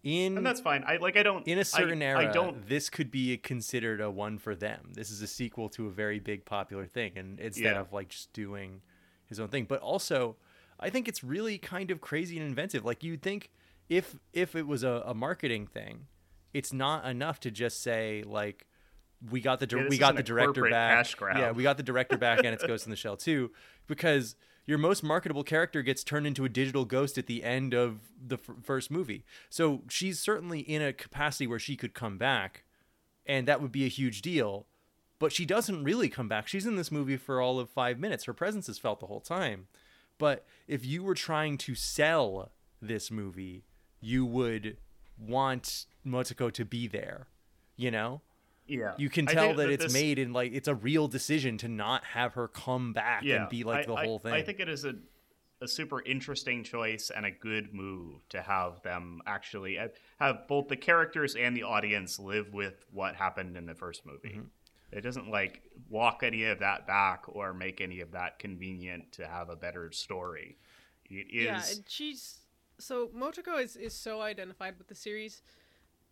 In 0.03 0.37
and 0.37 0.45
that's 0.45 0.61
fine 0.61 0.83
i 0.87 0.97
like 0.97 1.17
i 1.17 1.23
don't 1.23 1.45
in 1.47 1.57
a 1.57 1.65
certain 1.65 2.01
I, 2.01 2.05
era, 2.05 2.29
i 2.29 2.31
don't 2.31 2.67
this 2.67 2.89
could 2.89 3.09
be 3.11 3.35
considered 3.37 3.99
a 3.99 4.09
one 4.11 4.37
for 4.37 4.55
them. 4.55 4.91
This 4.93 5.09
is 5.09 5.21
a 5.21 5.27
sequel 5.27 5.69
to 5.69 5.87
a 5.87 5.91
very 5.91 6.19
big 6.19 6.45
popular 6.45 6.85
thing, 6.85 7.13
and 7.17 7.39
instead 7.39 7.73
Yeah. 7.73 7.79
of 7.81 7.91
like 7.91 8.09
just 8.09 8.31
doing 8.31 8.81
his 9.25 9.39
own 9.39 9.49
thing, 9.49 9.65
but 9.65 9.81
also, 9.81 10.37
I 10.79 10.89
think 10.89 11.07
it's 11.07 11.23
really 11.23 11.57
kind 11.57 11.91
of 11.91 11.99
crazy 11.99 12.37
and 12.37 12.47
inventive. 12.47 12.85
Like 12.85 13.03
you'd 13.03 13.21
think 13.21 13.49
if 13.89 14.15
if 14.33 14.55
it 14.55 14.67
was 14.67 14.83
a, 14.83 15.03
a 15.05 15.13
marketing 15.13 15.67
thing, 15.67 16.05
it's 16.53 16.71
not 16.71 17.05
enough 17.05 17.39
to 17.41 17.51
just 17.51 17.81
say 17.81 18.23
like 18.25 18.67
we 19.31 19.41
got 19.41 19.59
the 19.59 19.65
dir- 19.67 19.79
Yeah, 19.83 19.89
we 19.89 19.97
got 19.97 20.15
the 20.15 20.23
director 20.23 20.69
back. 20.69 21.07
Yeah, 21.35 21.51
we 21.51 21.63
got 21.63 21.75
the 21.77 21.83
director 21.83 22.17
back, 22.17 22.39
and 22.39 22.49
it's 22.49 22.63
Ghost 22.67 22.85
in 22.85 22.91
the 22.91 22.95
Shell 22.95 23.17
too, 23.17 23.51
because 23.87 24.35
your 24.67 24.77
most 24.77 25.01
marketable 25.01 25.43
character 25.43 25.81
gets 25.81 26.03
turned 26.03 26.27
into 26.27 26.45
a 26.45 26.49
digital 26.49 26.85
ghost 26.85 27.17
at 27.17 27.25
the 27.25 27.43
end 27.43 27.73
of 27.73 28.01
the 28.23 28.35
f- 28.35 28.55
first 28.61 28.91
movie. 28.91 29.23
So 29.49 29.81
she's 29.89 30.19
certainly 30.19 30.59
in 30.59 30.81
a 30.81 30.93
capacity 30.93 31.47
where 31.47 31.57
she 31.57 31.77
could 31.77 31.93
come 31.93 32.17
back, 32.17 32.65
and 33.25 33.47
that 33.47 33.61
would 33.61 33.71
be 33.71 33.85
a 33.85 33.89
huge 33.89 34.21
deal. 34.21 34.67
But 35.19 35.31
she 35.31 35.45
doesn't 35.45 35.83
really 35.83 36.09
come 36.09 36.27
back. 36.27 36.47
She's 36.47 36.65
in 36.65 36.75
this 36.75 36.91
movie 36.91 37.17
for 37.17 37.41
all 37.41 37.59
of 37.59 37.69
five 37.69 37.97
minutes. 37.97 38.25
Her 38.25 38.33
presence 38.33 38.69
is 38.69 38.77
felt 38.77 38.99
the 38.99 39.07
whole 39.07 39.21
time. 39.21 39.67
But 40.19 40.45
if 40.67 40.85
you 40.85 41.01
were 41.01 41.15
trying 41.15 41.57
to 41.59 41.73
sell 41.73 42.51
this 42.81 43.09
movie, 43.09 43.63
you 44.01 44.25
would 44.25 44.77
want 45.17 45.85
Motoko 46.05 46.51
to 46.51 46.65
be 46.65 46.87
there. 46.87 47.27
You 47.77 47.89
know? 47.89 48.21
Yeah 48.67 48.93
You 48.97 49.09
can 49.09 49.25
tell 49.25 49.47
think 49.47 49.57
that 49.57 49.69
it's 49.69 49.85
this- 49.85 49.93
made 49.93 50.19
in 50.19 50.33
like 50.33 50.53
it's 50.53 50.67
a 50.67 50.75
real 50.75 51.07
decision 51.07 51.57
to 51.59 51.67
not 51.67 52.03
have 52.05 52.33
her 52.33 52.47
come 52.47 52.93
back 52.93 53.23
and 53.25 53.49
be 53.49 53.63
like 53.63 53.83
I- 53.83 53.85
the 53.85 53.93
I- 53.95 54.05
whole 54.05 54.19
thing. 54.19 54.33
I 54.33 54.41
think 54.41 54.59
it 54.59 54.69
is 54.69 54.85
a 54.85 54.95
a 55.59 55.67
super 55.67 56.03
interesting 56.03 56.63
choice 56.63 57.09
and 57.09 57.25
a 57.25 57.31
good 57.31 57.73
move 57.73 58.21
to 58.29 58.39
have 58.43 58.79
them 58.83 59.21
actually 59.25 59.79
uh, 59.79 59.87
have 60.19 60.47
both 60.47 60.67
the 60.67 60.75
characters 60.75 61.35
and 61.35 61.57
the 61.57 61.63
audience 61.63 62.19
live 62.19 62.53
with 62.53 62.85
what 62.91 63.15
happened 63.15 63.57
in 63.57 63.65
the 63.65 63.73
first 63.73 64.05
movie. 64.05 64.35
Mm-hmm. 64.37 64.41
It 64.91 65.01
doesn't 65.01 65.31
like 65.31 65.63
walk 65.89 66.21
any 66.21 66.43
of 66.43 66.59
that 66.59 66.85
back 66.85 67.23
or 67.27 67.53
make 67.55 67.81
any 67.81 68.01
of 68.01 68.11
that 68.11 68.37
convenient 68.37 69.11
to 69.13 69.25
have 69.27 69.49
a 69.49 69.55
better 69.55 69.91
story. 69.91 70.57
It 71.09 71.25
is 71.31 71.45
Yeah, 71.45 71.63
and 71.75 71.83
she's 71.87 72.37
so 72.77 73.07
Motoko 73.07 73.59
is 73.59 73.75
is 73.75 73.95
so 73.95 74.21
identified 74.21 74.77
with 74.77 74.89
the 74.89 74.95
series, 74.95 75.41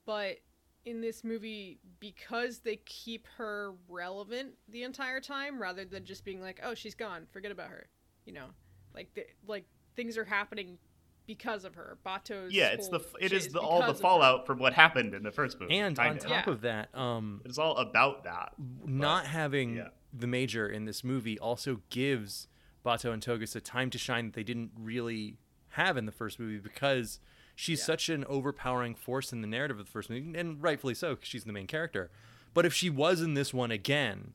but 0.07 0.37
in 0.85 1.01
this 1.01 1.23
movie 1.23 1.79
because 1.99 2.59
they 2.59 2.77
keep 2.85 3.27
her 3.37 3.73
relevant 3.89 4.53
the 4.69 4.83
entire 4.83 5.19
time 5.19 5.61
rather 5.61 5.85
than 5.85 6.05
just 6.05 6.23
being 6.23 6.41
like, 6.41 6.59
"Oh, 6.63 6.73
she's 6.73 6.95
gone, 6.95 7.25
forget 7.31 7.51
about 7.51 7.69
her." 7.69 7.87
You 8.25 8.33
know, 8.33 8.47
like 8.93 9.13
the, 9.13 9.25
like 9.47 9.65
things 9.95 10.17
are 10.17 10.25
happening 10.25 10.77
because 11.25 11.65
of 11.65 11.75
her. 11.75 11.97
Batou's 12.05 12.53
yeah, 12.53 12.67
it's 12.67 12.87
the 12.87 12.99
whole 12.99 13.17
it 13.19 13.29
shit 13.29 13.33
is 13.33 13.47
the, 13.49 13.59
all 13.59 13.79
the 13.79 13.87
because 13.87 13.99
her. 13.99 14.01
fallout 14.01 14.45
from 14.45 14.59
what 14.59 14.73
happened 14.73 15.13
in 15.13 15.23
the 15.23 15.31
first 15.31 15.59
movie. 15.59 15.77
and 15.77 15.97
on 15.99 16.17
kinda. 16.17 16.27
top 16.27 16.47
of 16.47 16.61
that, 16.61 16.95
um, 16.95 17.41
it's 17.45 17.57
all 17.57 17.77
about 17.77 18.23
that. 18.23 18.53
not 18.85 19.25
having 19.25 19.77
yeah. 19.77 19.87
the 20.13 20.27
major 20.27 20.67
in 20.67 20.85
this 20.85 21.03
movie 21.03 21.39
also 21.39 21.81
gives 21.89 22.47
Batou 22.85 23.11
and 23.11 23.23
Togusa 23.23 23.61
time 23.63 23.89
to 23.89 23.97
shine 23.97 24.25
that 24.25 24.33
they 24.33 24.43
didn't 24.43 24.71
really 24.79 25.37
have 25.69 25.97
in 25.97 26.05
the 26.05 26.11
first 26.11 26.39
movie 26.39 26.59
because 26.59 27.19
she's 27.55 27.83
such 27.83 28.09
an 28.09 28.25
overpowering 28.25 28.93
force 28.95 29.31
in 29.33 29.41
the 29.41 29.47
narrative 29.47 29.79
of 29.79 29.85
the 29.85 29.91
first 29.91 30.09
movie, 30.09 30.37
and 30.37 30.61
rightfully 30.61 30.93
so 30.93 31.15
because 31.15 31.27
she's 31.29 31.43
the 31.45 31.53
main 31.53 31.67
character. 31.67 32.11
But 32.53 32.65
if 32.65 32.73
she 32.73 32.89
was 32.89 33.21
in 33.21 33.33
this 33.33 33.53
one 33.53 33.71
again, 33.71 34.33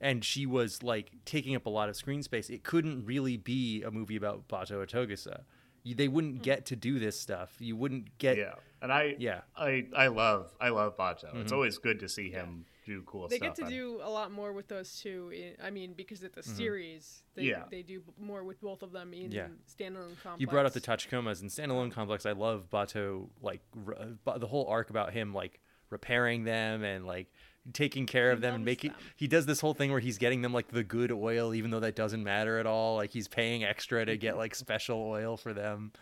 and 0.00 0.24
she 0.24 0.46
was 0.46 0.82
like 0.82 1.10
taking 1.24 1.54
up 1.54 1.66
a 1.66 1.70
lot 1.70 1.88
of 1.88 1.96
screen 1.96 2.22
space, 2.22 2.48
it 2.50 2.62
couldn't 2.64 3.04
really 3.04 3.36
be 3.36 3.82
a 3.82 3.90
movie 3.90 4.16
about 4.16 4.48
Batou. 4.48 4.86
You, 5.82 5.94
they 5.94 6.08
wouldn't 6.08 6.42
get 6.42 6.66
to 6.66 6.76
do 6.76 6.98
this 6.98 7.18
stuff. 7.18 7.54
You 7.58 7.74
wouldn't 7.76 8.18
get 8.18 8.36
yeah, 8.36 8.54
and 8.82 8.92
I 8.92 9.14
yeah. 9.18 9.40
I 9.56 9.86
I 9.96 10.08
love 10.08 10.52
I 10.60 10.68
love 10.70 10.96
Batou. 10.96 11.34
It's 11.40 11.52
Mhm. 11.52 11.54
always 11.54 11.78
good 11.78 12.00
to 12.00 12.08
see 12.08 12.30
him 12.30 12.66
do 12.90 13.02
cool 13.06 13.28
They 13.28 13.36
stuff. 13.36 13.56
get 13.56 13.64
to 13.66 13.70
do 13.70 14.00
a 14.02 14.10
lot 14.10 14.30
more 14.32 14.52
with 14.52 14.68
those 14.68 14.98
two. 15.00 15.30
In, 15.32 15.54
I 15.62 15.70
mean, 15.70 15.94
because 15.94 16.22
it's 16.22 16.36
a 16.36 16.42
Mhm. 16.42 16.56
series, 16.56 17.22
they, 17.34 17.44
Yeah. 17.44 17.64
they 17.70 17.82
do 17.82 18.02
more 18.18 18.42
with 18.44 18.60
both 18.60 18.82
of 18.82 18.92
them 18.92 19.12
in 19.14 19.30
Yeah. 19.30 19.48
standalone 19.68 20.16
complex. 20.22 20.40
You 20.40 20.46
brought 20.46 20.66
up 20.66 20.72
the 20.72 20.80
Tachikomas 20.80 21.40
and 21.40 21.50
standalone 21.50 21.92
complex. 21.92 22.26
I 22.26 22.32
love 22.32 22.68
Batou 22.70 23.30
like 23.40 23.60
r- 23.86 24.16
uh, 24.26 24.38
the 24.38 24.48
whole 24.48 24.66
arc 24.66 24.90
about 24.90 25.12
him 25.12 25.32
like 25.32 25.60
repairing 25.90 26.44
them 26.44 26.82
and 26.84 27.06
like 27.06 27.28
taking 27.72 28.06
care 28.06 28.30
of 28.32 28.40
them 28.40 28.54
and 28.56 28.64
making. 28.64 28.92
them. 28.92 29.00
He 29.16 29.26
does 29.28 29.46
this 29.46 29.60
whole 29.60 29.74
thing 29.74 29.90
where 29.90 30.00
he's 30.00 30.18
getting 30.18 30.42
them 30.42 30.52
like 30.52 30.68
the 30.68 30.82
good 30.84 31.12
oil, 31.12 31.54
even 31.54 31.70
though 31.70 31.80
that 31.80 31.94
doesn't 31.94 32.24
matter 32.24 32.58
at 32.58 32.66
all. 32.66 32.96
Like 32.96 33.10
he's 33.12 33.28
paying 33.28 33.64
extra 33.64 34.04
to 34.04 34.16
get 34.16 34.36
like 34.36 34.54
special 34.66 34.98
oil 35.02 35.36
for 35.36 35.52
them. 35.52 35.92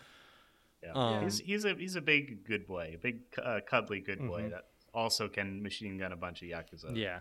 Yeah. 0.83 0.93
Um, 0.93 1.25
he's 1.25 1.41
he's 1.41 1.65
a 1.65 1.75
he's 1.75 1.97
a 1.97 2.01
big 2.01 2.45
good 2.45 2.67
boy, 2.67 2.93
a 2.95 2.99
big 2.99 3.23
uh, 3.43 3.61
cuddly 3.67 4.01
good 4.01 4.21
boy 4.21 4.43
Mhm. 4.43 4.51
that 4.51 4.67
also 4.99 5.29
can 5.29 5.63
machine 5.63 5.97
gun 5.97 6.13
a 6.13 6.17
bunch 6.17 6.43
of 6.43 6.49
yakuza. 6.49 6.97
Yeah. 6.97 7.21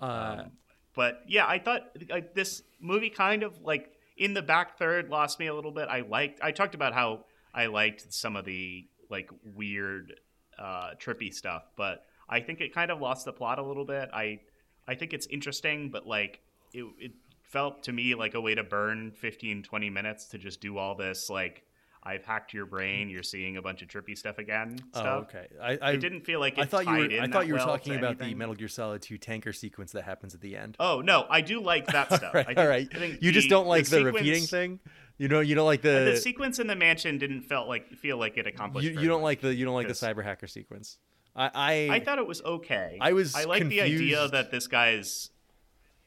Uh, 0.00 0.36
Um, 0.40 0.50
but 0.94 1.22
yeah, 1.26 1.46
I 1.46 1.58
thought 1.58 1.82
uh, 2.10 2.20
this 2.34 2.62
movie 2.80 3.10
kind 3.10 3.42
of 3.42 3.60
like 3.62 3.92
in 4.16 4.34
the 4.34 4.42
back 4.42 4.78
third 4.78 5.08
lost 5.08 5.38
me 5.38 5.46
a 5.46 5.54
little 5.54 5.72
bit. 5.72 5.88
I 5.88 6.00
liked 6.00 6.40
I 6.42 6.52
talked 6.52 6.74
about 6.74 6.94
how 6.94 7.24
I 7.54 7.66
liked 7.66 8.12
some 8.12 8.36
of 8.36 8.44
the 8.44 8.86
like 9.10 9.30
weird 9.54 10.14
uh, 10.58 10.90
trippy 10.98 11.32
stuff, 11.32 11.64
but 11.76 12.04
I 12.28 12.40
think 12.40 12.60
it 12.60 12.74
kind 12.74 12.90
of 12.90 13.00
lost 13.00 13.24
the 13.24 13.32
plot 13.32 13.58
a 13.58 13.62
little 13.62 13.84
bit. 13.84 14.10
I 14.12 14.40
I 14.88 14.94
think 14.94 15.12
it's 15.12 15.26
interesting, 15.26 15.90
but 15.90 16.06
like 16.06 16.40
it, 16.72 16.84
it 16.98 17.12
felt 17.42 17.82
to 17.84 17.92
me 17.92 18.14
like 18.14 18.34
a 18.34 18.40
way 18.40 18.54
to 18.54 18.64
burn 18.64 19.12
15 19.12 19.62
20 19.62 19.90
minutes 19.90 20.26
to 20.26 20.38
just 20.38 20.60
do 20.60 20.78
all 20.78 20.94
this 20.94 21.30
like 21.30 21.62
I've 22.06 22.24
hacked 22.24 22.54
your 22.54 22.66
brain. 22.66 23.10
You're 23.10 23.24
seeing 23.24 23.56
a 23.56 23.62
bunch 23.62 23.82
of 23.82 23.88
trippy 23.88 24.16
stuff 24.16 24.38
again. 24.38 24.78
Oh, 24.94 25.00
Stuff. 25.00 25.24
okay. 25.24 25.46
I, 25.60 25.78
I 25.82 25.90
it 25.92 25.96
didn't 25.98 26.20
feel 26.20 26.38
like 26.38 26.56
it 26.56 26.60
I 26.60 26.64
thought 26.66 26.86
you 26.86 26.92
were. 26.92 27.04
in 27.06 27.20
I 27.20 27.26
thought 27.26 27.48
you 27.48 27.54
were 27.54 27.58
well 27.58 27.66
talking 27.66 27.96
about 27.96 28.18
the. 28.18 28.32
Metal 28.34 28.54
Gear 28.54 28.68
Solid 28.68 29.02
2 29.02 29.18
tanker 29.18 29.52
sequence 29.52 29.90
that 29.92 30.04
happens 30.04 30.34
at 30.34 30.40
the 30.40 30.56
end. 30.56 30.76
Oh 30.78 31.00
no, 31.00 31.26
I 31.28 31.40
do 31.40 31.60
like 31.60 31.86
that 31.88 32.06
stuff. 32.14 32.32
all 32.34 32.40
I 32.40 32.44
think, 32.44 32.58
all 32.58 32.68
right. 32.68 32.88
I 32.94 32.98
think 32.98 33.22
You 33.22 33.32
just 33.32 33.48
don't 33.48 33.66
like 33.66 33.84
the, 33.84 33.96
sequence- 33.96 34.14
repeating 34.14 34.42
thing. 34.44 34.78
You 35.18 35.28
know, 35.28 35.40
you 35.40 35.54
don't 35.54 35.66
like 35.66 35.82
the. 35.82 36.12
The 36.12 36.16
sequence 36.16 36.58
in 36.58 36.66
the 36.66 36.76
mansion 36.76 37.18
didn't 37.18 37.42
felt 37.42 37.66
like 37.68 37.92
feel 37.94 38.18
like 38.18 38.36
it 38.36 38.46
accomplished. 38.46 38.86
you, 38.86 39.00
you 39.00 39.08
don't 39.08 39.20
much. 39.22 39.24
like 39.24 39.40
the. 39.40 39.54
You 39.54 39.64
don't 39.64 39.74
like 39.74 39.88
the 39.88 39.94
cyber 39.94 40.22
hacker 40.22 40.46
sequence. 40.46 40.98
I. 41.34 41.50
I, 41.54 41.88
I 41.96 42.00
thought 42.00 42.18
it 42.18 42.26
was 42.26 42.40
okay. 42.42 42.98
I 43.00 43.14
was 43.14 43.34
I 43.34 43.44
like 43.44 43.66
the 43.68 43.80
idea 43.80 44.28
that 44.28 44.50
this 44.50 44.68
guy 44.68 44.92
is. 44.92 45.30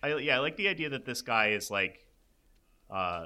I 0.01 0.15
yeah, 0.17 0.37
I 0.37 0.39
like 0.39 0.55
the 0.55 0.69
idea 0.69 0.89
that 0.91 1.05
this 1.05 1.21
guy 1.21 1.49
is 1.49 1.69
like, 1.69 2.05
uh, 2.89 3.25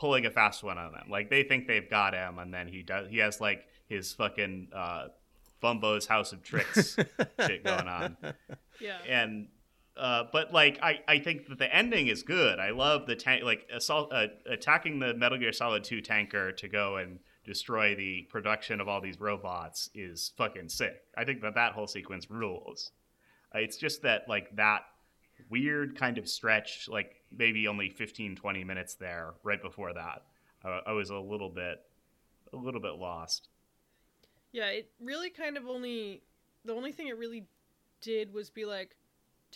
pulling 0.00 0.26
a 0.26 0.30
fast 0.30 0.64
one 0.64 0.78
on 0.78 0.92
them. 0.92 1.06
Like 1.10 1.30
they 1.30 1.44
think 1.44 1.68
they've 1.68 1.88
got 1.88 2.14
him, 2.14 2.38
and 2.40 2.52
then 2.52 2.66
he 2.66 2.82
does. 2.82 3.08
He 3.08 3.18
has 3.18 3.40
like 3.40 3.66
his 3.86 4.12
fucking 4.14 4.68
uh, 4.74 5.08
Bumbo's 5.62 6.06
House 6.06 6.32
of 6.32 6.42
Tricks 6.42 6.96
shit 7.46 7.62
going 7.64 7.86
on, 7.86 8.16
Yeah. 8.80 8.98
and. 9.08 9.48
Uh, 9.96 10.24
but 10.32 10.50
like 10.50 10.78
I, 10.82 11.00
I 11.06 11.18
think 11.18 11.48
that 11.48 11.58
the 11.58 11.74
ending 11.74 12.06
is 12.06 12.22
good. 12.22 12.58
I 12.58 12.70
love 12.70 13.06
the 13.06 13.16
tank 13.16 13.42
like 13.44 13.68
assault 13.70 14.10
uh, 14.14 14.28
attacking 14.46 14.98
the 14.98 15.12
Metal 15.12 15.36
Gear 15.36 15.52
Solid 15.52 15.84
2 15.84 16.00
tanker 16.00 16.52
to 16.52 16.68
go 16.68 16.96
and 16.96 17.18
destroy 17.44 17.94
the 17.94 18.22
production 18.30 18.80
of 18.80 18.88
all 18.88 19.02
these 19.02 19.20
robots 19.20 19.90
is 19.94 20.32
fucking 20.38 20.70
sick. 20.70 21.02
I 21.18 21.24
think 21.24 21.42
that 21.42 21.54
that 21.56 21.72
whole 21.72 21.88
sequence 21.88 22.30
rules. 22.30 22.92
Uh, 23.54 23.58
it's 23.58 23.76
just 23.76 24.00
that 24.02 24.26
like 24.26 24.56
that 24.56 24.82
weird 25.50 25.98
kind 25.98 26.16
of 26.16 26.26
stretch 26.28 26.88
like 26.88 27.19
maybe 27.36 27.68
only 27.68 27.88
15 27.90 28.36
20 28.36 28.64
minutes 28.64 28.94
there 28.94 29.34
right 29.42 29.60
before 29.62 29.92
that. 29.94 30.22
Uh, 30.64 30.80
I 30.86 30.92
was 30.92 31.10
a 31.10 31.18
little 31.18 31.50
bit 31.50 31.80
a 32.52 32.56
little 32.56 32.80
bit 32.80 32.94
lost. 32.94 33.48
Yeah, 34.52 34.66
it 34.66 34.90
really 35.00 35.30
kind 35.30 35.56
of 35.56 35.66
only 35.66 36.22
the 36.64 36.74
only 36.74 36.92
thing 36.92 37.08
it 37.08 37.16
really 37.16 37.46
did 38.00 38.32
was 38.32 38.50
be 38.50 38.64
like 38.64 38.96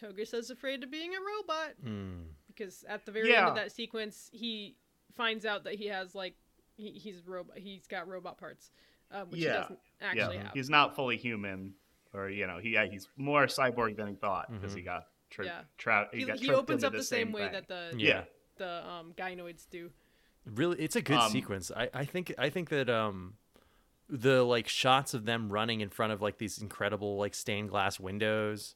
Togusa's 0.01 0.51
afraid 0.51 0.83
of 0.83 0.91
being 0.91 1.13
a 1.15 1.19
robot 1.19 1.75
Hmm. 1.83 2.23
because 2.49 2.85
at 2.89 3.05
the 3.07 3.13
very 3.13 3.35
end 3.35 3.49
of 3.49 3.55
that 3.57 3.73
sequence 3.73 4.31
he 4.33 4.77
finds 5.17 5.45
out 5.47 5.65
that 5.65 5.75
he 5.75 5.87
has 5.87 6.15
like 6.15 6.35
he, 6.77 6.91
he's 6.91 7.23
robot 7.27 7.57
he's 7.59 7.87
got 7.87 8.09
robot 8.09 8.37
parts 8.39 8.71
um, 9.13 9.31
which 9.31 9.41
he 9.41 9.47
doesn't 9.47 9.79
actually 10.01 10.37
yeah, 10.37 10.43
have. 10.45 10.53
he's 10.55 10.69
not 10.71 10.97
fully 10.97 11.17
human 11.17 11.75
or 12.15 12.31
you 12.31 12.47
know, 12.47 12.59
he 12.59 12.71
yeah, 12.71 12.87
he's 12.87 13.09
more 13.17 13.47
cyborg 13.47 13.97
than 13.97 14.07
he 14.07 14.15
thought 14.15 14.51
because 14.51 14.75
he 14.75 14.83
got 14.83 15.07
tri- 15.35 15.47
Yeah. 15.47 15.61
tra- 15.79 16.09
he, 16.13 16.19
He, 16.21 16.25
got 16.25 16.39
he 16.39 16.51
opens 16.51 16.85
up 16.85 16.93
the, 16.93 17.03
same, 17.03 17.33
way 17.33 17.43
thing. 17.43 17.53
that 17.53 17.69
the 17.69 17.95
Yeah. 17.97 18.25
the 18.57 18.89
um, 18.89 19.13
gynoids 19.17 19.69
do. 19.71 19.91
Really, 20.47 20.79
it's 20.79 20.97
a 20.97 21.03
good 21.03 21.17
Um, 21.17 21.31
sequence. 21.33 21.71
I, 21.75 21.89
I 21.93 22.05
think 22.05 22.33
I 22.39 22.51
think 22.51 22.69
that 22.69 22.89
um, 22.91 23.35
the 24.09 24.43
like 24.45 24.69
shots 24.69 25.15
of 25.15 25.25
them 25.25 25.51
running 25.51 25.81
in 25.81 25.89
front 25.89 26.13
of 26.13 26.21
like 26.23 26.39
these 26.39 26.59
incredible 26.59 27.17
like 27.17 27.35
stained 27.35 27.71
glass 27.71 27.99
windows, 27.99 28.75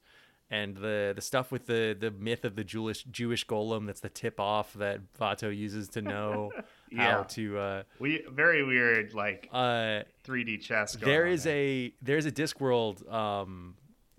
and 0.50 0.76
the 0.78 1.12
the 1.14 1.20
stuff 1.20 1.52
with 1.52 1.66
the 1.66 1.94
the 1.98 2.10
myth 2.10 2.44
of 2.46 2.56
the 2.56 2.64
Jewish 2.64 3.04
Jewish 3.04 3.46
golem 3.46 3.86
that's 3.86 4.00
the 4.00 4.08
tip 4.08 4.40
off 4.40 4.72
that 4.74 5.00
Batou 5.20 5.54
uses 5.54 5.88
to 5.90 6.00
know 6.02 6.50
Yeah. 6.90 7.16
how 7.16 7.22
to. 7.24 7.58
Uh, 7.58 7.82
We 7.98 8.24
very 8.30 8.62
weird 8.64 9.12
like 9.12 9.50
uh, 9.52 10.04
3D 10.24 10.62
chess. 10.62 10.96
Going 10.96 11.12
there 11.12 11.26
on 11.26 11.32
is 11.32 11.46
a 11.46 11.92
there's 12.00 12.24
a 12.24 12.32
Discworld 12.32 13.06
um 13.12 13.74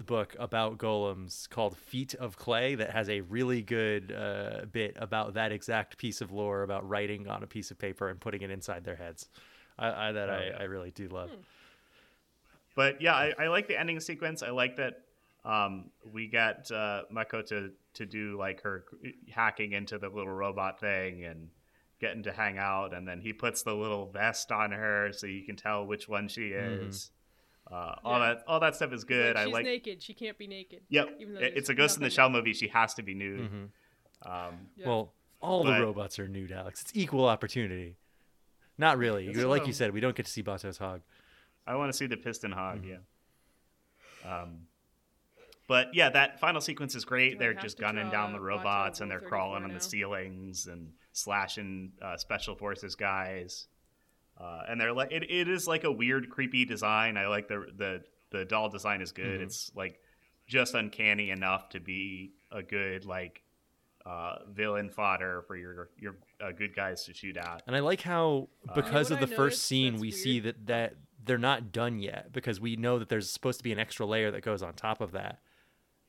book 0.09 0.35
about 0.39 0.79
golems 0.79 1.47
called 1.47 1.77
Feet 1.77 2.15
of 2.15 2.35
Clay 2.35 2.73
that 2.73 2.89
has 2.89 3.07
a 3.09 3.21
really 3.21 3.61
good 3.61 4.11
uh, 4.11 4.65
bit 4.65 4.97
about 4.99 5.35
that 5.35 5.51
exact 5.51 5.99
piece 5.99 6.19
of 6.19 6.31
lore 6.31 6.63
about 6.63 6.89
writing 6.89 7.27
on 7.27 7.43
a 7.43 7.47
piece 7.47 7.69
of 7.69 7.77
paper 7.77 8.09
and 8.09 8.19
putting 8.19 8.41
it 8.41 8.49
inside 8.49 8.83
their 8.83 8.95
heads. 8.95 9.29
I, 9.77 10.09
I 10.09 10.11
that 10.11 10.29
Oh, 10.29 10.33
I, 10.33 10.43
yeah. 10.45 10.57
I 10.61 10.63
really 10.63 10.89
do 10.89 11.09
love. 11.09 11.29
But 12.75 13.03
yeah, 13.03 13.13
I, 13.13 13.33
I 13.37 13.47
like 13.49 13.67
the 13.67 13.79
ending 13.79 13.99
sequence. 13.99 14.41
I 14.41 14.49
like 14.49 14.77
that 14.77 15.03
um, 15.45 15.91
we 16.11 16.25
got 16.25 16.71
uh, 16.71 17.03
Mako 17.11 17.43
to 17.43 17.71
to 17.93 18.05
do 18.07 18.35
like 18.35 18.61
her 18.63 18.85
hacking 19.29 19.73
into 19.73 19.99
the 19.99 20.09
little 20.09 20.33
robot 20.33 20.79
thing 20.79 21.23
and 21.25 21.49
getting 22.01 22.23
to 22.23 22.31
hang 22.31 22.57
out, 22.57 22.95
and 22.95 23.07
then 23.07 23.21
he 23.21 23.31
puts 23.31 23.61
the 23.61 23.75
little 23.75 24.07
vest 24.07 24.51
on 24.51 24.71
her 24.71 25.11
so 25.13 25.27
you 25.27 25.43
can 25.43 25.55
tell 25.55 25.85
which 25.85 26.09
one 26.09 26.27
she 26.27 26.49
Mm-hmm. 26.49 27.18
Is. 27.69 27.73
Uh, 27.73 27.95
all 28.03 28.19
Yeah. 28.19 28.33
that 28.33 28.43
all 28.47 28.59
that 28.59 28.75
stuff 28.75 28.91
is 28.93 29.03
good. 29.03 29.35
like, 29.35 29.47
I 29.47 29.49
like. 29.51 29.65
naked. 29.65 30.01
She 30.03 30.13
can't 30.13 30.37
be 30.37 30.47
naked. 30.47 30.81
Yep, 30.89 31.17
even 31.19 31.37
it's 31.37 31.69
a 31.69 31.73
Ghost 31.75 31.97
in 31.97 32.01
the 32.01 32.05
nothing- 32.07 32.15
Shell 32.15 32.29
movie. 32.29 32.53
She 32.53 32.67
has 32.69 32.93
to 32.95 33.03
be 33.03 33.13
nude. 33.13 33.51
Mhm. 33.51 33.69
Um, 34.29 34.69
Yeah. 34.75 34.87
Well, 34.87 35.13
all 35.41 35.63
But- 35.63 35.77
the 35.79 35.85
robots 35.85 36.19
are 36.19 36.27
nude, 36.27 36.51
Alex. 36.51 36.81
It's 36.81 36.91
equal 36.95 37.25
opportunity. 37.25 37.95
Not 38.77 38.97
really. 38.97 39.27
It's 39.27 39.37
like 39.39 39.67
you 39.67 39.73
said, 39.73 39.91
we 39.93 39.99
don't 39.99 40.15
get 40.15 40.25
to 40.25 40.31
see 40.31 40.41
Batou's 40.43 40.77
hog. 40.77 41.01
I 41.67 41.75
want 41.75 41.91
to 41.91 41.97
see 41.97 42.07
the 42.07 42.17
piston 42.17 42.51
hog. 42.51 42.79
Mm-hmm. 42.81 42.89
Yeah. 44.25 44.41
Um, 44.41 44.67
but 45.67 45.93
yeah, 45.93 46.09
that 46.09 46.39
final 46.39 46.61
sequence 46.61 46.95
is 46.95 47.05
great. 47.05 47.33
Do 47.33 47.37
They're 47.39 47.53
just 47.53 47.77
gunning 47.79 48.09
down 48.09 48.33
the 48.33 48.39
robots 48.39 49.01
and 49.01 49.09
they're 49.11 49.19
crawling 49.19 49.61
34 49.61 49.69
on 49.69 49.73
the 49.73 49.79
ceilings 49.79 50.67
and 50.67 50.93
slashing 51.13 51.93
uh, 52.01 52.17
special 52.17 52.55
forces 52.55 52.95
guys. 52.95 53.67
Uh, 54.39 54.63
and 54.69 54.79
they're 54.79 54.93
like, 54.93 55.11
it, 55.11 55.29
it 55.29 55.49
is 55.49 55.67
like 55.67 55.83
a 55.83 55.91
weird, 55.91 56.29
creepy 56.29 56.63
design. 56.65 57.17
I 57.17 57.27
like 57.27 57.47
the 57.47 57.65
the 57.75 58.03
the 58.31 58.45
doll 58.45 58.69
design 58.69 59.01
is 59.01 59.11
good. 59.11 59.39
Mhm. 59.41 59.43
It's 59.43 59.71
like 59.75 59.99
just 60.47 60.73
uncanny 60.75 61.29
enough 61.31 61.69
to 61.69 61.79
be 61.79 62.31
a 62.51 62.63
good 62.63 63.05
like 63.05 63.41
uh, 64.05 64.37
villain 64.49 64.89
fodder 64.89 65.43
for 65.47 65.55
your 65.57 65.89
your 65.99 66.15
uh, 66.41 66.51
good 66.51 66.73
guys 66.75 67.03
to 67.05 67.13
shoot 67.13 67.35
at. 67.37 67.63
And 67.67 67.75
I 67.75 67.79
like 67.79 68.01
how 68.01 68.47
because 68.75 69.11
what 69.11 69.21
of 69.21 69.29
the 69.29 69.35
first 69.35 69.63
scene 69.63 69.93
that's 69.93 70.01
we 70.01 70.11
see 70.11 70.39
that 70.39 70.67
that 70.67 70.93
they're 71.25 71.37
not 71.37 71.71
done 71.73 71.99
yet 71.99 72.31
because 72.31 72.61
we 72.61 72.75
know 72.77 72.97
that 72.97 73.09
there's 73.09 73.29
supposed 73.29 73.59
to 73.59 73.63
be 73.63 73.71
an 73.73 73.77
extra 73.79 74.05
layer 74.05 74.31
that 74.31 74.41
goes 74.41 74.63
on 74.63 74.73
top 74.73 75.01
of 75.01 75.11
that 75.11 75.39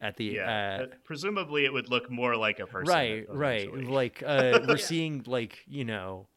at 0.01 0.17
the 0.17 0.25
Yeah, 0.27 0.79
uh, 0.83 0.87
presumably 1.05 1.65
it 1.65 1.73
would 1.73 1.91
look 1.91 2.09
more 2.11 2.37
like 2.37 2.61
a 2.61 2.67
person. 2.67 2.89
right 2.95 3.27
right 3.29 3.75
like 3.75 4.23
uh, 4.25 4.61
we're 4.69 4.77
Yeah. 4.77 4.85
seeing 4.85 5.25
like 5.27 5.59
you 5.67 5.85
know 5.85 6.29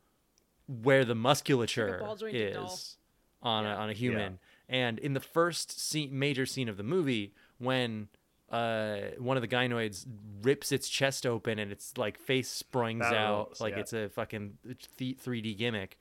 where 0.67 1.05
the 1.05 1.15
musculature 1.15 1.99
ball-jointed 1.99 2.57
is 2.63 2.97
on 3.41 3.65
a, 3.65 3.69
on 3.69 3.89
a 3.89 3.93
human 3.93 4.39
and 4.69 4.97
in 4.99 5.13
the 5.13 5.19
first 5.19 5.79
scene, 5.79 6.17
major 6.17 6.45
scene 6.45 6.69
of 6.69 6.77
the 6.77 6.83
movie 6.83 7.33
when 7.57 8.07
uh, 8.49 8.97
one 9.17 9.35
of 9.37 9.41
the 9.41 9.47
gynoids 9.47 10.05
rips 10.41 10.71
its 10.71 10.87
chest 10.87 11.25
open 11.25 11.59
and 11.59 11.71
its 11.71 11.97
like 11.97 12.17
face 12.17 12.49
springs 12.49 13.01
That 13.01 13.15
out 13.15 13.47
rules, 13.47 13.61
like 13.61 13.73
yeah. 13.73 13.79
it's 13.79 13.93
a 13.93 14.09
fucking 14.09 14.57
th- 14.97 15.17
3D 15.17 15.57
gimmick. 15.57 15.97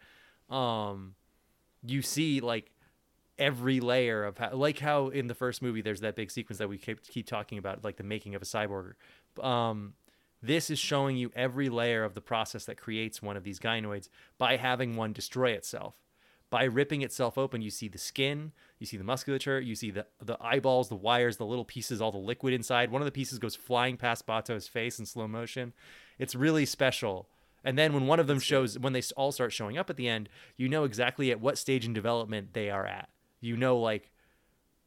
Um, 0.50 1.14
you 1.84 2.02
see 2.02 2.40
like 2.40 2.70
every 3.38 3.80
layer 3.80 4.24
of 4.24 4.38
how, 4.38 4.52
like 4.52 4.78
how 4.78 5.08
in 5.08 5.26
the 5.26 5.34
first 5.34 5.62
movie 5.62 5.80
there's 5.80 6.00
that 6.00 6.14
big 6.14 6.30
sequence 6.30 6.58
that 6.58 6.68
we 6.68 6.78
keep 6.78 7.02
keep 7.02 7.26
talking 7.26 7.58
about, 7.58 7.82
like 7.84 7.96
the 7.96 8.04
making 8.04 8.34
of 8.34 8.42
a 8.42 8.44
cyborg. 8.44 8.92
Um, 9.42 9.94
this 10.42 10.70
is 10.70 10.78
showing 10.78 11.16
you 11.16 11.30
every 11.36 11.68
layer 11.68 12.04
of 12.04 12.14
the 12.14 12.20
process 12.20 12.64
that 12.64 12.76
creates 12.76 13.22
one 13.22 13.36
of 13.36 13.44
these 13.44 13.60
gynoids 13.60 14.08
by 14.38 14.56
having 14.56 14.96
one 14.96 15.12
destroy 15.12 15.50
itself. 15.50 15.94
By 16.50 16.64
ripping 16.64 17.00
itself 17.00 17.38
open, 17.38 17.62
you 17.62 17.70
see 17.70 17.88
the 17.88 17.96
skin, 17.96 18.52
you 18.78 18.84
see 18.84 18.98
the 18.98 19.04
musculature, 19.04 19.58
you 19.58 19.74
see 19.74 19.90
the 19.90 20.06
the 20.22 20.36
eyeballs, 20.38 20.90
the 20.90 20.96
wires, 20.96 21.38
the 21.38 21.46
little 21.46 21.64
pieces, 21.64 22.02
all 22.02 22.12
the 22.12 22.18
liquid 22.18 22.52
inside. 22.52 22.90
One 22.90 23.00
of 23.00 23.06
the 23.06 23.12
pieces 23.12 23.38
goes 23.38 23.56
flying 23.56 23.96
past 23.96 24.26
Batou's 24.26 24.68
face 24.68 24.98
in 24.98 25.06
slow 25.06 25.26
motion. 25.26 25.72
It's 26.18 26.34
really 26.34 26.66
special. 26.66 27.30
And 27.64 27.78
then 27.78 27.94
when 27.94 28.06
one 28.06 28.20
of 28.20 28.26
them 28.26 28.38
shows, 28.38 28.78
when 28.78 28.92
they 28.92 29.02
all 29.16 29.32
start 29.32 29.52
showing 29.52 29.78
up 29.78 29.88
at 29.88 29.96
the 29.96 30.08
end, 30.08 30.28
you 30.58 30.68
know 30.68 30.84
exactly 30.84 31.30
at 31.30 31.40
what 31.40 31.56
stage 31.56 31.86
in 31.86 31.94
development 31.94 32.52
they 32.52 32.68
are 32.68 32.86
at. 32.86 33.08
You 33.40 33.56
know, 33.56 33.78
like, 33.78 34.10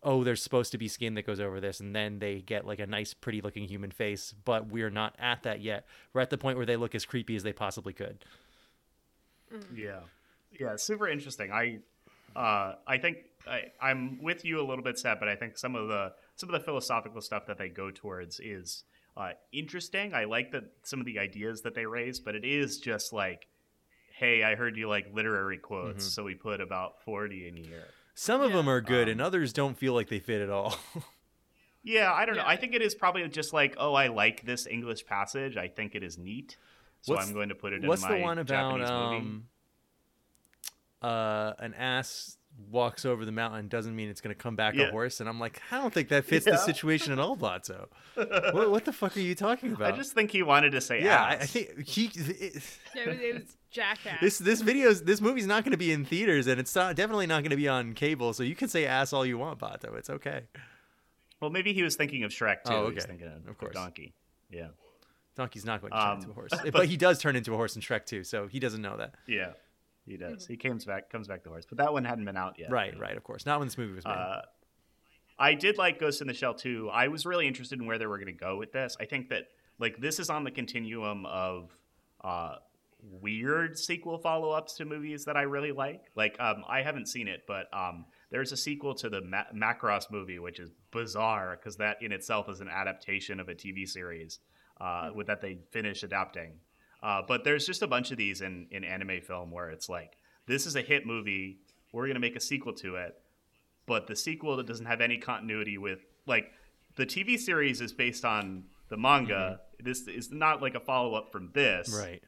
oh, 0.06 0.24
there's 0.24 0.42
supposed 0.42 0.72
to 0.72 0.78
be 0.78 0.88
skin 0.88 1.16
that 1.16 1.26
goes 1.26 1.40
over 1.40 1.60
this, 1.60 1.80
and 1.82 1.94
then 1.96 2.20
they 2.20 2.40
get 2.40 2.66
like 2.66 2.80
a 2.80 2.86
nice, 2.86 3.14
pretty 3.14 3.42
looking 3.42 3.68
human 3.68 3.90
face, 3.92 4.34
but 4.46 4.68
we're 4.70 4.92
not 4.92 5.16
at 5.20 5.44
that 5.44 5.62
yet. 5.62 5.86
We're 6.14 6.22
at 6.22 6.30
the 6.30 6.38
point 6.38 6.58
where 6.58 6.66
they 6.66 6.78
look 6.78 6.94
as 6.96 7.06
creepy 7.06 7.36
as 7.36 7.42
they 7.44 7.52
possibly 7.54 7.92
could. 7.92 8.24
Yeah, 9.76 10.00
yeah, 10.60 10.76
super 10.76 11.08
interesting. 11.08 11.52
I, 11.52 11.80
uh, 12.36 12.76
I 12.88 12.98
think 12.98 13.18
I, 13.48 13.72
I'm 13.82 14.22
with 14.22 14.44
you 14.46 14.60
a 14.60 14.66
little 14.66 14.84
bit, 14.84 14.98
Seth, 15.00 15.20
but 15.20 15.28
I 15.28 15.36
think 15.36 15.58
some 15.58 15.76
of 15.76 15.88
the 15.88 16.14
some 16.36 16.50
of 16.50 16.54
the 16.60 16.64
philosophical 16.66 17.22
stuff 17.22 17.46
that 17.48 17.58
they 17.58 17.70
go 17.70 17.90
towards 17.92 18.40
is 18.40 18.84
uh, 19.18 19.32
interesting. 19.54 20.14
I 20.14 20.26
like 20.26 20.52
that 20.52 20.66
some 20.84 21.00
of 21.00 21.06
the 21.06 21.20
ideas 21.20 21.62
that 21.62 21.74
they 21.74 21.86
raise, 21.86 22.20
but 22.20 22.36
it 22.36 22.44
is 22.44 22.80
just 22.80 23.14
like, 23.14 23.48
hey, 24.18 24.44
I 24.44 24.56
heard 24.56 24.76
you 24.78 24.90
like 24.90 25.08
literary 25.14 25.58
quotes, 25.58 26.06
Mhm. 26.06 26.12
so 26.12 26.24
we 26.24 26.36
put 26.36 26.60
about 26.62 27.02
forty 27.04 27.48
in 27.48 27.56
here. 27.56 27.88
Some 28.16 28.42
of 28.42 28.54
them 28.54 28.68
are 28.68 28.82
good, 28.82 29.08
Um, 29.08 29.12
and 29.14 29.22
others 29.22 29.54
don't 29.54 29.78
feel 29.78 29.94
like 29.94 30.08
they 30.10 30.20
fit 30.20 30.42
at 30.42 30.50
all. 30.50 30.78
Yeah, 31.88 32.12
I 32.12 32.26
don't 32.26 32.36
know. 32.36 32.44
I 32.44 32.56
think 32.56 32.74
it 32.74 32.82
is 32.82 32.96
probably 32.96 33.28
just 33.30 33.54
like, 33.54 33.76
oh, 33.78 33.94
I 33.94 34.08
like 34.08 34.44
this 34.44 34.66
English 34.66 35.06
passage. 35.06 35.56
I 35.56 35.68
think 35.68 35.94
it 35.94 36.02
is 36.02 36.18
neat, 36.18 36.58
so 37.04 37.14
What's- 37.14 37.28
I'm 37.28 37.34
going 37.36 37.50
to 37.50 37.56
put 37.56 37.74
it 37.74 37.84
What's 37.84 38.02
in 38.02 38.10
my 38.10 38.18
the 38.18 38.24
one 38.24 38.40
about 38.40 38.80
Japanese 38.80 38.90
movie. 38.90 39.18
um, 39.18 39.46
uh, 41.04 41.54
an 41.60 41.76
ass 41.76 42.38
walks 42.72 43.06
over 43.06 43.24
the 43.26 43.32
mountain 43.32 43.68
doesn't 43.68 43.96
mean 43.96 44.10
it's 44.10 44.22
going 44.22 44.34
to 44.36 44.42
come 44.42 44.56
back 44.56 44.76
a 44.78 44.90
horse. 44.90 45.20
And 45.20 45.30
I'm 45.30 45.40
like, 45.40 45.62
I 45.72 45.78
don't 45.78 45.94
think 45.94 46.10
that 46.10 46.26
fits 46.32 46.46
the 46.46 46.58
situation 46.58 47.14
at 47.14 47.20
all, 47.20 47.38
Blotzo. 47.38 47.88
what, 48.16 48.72
what 48.72 48.86
the 48.86 48.94
fuck 48.94 49.16
are 49.16 49.20
you 49.20 49.36
talking 49.36 49.74
about? 49.74 49.94
I 49.94 49.96
just 49.96 50.14
think 50.14 50.32
he 50.32 50.42
wanted 50.42 50.72
to 50.72 50.82
say 50.82 51.04
yeah, 51.04 51.24
I, 51.24 51.34
ass. 51.36 51.42
I 51.44 51.46
think 51.46 51.88
he. 51.88 52.06
It, 52.16 52.64
Yeah, 52.96 53.02
it 53.04 53.10
was, 53.10 53.20
it 53.20 53.34
was 53.36 53.58
jackass. 53.76 54.20
this 54.22 54.38
this 54.40 54.62
video's 54.62 55.04
this 55.04 55.22
movie's 55.22 55.46
not 55.48 55.64
going 55.64 55.72
to 55.72 55.78
be 55.78 55.92
in 55.92 56.06
theaters, 56.06 56.48
and 56.48 56.60
it's 56.60 56.74
not, 56.76 56.96
definitely 56.96 57.28
not 57.28 57.42
going 57.44 57.52
to 57.52 57.56
be 57.58 57.68
on 57.68 57.94
cable. 57.94 58.34
So 58.34 58.44
you 58.44 58.56
can 58.56 58.68
say 58.70 58.86
ass 58.86 59.14
all 59.14 59.26
you 59.26 59.38
want, 59.38 59.60
Batou. 59.60 59.96
It's 59.98 60.10
okay. 60.10 60.44
Well, 61.42 61.52
maybe 61.52 61.74
he 61.74 61.84
was 61.84 61.96
thinking 61.96 62.24
of 62.24 62.32
Shrek 62.32 62.64
too. 62.64 62.74
Oh, 62.74 62.90
He's 62.90 63.04
okay. 63.04 63.12
thinking 63.12 63.28
of, 63.28 63.48
Of 63.48 63.58
course. 63.58 63.74
Donkey. 63.76 64.14
Yeah. 64.50 64.70
Donkey's 65.36 65.66
not 65.66 65.82
going 65.82 65.92
to 65.92 66.00
turn 66.00 66.10
Um, 66.12 66.18
into 66.20 66.30
a 66.32 66.34
horse, 66.34 66.52
but- 66.64 66.72
but, 66.72 66.86
he 66.88 66.96
does 66.96 67.20
turn 67.20 67.36
into 67.36 67.54
a 67.54 67.58
horse 67.58 67.76
in 67.76 67.82
Shrek 67.82 68.06
too. 68.06 68.24
So 68.24 68.48
he 68.48 68.58
doesn't 68.60 68.82
know 68.82 68.96
that. 68.98 69.16
Yeah. 69.28 69.52
He 70.08 70.16
does. 70.18 70.46
He 70.48 70.56
comes 70.56 70.86
back 70.86 71.10
comes 71.10 71.28
back 71.28 71.44
to 71.44 71.50
horse, 71.50 71.66
but 71.68 71.78
that 71.80 71.92
one 71.92 72.06
hadn't 72.06 72.26
been 72.26 72.38
out 72.38 72.58
yet. 72.60 72.72
Right, 72.72 72.98
right. 72.98 73.18
Of 73.18 73.24
course, 73.24 73.46
not 73.46 73.60
when 73.60 73.68
this 73.68 73.78
movie 73.78 73.94
was 73.96 74.06
made. 74.06 74.12
Uh, 74.12 74.42
I 75.38 75.56
did 75.56 75.78
like 75.78 76.00
Ghost 76.00 76.22
in 76.22 76.28
the 76.28 76.34
Shell 76.34 76.54
too. 76.54 76.90
I 76.94 77.08
was 77.10 77.26
really 77.26 77.48
interested 77.48 77.80
in 77.80 77.86
where 77.88 77.98
they 77.98 78.06
were 78.06 78.18
going 78.18 78.28
to 78.28 78.32
go 78.40 78.56
with 78.56 78.72
this. 78.72 78.96
I 79.00 79.06
think 79.06 79.30
that 79.30 79.48
like 79.80 79.98
this 80.00 80.20
is 80.20 80.30
on 80.30 80.44
the 80.44 80.52
continuum 80.52 81.26
of 81.26 81.76
uh, 82.24 82.58
weird 83.22 83.78
sequel 83.78 84.18
follow 84.18 84.52
ups 84.52 84.76
to 84.76 84.86
movies 84.86 85.26
that 85.26 85.38
I 85.38 85.44
really 85.44 85.72
like. 85.72 86.02
Like 86.16 86.40
um, 86.40 86.64
I 86.68 86.82
haven't 86.82 87.08
seen 87.08 87.28
it, 87.28 87.42
but 87.48 87.68
um, 87.74 88.06
there's 88.32 88.52
a 88.52 88.58
sequel 88.58 88.96
to 88.96 89.10
the 89.10 89.22
Ma- 89.22 89.44
Macross 89.54 90.12
movie, 90.12 90.40
which 90.40 90.60
is 90.60 90.72
bizarre 90.92 91.58
because 91.58 91.78
that 91.78 91.98
in 92.02 92.12
itself 92.12 92.50
is 92.50 92.62
an 92.62 92.70
adaptation 92.70 93.40
of 93.40 93.50
a 93.50 93.56
TV 93.56 93.88
series 93.88 94.40
uh, 94.82 95.10
with 95.14 95.28
that 95.28 95.42
they 95.42 95.60
finish 95.72 96.04
adapting. 96.04 96.54
Uh, 97.04 97.22
but 97.28 97.44
there's 97.44 97.66
just 97.66 97.82
a 97.82 97.88
bunch 97.88 98.12
of 98.12 98.18
these 98.18 98.42
in, 98.42 98.68
in 98.72 98.84
anime 98.84 99.22
film 99.22 99.52
where 99.52 99.70
it's 99.70 99.90
like, 99.90 100.18
this 100.48 100.66
is 100.66 100.76
a 100.76 100.82
hit 100.82 101.06
movie. 101.06 101.60
We're 101.94 102.06
going 102.06 102.16
to 102.16 102.20
make 102.20 102.36
a 102.36 102.42
sequel 102.42 102.74
to 102.74 102.96
it. 102.96 103.16
But 103.86 104.08
the 104.08 104.16
sequel 104.16 104.58
that 104.58 104.66
doesn't 104.66 104.88
have 104.88 105.02
any 105.02 105.20
continuity 105.20 105.78
with, 105.78 106.00
like, 106.26 106.52
the 106.96 107.06
TV 107.06 107.38
series 107.38 107.82
is 107.82 107.94
based 107.94 108.26
on 108.26 108.64
the 108.90 108.98
manga. 108.98 109.60
This 109.80 110.08
is 110.08 110.32
not 110.32 110.62
like 110.62 110.74
a 110.74 110.80
follow 110.80 111.14
up 111.14 111.32
from 111.32 111.52
this. 111.54 111.90
Mm-hmm. 111.90 112.00
right. 112.00 112.24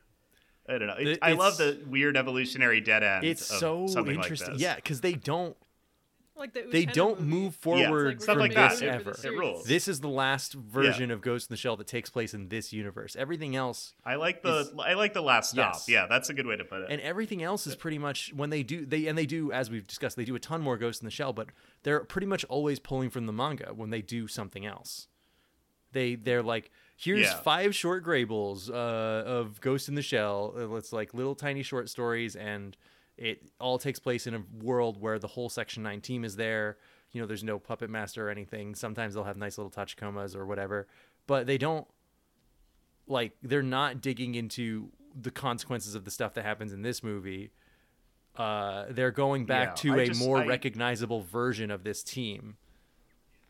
I 0.67 0.77
don't 0.77 0.87
know. 0.87 0.95
It, 0.95 1.07
It- 1.07 1.19
I 1.21 1.33
love 1.33 1.57
the 1.57 1.79
weird 1.87 2.17
evolutionary 2.17 2.81
dead 2.81 3.03
end. 3.03 3.23
It's 3.25 3.49
of 3.51 3.57
so 3.57 3.87
something 3.87 4.15
interesting. 4.15 4.51
Like 4.53 4.59
yeah, 4.59 4.75
because 4.75 5.01
they 5.01 5.13
don't 5.13 5.55
like 6.35 6.53
the 6.53 6.65
they 6.71 6.85
don't 6.85 7.19
movie. 7.21 7.31
move 7.45 7.55
forward 7.55 8.13
It's 8.15 8.23
stuff 8.25 8.33
from 8.35 8.41
like 8.41 8.53
this 8.53 8.79
that. 8.81 8.87
Ever. 8.87 9.11
It 9.23 9.29
rules. 9.31 9.65
This 9.65 9.87
is 9.87 10.01
the 10.01 10.07
last 10.09 10.53
version 10.53 11.09
of 11.09 11.21
Ghost 11.21 11.49
in 11.49 11.53
the 11.53 11.57
Shell 11.57 11.77
that 11.77 11.87
takes 11.87 12.11
place 12.11 12.33
in 12.35 12.49
this 12.49 12.71
universe. 12.71 13.15
Everything 13.15 13.55
else 13.55 13.95
I 14.05 14.15
like 14.17 14.43
the 14.43 14.57
is- 14.59 14.71
I 14.79 14.93
like 14.93 15.13
the 15.13 15.21
last 15.23 15.49
stop. 15.51 15.73
Yes. 15.73 15.89
Yeah, 15.89 16.05
that's 16.07 16.29
a 16.29 16.35
good 16.35 16.45
way 16.45 16.55
to 16.55 16.63
put 16.63 16.81
it. 16.81 16.87
and 16.91 17.01
everything 17.01 17.41
else 17.41 17.65
is 17.65 17.75
pretty 17.75 17.97
much 17.97 18.33
when 18.35 18.51
they 18.51 18.61
do 18.61 18.85
they 18.85 19.07
and 19.07 19.17
they 19.17 19.25
do 19.25 19.51
as 19.51 19.71
we've 19.71 19.87
discussed 19.87 20.15
they 20.15 20.25
do 20.25 20.35
a 20.35 20.39
ton 20.39 20.61
more 20.61 20.77
Ghost 20.77 21.01
in 21.01 21.05
the 21.05 21.11
Shell, 21.11 21.33
but 21.33 21.47
they're 21.81 22.01
pretty 22.03 22.27
much 22.27 22.43
always 22.45 22.77
pulling 22.77 23.09
from 23.09 23.25
the 23.25 23.33
manga 23.33 23.71
when 23.73 23.89
they 23.89 24.01
do 24.03 24.27
something 24.27 24.63
else. 24.65 25.07
They 25.91 26.13
they're 26.15 26.43
like 26.43 26.69
here's 26.97 27.21
Yeah. 27.27 27.35
five 27.39 27.73
short 27.73 28.03
Graybles 28.03 28.69
uh, 28.69 28.73
of 29.25 29.61
Ghost 29.61 29.87
in 29.87 29.95
the 29.95 30.01
Shell. 30.01 30.53
Uh, 30.57 30.75
It's 30.75 30.91
like 30.91 31.13
little 31.13 31.35
tiny 31.35 31.63
short 31.63 31.87
stories, 31.89 32.35
and 32.35 32.75
it 33.17 33.43
all 33.59 33.77
takes 33.79 33.99
place 33.99 34.27
in 34.27 34.33
a 34.35 34.43
world 34.61 34.99
where 34.99 35.17
the 35.19 35.27
whole 35.27 35.47
Section 35.49 35.83
Nine 35.83 36.01
team 36.01 36.25
is 36.25 36.35
there. 36.35 36.77
You 37.13 37.21
know, 37.21 37.27
there's 37.27 37.43
no 37.43 37.57
puppet 37.59 37.89
master 37.89 38.27
or 38.27 38.29
anything. 38.29 38.75
Sometimes 38.75 39.13
they'll 39.13 39.23
have 39.23 39.37
nice 39.37 39.57
little 39.57 39.71
Tachikomas 39.71 40.35
or 40.35 40.45
whatever, 40.45 40.87
but 41.27 41.47
they 41.47 41.57
don't 41.57 41.87
like 43.07 43.31
they're 43.41 43.63
not 43.63 44.01
digging 44.01 44.35
into 44.35 44.91
the 45.19 45.31
consequences 45.31 45.95
of 45.95 46.03
the 46.03 46.11
stuff 46.11 46.33
that 46.33 46.43
happens 46.43 46.73
in 46.73 46.81
this 46.81 47.01
movie. 47.01 47.51
Uh, 48.35 48.85
they're 48.89 49.09
going 49.11 49.45
back 49.45 49.69
Yeah, 49.69 49.73
to 49.93 49.93
I 49.99 50.03
a 50.03 50.07
just- 50.07 50.19
more 50.19 50.39
I- 50.39 50.45
recognizable 50.45 51.21
version 51.21 51.71
of 51.71 51.83
this 51.83 52.03
team. 52.03 52.57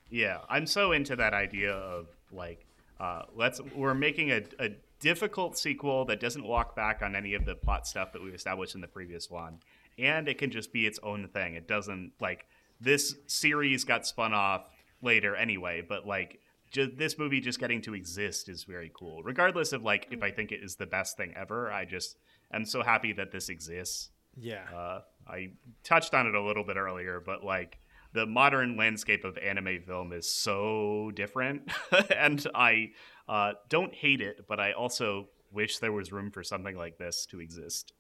Yeah, 0.10 0.42
I'm 0.48 0.66
so 0.68 0.92
into 0.94 1.16
that 1.18 1.34
idea 1.34 1.74
of 1.74 2.08
like, 2.32 2.67
uh, 3.00 3.24
let's 3.36 3.62
we're 3.76 3.94
making 3.94 4.32
a, 4.32 4.42
a 4.60 4.70
difficult 5.00 5.58
sequel 5.58 6.06
that 6.06 6.20
doesn't 6.20 6.46
walk 6.46 6.76
back 6.76 7.02
on 7.02 7.16
any 7.16 7.34
of 7.34 7.46
the 7.46 7.56
plot 7.56 7.88
stuff 7.88 8.12
that 8.14 8.22
we've 8.22 8.34
established 8.34 8.76
in 8.76 8.82
the 8.82 8.88
previous 8.88 9.30
one, 9.30 9.60
and 9.98 10.28
it 10.28 10.38
can 10.38 10.52
just 10.52 10.72
be 10.74 10.86
its 10.86 11.00
own 11.04 11.28
thing. 11.28 11.56
It 11.56 11.68
doesn't 11.68 12.14
like 12.20 12.46
this 12.80 13.16
series 13.28 13.84
got 13.84 14.06
spun 14.06 14.34
off 14.34 14.66
later 15.02 15.36
anyway, 15.36 15.84
but 15.88 16.06
like. 16.08 16.40
Ju- 16.70 16.92
this 16.94 17.18
movie 17.18 17.40
just 17.40 17.62
getting 17.62 17.82
to 17.84 17.94
exist 17.94 18.50
is 18.50 18.66
very 18.66 18.92
cool. 18.94 19.24
Regardless 19.24 19.72
of 19.72 19.84
like 19.84 20.06
if 20.12 20.22
I 20.22 20.32
think 20.32 20.52
it 20.52 20.60
is 20.62 20.76
the 20.76 20.86
best 20.86 21.16
thing 21.16 21.34
ever, 21.34 21.72
I 21.72 21.86
just 21.86 22.18
am 22.52 22.66
so 22.66 22.84
happy 22.84 23.14
that 23.14 23.32
this 23.32 23.48
exists. 23.48 24.10
Yeah. 24.36 24.66
Uh, 24.76 25.00
I 25.26 25.52
touched 25.86 26.14
on 26.14 26.28
it 26.28 26.36
a 26.36 26.42
little 26.42 26.66
bit 26.66 26.76
earlier, 26.76 27.22
but 27.26 27.42
like 27.42 27.80
the 28.18 28.26
modern 28.26 28.76
landscape 28.78 29.24
of 29.24 29.38
anime 29.38 29.80
film 29.86 30.12
is 30.12 30.28
so 30.28 31.12
different, 31.14 31.70
and 32.16 32.46
I 32.56 32.92
uh, 33.30 33.54
don't 33.70 33.94
hate 33.94 34.22
it, 34.22 34.46
but 34.48 34.60
I 34.60 34.72
also 34.72 35.30
wish 35.52 35.78
there 35.78 35.92
was 35.92 36.12
room 36.12 36.32
for 36.32 36.44
something 36.44 36.76
like 36.76 36.98
this 36.98 37.26
to 37.28 37.40
exist. 37.40 37.94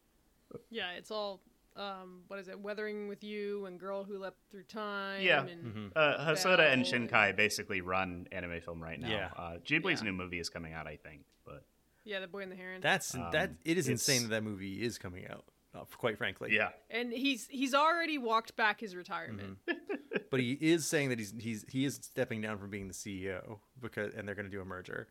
Yeah, 0.71 0.91
it's 0.97 1.11
all 1.11 1.41
um, 1.75 2.21
what 2.29 2.39
is 2.39 2.47
it? 2.47 2.59
Weathering 2.59 3.07
with 3.07 3.23
You 3.23 3.67
and 3.67 3.79
Girl 3.79 4.03
Who 4.03 4.17
Leapt 4.17 4.37
Through 4.49 4.63
Time. 4.63 5.21
Yeah. 5.21 5.45
And 5.45 5.91
Uh, 5.95 6.17
Hosoda 6.25 6.71
and 6.73 6.83
Bell 6.83 6.93
and- 6.93 7.09
Shinkai 7.09 7.35
basically 7.35 7.81
run 7.81 8.25
anime 8.31 8.59
film 8.61 8.81
right 8.81 8.99
now. 8.99 9.09
Yeah. 9.09 9.29
Uh, 9.37 9.57
Ghibli's 9.63 9.99
Yeah. 10.01 10.05
new 10.09 10.13
movie 10.13 10.39
is 10.39 10.49
coming 10.49 10.73
out, 10.73 10.87
I 10.87 10.95
think, 10.95 11.21
but 11.45 11.63
yeah, 12.03 12.19
The 12.19 12.27
Boy 12.27 12.39
and 12.41 12.51
the 12.51 12.55
Heron. 12.55 12.81
That's 12.81 13.13
Um, 13.13 13.29
that. 13.33 13.51
It 13.63 13.77
is 13.77 13.87
insane 13.87 14.23
that 14.23 14.29
that 14.29 14.43
movie 14.43 14.81
is 14.81 14.97
coming 14.97 15.27
out. 15.27 15.45
Uh, 15.77 15.85
quite 15.97 16.17
frankly. 16.17 16.53
yeah, 16.53 16.69
and 16.89 17.11
he's 17.11 17.47
he's 17.47 17.73
already 17.73 18.17
walked 18.17 18.55
back 18.55 18.79
his 18.79 18.95
retirement. 18.95 19.57
Mm-hmm. 19.67 20.17
But 20.29 20.39
he 20.39 20.53
is 20.59 20.85
saying 20.85 21.09
that 21.09 21.19
he's 21.19 21.33
he's 21.37 21.65
he 21.69 21.85
is 21.85 21.95
stepping 22.01 22.41
down 22.41 22.57
from 22.57 22.69
being 22.69 22.87
the 22.87 22.93
CEO 22.93 23.59
because 23.79 24.13
and 24.13 24.27
they're 24.27 24.35
going 24.35 24.45
to 24.45 24.51
do 24.51 24.61
a 24.61 24.65
merger. 24.65 25.07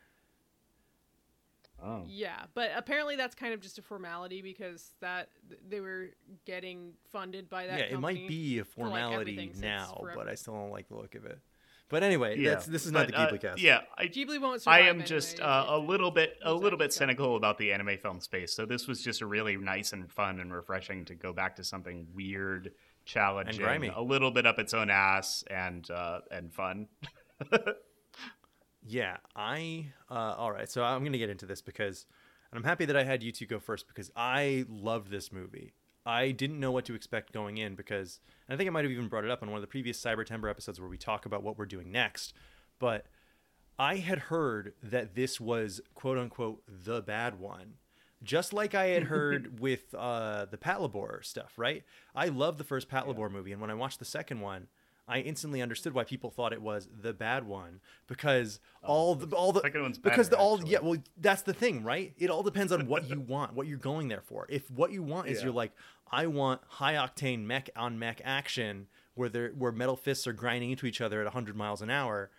oh, 1.83 2.05
Yeah, 2.07 2.43
but 2.55 2.71
apparently 2.77 3.17
that's 3.17 3.35
kind 3.35 3.55
of 3.55 3.61
just 3.61 3.79
a 3.79 3.83
formality 3.83 4.43
because 4.43 4.93
that 5.01 5.31
they 5.69 5.81
were 5.81 6.11
getting 6.45 6.93
funded 7.13 7.49
by 7.49 7.67
that. 7.67 7.79
yeah, 7.79 7.85
it 7.87 8.01
might 8.01 8.29
be 8.29 8.59
a 8.59 8.65
for, 8.65 8.89
like, 8.89 9.03
formality 9.03 9.53
now, 9.59 10.05
but 10.15 10.29
I 10.29 10.35
still 10.35 10.55
don't 10.55 10.71
like 10.71 10.89
the 10.89 10.97
look 10.97 11.15
of 11.15 11.25
it. 11.25 11.39
But 11.89 12.03
anyway, 12.03 12.39
yeah. 12.39 12.51
that's, 12.51 12.67
this 12.67 12.85
is 12.85 12.93
not 12.93 13.07
But, 13.07 13.15
the 13.15 13.21
uh, 13.21 13.31
Ghibli 13.31 13.41
cast. 13.41 13.61
Yeah, 13.61 13.81
I, 13.97 14.07
Ghibli 14.07 14.41
won't 14.41 14.63
I 14.67 14.81
am 14.81 15.05
just 15.05 15.39
anyway, 15.39 15.49
uh, 15.49 15.77
a 15.77 15.79
little 15.79 16.11
bit 16.11 16.37
a 16.43 16.53
little 16.53 16.79
bit 16.79 16.93
cynical 16.93 17.37
about 17.37 17.59
the 17.59 17.73
anime 17.73 17.97
film 17.99 18.21
space. 18.21 18.53
So 18.53 18.67
this 18.67 18.89
was 18.89 19.03
just 19.03 19.21
a 19.21 19.27
really 19.27 19.57
nice 19.57 19.93
and 19.93 20.11
fun 20.11 20.41
and 20.41 20.53
refreshing 20.53 21.05
to 21.05 21.15
go 21.15 21.33
back 21.33 21.57
to 21.57 21.65
something 21.65 22.09
weird, 22.13 22.73
challenging, 23.05 23.63
grimy. 23.63 23.93
a 23.95 24.03
little 24.03 24.33
bit 24.33 24.47
up 24.47 24.59
its 24.59 24.75
own 24.75 24.91
ass, 24.91 25.45
and 25.49 25.89
uh, 25.91 26.21
and 26.31 26.53
fun. 26.53 26.89
Yeah, 28.87 29.17
I 29.35 29.87
uh, 30.11 30.35
all 30.37 30.53
right. 30.53 30.71
So 30.71 30.85
I'm 30.85 31.03
gonna 31.05 31.19
get 31.19 31.31
into 31.31 31.47
this 31.47 31.61
because, 31.61 32.07
and 32.53 32.59
I'm 32.59 32.65
happy 32.65 32.85
that 32.85 32.97
I 32.97 33.03
had 33.03 33.23
you 33.23 33.33
two 33.33 33.47
go 33.47 33.59
first 33.59 33.89
because 33.89 34.11
I 34.15 34.65
love 34.69 35.11
this 35.11 35.33
movie. 35.33 35.75
I 36.07 36.31
didn't 36.31 36.61
know 36.61 36.71
what 36.71 36.85
to 36.87 36.95
expect 36.95 37.33
going 37.33 37.59
in 37.59 37.75
because 37.75 38.21
I 38.49 38.57
think 38.57 38.69
I 38.69 38.71
might 38.71 38.85
have 38.85 38.93
even 38.93 39.09
brought 39.09 39.25
it 39.25 39.31
up 39.31 39.43
on 39.43 39.51
one 39.51 39.57
of 39.57 39.63
the 39.63 39.67
previous 39.67 40.01
Cybertember 40.01 40.49
episodes 40.49 40.81
where 40.81 40.89
we 40.89 40.97
talk 40.97 41.27
about 41.27 41.43
what 41.43 41.59
we're 41.59 41.67
doing 41.67 41.91
next. 41.91 42.33
But 42.79 43.07
I 43.79 43.97
had 43.97 44.19
heard 44.19 44.75
that 44.83 45.15
this 45.15 45.41
was 45.41 45.81
quote 45.95 46.17
unquote 46.17 46.63
the 46.69 47.03
bad 47.03 47.41
one. 47.41 47.75
Just 48.23 48.53
like 48.53 48.75
I 48.75 48.87
had 48.87 49.05
heard 49.05 49.61
with 49.61 49.95
uh, 49.95 50.47
the 50.47 50.57
Patlabor 50.57 51.25
stuff, 51.25 51.53
right? 51.57 51.85
I 52.15 52.29
love 52.29 52.57
the 52.57 52.65
first 52.65 52.89
pat 52.89 53.05
Patlabor 53.05 53.31
movie, 53.31 53.53
and 53.53 53.61
when 53.61 53.71
I 53.71 53.75
watched 53.75 53.99
the 53.99 54.07
second 54.07 54.41
one, 54.41 54.69
I 55.09 55.21
instantly 55.21 55.63
understood 55.63 55.95
why 55.95 56.03
people 56.05 56.31
thought 56.31 56.53
it 56.53 56.61
was 56.61 56.89
the 57.01 57.13
bad 57.13 57.47
one 57.47 57.81
because 58.09 58.59
all 58.83 59.15
the 59.15 59.35
all 59.37 59.53
the 59.53 59.61
second 59.61 59.83
one's 59.83 59.99
because 59.99 60.29
the 60.31 60.37
all 60.37 60.57
actually. 60.57 60.71
yeah 60.73 60.79
well 60.83 60.97
that's 61.17 61.43
the 61.43 61.55
thing 61.55 61.85
right 61.85 62.13
it 62.19 62.29
all 62.29 62.43
depends 62.43 62.73
on 62.73 62.87
what 62.89 63.09
you 63.09 63.21
want 63.21 63.55
what 63.55 63.67
you're 63.69 63.79
going 63.79 64.09
there 64.09 64.21
for 64.23 64.47
if 64.49 64.69
what 64.71 64.91
you 64.91 65.03
want 65.05 65.29
is 65.29 65.39
Yeah. 65.39 65.45
you're 65.45 65.55
like 65.55 65.73
I 66.11 66.27
want 66.27 66.61
high 66.67 66.95
octane 66.95 67.45
mech 67.45 67.71
on 67.77 67.99
mech 68.01 68.21
action 68.25 68.89
where 69.15 69.29
there 69.29 69.51
where 69.51 69.71
metal 69.73 69.97
fists 69.97 70.27
are 70.27 70.33
grinding 70.33 70.71
into 70.73 70.87
each 70.87 71.01
other 71.01 71.21
at 71.21 71.27
100 71.27 71.55
miles 71.57 71.83
an 71.83 71.91
hour 71.91 72.31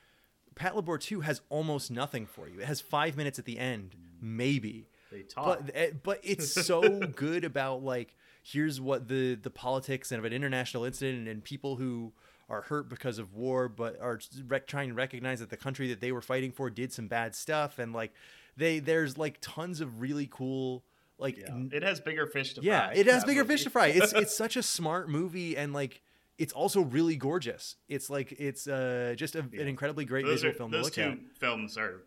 Patlabor 0.56 1.00
2 1.00 1.22
has 1.22 1.42
almost 1.50 1.90
nothing 1.92 2.26
for 2.26 2.50
you 2.50 2.60
it 2.60 2.66
has 2.66 2.82
5 2.82 3.16
minutes 3.16 3.40
at 3.40 3.46
the 3.46 3.58
end 3.60 3.96
maybe 4.22 4.88
They 5.12 5.22
talk. 5.22 5.46
but 5.66 5.72
eh, 5.76 5.92
but 6.04 6.20
it's 6.24 6.52
so 6.52 7.00
good 7.16 7.46
about 7.46 7.82
like 7.84 8.16
here's 8.44 8.82
what 8.82 9.08
the 9.08 9.36
the 9.36 9.50
politics 9.52 10.12
and 10.12 10.20
of 10.20 10.26
an 10.26 10.34
international 10.34 10.84
incident 10.84 11.28
and 11.28 11.44
people 11.44 11.76
who 11.78 12.12
are 12.50 12.62
hurt 12.62 12.88
because 12.90 13.20
of 13.20 13.34
war 13.34 13.68
but 13.68 14.00
are 14.00 14.20
rec- 14.48 14.68
trying 14.68 14.90
to 14.90 14.94
recognize 14.96 15.40
that 15.40 15.50
the 15.50 15.58
country 15.58 15.90
that 15.90 16.00
they 16.02 16.12
were 16.12 16.22
fighting 16.22 16.52
for 16.52 16.70
did 16.70 16.92
some 16.94 17.08
bad 17.08 17.36
stuff 17.36 17.78
and 17.80 17.94
like 17.94 18.14
they 18.56 18.80
there's 18.80 19.18
like 19.18 19.38
tons 19.42 19.82
of 19.82 20.00
really 20.02 20.28
cool 20.32 20.84
like 21.18 21.38
yeah. 21.38 21.48
It 21.72 21.84
has 21.84 22.00
bigger 22.00 22.26
fish 22.28 22.54
to 22.54 22.62
yeah 22.62 22.88
fry. 22.88 22.94
it 22.96 23.06
has 23.08 23.26
bigger 23.26 23.42
movie. 23.42 23.54
fish 23.56 23.64
to 23.64 23.70
fry 23.70 23.88
it's 23.88 24.14
it's 24.22 24.36
such 24.36 24.56
a 24.56 24.64
smart 24.64 25.10
movie 25.10 25.58
and 25.58 25.74
like 25.74 26.02
it's 26.38 26.54
also 26.54 26.82
really 26.82 27.16
gorgeous 27.16 27.76
it's 27.90 28.10
like 28.10 28.32
it's 28.40 28.68
uh 28.68 29.14
just 29.18 29.36
a, 29.36 29.40
an 29.40 29.68
incredibly 29.68 30.06
great 30.06 30.26
Those, 30.26 30.36
visual 30.44 30.52
are, 30.54 30.58
film 30.58 30.72
those 30.72 30.86
look 30.86 30.94
two 30.94 31.02
at 31.02 31.18
films 31.40 31.78
are 31.78 32.04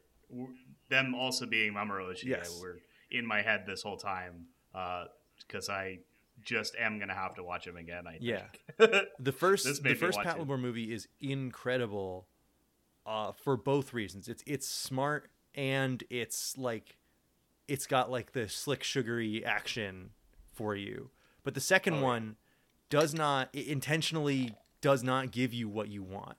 them 0.89 1.15
also 1.15 1.47
being 1.47 1.73
Mamoru 1.75 2.13
Oshii 2.13 2.25
Yes. 2.25 2.59
were 2.61 2.79
in 3.11 3.27
my 3.27 3.43
head 3.43 3.65
this 3.67 3.83
whole 3.83 3.97
time 3.97 4.47
because 5.47 5.69
I 5.69 5.99
just 6.43 6.75
am 6.77 6.99
gonna 6.99 7.15
have 7.15 7.35
to 7.35 7.43
watch 7.43 7.67
him 7.67 7.77
again. 7.77 8.07
I 8.07 8.13
think. 8.13 8.23
Yeah. 8.23 8.43
The 9.19 9.33
first 9.33 9.83
the 9.83 9.95
first 9.95 10.19
Pat. 10.21 10.39
Lamore 10.39 10.61
movie 10.61 10.93
is 10.93 11.09
incredible 11.21 12.27
uh 13.07 13.33
for 13.33 13.57
both 13.57 13.93
reasons. 13.93 14.29
It's 14.29 14.43
it's 14.47 14.67
smart 14.67 15.31
and 15.55 16.03
it's 16.11 16.57
like 16.57 16.97
it's 17.69 17.87
got 17.87 18.11
like 18.11 18.33
the 18.33 18.49
slick 18.49 18.83
sugary 18.83 19.45
action 19.45 20.11
for 20.55 20.75
you. 20.75 21.11
But 21.45 21.55
the 21.55 21.61
second 21.61 21.95
Oh, 21.95 22.03
one 22.03 22.37
does 22.89 23.15
not 23.15 23.49
it 23.53 23.67
intentionally 23.67 24.55
does 24.81 25.03
not 25.03 25.31
give 25.31 25.53
you 25.53 25.69
what 25.69 25.89
you 25.89 26.03
want. 26.03 26.37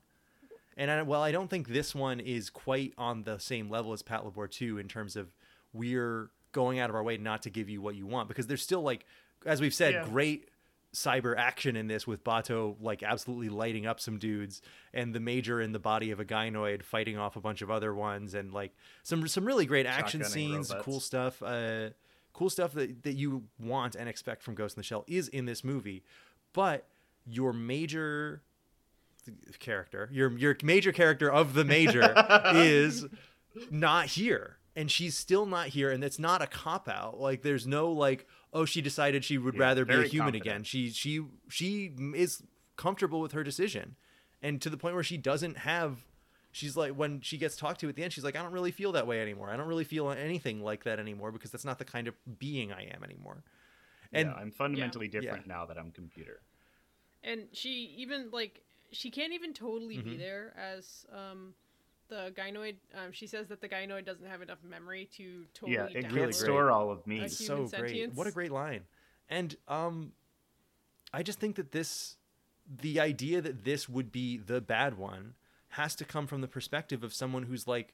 And 0.77 0.89
I, 0.89 1.01
while 1.03 1.21
I 1.21 1.31
don't 1.31 1.49
think 1.49 1.67
this 1.67 1.93
one 1.93 2.19
is 2.19 2.49
quite 2.49 2.93
on 2.97 3.23
the 3.23 3.37
same 3.37 3.69
level 3.69 3.93
as 3.93 4.01
Patlabor 4.01 4.49
2 4.49 4.77
in 4.77 4.87
terms 4.87 5.15
of 5.15 5.27
we're 5.73 6.31
going 6.53 6.79
out 6.79 6.89
of 6.89 6.95
our 6.95 7.03
way 7.03 7.17
not 7.17 7.41
to 7.43 7.49
give 7.49 7.69
you 7.69 7.81
what 7.81 7.95
you 7.95 8.05
want 8.05 8.27
because 8.27 8.47
there's 8.47 8.61
still 8.63 8.81
like 8.81 9.05
as 9.45 9.61
we've 9.61 9.73
said 9.73 9.93
Yeah. 9.93 10.03
great 10.05 10.47
cyber 10.93 11.33
action 11.37 11.77
in 11.77 11.87
this 11.87 12.05
with 12.05 12.21
Batou 12.23 12.75
like 12.81 13.01
absolutely 13.01 13.47
lighting 13.47 13.85
up 13.85 13.99
some 14.01 14.17
dudes 14.17 14.61
and 14.93 15.15
the 15.15 15.21
major 15.21 15.61
in 15.61 15.71
the 15.71 15.79
body 15.79 16.11
of 16.11 16.19
a 16.19 16.25
gynoid 16.25 16.83
fighting 16.83 17.17
off 17.17 17.37
a 17.37 17.39
bunch 17.39 17.61
of 17.61 17.71
other 17.71 17.93
ones 17.95 18.33
and 18.33 18.51
like 18.53 18.75
some 19.01 19.25
some 19.27 19.45
really 19.45 19.65
great 19.65 19.85
action 19.85 20.21
scenes, 20.25 20.69
robots. 20.69 20.85
cool 20.85 20.99
stuff, 20.99 21.41
uh 21.41 21.89
cool 22.33 22.49
stuff 22.49 22.73
that, 22.73 23.03
that 23.03 23.13
you 23.13 23.43
want 23.59 23.95
and 23.95 24.09
expect 24.09 24.43
from 24.43 24.53
Ghost 24.55 24.75
in 24.75 24.81
the 24.81 24.83
Shell 24.85 25.05
is 25.07 25.27
in 25.29 25.45
this 25.45 25.63
movie. 25.63 26.03
But 26.53 26.85
your 27.25 27.53
major 27.53 28.41
character, 29.59 30.09
your 30.11 30.37
your 30.37 30.57
major 30.63 30.91
character 30.91 31.31
of 31.31 31.53
the 31.53 31.63
major 31.63 32.13
is 32.55 33.05
not 33.69 34.07
here. 34.07 34.57
And 34.75 34.89
she's 34.89 35.17
still 35.17 35.45
not 35.45 35.67
here, 35.67 35.91
and 35.91 36.01
it's 36.03 36.17
not 36.19 36.41
a 36.41 36.47
cop 36.47 36.87
out. 36.87 37.19
Like 37.19 37.41
there's 37.41 37.67
no 37.67 37.91
like, 37.91 38.25
oh, 38.53 38.63
she 38.65 38.81
decided 38.81 39.25
she 39.25 39.37
would 39.37 39.55
Yeah, 39.55 39.59
rather 39.61 39.83
be 39.85 39.93
a 39.93 40.03
human 40.03 40.33
confident. 40.33 40.43
again. 40.45 40.63
She 40.63 40.89
she 40.91 41.21
she 41.49 41.93
is 42.15 42.41
comfortable 42.77 43.19
with 43.19 43.33
her 43.33 43.43
decision, 43.43 43.95
and 44.41 44.61
to 44.61 44.69
the 44.69 44.77
point 44.77 44.95
where 44.95 45.03
she 45.03 45.17
doesn't 45.17 45.57
have. 45.59 46.05
She's 46.53 46.75
like 46.75 46.91
when 46.93 47.21
she 47.21 47.37
gets 47.37 47.55
talked 47.55 47.79
to 47.81 47.87
at 47.89 47.95
the 47.95 48.03
end, 48.03 48.11
she's 48.13 48.23
like, 48.25 48.35
I 48.35 48.41
don't 48.41 48.51
really 48.51 48.71
feel 48.71 48.91
that 48.93 49.07
way 49.07 49.21
anymore. 49.21 49.49
I 49.49 49.55
don't 49.57 49.67
really 49.67 49.85
feel 49.85 50.09
anything 50.11 50.61
like 50.61 50.83
that 50.83 50.99
anymore 50.99 51.31
because 51.31 51.49
that's 51.49 51.63
not 51.63 51.77
the 51.79 51.85
kind 51.85 52.09
of 52.09 52.15
being 52.39 52.73
I 52.73 52.83
am 52.93 53.03
anymore. 53.05 53.43
And 54.11 54.27
yeah, 54.29 54.35
I'm 54.35 54.51
fundamentally 54.51 55.07
different 55.07 55.47
now 55.47 55.65
that 55.65 55.77
I'm 55.77 55.91
computer. 55.91 56.41
and 57.23 57.43
she 57.53 57.93
even 57.97 58.29
like 58.31 58.61
she 58.91 59.09
can't 59.11 59.31
even 59.33 59.53
totally 59.53 59.97
Mm-hmm. 59.97 60.09
be 60.11 60.17
there 60.17 60.53
as 60.57 61.05
um 61.13 61.53
the 62.11 62.31
gynoid 62.37 62.75
um 62.93 63.11
she 63.11 63.25
says 63.25 63.47
that 63.47 63.61
the 63.61 63.69
gynoid 63.69 64.05
doesn't 64.05 64.27
have 64.27 64.41
enough 64.41 64.59
memory 64.69 65.09
to 65.17 65.45
totally 65.53 65.73
yeah, 65.73 65.87
it 65.99 66.09
can't 66.09 66.35
store 66.35 66.69
all 66.69 66.91
of 66.91 67.07
me. 67.07 67.21
a 67.21 67.23
It's 67.23 67.43
so 67.43 67.65
great. 67.65 68.13
What 68.13 68.27
a 68.27 68.31
great 68.31 68.51
line. 68.51 68.81
And 69.29 69.55
um 69.67 70.11
I 71.13 71.23
just 71.23 71.39
think 71.39 71.55
that 71.55 71.71
this 71.71 72.17
the 72.81 72.99
idea 72.99 73.41
that 73.41 73.63
this 73.63 73.89
would 73.89 74.11
be 74.11 74.37
the 74.37 74.61
bad 74.61 74.97
one 74.97 75.33
has 75.69 75.95
to 75.95 76.05
come 76.05 76.27
from 76.27 76.41
the 76.41 76.47
perspective 76.47 77.03
of 77.03 77.13
someone 77.13 77.43
who's 77.43 77.65
like, 77.65 77.93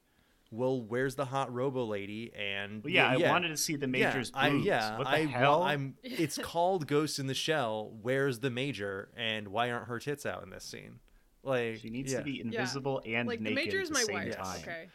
well, 0.50 0.80
where's 0.80 1.14
the 1.14 1.26
hot 1.26 1.52
robo 1.52 1.84
lady? 1.84 2.32
And 2.34 2.82
Well, 2.82 2.92
yeah, 2.92 3.08
I 3.08 3.16
wanted 3.16 3.48
to 3.48 3.56
see 3.56 3.76
the 3.76 3.86
major's 3.86 4.32
yeah, 4.34 4.40
I, 4.40 4.50
boobs. 4.50 4.64
yeah, 4.66 4.98
what 4.98 5.04
the 5.04 5.10
I, 5.10 5.26
hell? 5.26 5.62
I'm. 5.62 5.94
It's 6.02 6.38
called 6.38 6.86
Ghost 6.86 7.18
in 7.18 7.26
the 7.26 7.34
Shell. 7.34 7.92
Where's 8.02 8.40
the 8.40 8.50
major? 8.50 9.10
And 9.16 9.48
why 9.48 9.70
aren't 9.70 9.88
her 9.88 9.98
tits 9.98 10.24
out 10.26 10.42
in 10.42 10.50
this 10.50 10.64
scene? 10.64 11.00
Like 11.42 11.78
She 11.80 11.90
needs 11.90 12.12
yeah. 12.12 12.18
to 12.18 12.24
be 12.24 12.40
invisible 12.40 13.02
and 13.06 13.28
like 13.28 13.38
the 13.38 13.50
naked 13.50 13.66
major 13.66 13.80
is 13.80 13.90
at 13.90 13.94
my 13.94 14.00
the 14.00 14.06
same 14.06 14.14
wife 14.14 14.36
time. 14.36 14.60
okay 14.60 14.88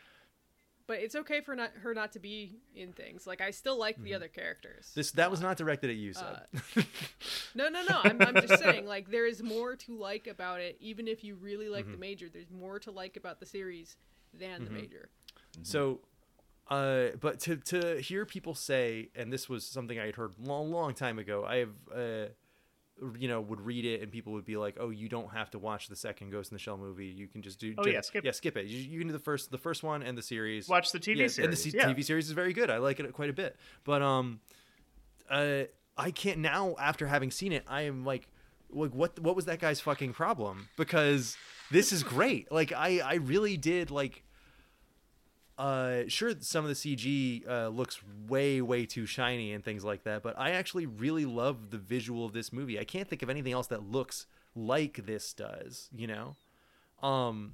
but 0.86 0.98
it's 1.00 1.16
okay 1.16 1.40
for 1.40 1.56
not 1.56 1.72
her 1.82 1.94
not 1.94 2.12
to 2.12 2.20
be 2.20 2.58
in 2.76 2.92
things 2.92 3.26
like 3.26 3.40
i 3.40 3.52
still 3.52 3.80
like 3.80 3.96
Mm-hmm. 3.96 4.04
the 4.04 4.14
other 4.16 4.28
characters 4.28 4.92
This 4.94 5.12
that 5.12 5.32
was 5.32 5.40
not 5.40 5.56
directed 5.56 5.90
at 5.90 5.96
you, 5.96 6.12
Uh, 6.18 6.40
no 7.56 7.70
no 7.70 7.82
no 7.90 8.02
I'm, 8.04 8.22
I'm 8.22 8.36
just 8.46 8.62
saying 8.62 8.86
like 8.86 9.10
there 9.10 9.26
is 9.26 9.42
more 9.42 9.76
to 9.78 9.98
like 9.98 10.28
about 10.28 10.60
it 10.60 10.78
even 10.82 11.08
if 11.08 11.24
you 11.24 11.36
really 11.36 11.70
like 11.70 11.86
Mm-hmm. 11.86 11.92
the 11.94 11.98
major 11.98 12.28
there's 12.30 12.52
more 12.52 12.80
to 12.80 12.92
like 12.92 13.16
about 13.16 13.40
the 13.40 13.46
series 13.46 13.96
than 14.34 14.66
the 14.66 14.72
major 14.72 15.10
So, 15.62 16.02
uh, 16.70 17.10
but 17.22 17.40
to 17.42 17.58
to 17.58 18.02
hear 18.02 18.26
people 18.26 18.56
say, 18.56 19.10
and 19.16 19.32
this 19.32 19.48
was 19.48 19.66
something 19.66 20.00
I 20.00 20.06
had 20.08 20.16
heard 20.16 20.34
long, 20.40 20.72
long 20.72 20.94
time 20.96 21.20
ago. 21.20 21.46
I 21.46 21.58
have, 21.58 21.70
uh, 21.96 22.26
you 23.18 23.28
know, 23.28 23.42
would 23.42 23.62
read 23.62 23.86
it, 23.86 24.02
and 24.02 24.12
people 24.12 24.34
would 24.34 24.46
be 24.46 24.58
like, 24.58 24.78
"Oh, 24.80 24.90
you 24.90 25.10
don't 25.10 25.32
have 25.34 25.50
to 25.52 25.60
watch 25.60 25.88
the 25.88 25.96
second 25.96 26.32
Ghost 26.32 26.52
in 26.52 26.56
the 26.56 26.60
Shell 26.60 26.78
movie. 26.78 27.08
You 27.08 27.28
can 27.28 27.42
just 27.42 27.60
do, 27.60 27.74
Oh, 27.78 27.86
yeah, 27.86 28.02
skip 28.02 28.24
yeah, 28.24 28.30
it. 28.30 28.36
skip 28.36 28.58
it. 28.58 28.66
You, 28.68 28.78
you 28.78 29.00
can 29.00 29.08
do 29.08 29.14
the 29.14 29.20
first, 29.20 29.52
the 29.52 29.58
first 29.58 29.84
one 29.84 30.04
and 30.04 30.18
the 30.18 30.22
series. 30.22 30.68
Watch 30.70 30.92
the 30.92 31.00
TV 31.00 31.18
Yeah, 31.18 31.28
series. 31.28 31.38
and 31.40 31.52
the 31.54 31.58
C- 31.58 31.74
yeah. 31.76 31.86
TV 31.92 32.04
series 32.04 32.26
is 32.28 32.32
very 32.32 32.54
good. 32.54 32.70
I 32.70 32.78
like 32.78 33.00
it 33.00 33.12
quite 33.14 33.30
a 33.30 33.34
bit. 33.34 33.56
But 33.84 34.02
um, 34.02 34.40
uh, 35.30 35.64
I 35.98 36.12
can't 36.12 36.40
now 36.40 36.76
after 36.80 37.08
having 37.08 37.32
seen 37.32 37.52
it. 37.52 37.64
I 37.68 37.84
am 37.84 38.06
like, 38.06 38.28
like 38.72 38.94
what 38.94 39.20
what 39.20 39.36
was 39.36 39.46
that 39.46 39.60
guy's 39.60 39.80
fucking 39.80 40.14
problem? 40.14 40.68
Because 40.78 41.38
this 41.72 41.92
is 41.92 42.04
great. 42.04 42.52
Like 42.52 42.72
I 42.72 43.00
I 43.00 43.16
really 43.16 43.58
did 43.58 43.92
like. 43.92 44.24
Uh, 45.64 46.04
sure, 46.10 46.34
some 46.42 46.66
of 46.66 46.68
the 46.68 46.76
CG 46.76 47.50
uh, 47.50 47.70
looks 47.70 48.02
way 48.28 48.60
way 48.60 48.86
too 48.86 49.06
shiny 49.06 49.54
and 49.54 49.64
things 49.64 49.86
like 49.86 50.04
that, 50.04 50.22
but 50.22 50.38
I 50.38 50.52
actually 50.52 50.86
really 50.86 51.24
love 51.26 51.70
the 51.70 51.78
visual 51.78 52.26
of 52.26 52.34
this 52.34 52.52
movie. 52.52 52.78
I 52.78 52.84
can't 52.84 53.08
think 53.08 53.24
of 53.24 53.30
anything 53.30 53.54
else 53.54 53.68
that 53.68 53.90
looks 53.90 54.26
like 54.58 55.06
this 55.06 55.32
does. 55.32 55.88
You 55.96 56.08
know, 56.08 56.36
um, 57.02 57.54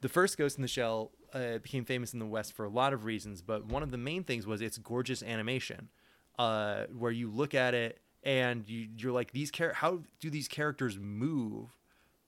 the 0.00 0.08
first 0.08 0.38
Ghost 0.38 0.56
in 0.56 0.62
the 0.62 0.68
Shell 0.68 1.10
uh, 1.34 1.58
became 1.58 1.84
famous 1.84 2.14
in 2.14 2.18
the 2.18 2.24
West 2.24 2.54
for 2.54 2.64
a 2.64 2.70
lot 2.70 2.94
of 2.94 3.04
reasons, 3.04 3.42
but 3.42 3.66
one 3.66 3.82
of 3.82 3.90
the 3.90 3.98
main 3.98 4.24
things 4.24 4.46
was 4.46 4.62
its 4.62 4.78
gorgeous 4.78 5.22
animation, 5.22 5.90
uh, 6.38 6.84
where 6.96 7.12
you 7.12 7.30
look 7.30 7.54
at 7.54 7.74
it 7.74 8.00
and 8.22 8.66
you, 8.70 8.88
you're 8.96 9.12
like, 9.12 9.32
these 9.32 9.50
char- 9.50 9.74
how 9.74 10.00
do 10.18 10.30
these 10.30 10.48
characters 10.48 10.98
move 10.98 11.76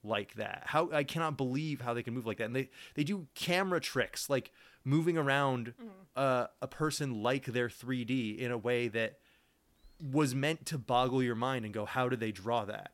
like 0.05 0.35
that? 0.35 0.65
How 0.67 0.91
I 0.93 1.05
cannot 1.05 1.39
believe 1.39 1.81
how 1.81 1.95
they 1.95 2.03
can 2.03 2.13
move 2.13 2.27
like 2.27 2.37
that, 2.37 2.45
and 2.45 2.57
they 2.57 2.69
they 2.97 3.05
do 3.05 3.29
camera 3.35 3.81
tricks 3.81 4.29
like 4.29 4.53
moving 4.85 5.17
around 5.19 5.75
uh, 6.17 6.47
a 6.61 6.67
person 6.69 7.23
like 7.23 7.47
they're 7.47 7.69
3D 7.69 8.39
in 8.39 8.51
a 8.51 8.59
way 8.59 8.89
that 8.89 9.19
was 10.13 10.35
meant 10.35 10.67
to 10.67 10.79
boggle 10.79 11.23
your 11.23 11.35
mind 11.37 11.65
and 11.65 11.73
go, 11.73 11.85
how 11.85 12.09
did 12.09 12.21
they 12.21 12.33
draw 12.33 12.65
that? 12.65 12.91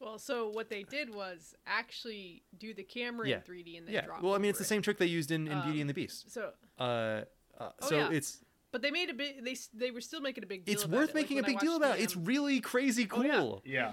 well 0.00 0.18
so 0.18 0.48
what 0.50 0.68
they 0.68 0.82
did 0.82 1.14
was 1.14 1.54
actually 1.66 2.42
do 2.58 2.74
the 2.74 2.82
camera 2.82 3.26
Yeah. 3.28 3.36
in 3.36 3.42
3d 3.42 3.78
and 3.78 3.86
then 3.86 3.94
yeah. 3.94 4.00
drop 4.02 4.22
Well, 4.22 4.34
I 4.34 4.38
mean, 4.38 4.50
it's 4.50 4.58
the 4.58 4.64
it. 4.64 4.68
same 4.68 4.82
trick 4.82 4.98
they 4.98 5.06
used 5.06 5.30
in, 5.30 5.46
in 5.48 5.60
Beauty 5.62 5.78
Um, 5.78 5.80
and 5.82 5.90
the 5.90 5.94
Beast. 5.94 6.30
so 6.30 6.50
Uh, 6.78 6.82
uh, 6.82 7.24
Oh, 7.60 7.70
so 7.88 7.96
yeah. 7.96 8.10
it's 8.10 8.44
but 8.72 8.82
they 8.82 8.90
made 8.90 9.08
a 9.08 9.14
big 9.14 9.44
they 9.44 9.56
they 9.72 9.90
were 9.92 10.00
still 10.00 10.20
making 10.20 10.42
a 10.42 10.46
big 10.48 10.64
deal 10.64 10.74
it's 10.74 10.82
about 10.84 10.96
worth 10.96 11.10
it. 11.10 11.14
Like, 11.14 11.22
making 11.24 11.38
a 11.38 11.42
big 11.44 11.60
deal 11.60 11.76
about. 11.76 11.96
the, 11.96 12.02
It's 12.02 12.16
um, 12.16 12.24
really 12.24 12.60
crazy 12.60 13.08
Oh, 13.10 13.22
yeah. 13.22 13.36
cool. 13.38 13.62
yeah. 13.64 13.92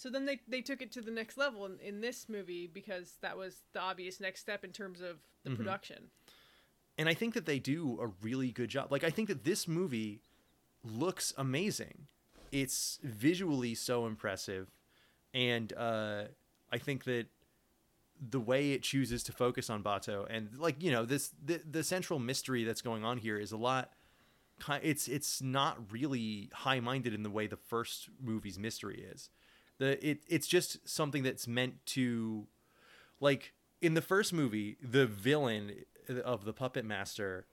So 0.00 0.10
then 0.10 0.26
they, 0.26 0.38
they 0.46 0.60
took 0.60 0.80
it 0.80 0.92
to 0.92 1.00
the 1.00 1.10
next 1.10 1.36
level 1.36 1.66
in, 1.66 1.80
in 1.80 2.00
this 2.00 2.28
movie 2.28 2.68
because 2.72 3.14
that 3.20 3.36
was 3.36 3.62
the 3.72 3.80
obvious 3.80 4.20
next 4.20 4.38
step 4.40 4.62
in 4.64 4.70
terms 4.70 5.00
of 5.00 5.16
the 5.42 5.50
Mm-hmm. 5.50 5.56
production. 5.56 6.04
and 6.98 7.08
I 7.08 7.14
think 7.14 7.34
that 7.34 7.46
they 7.46 7.58
do 7.58 7.98
a 8.00 8.06
really 8.22 8.50
good 8.52 8.68
job. 8.68 8.92
Like 8.92 9.02
I 9.02 9.10
think 9.10 9.28
that 9.28 9.42
this 9.44 9.66
movie 9.66 10.20
looks 10.84 11.32
amazing. 11.36 12.06
It's 12.52 12.98
visually 13.02 13.74
so 13.74 14.06
impressive, 14.06 14.68
and 15.34 15.72
uh, 15.76 16.24
I 16.72 16.78
think 16.78 17.04
that 17.04 17.26
the 18.20 18.40
way 18.40 18.72
it 18.72 18.82
chooses 18.82 19.22
to 19.24 19.32
focus 19.32 19.70
on 19.70 19.82
Batou 19.82 20.26
and 20.28 20.48
like 20.58 20.82
you 20.82 20.90
know 20.90 21.04
this 21.04 21.30
the 21.44 21.60
the 21.70 21.82
central 21.84 22.18
mystery 22.18 22.64
that's 22.64 22.82
going 22.82 23.04
on 23.04 23.18
here 23.18 23.38
is 23.38 23.52
a 23.52 23.56
lot. 23.56 23.92
It's 24.82 25.06
it's 25.08 25.40
not 25.40 25.92
really 25.92 26.50
high 26.52 26.80
minded 26.80 27.14
in 27.14 27.22
the 27.22 27.30
way 27.30 27.46
the 27.46 27.56
first 27.56 28.08
movie's 28.20 28.58
mystery 28.58 29.06
is. 29.12 29.30
The 29.78 30.04
it 30.06 30.22
it's 30.28 30.46
just 30.46 30.88
something 30.88 31.22
that's 31.22 31.46
meant 31.46 31.84
to 31.86 32.46
like 33.20 33.52
in 33.80 33.94
the 33.94 34.02
first 34.02 34.32
movie, 34.32 34.76
the 34.82 35.06
villain 35.06 35.84
of 36.24 36.44
the 36.44 36.52
puppet 36.52 36.84
master 36.84 37.46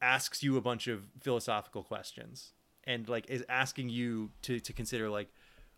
asks 0.00 0.42
you 0.42 0.56
a 0.56 0.60
bunch 0.60 0.88
of 0.88 1.04
philosophical 1.20 1.82
questions 1.82 2.52
and 2.84 3.08
like 3.08 3.28
is 3.30 3.44
asking 3.48 3.88
you 3.88 4.30
to 4.42 4.60
to 4.60 4.72
consider 4.72 5.08
like 5.08 5.28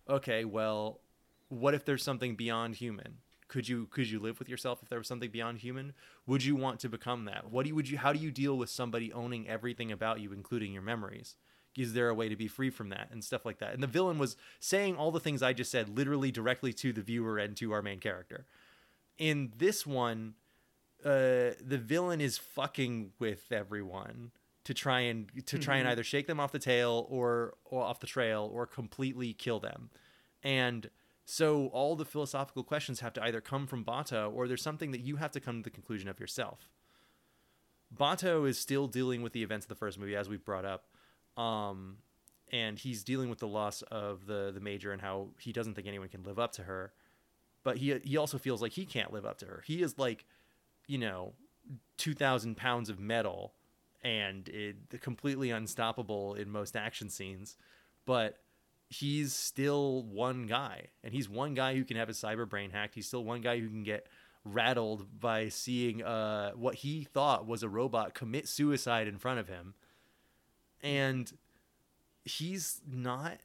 okay, 0.08 0.44
well, 0.44 1.00
what 1.48 1.74
if 1.74 1.84
there's 1.84 2.02
something 2.02 2.36
beyond 2.36 2.76
human? 2.76 3.18
Could 3.48 3.68
you 3.68 3.86
could 3.86 4.08
you 4.08 4.18
live 4.18 4.38
with 4.38 4.48
yourself 4.48 4.82
if 4.82 4.88
there 4.88 4.98
was 4.98 5.08
something 5.08 5.30
beyond 5.30 5.58
human? 5.58 5.92
Would 6.26 6.44
you 6.44 6.56
want 6.56 6.80
to 6.80 6.88
become 6.88 7.24
that? 7.26 7.50
What 7.50 7.62
do 7.64 7.68
you, 7.68 7.74
would 7.74 7.88
you 7.88 7.98
how 7.98 8.12
do 8.12 8.18
you 8.18 8.30
deal 8.30 8.56
with 8.56 8.70
somebody 8.70 9.12
owning 9.12 9.48
everything 9.48 9.92
about 9.92 10.20
you 10.20 10.32
including 10.32 10.72
your 10.72 10.82
memories? 10.82 11.36
Is 11.76 11.92
there 11.92 12.08
a 12.08 12.14
way 12.14 12.28
to 12.28 12.36
be 12.36 12.48
free 12.48 12.70
from 12.70 12.88
that? 12.90 13.08
And 13.10 13.22
stuff 13.22 13.44
like 13.44 13.58
that? 13.58 13.74
And 13.74 13.82
the 13.82 13.88
villain 13.88 14.18
was 14.18 14.36
saying 14.60 14.96
all 14.96 15.10
the 15.10 15.20
things 15.20 15.42
I 15.42 15.52
just 15.52 15.70
said 15.70 15.96
literally 15.96 16.30
directly 16.30 16.72
to 16.74 16.92
the 16.92 17.02
viewer 17.02 17.38
and 17.38 17.56
to 17.56 17.72
our 17.72 17.82
main 17.82 18.00
character. 18.00 18.46
In 19.18 19.52
this 19.56 19.86
one, 19.86 20.34
uh, 21.04 21.52
the 21.60 21.80
villain 21.82 22.20
is 22.20 22.38
fucking 22.38 23.12
with 23.18 23.52
everyone 23.52 24.30
to 24.64 24.72
try 24.72 25.00
and 25.00 25.30
to 25.46 25.58
try 25.58 25.76
and 25.76 25.86
either 25.86 26.02
shake 26.02 26.26
them 26.26 26.40
off 26.40 26.50
the 26.50 26.58
tail 26.58 27.06
or 27.10 27.54
or 27.64 27.82
off 27.82 28.00
the 28.00 28.06
trail 28.06 28.50
or 28.52 28.66
completely 28.66 29.34
kill 29.34 29.60
them, 29.60 29.90
and 30.42 30.88
so 31.26 31.66
all 31.68 31.96
the 31.96 32.04
philosophical 32.04 32.62
questions 32.62 33.00
have 33.00 33.12
to 33.14 33.22
either 33.22 33.40
come 33.40 33.66
from 33.66 33.84
Batou 33.84 34.32
or 34.32 34.48
there's 34.48 34.62
something 34.62 34.90
that 34.90 35.00
you 35.00 35.16
have 35.16 35.30
to 35.32 35.40
come 35.40 35.58
to 35.58 35.64
the 35.64 35.70
conclusion 35.70 36.08
of 36.08 36.20
yourself. 36.20 36.68
Batou 37.94 38.48
is 38.48 38.58
still 38.58 38.86
dealing 38.86 39.22
with 39.22 39.32
the 39.32 39.42
events 39.42 39.64
of 39.64 39.68
the 39.68 39.74
first 39.74 39.98
movie, 39.98 40.16
as 40.16 40.28
we've 40.28 40.44
brought 40.44 40.64
up, 40.64 40.86
um, 41.36 41.98
and 42.52 42.78
he's 42.78 43.02
dealing 43.02 43.30
with 43.30 43.38
the 43.38 43.48
loss 43.48 43.82
of 43.82 44.26
the 44.26 44.50
the 44.54 44.60
major 44.60 44.92
and 44.92 45.00
how 45.02 45.28
he 45.38 45.52
doesn't 45.52 45.74
think 45.74 45.86
anyone 45.86 46.08
can 46.08 46.22
live 46.22 46.38
up 46.38 46.52
to 46.52 46.62
her. 46.62 46.92
But 47.62 47.78
he 47.78 47.98
he 48.04 48.16
also 48.16 48.38
feels 48.38 48.62
like 48.62 48.72
he 48.72 48.86
can't 48.86 49.12
live 49.12 49.24
up 49.24 49.38
to 49.38 49.46
her. 49.46 49.62
He 49.66 49.82
is 49.82 49.98
like 49.98 50.24
you 50.86 50.98
know 50.98 51.32
2000 51.96 52.56
pounds 52.56 52.90
of 52.90 53.00
metal 53.00 53.54
and 54.02 54.48
it, 54.50 55.00
completely 55.00 55.50
unstoppable 55.50 56.34
in 56.34 56.50
most 56.50 56.76
action 56.76 57.08
scenes. 57.08 57.56
But 58.04 58.38
he's 58.90 59.32
still 59.32 60.02
one 60.02 60.46
guy 60.46 60.88
and 61.02 61.12
he's 61.14 61.28
one 61.28 61.54
guy 61.54 61.74
who 61.74 61.84
can 61.84 61.96
have 61.96 62.08
his 62.08 62.18
cyber 62.18 62.48
brain 62.48 62.70
hacked. 62.70 62.94
He's 62.94 63.06
still 63.06 63.24
one 63.24 63.40
guy 63.40 63.58
who 63.58 63.68
can 63.68 63.82
get 63.82 64.06
rattled 64.44 65.18
by 65.18 65.48
seeing 65.48 66.02
uh, 66.02 66.52
what 66.52 66.76
he 66.76 67.04
thought 67.04 67.46
was 67.46 67.62
a 67.62 67.68
robot 67.68 68.12
commit 68.12 68.46
suicide 68.46 69.08
in 69.08 69.16
front 69.16 69.40
of 69.40 69.48
him 69.48 69.74
and 70.84 71.32
he's 72.24 72.80
not 72.88 73.38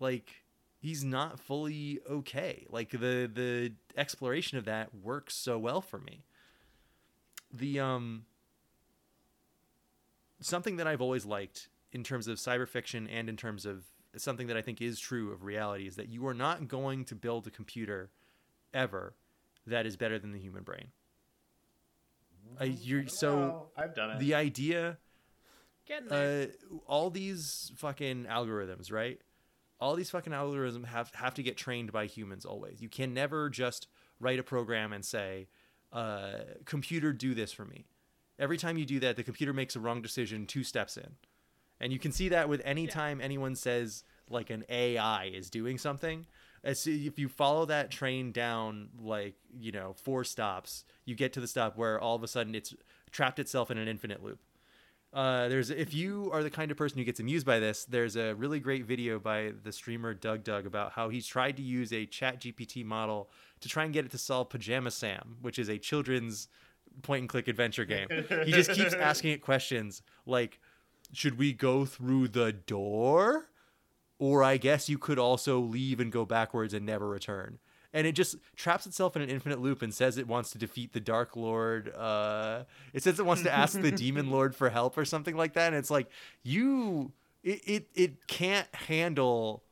like 0.00 0.44
he's 0.80 1.04
not 1.04 1.38
fully 1.38 2.00
okay. 2.08 2.66
Like 2.70 2.90
the 2.90 3.30
the 3.32 3.72
exploration 3.96 4.56
of 4.56 4.64
that 4.64 4.94
works 4.94 5.34
so 5.34 5.58
well 5.58 5.82
for 5.82 5.98
me. 5.98 6.24
The 7.52 7.80
um 7.80 8.24
something 10.40 10.76
that 10.76 10.86
i've 10.86 11.00
always 11.00 11.24
liked 11.24 11.68
in 11.92 12.04
terms 12.04 12.28
of 12.28 12.36
cyber 12.36 12.68
fiction 12.68 13.08
and 13.08 13.30
in 13.30 13.36
terms 13.36 13.64
of 13.64 13.84
something 14.14 14.46
that 14.46 14.58
i 14.58 14.60
think 14.60 14.82
is 14.82 15.00
true 15.00 15.32
of 15.32 15.42
reality 15.42 15.86
is 15.86 15.96
that 15.96 16.08
you 16.10 16.26
are 16.26 16.34
not 16.34 16.68
going 16.68 17.02
to 17.02 17.14
build 17.14 17.46
a 17.46 17.50
computer 17.50 18.10
ever 18.74 19.14
that 19.66 19.86
is 19.86 19.96
better 19.96 20.18
than 20.18 20.32
the 20.32 20.38
human 20.38 20.62
brain. 20.62 20.88
Uh, 22.60 22.64
you're 22.64 23.06
so 23.08 23.68
I've 23.76 23.94
done 23.94 24.10
it. 24.10 24.18
the 24.18 24.34
idea 24.34 24.98
Getting 25.86 26.08
there. 26.08 26.48
uh, 26.72 26.76
all 26.86 27.10
these 27.10 27.72
fucking 27.76 28.24
algorithms, 28.24 28.90
right? 28.90 29.20
All 29.80 29.94
these 29.94 30.10
fucking 30.10 30.32
algorithms 30.32 30.86
have 30.86 31.10
have 31.14 31.34
to 31.34 31.42
get 31.42 31.56
trained 31.56 31.92
by 31.92 32.06
humans 32.06 32.44
always. 32.44 32.80
You 32.80 32.88
can 32.88 33.12
never 33.12 33.50
just 33.50 33.88
write 34.18 34.38
a 34.38 34.42
program 34.42 34.92
and 34.92 35.04
say, 35.04 35.48
uh, 35.92 36.38
"Computer, 36.64 37.12
do 37.12 37.34
this 37.34 37.52
for 37.52 37.64
me." 37.64 37.84
Every 38.38 38.56
time 38.56 38.78
you 38.78 38.84
do 38.86 39.00
that, 39.00 39.16
the 39.16 39.22
computer 39.22 39.52
makes 39.52 39.76
a 39.76 39.80
wrong 39.80 40.00
decision 40.00 40.46
two 40.46 40.64
steps 40.64 40.96
in, 40.96 41.16
and 41.80 41.92
you 41.92 41.98
can 41.98 42.12
see 42.12 42.28
that 42.30 42.48
with 42.48 42.62
any 42.64 42.86
time 42.86 43.20
anyone 43.20 43.54
says 43.54 44.04
like 44.28 44.50
an 44.50 44.64
AI 44.68 45.26
is 45.26 45.50
doing 45.50 45.76
something. 45.78 46.26
As 46.62 46.86
if 46.86 47.18
you 47.18 47.28
follow 47.28 47.66
that 47.66 47.90
train 47.90 48.32
down 48.32 48.88
like 48.98 49.34
you 49.52 49.70
know 49.70 49.92
four 49.92 50.24
stops, 50.24 50.84
you 51.04 51.14
get 51.14 51.34
to 51.34 51.40
the 51.40 51.48
stop 51.48 51.76
where 51.76 52.00
all 52.00 52.16
of 52.16 52.22
a 52.22 52.28
sudden 52.28 52.54
it's 52.54 52.74
trapped 53.10 53.38
itself 53.38 53.70
in 53.70 53.76
an 53.76 53.86
infinite 53.86 54.22
loop. 54.22 54.40
Uh, 55.14 55.46
there's 55.48 55.70
if 55.70 55.94
you 55.94 56.28
are 56.32 56.42
the 56.42 56.50
kind 56.50 56.72
of 56.72 56.76
person 56.76 56.98
who 56.98 57.04
gets 57.04 57.20
amused 57.20 57.46
by 57.46 57.60
this, 57.60 57.84
there's 57.84 58.16
a 58.16 58.34
really 58.34 58.58
great 58.58 58.84
video 58.84 59.20
by 59.20 59.52
the 59.62 59.70
streamer 59.70 60.12
DougDoug 60.12 60.66
about 60.66 60.90
how 60.92 61.08
he's 61.08 61.24
tried 61.24 61.56
to 61.56 61.62
use 61.62 61.92
a 61.92 62.04
ChatGPT 62.04 62.84
model 62.84 63.30
to 63.60 63.68
try 63.68 63.84
and 63.84 63.92
get 63.92 64.04
it 64.04 64.10
to 64.10 64.18
solve 64.18 64.50
Pajama 64.50 64.90
Sam, 64.90 65.36
which 65.40 65.56
is 65.60 65.68
a 65.68 65.78
children's 65.78 66.48
point 67.02 67.20
and 67.20 67.28
click 67.28 67.46
adventure 67.46 67.84
game. 67.84 68.08
he 68.44 68.50
just 68.50 68.72
keeps 68.72 68.92
asking 68.94 69.30
it 69.30 69.40
questions 69.40 70.02
like, 70.26 70.58
"Should 71.12 71.38
we 71.38 71.52
go 71.52 71.84
through 71.84 72.28
the 72.28 72.52
door?" 72.52 73.50
Or 74.18 74.42
I 74.42 74.56
guess 74.56 74.88
you 74.88 74.98
could 74.98 75.18
also 75.18 75.60
leave 75.60 76.00
and 76.00 76.10
go 76.10 76.24
backwards 76.24 76.74
and 76.74 76.84
never 76.84 77.08
return. 77.08 77.58
And 77.94 78.06
it 78.08 78.12
just 78.12 78.34
traps 78.56 78.86
itself 78.86 79.14
in 79.16 79.22
an 79.22 79.30
infinite 79.30 79.60
loop 79.60 79.80
and 79.80 79.94
says 79.94 80.18
it 80.18 80.26
wants 80.26 80.50
to 80.50 80.58
defeat 80.58 80.92
the 80.92 81.00
Dark 81.00 81.36
Lord. 81.36 81.94
Uh, 81.94 82.64
it 82.92 83.02
says 83.04 83.18
it 83.20 83.24
wants 83.24 83.44
to 83.44 83.50
ask 83.52 83.80
the 83.80 83.92
Demon 84.04 84.30
Lord 84.30 84.54
for 84.56 84.68
help 84.68 84.98
or 84.98 85.04
something 85.04 85.36
like 85.36 85.54
that. 85.54 85.68
And 85.68 85.76
it's 85.76 85.90
like 85.92 86.08
you, 86.42 87.12
it 87.44 87.60
it, 87.66 87.88
it 87.94 88.26
can't 88.26 88.66
handle 88.74 89.62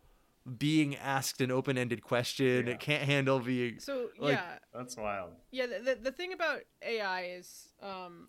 being 0.59 0.97
asked 0.97 1.41
an 1.41 1.51
open 1.51 1.77
ended 1.77 2.03
question. 2.03 2.67
Yeah. 2.67 2.73
It 2.75 2.81
can't 2.81 3.03
handle 3.03 3.41
being 3.41 3.81
so 3.81 4.09
like- 4.19 4.35
yeah, 4.35 4.59
That's 4.73 4.97
wild. 4.97 5.33
yeah. 5.51 5.67
The, 5.67 5.81
the 5.85 5.99
the 6.05 6.13
thing 6.13 6.33
about 6.33 6.61
AI 6.81 7.25
is, 7.39 7.69
um, 7.83 8.29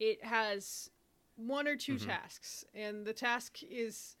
it 0.00 0.24
has 0.24 0.90
one 1.36 1.66
or 1.68 1.76
2 1.76 1.94
Mhm. 1.94 2.06
tasks, 2.06 2.64
and 2.74 3.04
the 3.06 3.12
task 3.12 3.58
is 3.62 4.16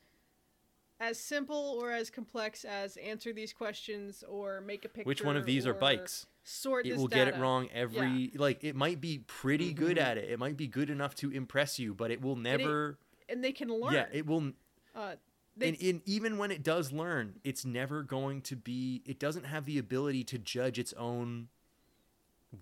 as 1.00 1.18
simple 1.18 1.78
or 1.80 1.90
as 1.92 2.10
complex 2.10 2.64
as 2.64 2.96
answer 2.98 3.32
these 3.32 3.52
questions 3.52 4.22
or 4.28 4.60
make 4.60 4.84
a 4.84 4.88
picture. 4.88 5.08
which 5.08 5.24
one 5.24 5.36
of 5.36 5.46
these 5.46 5.66
are 5.66 5.74
bikes. 5.74 6.26
Sort 6.44 6.86
It 6.86 6.96
will 6.96 7.08
get 7.08 7.28
it 7.28 7.36
wrong 7.36 7.68
every 7.72 8.32
like 8.36 8.62
it 8.64 8.76
might 8.76 9.00
be 9.00 9.18
pretty 9.18 9.72
good 9.72 9.96
Mm-hmm. 9.96 10.06
at 10.10 10.18
it. 10.18 10.30
It 10.30 10.38
might 10.38 10.56
be 10.56 10.66
good 10.66 10.90
enough 10.90 11.14
to 11.16 11.30
impress 11.30 11.78
you, 11.78 11.94
but 11.94 12.10
it 12.10 12.20
will 12.22 12.36
never. 12.36 12.98
and 13.28 13.42
they 13.42 13.52
can 13.52 13.68
learn. 13.68 13.92
yeah, 13.94 14.06
it 14.12 14.26
will. 14.26 14.52
uh, 14.94 15.16
they, 15.56 15.68
and, 15.70 15.82
and 15.82 16.00
even 16.06 16.38
when 16.38 16.50
it 16.50 16.62
does 16.62 16.92
learn, 16.92 17.40
it's 17.44 17.64
never 17.64 18.02
going 18.02 18.40
to 18.42 18.56
be. 18.56 19.02
It 19.06 19.18
doesn't 19.18 19.44
have 19.44 19.64
the 19.66 19.78
ability 19.78 20.24
to 20.24 20.38
judge 20.38 20.78
its 20.78 20.92
own 20.94 21.48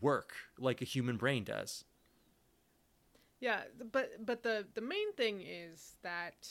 work 0.00 0.32
like 0.58 0.82
a 0.82 0.84
human 0.84 1.16
brain 1.16 1.44
does. 1.44 1.84
Yeah, 3.40 3.60
but 3.92 4.24
but 4.26 4.42
the 4.42 4.66
the 4.74 4.80
main 4.80 5.12
thing 5.14 5.40
is 5.42 5.94
that 6.02 6.48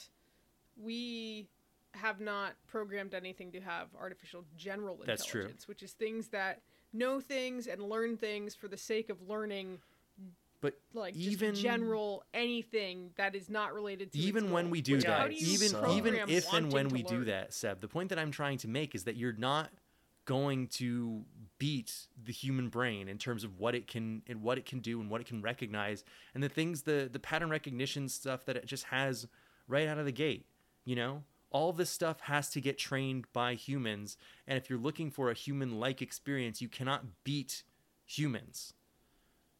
we 0.80 1.46
have 1.98 2.20
not 2.20 2.54
programmed 2.66 3.14
anything 3.14 3.52
to 3.52 3.60
have 3.60 3.88
artificial 3.98 4.44
general 4.56 4.98
That's 5.04 5.24
true. 5.24 5.42
intelligence, 5.42 5.68
which 5.68 5.82
is 5.82 5.92
things 5.92 6.28
that 6.28 6.62
know 6.92 7.20
things 7.20 7.66
and 7.66 7.82
learn 7.82 8.16
things 8.16 8.54
for 8.54 8.68
the 8.68 8.76
sake 8.76 9.10
of 9.10 9.20
learning 9.28 9.78
But 10.60 10.74
like 10.94 11.14
even 11.14 11.54
general 11.54 12.24
anything 12.32 13.10
that 13.16 13.34
is 13.34 13.50
not 13.50 13.74
related 13.74 14.12
to 14.12 14.18
even 14.18 14.50
when 14.50 14.70
we 14.70 14.80
do 14.80 14.94
Which, 14.94 15.04
that, 15.04 15.30
do 15.30 15.36
even 15.36 15.72
even 15.90 16.14
if 16.28 16.52
and 16.52 16.72
when 16.72 16.88
we 16.88 17.02
do 17.02 17.24
that, 17.24 17.52
Seb, 17.52 17.80
the 17.80 17.88
point 17.88 18.08
that 18.08 18.18
I'm 18.18 18.30
trying 18.30 18.58
to 18.58 18.68
make 18.68 18.94
is 18.94 19.04
that 19.04 19.16
you're 19.16 19.32
not 19.34 19.70
going 20.24 20.66
to 20.68 21.24
beat 21.58 22.06
the 22.22 22.32
human 22.32 22.68
brain 22.68 23.08
in 23.08 23.18
terms 23.18 23.44
of 23.44 23.58
what 23.58 23.74
it 23.74 23.86
can 23.86 24.22
and 24.26 24.42
what 24.42 24.58
it 24.58 24.66
can 24.66 24.78
do 24.80 25.00
and 25.00 25.08
what 25.10 25.20
it 25.20 25.26
can 25.26 25.40
recognize 25.40 26.04
and 26.34 26.42
the 26.42 26.48
things 26.48 26.82
the 26.82 27.08
the 27.10 27.18
pattern 27.18 27.50
recognition 27.50 28.08
stuff 28.08 28.44
that 28.44 28.56
it 28.56 28.66
just 28.66 28.84
has 28.84 29.26
right 29.68 29.88
out 29.88 29.98
of 29.98 30.04
the 30.04 30.12
gate. 30.12 30.46
You 30.84 30.96
know, 30.96 31.22
all 31.50 31.72
this 31.72 31.90
stuff 31.90 32.20
has 32.20 32.50
to 32.50 32.60
get 32.60 32.78
trained 32.78 33.26
by 33.32 33.54
humans, 33.54 34.16
and 34.46 34.58
if 34.58 34.68
you're 34.68 34.78
looking 34.78 35.10
for 35.10 35.30
a 35.30 35.34
human-like 35.34 36.02
experience, 36.02 36.60
you 36.60 36.68
cannot 36.68 37.24
beat 37.24 37.62
humans. 38.04 38.74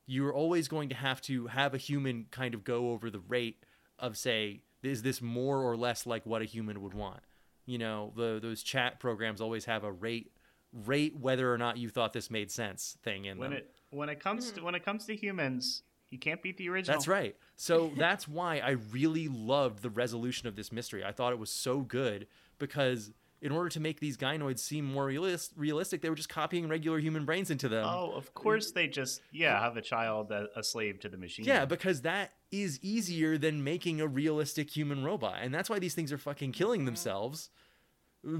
You're 0.06 0.32
always 0.32 0.68
going 0.68 0.88
to 0.88 0.94
have 0.94 1.20
to 1.22 1.48
have 1.48 1.74
a 1.74 1.78
human 1.78 2.26
kind 2.30 2.54
of 2.54 2.64
go 2.64 2.90
over 2.90 3.10
the 3.10 3.20
rate 3.20 3.64
of 3.98 4.16
say 4.16 4.62
is 4.82 5.02
this 5.02 5.20
more 5.20 5.60
or 5.60 5.76
less 5.76 6.06
like 6.06 6.24
what 6.24 6.40
a 6.40 6.44
human 6.44 6.80
would 6.82 6.94
want? 6.94 7.20
You 7.66 7.78
know 7.78 8.12
the 8.16 8.38
those 8.40 8.62
chat 8.62 9.00
programs 9.00 9.40
always 9.40 9.66
have 9.66 9.84
a 9.84 9.92
rate 9.92 10.32
rate 10.72 11.16
whether 11.16 11.52
or 11.52 11.58
not 11.58 11.76
you 11.76 11.88
thought 11.88 12.12
this 12.12 12.30
made 12.30 12.50
sense 12.50 12.96
thing 13.02 13.26
in 13.26 13.38
When 13.38 13.50
them. 13.50 13.58
it 13.58 13.74
when 13.90 14.08
it 14.08 14.20
comes 14.20 14.50
to 14.50 14.56
mm-hmm. 14.56 14.64
when 14.64 14.74
it 14.74 14.84
comes 14.84 15.04
to 15.06 15.16
humans, 15.16 15.82
you 16.10 16.18
can't 16.18 16.42
beat 16.42 16.56
the 16.56 16.68
original. 16.68 16.96
that's 16.96 17.08
right 17.08 17.36
so 17.56 17.92
that's 17.98 18.26
why 18.28 18.58
i 18.58 18.70
really 18.92 19.28
loved 19.28 19.82
the 19.82 19.90
resolution 19.90 20.48
of 20.48 20.56
this 20.56 20.70
mystery 20.72 21.04
i 21.04 21.12
thought 21.12 21.32
it 21.32 21.38
was 21.38 21.50
so 21.50 21.80
good 21.80 22.26
because 22.58 23.12
in 23.40 23.52
order 23.52 23.68
to 23.68 23.78
make 23.78 24.00
these 24.00 24.16
gynoids 24.16 24.58
seem 24.58 24.84
more 24.84 25.06
realis- 25.06 25.50
realistic 25.56 26.00
they 26.02 26.10
were 26.10 26.16
just 26.16 26.28
copying 26.28 26.68
regular 26.68 26.98
human 26.98 27.24
brains 27.24 27.50
into 27.50 27.68
them 27.68 27.86
Oh, 27.88 28.10
of 28.16 28.34
course 28.34 28.72
they 28.72 28.88
just 28.88 29.20
yeah 29.30 29.60
have 29.60 29.76
a 29.76 29.82
child 29.82 30.32
a, 30.32 30.48
a 30.56 30.62
slave 30.64 30.98
to 31.00 31.08
the 31.08 31.16
machine. 31.16 31.44
Yeah, 31.44 31.64
because 31.64 32.02
that 32.02 32.32
is 32.50 32.80
easier 32.82 33.38
than 33.38 33.62
making 33.62 34.00
a 34.00 34.06
realistic 34.08 34.74
human 34.76 35.04
robot. 35.04 35.36
And 35.40 35.54
that's 35.54 35.70
why 35.70 35.78
these 35.78 35.94
things 35.94 36.10
are 36.12 36.18
fucking 36.18 36.50
killing 36.52 36.84
themselves 36.84 37.50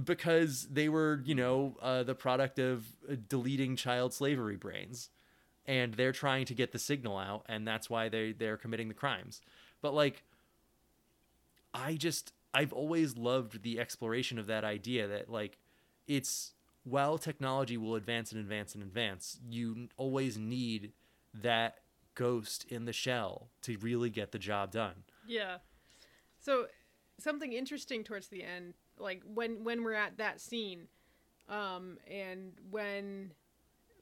because 0.05 0.67
they 0.71 0.89
were, 0.89 1.23
you 1.25 1.35
know, 1.35 1.77
uh, 1.81 2.03
the 2.03 2.15
product 2.15 2.59
of 2.59 2.87
uh, 3.11 3.15
deleting 3.29 3.77
child 3.77 4.13
slavery 4.13 4.57
brains. 4.57 5.11
And 5.69 5.95
they're 5.95 6.13
trying 6.13 6.47
to 6.47 6.55
get 6.55 6.73
the 6.73 6.79
signal 6.81 7.17
out, 7.17 7.45
and 7.47 7.69
that's 7.69 7.89
why 7.89 8.09
they 8.09 8.33
they're 8.33 8.57
committing 8.57 8.89
the 8.89 8.95
crimes. 8.95 9.41
But 9.81 9.95
like 9.95 10.25
I 11.73 11.95
just 11.95 12.33
I've 12.55 12.73
always 12.73 13.17
loved 13.17 13.63
the 13.63 13.79
exploration 13.79 14.39
of 14.39 14.47
that 14.47 14.65
idea 14.65 15.07
that 15.07 15.31
like 15.31 15.59
it's 16.07 16.55
while 16.85 17.19
technology 17.19 17.77
will 17.77 17.95
advance 17.95 18.33
and 18.33 18.41
advance 18.41 18.75
and 18.75 18.83
advance, 18.83 19.39
you 19.49 19.89
always 19.97 20.39
need 20.39 20.93
that 21.35 21.81
ghost 22.15 22.65
in 22.69 22.85
the 22.87 22.93
shell 22.93 23.49
to 23.63 23.77
really 23.79 24.11
get 24.11 24.33
the 24.33 24.39
job 24.39 24.73
done. 24.73 25.05
Yeah. 25.27 25.59
So 26.41 26.67
something 27.19 27.53
interesting 27.53 28.03
towards 28.03 28.29
the 28.29 28.43
end, 28.43 28.75
like 28.99 29.23
when 29.35 29.65
when 29.65 29.85
we're 29.85 29.93
at 29.93 30.17
that 30.17 30.41
scene, 30.41 30.89
um, 31.49 31.99
and 32.11 32.53
when 32.71 33.33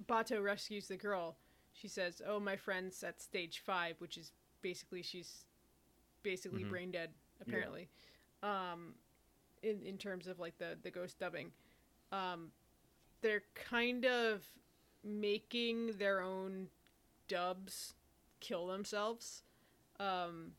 Batou 0.06 0.42
rescues 0.42 0.88
the 0.88 0.96
girl, 0.96 1.36
she 1.76 1.88
says, 1.88 2.22
"Oh, 2.26 2.40
my 2.40 2.56
friend's 2.56 3.02
at 3.04 3.20
stage 3.20 3.60
five, 3.60 4.00
which 4.00 4.16
is 4.18 4.32
basically 4.62 5.02
she's 5.02 5.46
basically 6.22 6.64
Mhm. 6.64 6.68
brain 6.70 6.90
dead, 6.90 7.10
apparently." 7.40 7.88
Um, 8.42 8.94
in 9.62 9.82
in 9.82 9.98
terms 9.98 10.26
of 10.26 10.38
like 10.38 10.58
the 10.58 10.78
the 10.82 10.90
ghost 10.90 11.18
dubbing, 11.18 11.52
um, 12.12 12.52
they're 13.22 13.44
kind 13.54 14.04
of 14.06 14.44
making 15.04 15.98
their 15.98 16.20
own 16.20 16.68
dubs 17.28 17.94
kill 18.40 18.66
themselves. 18.66 19.42
Um, 19.98 20.52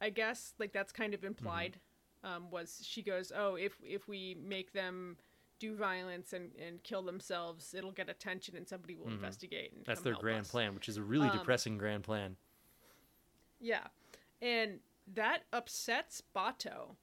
I 0.00 0.10
guess 0.10 0.54
like 0.58 0.72
that's 0.72 0.92
kind 0.92 1.14
of 1.14 1.24
implied 1.24 1.78
um, 2.24 2.50
was 2.50 2.80
she 2.84 3.02
goes, 3.02 3.32
"Oh, 3.34 3.54
if 3.56 3.76
if 3.82 4.08
we 4.08 4.34
make 4.34 4.72
them 4.72 5.16
do 5.64 5.70
violence 5.76 6.28
and, 6.32 6.46
and 6.66 6.82
kill 6.82 7.02
themselves, 7.12 7.74
it'll 7.78 7.92
get 8.00 8.08
attention 8.16 8.56
and 8.56 8.66
somebody 8.68 8.94
will 8.98 9.08
investigate." 9.18 9.68
And 9.72 9.80
Mm-hmm. 9.82 9.90
That's 9.90 10.02
their 10.08 10.14
grand 10.24 10.42
us." 10.46 10.50
plan, 10.50 10.74
which 10.76 10.88
is 10.88 10.96
a 10.96 11.02
really 11.12 11.28
Um, 11.28 11.38
depressing 11.38 11.78
grand 11.78 12.02
plan. 12.04 12.36
Yeah. 13.60 13.86
And 14.40 14.80
that 15.14 15.40
upsets 15.52 16.22
Batou 16.34 16.96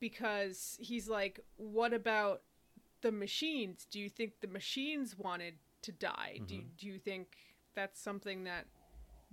because 0.00 0.78
he's 0.80 1.08
like, 1.08 1.40
what 1.56 1.92
about 1.92 2.42
the 3.02 3.12
machines? 3.12 3.86
Do 3.90 3.98
you 4.00 4.08
think 4.08 4.40
the 4.40 4.48
machines 4.48 5.16
wanted 5.18 5.54
to 5.82 5.92
die? 5.92 6.40
Do, 6.46 6.62
do 6.78 6.86
you 6.86 6.98
think 6.98 7.36
that's 7.74 8.00
something 8.00 8.44
that 8.44 8.66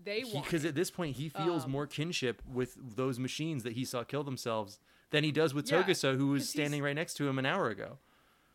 they 0.04 0.24
want? 0.24 0.46
Because 0.46 0.66
at 0.66 0.76
this 0.76 0.92
point, 0.92 1.16
he 1.16 1.30
feels 1.30 1.64
Um, 1.66 1.72
more 1.72 1.88
kinship 1.88 2.42
with 2.46 2.76
those 2.96 3.18
machines 3.20 3.64
that 3.64 3.74
he 3.74 3.86
saw 3.86 4.04
kill 4.04 4.24
themselves 4.24 4.80
than 5.12 5.24
he 5.24 5.32
does 5.32 5.54
with 5.54 5.72
Yeah, 5.72 5.84
Togusa, 5.84 6.18
who 6.18 6.28
was 6.28 6.50
standing 6.50 6.84
right 6.84 6.96
next 6.96 7.14
to 7.16 7.28
him 7.30 7.40
an 7.40 7.46
hour 7.46 7.70
ago. 7.70 8.00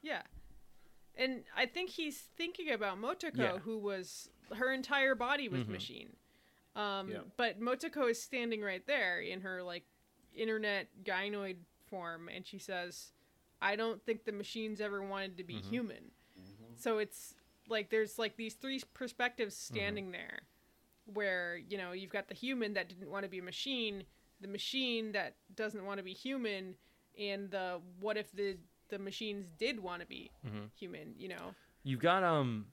Yeah. 0.02 0.22
And 1.16 1.44
I 1.56 1.66
think 1.66 1.90
he's 1.90 2.18
thinking 2.36 2.70
about 2.70 2.98
Motoko, 2.98 3.36
Yeah. 3.36 3.58
who 3.58 3.78
was 3.78 4.30
her 4.52 4.72
entire 4.72 5.14
body 5.14 5.48
was 5.48 5.62
Mhm. 5.64 5.68
machine. 5.68 6.16
Um, 6.74 7.10
Yeah. 7.10 7.22
But 7.36 7.60
Motoko 7.60 8.10
is 8.10 8.22
standing 8.22 8.62
right 8.62 8.84
there 8.86 9.20
in 9.20 9.40
her 9.42 9.62
like 9.62 9.84
internet 10.34 10.88
gynoid 11.04 11.58
form, 11.86 12.28
and 12.28 12.46
she 12.46 12.58
says, 12.58 13.12
"I 13.60 13.76
don't 13.76 14.02
think 14.04 14.24
the 14.24 14.32
machines 14.32 14.80
ever 14.80 15.02
wanted 15.02 15.36
to 15.38 15.44
be 15.44 15.56
Mm-hmm. 15.56 15.68
human." 15.70 16.10
So 16.76 16.98
it's 16.98 17.34
like 17.68 17.90
there's 17.90 18.18
like 18.18 18.36
these 18.36 18.54
three 18.54 18.80
perspectives 18.94 19.54
Mm-hmm. 19.56 19.74
standing 19.74 20.10
there, 20.12 20.46
where 21.04 21.56
you 21.56 21.76
know 21.76 21.92
you've 21.92 22.10
got 22.10 22.28
the 22.28 22.34
human 22.34 22.72
that 22.74 22.88
didn't 22.88 23.10
want 23.10 23.24
to 23.24 23.28
be 23.28 23.38
a 23.38 23.42
machine, 23.42 24.06
the 24.40 24.48
machine 24.48 25.12
that 25.12 25.36
doesn't 25.54 25.84
want 25.84 25.98
to 25.98 26.04
be 26.04 26.14
human, 26.14 26.78
and 27.18 27.50
the 27.50 27.82
what 27.98 28.16
if 28.16 28.30
the 28.32 28.58
the 28.90 28.98
machines 28.98 29.46
did 29.58 29.80
want 29.80 30.00
to 30.02 30.06
be 30.06 30.30
Mm-hmm. 30.46 30.64
human? 30.78 31.14
You 31.18 31.28
know. 31.28 31.54
You've 31.82 32.00
got 32.00 32.22
um. 32.22 32.66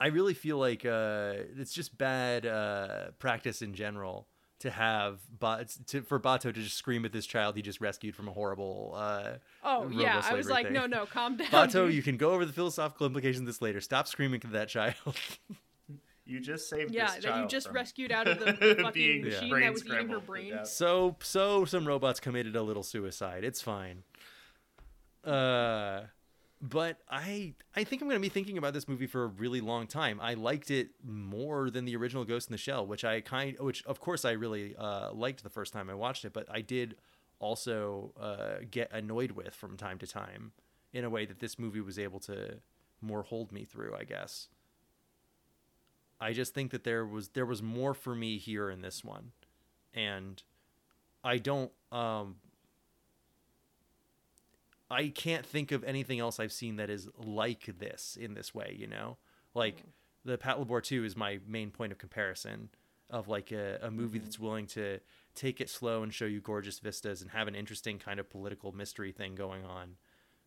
I 0.00 0.08
really 0.08 0.34
feel 0.34 0.58
like 0.58 0.84
uh, 0.84 1.34
it's 1.56 1.72
just 1.72 1.96
bad 1.96 2.44
uh, 2.44 3.12
practice 3.20 3.62
in 3.62 3.72
general 3.74 4.26
to 4.58 4.70
have 4.70 5.20
but 5.38 5.76
to, 5.88 6.02
for 6.02 6.18
Batou 6.20 6.42
to 6.42 6.52
just 6.52 6.76
scream 6.76 7.04
at 7.04 7.12
this 7.12 7.26
child 7.26 7.56
he 7.56 7.62
just 7.62 7.80
rescued 7.80 8.14
from 8.16 8.26
a 8.28 8.32
horrible. 8.32 8.94
Uh, 8.96 9.32
Oh 9.62 9.88
yeah, 9.90 10.20
I 10.24 10.34
was 10.34 10.48
like, 10.50 10.66
thing. 10.66 10.74
no, 10.74 10.86
no, 10.86 11.06
calm 11.06 11.36
down. 11.36 11.46
Batou, 11.48 11.92
you 11.92 12.02
can 12.02 12.16
go 12.16 12.32
over 12.32 12.44
the 12.44 12.52
philosophical 12.52 13.06
implications 13.06 13.40
of 13.40 13.46
this 13.46 13.62
later. 13.62 13.80
Stop 13.80 14.08
screaming 14.08 14.40
at 14.44 14.52
that 14.52 14.68
child. 14.68 14.94
You 16.24 16.38
just 16.38 16.68
saved 16.70 16.94
yeah, 16.94 17.16
this 17.16 17.24
that 17.24 17.36
you 17.40 17.48
just 17.48 17.66
from 17.66 17.74
rescued 17.74 18.12
out 18.12 18.28
of 18.28 18.38
the, 18.38 18.44
the 18.52 18.74
fucking 18.82 18.92
being 18.92 19.24
machine 19.24 19.50
brain 19.50 19.62
that 19.64 19.72
was 19.72 19.84
eating 19.84 20.08
her 20.08 20.20
brain. 20.20 20.60
so 20.64 21.16
so 21.20 21.64
some 21.64 21.84
robots 21.86 22.20
committed 22.20 22.54
a 22.54 22.62
little 22.62 22.84
suicide. 22.84 23.42
It's 23.42 23.60
fine. 23.60 24.04
Uh 25.24 26.02
but 26.62 26.98
I 27.10 27.54
I 27.74 27.82
think 27.82 28.00
I'm 28.00 28.08
going 28.08 28.20
to 28.20 28.22
be 28.22 28.28
thinking 28.28 28.56
about 28.56 28.72
this 28.72 28.86
movie 28.86 29.08
for 29.08 29.24
a 29.24 29.26
really 29.26 29.60
long 29.60 29.88
time. 29.88 30.20
I 30.20 30.34
liked 30.34 30.70
it 30.70 30.90
more 31.04 31.70
than 31.70 31.84
the 31.84 31.96
original 31.96 32.24
Ghost 32.24 32.48
in 32.48 32.52
the 32.52 32.58
Shell, 32.58 32.86
which 32.86 33.04
I 33.04 33.20
kind 33.20 33.58
which 33.58 33.84
of 33.84 34.00
course 34.00 34.24
I 34.24 34.32
really 34.32 34.76
uh 34.76 35.12
liked 35.12 35.42
the 35.42 35.50
first 35.50 35.72
time 35.72 35.90
I 35.90 35.94
watched 35.94 36.24
it, 36.24 36.32
but 36.32 36.46
I 36.50 36.60
did 36.60 36.96
also 37.40 38.12
uh 38.18 38.64
get 38.70 38.90
annoyed 38.92 39.32
with 39.32 39.54
from 39.54 39.76
time 39.76 39.98
to 39.98 40.06
time 40.06 40.52
in 40.92 41.04
a 41.04 41.10
way 41.10 41.26
that 41.26 41.40
this 41.40 41.58
movie 41.58 41.80
was 41.80 41.98
able 41.98 42.20
to 42.20 42.58
more 43.00 43.24
hold 43.24 43.50
me 43.50 43.64
through, 43.64 43.96
I 43.98 44.04
guess. 44.04 44.48
I 46.20 46.32
just 46.32 46.54
think 46.54 46.70
that 46.70 46.84
there 46.84 47.04
was 47.04 47.30
there 47.30 47.46
was 47.46 47.60
more 47.60 47.94
for 47.94 48.14
me 48.14 48.38
here 48.38 48.70
in 48.70 48.82
this 48.82 49.04
one. 49.04 49.32
And 49.92 50.40
I 51.24 51.38
don't 51.38 51.72
um 51.90 52.36
I 54.92 55.08
can't 55.08 55.46
think 55.46 55.72
of 55.72 55.82
anything 55.84 56.20
else 56.20 56.38
I've 56.38 56.52
seen 56.52 56.76
that 56.76 56.90
is 56.90 57.08
like 57.18 57.78
this 57.78 58.16
in 58.20 58.34
this 58.34 58.54
way, 58.54 58.76
you 58.78 58.86
know? 58.86 59.16
Like 59.54 59.78
mm. 59.78 59.90
the 60.24 60.38
Patlabor 60.38 60.82
2 60.82 61.04
is 61.04 61.16
my 61.16 61.40
main 61.46 61.70
point 61.70 61.92
of 61.92 61.98
comparison 61.98 62.68
of 63.10 63.28
like 63.28 63.52
a, 63.52 63.78
a 63.82 63.90
movie 63.90 64.18
mm-hmm. 64.18 64.24
that's 64.26 64.38
willing 64.38 64.66
to 64.66 64.98
take 65.34 65.60
it 65.60 65.68
slow 65.68 66.02
and 66.02 66.12
show 66.12 66.24
you 66.24 66.40
gorgeous 66.40 66.78
vistas 66.78 67.22
and 67.22 67.30
have 67.30 67.48
an 67.48 67.54
interesting 67.54 67.98
kind 67.98 68.18
of 68.18 68.28
political 68.30 68.72
mystery 68.72 69.12
thing 69.12 69.34
going 69.34 69.64
on. 69.64 69.96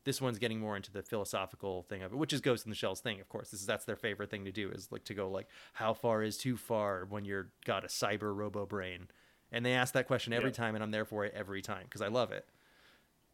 This 0.04 0.22
one's 0.22 0.38
getting 0.38 0.60
more 0.60 0.76
into 0.76 0.92
the 0.92 1.02
philosophical 1.02 1.84
thing 1.84 2.04
of 2.04 2.12
it, 2.12 2.16
which 2.16 2.34
is 2.34 2.42
Ghost 2.42 2.66
in 2.66 2.70
the 2.70 2.76
Shell's 2.76 3.02
thing, 3.02 3.20
of 3.20 3.30
course. 3.30 3.50
This 3.50 3.62
is 3.62 3.66
that's 3.66 3.86
their 3.86 3.96
favorite 3.96 4.30
thing 4.30 4.46
to 4.46 4.52
do 4.52 4.70
is 4.70 4.92
like 4.92 5.04
to 5.06 5.16
go 5.16 5.30
like 5.30 5.48
how 5.74 5.94
far 5.94 6.22
is 6.22 6.38
too 6.38 6.58
far 6.58 7.06
when 7.10 7.26
you're 7.26 7.50
got 7.66 7.84
a 7.84 7.88
cyber 7.88 8.36
robo 8.36 8.66
brain. 8.66 9.08
And 9.52 9.66
they 9.66 9.74
ask 9.74 9.94
that 9.94 10.06
question 10.08 10.34
every 10.34 10.50
Yeah. 10.50 10.56
time 10.56 10.76
and 10.76 10.84
I'm 10.84 10.92
there 10.92 11.06
for 11.06 11.26
it 11.26 11.34
every 11.36 11.62
time 11.62 11.84
because 11.86 12.02
I 12.02 12.08
love 12.08 12.32
it. 12.32 12.48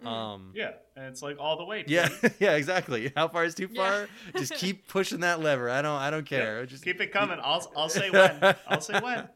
Um 0.05 0.51
Yeah, 0.55 0.71
and 0.95 1.05
it's 1.05 1.21
like 1.21 1.37
all 1.39 1.57
the 1.57 1.65
way. 1.65 1.83
yeah, 1.87 2.07
please. 2.09 2.31
yeah, 2.39 2.53
exactly. 2.55 3.11
How 3.15 3.27
far 3.27 3.45
is 3.45 3.55
too 3.55 3.69
Yeah. 3.71 3.81
far? 3.89 4.07
Just 4.37 4.55
keep 4.55 4.87
pushing 4.89 5.19
that 5.21 5.39
lever. 5.39 5.69
I 5.69 5.81
don't 5.81 5.95
I 5.99 6.09
don't 6.09 6.29
Yeah, 6.31 6.39
care. 6.39 6.65
Just 6.65 6.83
keep 6.83 6.99
it 7.01 7.11
coming. 7.11 7.39
I'll 7.41 7.71
I'll 7.75 7.89
say 7.89 8.09
when. 8.09 8.39
I'll 8.67 8.81
say 8.81 8.99
when. 8.99 9.29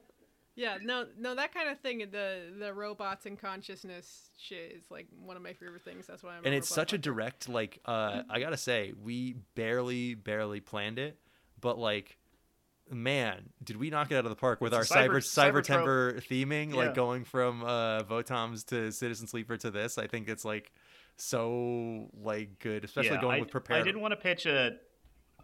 Yeah, 0.57 0.77
no, 0.81 1.05
no, 1.17 1.35
that 1.35 1.53
kind 1.53 1.67
of 1.69 1.79
thing. 1.81 1.99
The 2.11 2.53
the 2.57 2.73
robots 2.73 3.25
and 3.25 3.37
consciousness 3.37 4.29
shit 4.37 4.71
is 4.77 4.89
like 4.89 5.07
one 5.19 5.35
of 5.35 5.43
my 5.43 5.51
favorite 5.53 5.83
things. 5.83 6.07
That's 6.07 6.23
why 6.23 6.31
I'm. 6.37 6.45
and 6.45 6.53
a 6.53 6.57
it's 6.57 6.71
robot 6.71 6.75
such 6.89 6.93
a 6.93 6.97
direct 6.97 7.49
like 7.49 7.79
uh 7.85 8.21
i 8.29 8.39
gotta 8.39 8.55
say 8.57 8.93
we 9.03 9.35
barely 9.55 10.13
barely 10.15 10.61
planned 10.61 10.97
it 10.97 11.19
but 11.59 11.77
like 11.77 12.17
man 12.91 13.49
did 13.63 13.77
we 13.77 13.89
knock 13.89 14.11
it 14.11 14.15
out 14.15 14.25
of 14.25 14.29
the 14.29 14.35
park 14.35 14.61
with 14.61 14.73
our 14.73 14.81
It's 14.81 14.91
cyber 14.91 15.17
cyber- 15.17 15.61
cyber 15.63 15.65
Cybertember 15.65 16.21
theming 16.27 16.69
Yeah. 16.69 16.75
like 16.75 16.93
going 16.93 17.23
from 17.23 17.63
uh 17.63 18.03
votoms 18.03 18.65
to 18.67 18.91
citizen 18.91 19.25
sleeper 19.27 19.57
to 19.57 19.71
this 19.71 19.97
i 19.97 20.05
think 20.07 20.29
it's 20.29 20.45
like 20.45 20.71
so 21.17 22.09
like 22.21 22.59
good 22.59 22.83
especially 22.83 23.15
yeah, 23.15 23.21
going 23.21 23.37
I, 23.37 23.39
with 23.39 23.49
prepared 23.51 23.81
I 23.81 23.83
didn't 23.83 24.01
want 24.01 24.11
to 24.11 24.17
pitch 24.17 24.45
a, 24.45 24.75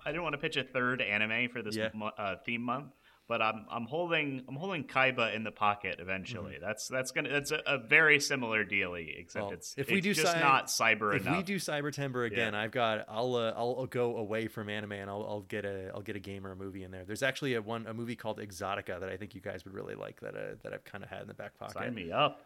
I 0.06 0.12
didn't 0.12 0.24
want 0.24 0.34
to 0.34 0.38
pitch 0.40 0.58
a 0.58 0.64
third 0.64 1.02
anime 1.02 1.50
for 1.50 1.62
this 1.62 1.76
Yeah. 1.76 1.90
mo- 1.94 2.12
uh, 2.18 2.36
theme 2.46 2.62
month, 2.62 2.92
but 3.27 3.41
I'm 3.41 3.65
I'm 3.72 3.85
holding 3.85 4.43
I'm 4.48 4.56
holding 4.56 4.84
Kaiba 4.84 5.34
in 5.35 5.43
the 5.43 5.52
pocket 5.52 5.98
eventually. 5.99 6.57
That's 6.61 6.88
that's 6.88 7.11
gonna 7.11 7.30
that's 7.30 7.52
a, 7.52 7.61
a 7.65 7.77
very 7.77 8.19
similar 8.19 8.64
dealy, 8.64 9.15
except 9.18 9.41
Mm-hmm. 9.41 9.48
Well, 9.48 9.53
it's 9.57 9.73
if 9.77 9.88
we 9.89 9.98
it's 9.98 10.03
do 10.03 10.14
just 10.14 10.31
cy- 10.34 10.39
not 10.39 10.68
cyber 10.68 11.11
enough. 11.11 11.15
if 11.15 11.22
enough. 11.27 11.38
we 11.38 11.43
do 11.43 11.56
Cybertember 11.56 12.27
again 12.27 12.53
i've 12.53 12.72
got 12.72 13.06
i'll 13.10 13.35
uh, 13.35 13.53
I'll, 13.56 13.76
I'll 13.80 13.85
go 13.88 14.18
away 14.18 14.48
from 14.48 14.69
anime 14.69 14.91
and 14.91 15.10
I'll, 15.10 15.26
I'll 15.27 15.41
get 15.41 15.65
a 15.65 15.91
i'll 15.95 16.02
get 16.02 16.15
a 16.15 16.19
game 16.19 16.45
or 16.45 16.52
a 16.52 16.56
movie 16.56 16.84
in 16.84 16.91
there 16.91 17.03
there's 17.06 17.23
actually 17.23 17.56
a 17.56 17.61
one 17.61 17.88
a 17.88 17.93
movie 17.93 18.15
called 18.15 18.38
exotica 18.39 18.99
that 18.99 19.10
i 19.10 19.18
think 19.18 19.34
you 19.35 19.41
guys 19.41 19.64
would 19.65 19.73
really 19.73 19.95
like 19.95 20.19
that 20.22 20.35
uh, 20.35 20.56
that 20.64 20.73
i've 20.73 20.84
kind 20.84 21.03
of 21.03 21.10
had 21.10 21.22
in 21.22 21.27
the 21.27 21.34
back 21.34 21.57
pocket 21.57 21.73
Sign 21.73 21.95
me 21.95 22.11
up. 22.11 22.41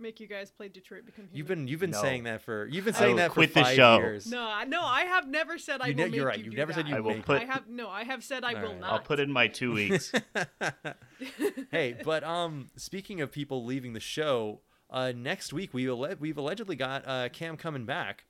Make 0.00 0.18
you 0.18 0.26
guys 0.26 0.50
play 0.50 0.68
Detroit 0.68 1.04
Become 1.04 1.24
Human. 1.26 1.36
You've 1.36 1.46
been 1.46 1.68
you've 1.68 1.80
been 1.80 1.90
No. 1.90 2.00
saying 2.00 2.24
that 2.24 2.40
for 2.42 2.66
you've 2.66 2.84
been 2.86 2.94
I 2.94 2.98
saying 2.98 3.10
will 3.10 3.16
that 3.18 3.28
for 3.30 3.34
quit 3.34 3.52
the 3.54 3.60
five 3.62 3.76
show. 3.76 3.98
years. 3.98 4.26
No, 4.30 4.42
I- 4.42 4.64
no, 4.64 4.82
I 4.82 5.02
have 5.02 5.28
never 5.28 5.58
said 5.58 5.80
I 5.82 5.88
You 5.88 5.92
will 5.94 5.98
ne- 5.98 6.04
make 6.06 6.14
you're 6.16 6.26
right, 6.26 6.38
you 6.38 6.44
you've 6.46 6.52
do 6.54 6.56
never 6.58 6.72
said 6.72 6.86
that. 6.86 6.90
you 6.90 6.96
I 6.96 7.00
will 7.00 7.14
make 7.14 7.24
put- 7.26 7.42
I 7.42 7.44
have 7.44 7.68
no. 7.68 7.88
I 7.90 8.04
have 8.04 8.24
said 8.24 8.42
I 8.42 8.54
will 8.54 8.70
right, 8.70 8.80
not. 8.80 8.92
I'll 8.92 8.98
put 9.00 9.20
in 9.20 9.30
my 9.30 9.46
two 9.48 9.72
weeks. 9.74 10.10
hey, 11.70 11.96
but 12.04 12.24
um, 12.24 12.68
speaking 12.76 13.20
of 13.20 13.30
people 13.32 13.64
leaving 13.64 13.92
the 13.92 14.00
show, 14.00 14.60
uh, 14.90 15.12
next 15.14 15.52
week 15.52 15.72
we 15.74 15.88
alle- 15.88 16.16
we've 16.18 16.38
allegedly 16.38 16.76
got 16.76 17.06
uh, 17.06 17.28
Cam 17.28 17.56
coming 17.56 17.84
back, 17.84 18.24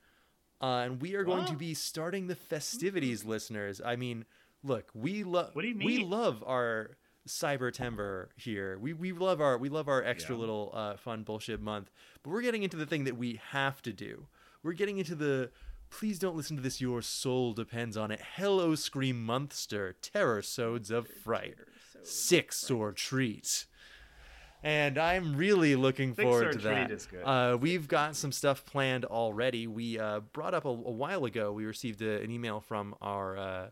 uh, 0.61 0.83
and 0.85 1.01
we 1.01 1.15
are 1.15 1.25
going 1.25 1.45
to 1.47 1.53
What? 1.53 1.59
be 1.59 1.75
starting 1.75 2.27
the 2.27 2.35
festivities, 2.37 3.25
listeners. 3.25 3.81
I 3.85 3.97
mean, 3.97 4.25
look, 4.63 4.91
we 4.95 5.23
love 5.25 5.51
What 5.55 5.63
do 5.63 5.69
you 5.69 5.77
we 5.79 5.99
mean? 5.99 6.11
love 6.11 6.43
our 6.47 6.97
Cybertember 7.31 8.29
here. 8.37 8.79
We 8.79 8.93
we 8.93 9.13
love 9.13 9.41
our 9.41 9.57
we 9.59 9.69
love 9.69 9.89
our 9.89 10.03
extra 10.03 10.35
Yeah. 10.35 10.41
little 10.41 10.71
uh, 10.75 10.97
fun 10.97 11.23
bullshit 11.23 11.61
month, 11.61 11.91
but 12.23 12.31
we're 12.31 12.43
getting 12.43 12.63
into 12.63 12.77
the 12.77 12.87
thing 12.87 13.05
that 13.05 13.17
we 13.17 13.41
have 13.51 13.81
to 13.83 13.93
do. 13.93 14.27
We're 14.63 14.73
getting 14.75 14.99
into 14.99 15.15
the. 15.15 15.51
Please 15.91 16.19
don't 16.21 16.37
listen 16.37 16.55
to 16.57 16.63
this. 16.63 16.81
Your 16.81 17.03
soul 17.03 17.53
depends 17.53 17.97
on 17.97 18.11
it. 18.13 18.21
Hello, 18.37 18.75
Scream 18.77 19.25
Monster, 19.25 19.97
Terror 20.01 20.41
Sodes 20.41 20.91
of 20.91 21.09
Fright, 21.09 21.57
Six 22.05 22.71
or 22.71 22.93
Treat 22.93 23.67
and 24.63 24.99
I'm 24.99 25.37
really 25.37 25.75
looking 25.75 26.15
Six 26.15 26.23
forward 26.23 26.47
or 26.49 26.53
to 26.53 26.59
that. 26.59 27.25
Uh, 27.25 27.57
we've 27.57 27.89
got 27.89 28.15
some 28.15 28.31
stuff 28.31 28.65
planned 28.67 29.07
already. 29.07 29.67
We 29.67 29.99
uh, 29.99 30.21
brought 30.21 30.53
up 30.53 30.67
a, 30.67 30.69
a 30.69 30.73
while 30.75 31.25
ago. 31.25 31.51
We 31.53 31.65
received 31.65 32.03
a, 32.03 32.21
an 32.21 32.31
email 32.31 32.61
from 32.61 32.95
our 33.01 33.39
uh, 33.39 33.67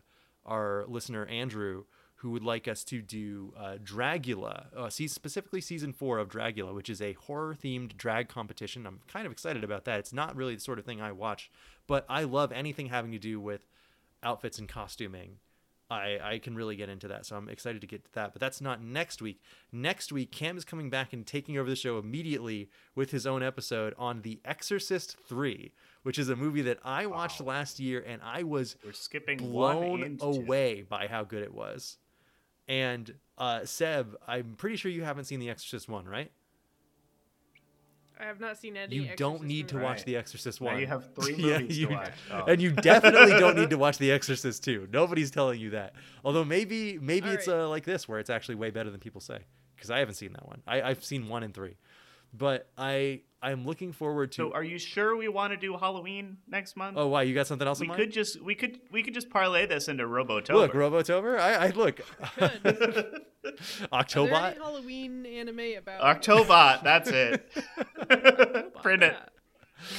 our 0.45 0.85
listener 0.87 1.25
Andrew, 1.27 1.83
who 2.19 2.31
would 2.31 2.43
like 2.43 2.67
us 2.67 2.83
to 2.83 3.01
do 3.01 3.53
uh, 3.57 3.77
Dragula, 3.81 4.65
uh, 4.75 4.89
see 4.89 5.07
specifically 5.07 5.61
season 5.61 5.93
four 5.93 6.17
of 6.17 6.27
Dragula, 6.27 6.73
which 6.73 6.89
is 6.89 7.01
a 7.01 7.13
horror 7.13 7.55
themed 7.55 7.95
drag 7.95 8.27
competition. 8.27 8.85
I'm 8.85 8.99
kind 9.07 9.25
of 9.25 9.31
excited 9.31 9.63
about 9.63 9.85
that. 9.85 9.99
It's 9.99 10.11
not 10.11 10.35
really 10.35 10.55
the 10.55 10.61
sort 10.61 10.79
of 10.79 10.85
thing 10.85 11.01
I 11.01 11.13
watch, 11.13 11.49
but 11.87 12.05
I 12.09 12.23
love 12.23 12.51
anything 12.51 12.87
having 12.87 13.13
to 13.13 13.19
do 13.19 13.39
with 13.39 13.65
outfits 14.21 14.59
and 14.59 14.67
costuming. 14.67 15.37
I, 15.91 16.19
I 16.21 16.39
can 16.39 16.55
really 16.55 16.75
get 16.75 16.89
into 16.89 17.07
that, 17.07 17.25
so 17.25 17.35
I'm 17.35 17.49
excited 17.49 17.81
to 17.81 17.87
get 17.87 18.03
to 18.03 18.13
that. 18.13 18.33
But 18.33 18.41
that's 18.41 18.61
not 18.61 18.83
next 18.83 19.21
week. 19.21 19.41
Next 19.71 20.11
week, 20.11 20.31
Cam 20.31 20.55
is 20.57 20.65
coming 20.65 20.89
back 20.89 21.13
and 21.13 21.25
taking 21.25 21.57
over 21.57 21.69
the 21.69 21.75
show 21.75 21.97
immediately 21.97 22.69
with 22.95 23.09
his 23.11 23.25
own 23.25 23.41
episode 23.41 23.95
on 23.97 24.21
The 24.21 24.39
Exorcist 24.45 25.15
3, 25.27 25.71
which 26.03 26.19
is 26.19 26.29
a 26.29 26.35
movie 26.35 26.61
that 26.63 26.79
I 26.83 27.07
watched 27.07 27.41
last 27.41 27.79
year 27.79 28.03
and 28.05 28.21
I 28.23 28.43
was 28.43 28.75
We're 28.85 28.91
skipping 28.91 29.51
one 29.51 30.17
blown 30.17 30.17
away 30.21 30.85
by 30.87 31.07
how 31.07 31.23
good 31.23 31.41
it 31.41 31.53
was. 31.53 31.97
And 32.69 33.13
uh, 33.37 33.65
Seb, 33.65 34.15
I'm 34.27 34.53
pretty 34.57 34.77
sure 34.77 34.89
you 34.91 35.03
haven't 35.03 35.25
seen 35.25 35.39
The 35.41 35.49
Exorcist 35.49 35.89
1, 35.89 36.05
right? 36.05 36.31
I 38.21 38.25
have 38.25 38.39
not 38.41 38.57
seen 38.57 38.75
any. 38.75 38.95
You 38.95 39.09
don't 39.15 39.35
Exorcist 39.35 39.43
need 39.47 39.67
to 39.69 39.77
watch 39.77 39.97
Right. 39.99 40.05
The 40.05 40.15
Exorcist 40.17 40.59
Now 40.61 40.71
one. 40.71 40.79
you 40.81 40.87
have 40.87 41.15
three 41.15 41.35
Yeah, 41.37 41.59
you- 41.59 41.87
to 41.87 41.93
watch. 41.93 42.11
Oh. 42.31 42.43
and 42.47 42.61
you 42.61 42.71
definitely 42.73 43.39
don't 43.39 43.55
need 43.57 43.69
to 43.69 43.77
watch 43.85 43.97
The 43.97 44.11
Exorcist 44.11 44.63
2. 44.65 44.89
Nobody's 44.91 45.31
telling 45.31 45.59
you 45.59 45.69
that. 45.71 45.93
Although 46.25 46.43
maybe 46.45 46.99
maybe 46.99 47.29
All 47.29 47.33
it's 47.35 47.47
right. 47.47 47.61
uh, 47.61 47.69
like 47.69 47.85
this 47.85 48.07
where 48.09 48.19
it's 48.19 48.29
actually 48.29 48.55
way 48.55 48.71
better 48.71 48.89
than 48.91 48.99
people 48.99 49.21
say 49.21 49.39
because 49.75 49.89
I 49.89 49.99
haven't 49.99 50.15
seen 50.15 50.33
that 50.33 50.45
one. 50.45 50.61
I, 50.67 50.81
I've 50.81 51.03
seen 51.03 51.29
one 51.29 51.43
and 51.43 51.53
three, 51.53 51.77
but 52.33 52.69
I 52.77 53.21
I'm 53.41 53.65
looking 53.65 53.93
forward 53.93 54.31
to. 54.33 54.49
So, 54.49 54.53
are 54.53 54.63
you 54.63 54.77
sure 54.77 55.15
we 55.15 55.29
want 55.29 55.53
to 55.53 55.57
do 55.57 55.77
Halloween 55.77 56.37
next 56.47 56.75
month? 56.75 56.97
oh, 56.97 57.07
why 57.07 57.23
you 57.23 57.33
got 57.33 57.47
something 57.47 57.67
else 57.67 57.79
we 57.79 57.87
in 57.87 57.93
could 57.93 57.99
mind? 57.99 58.11
just 58.11 58.41
we 58.41 58.55
could 58.55 58.79
we 58.91 59.01
could 59.01 59.13
just 59.13 59.29
parlay 59.29 59.65
this 59.65 59.87
into 59.87 60.03
Robotober. 60.03 60.53
Look, 60.53 60.73
Robotober. 60.73 61.39
I, 61.39 61.67
I 61.67 61.69
look. 61.69 62.01
Are 62.41 62.49
there 63.49 63.53
Octobot. 63.93 64.51
any 64.51 64.55
Halloween 64.59 65.25
anime 65.25 65.77
about 65.77 66.21
Octobot, 66.21 66.83
that's 66.83 67.09
it. 67.09 67.49
Print 68.81 69.03
it. 69.03 69.13
Yeah. 69.13 69.25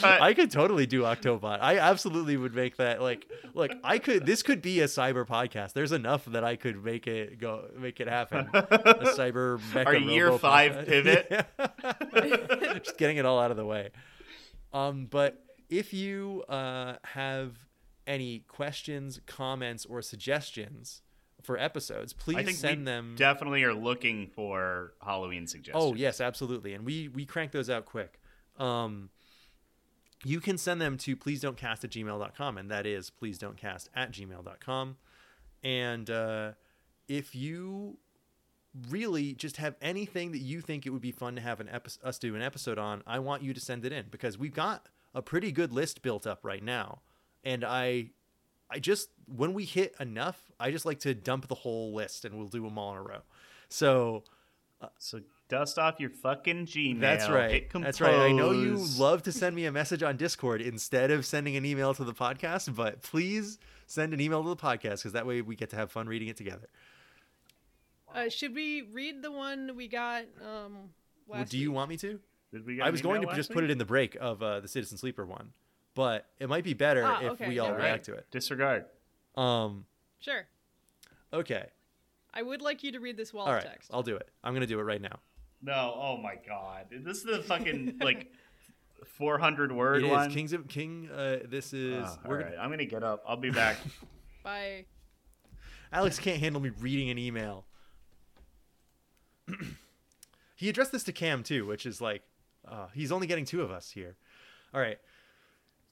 I 0.02 0.34
could 0.34 0.50
totally 0.50 0.86
do 0.86 1.02
Octobot. 1.02 1.58
I 1.60 1.78
absolutely 1.78 2.36
would 2.36 2.54
make 2.54 2.76
that 2.76 3.00
like 3.00 3.26
look, 3.54 3.72
I 3.82 3.98
could 3.98 4.26
this 4.26 4.42
could 4.42 4.62
be 4.62 4.80
a 4.80 4.86
cyber 4.86 5.26
podcast. 5.26 5.72
There's 5.72 5.92
enough 5.92 6.24
that 6.26 6.44
I 6.44 6.56
could 6.56 6.82
make 6.84 7.06
it 7.06 7.38
go 7.40 7.64
make 7.78 8.00
it 8.00 8.08
happen. 8.08 8.48
A 8.52 8.62
cyber 9.16 9.58
mecha 9.72 9.86
Our 9.86 9.96
year 9.96 10.32
five 10.38 10.72
podcast. 10.72 10.86
pivot. 10.86 11.46
Just 12.84 12.98
getting 12.98 13.16
it 13.16 13.24
all 13.26 13.38
out 13.38 13.50
of 13.50 13.56
the 13.56 13.64
way. 13.66 13.90
Um 14.72 15.06
but 15.10 15.42
if 15.68 15.92
you 15.92 16.44
uh 16.48 16.94
have 17.04 17.56
any 18.06 18.40
questions, 18.48 19.20
comments 19.26 19.84
or 19.86 20.02
suggestions 20.02 21.02
for 21.42 21.58
episodes, 21.58 22.12
please 22.12 22.36
I 22.36 22.44
think 22.44 22.58
send 22.58 22.78
we 22.80 22.84
them 22.84 23.14
definitely 23.16 23.62
are 23.62 23.74
looking 23.74 24.26
for 24.26 24.92
Halloween 25.02 25.46
suggestions. 25.46 25.82
Oh 25.84 25.94
yes, 25.94 26.20
absolutely, 26.20 26.74
and 26.74 26.84
we 26.84 27.08
we 27.08 27.24
crank 27.24 27.52
those 27.52 27.70
out 27.70 27.86
quick. 27.86 28.20
Um, 28.58 29.08
you 30.24 30.40
can 30.40 30.58
send 30.58 30.80
them 30.80 30.96
to 30.98 31.16
please 31.16 31.40
don't 31.40 31.56
cast 31.56 31.84
at 31.84 31.90
gmail.com, 31.90 32.58
and 32.58 32.70
that 32.70 32.86
is 32.86 33.10
please 33.10 33.38
don't 33.38 33.56
cast 33.56 33.88
at 33.94 34.12
gmail.com. 34.12 34.96
And 35.62 36.10
uh, 36.10 36.52
if 37.08 37.34
you 37.34 37.98
really 38.88 39.34
just 39.34 39.56
have 39.56 39.74
anything 39.82 40.32
that 40.32 40.38
you 40.38 40.60
think 40.60 40.86
it 40.86 40.90
would 40.90 41.00
be 41.00 41.12
fun 41.12 41.34
to 41.34 41.40
have 41.40 41.60
an 41.60 41.68
epi- 41.68 41.98
us 42.04 42.18
do 42.18 42.34
an 42.34 42.42
episode 42.42 42.78
on, 42.78 43.02
I 43.06 43.18
want 43.18 43.42
you 43.42 43.52
to 43.52 43.60
send 43.60 43.84
it 43.84 43.92
in 43.92 44.06
because 44.10 44.38
we've 44.38 44.54
got 44.54 44.88
a 45.14 45.22
pretty 45.22 45.52
good 45.52 45.72
list 45.72 46.02
built 46.02 46.26
up 46.26 46.40
right 46.44 46.62
now, 46.62 47.00
and 47.44 47.64
I. 47.64 48.10
I 48.72 48.78
just 48.78 49.08
when 49.26 49.52
we 49.52 49.64
hit 49.64 49.96
enough, 49.98 50.52
I 50.60 50.70
just 50.70 50.86
like 50.86 51.00
to 51.00 51.12
dump 51.12 51.48
the 51.48 51.56
whole 51.56 51.92
list 51.92 52.24
and 52.24 52.38
we'll 52.38 52.46
do 52.46 52.62
them 52.62 52.78
all 52.78 52.92
in 52.92 52.98
a 52.98 53.02
row. 53.02 53.22
So 53.68 54.22
So 54.98 55.22
dust 55.50 55.78
off 55.78 56.00
your 56.00 56.08
fucking 56.10 56.64
Gmail. 56.66 57.00
That's 57.00 57.28
right. 57.28 57.68
That's 57.74 58.00
right. 58.00 58.14
I 58.14 58.32
know 58.32 58.52
you 58.52 58.76
love 58.98 59.22
to 59.24 59.32
send 59.32 59.54
me 59.54 59.66
a 59.66 59.72
message 59.72 60.02
on 60.02 60.16
Discord 60.16 60.62
instead 60.62 61.10
of 61.10 61.26
sending 61.26 61.56
an 61.56 61.66
email 61.66 61.92
to 61.94 62.04
the 62.04 62.14
podcast, 62.14 62.74
but 62.74 63.02
please 63.02 63.58
send 63.86 64.14
an 64.14 64.20
email 64.20 64.42
to 64.42 64.48
the 64.48 64.56
podcast 64.56 64.98
because 64.98 65.12
that 65.12 65.26
way 65.26 65.42
we 65.42 65.56
get 65.56 65.68
to 65.70 65.76
have 65.76 65.90
fun 65.92 66.06
reading 66.06 66.28
it 66.28 66.36
together. 66.36 66.68
Uh, 68.14 68.28
should 68.28 68.54
we 68.54 68.82
read 68.92 69.22
the 69.22 69.30
one 69.30 69.72
we 69.76 69.86
got 69.88 70.24
um, 70.44 70.90
Well, 71.26 71.44
do 71.44 71.58
you 71.58 71.70
week? 71.70 71.76
want 71.76 71.90
me 71.90 71.96
to? 71.98 72.18
Did 72.52 72.66
we 72.66 72.76
get 72.76 72.86
I 72.86 72.90
was 72.90 73.02
going 73.02 73.20
to 73.20 73.26
just 73.28 73.50
last 73.50 73.54
put 73.54 73.64
it 73.64 73.70
in 73.70 73.78
the 73.78 73.84
break 73.84 74.16
of 74.20 74.42
uh, 74.42 74.60
the 74.60 74.68
Citizen 74.68 74.98
Sleeper 74.98 75.24
one, 75.26 75.52
but 75.94 76.26
it 76.40 76.48
might 76.48 76.64
be 76.64 76.74
better 76.74 77.04
Ah, 77.04 77.20
if 77.20 77.30
okay, 77.32 77.48
we 77.48 77.58
all 77.60 77.68
never 77.68 77.78
react 77.78 78.08
mind. 78.08 78.16
to 78.16 78.22
it. 78.22 78.26
Disregard. 78.30 78.86
Um. 79.36 79.84
Sure. 80.18 80.46
Okay. 81.32 81.66
I 82.34 82.42
would 82.42 82.62
like 82.62 82.82
you 82.82 82.92
to 82.92 83.00
read 83.00 83.16
this 83.16 83.32
wall 83.32 83.46
All 83.46 83.54
of 83.54 83.62
text. 83.64 83.90
I'll 83.92 84.02
do 84.02 84.16
it. 84.16 84.28
I'm 84.42 84.54
gonna 84.54 84.66
do 84.66 84.78
it 84.80 84.82
right 84.84 85.00
now. 85.00 85.18
No, 85.62 85.94
oh 85.96 86.16
my 86.16 86.36
god. 86.46 86.86
This 86.90 87.18
is 87.18 87.24
the 87.24 87.42
fucking 87.42 87.98
like 88.02 88.32
400 89.04 89.72
word 89.72 90.02
It 90.02 90.06
is 90.06 90.10
one. 90.10 90.30
Kings 90.30 90.52
of 90.52 90.68
King. 90.68 91.08
Uh, 91.14 91.38
this 91.48 91.72
is. 91.72 92.04
Oh, 92.06 92.18
we're 92.26 92.38
all 92.38 92.44
gonna- 92.44 92.56
I'm 92.56 92.70
gonna 92.70 92.84
get 92.86 93.02
up. 93.02 93.22
I'll 93.26 93.36
be 93.36 93.50
back. 93.50 93.76
Bye. 94.44 94.86
Alex 95.92 96.18
can't 96.18 96.40
handle 96.40 96.60
me 96.62 96.70
reading 96.80 97.10
an 97.10 97.18
email. 97.18 97.64
he 100.56 100.68
addressed 100.68 100.92
this 100.92 101.04
to 101.04 101.12
Cam 101.12 101.42
too, 101.42 101.66
which 101.66 101.84
is 101.86 102.00
like, 102.00 102.22
uh, 102.66 102.86
he's 102.94 103.10
only 103.12 103.26
getting 103.26 103.44
two 103.44 103.62
of 103.62 103.70
us 103.70 103.90
here. 103.90 104.16
All 104.72 104.80
right. 104.80 104.98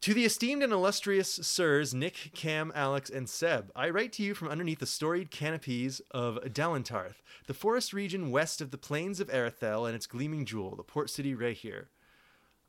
To 0.03 0.15
the 0.15 0.25
esteemed 0.25 0.63
and 0.63 0.73
illustrious 0.73 1.41
sirs 1.43 1.93
Nick, 1.93 2.31
Cam, 2.33 2.71
Alex, 2.73 3.11
and 3.11 3.29
Seb, 3.29 3.73
I 3.75 3.91
write 3.91 4.13
to 4.13 4.23
you 4.23 4.33
from 4.33 4.47
underneath 4.47 4.79
the 4.79 4.87
storied 4.87 5.33
canopies 5.33 6.01
of 6.13 6.39
Dalentarth, 6.45 7.21
the 7.49 7.55
forest 7.55 7.93
region 7.93 8.31
west 8.31 8.61
of 8.61 8.71
the 8.71 8.79
plains 8.79 9.19
of 9.19 9.27
Erathell 9.29 9.87
and 9.87 9.97
its 9.97 10.07
gleaming 10.07 10.45
jewel, 10.45 10.77
the 10.77 10.85
port 10.85 11.11
city 11.11 11.35
Rathir. 11.35 11.87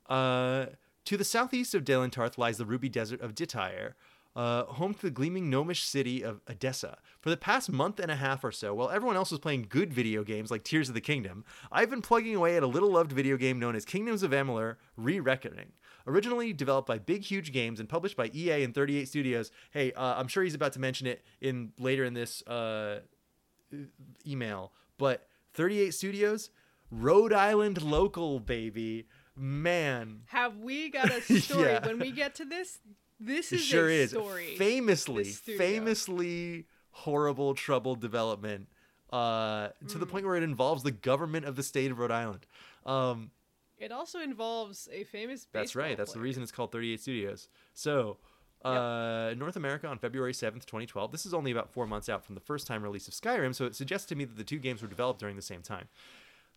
Uh, 0.08 0.66
to 1.04 1.16
the 1.16 1.24
southeast 1.24 1.72
of 1.72 1.84
Dalentarth 1.84 2.36
lies 2.36 2.58
the 2.58 2.66
ruby 2.66 2.88
desert 2.88 3.20
of 3.20 3.36
Detyre, 3.36 3.94
uh, 4.34 4.64
home 4.64 4.92
to 4.94 5.02
the 5.02 5.10
gleaming 5.10 5.48
gnomish 5.48 5.84
city 5.84 6.24
of 6.24 6.40
Adessa. 6.48 6.98
For 7.20 7.30
the 7.30 7.36
past 7.36 7.70
month 7.70 8.00
and 8.00 8.10
a 8.10 8.16
half 8.16 8.42
or 8.42 8.50
so, 8.50 8.74
while 8.74 8.90
everyone 8.90 9.16
else 9.16 9.30
was 9.30 9.38
playing 9.38 9.66
good 9.68 9.94
video 9.94 10.24
games 10.24 10.50
like 10.50 10.64
Tears 10.64 10.88
of 10.88 10.96
the 10.96 11.00
Kingdom, 11.00 11.44
I've 11.70 11.90
been 11.90 12.02
plugging 12.02 12.34
away 12.34 12.56
at 12.56 12.64
a 12.64 12.68
little 12.68 12.90
loved 12.90 13.12
video 13.12 13.36
game 13.36 13.60
known 13.60 13.76
as 13.76 13.84
Kingdoms 13.84 14.24
of 14.24 14.32
Amalur 14.32 14.76
Re 14.96 15.20
Reckoning. 15.20 15.72
Originally 16.06 16.52
developed 16.52 16.88
by 16.88 16.98
Big 16.98 17.22
Huge 17.24 17.52
Games 17.52 17.78
and 17.80 17.88
published 17.88 18.16
by 18.16 18.30
EA 18.34 18.62
and 18.64 18.74
38 18.74 19.08
Studios. 19.08 19.50
Hey, 19.70 19.92
uh, 19.92 20.14
I'm 20.16 20.28
sure 20.28 20.42
he's 20.42 20.54
about 20.54 20.72
to 20.74 20.80
mention 20.80 21.06
it 21.06 21.24
in 21.40 21.72
later 21.78 22.04
in 22.04 22.14
this 22.14 22.42
uh, 22.46 23.00
email, 24.26 24.72
but 24.98 25.26
38 25.54 25.92
Studios, 25.94 26.50
Rhode 26.90 27.32
Island 27.32 27.82
local, 27.82 28.40
baby. 28.40 29.06
Man, 29.36 30.22
Have 30.26 30.58
we 30.58 30.90
got 30.90 31.10
a 31.10 31.20
story? 31.40 31.68
Yeah. 31.70 31.86
When 31.86 31.98
we 31.98 32.10
get 32.10 32.34
to 32.36 32.44
this, 32.44 32.78
this 33.18 33.52
is 33.52 33.62
sure 33.64 33.88
a 33.88 33.92
is. 33.92 34.10
story. 34.10 34.56
Famously, 34.56 35.24
famously 35.24 36.66
horrible, 36.90 37.54
troubled 37.54 38.00
development 38.00 38.68
uh, 39.12 39.68
to 39.88 39.96
Mm. 39.96 40.00
the 40.00 40.06
point 40.06 40.26
where 40.26 40.36
it 40.36 40.42
involves 40.42 40.82
the 40.82 40.90
government 40.90 41.46
of 41.46 41.56
the 41.56 41.62
state 41.62 41.90
of 41.90 41.98
Rhode 41.98 42.10
Island. 42.10 42.44
Um, 42.84 43.30
It 43.80 43.92
also 43.92 44.20
involves 44.20 44.88
a 44.92 45.04
famous. 45.04 45.46
that's 45.52 45.74
right. 45.74 45.88
baseball 45.88 46.04
That's 46.04 46.12
the 46.12 46.20
reason 46.20 46.42
it's 46.42 46.52
called 46.52 46.70
38 46.70 47.00
Studios. 47.00 47.48
So, 47.74 48.18
uh, 48.62 49.34
North 49.36 49.56
America 49.56 49.86
on 49.88 49.98
February 49.98 50.34
7th, 50.34 50.66
2012. 50.66 51.10
This 51.10 51.24
is 51.24 51.32
only 51.32 51.50
about 51.50 51.70
four 51.70 51.86
months 51.86 52.08
out 52.08 52.24
from 52.24 52.34
the 52.34 52.42
first 52.42 52.66
time 52.66 52.82
release 52.82 53.08
of 53.08 53.14
Skyrim, 53.14 53.54
so 53.54 53.64
it 53.64 53.74
suggests 53.74 54.06
to 54.08 54.14
me 54.14 54.24
that 54.24 54.36
the 54.36 54.44
two 54.44 54.58
games 54.58 54.82
were 54.82 54.88
developed 54.88 55.18
during 55.18 55.36
the 55.36 55.42
same 55.42 55.62
time. 55.62 55.88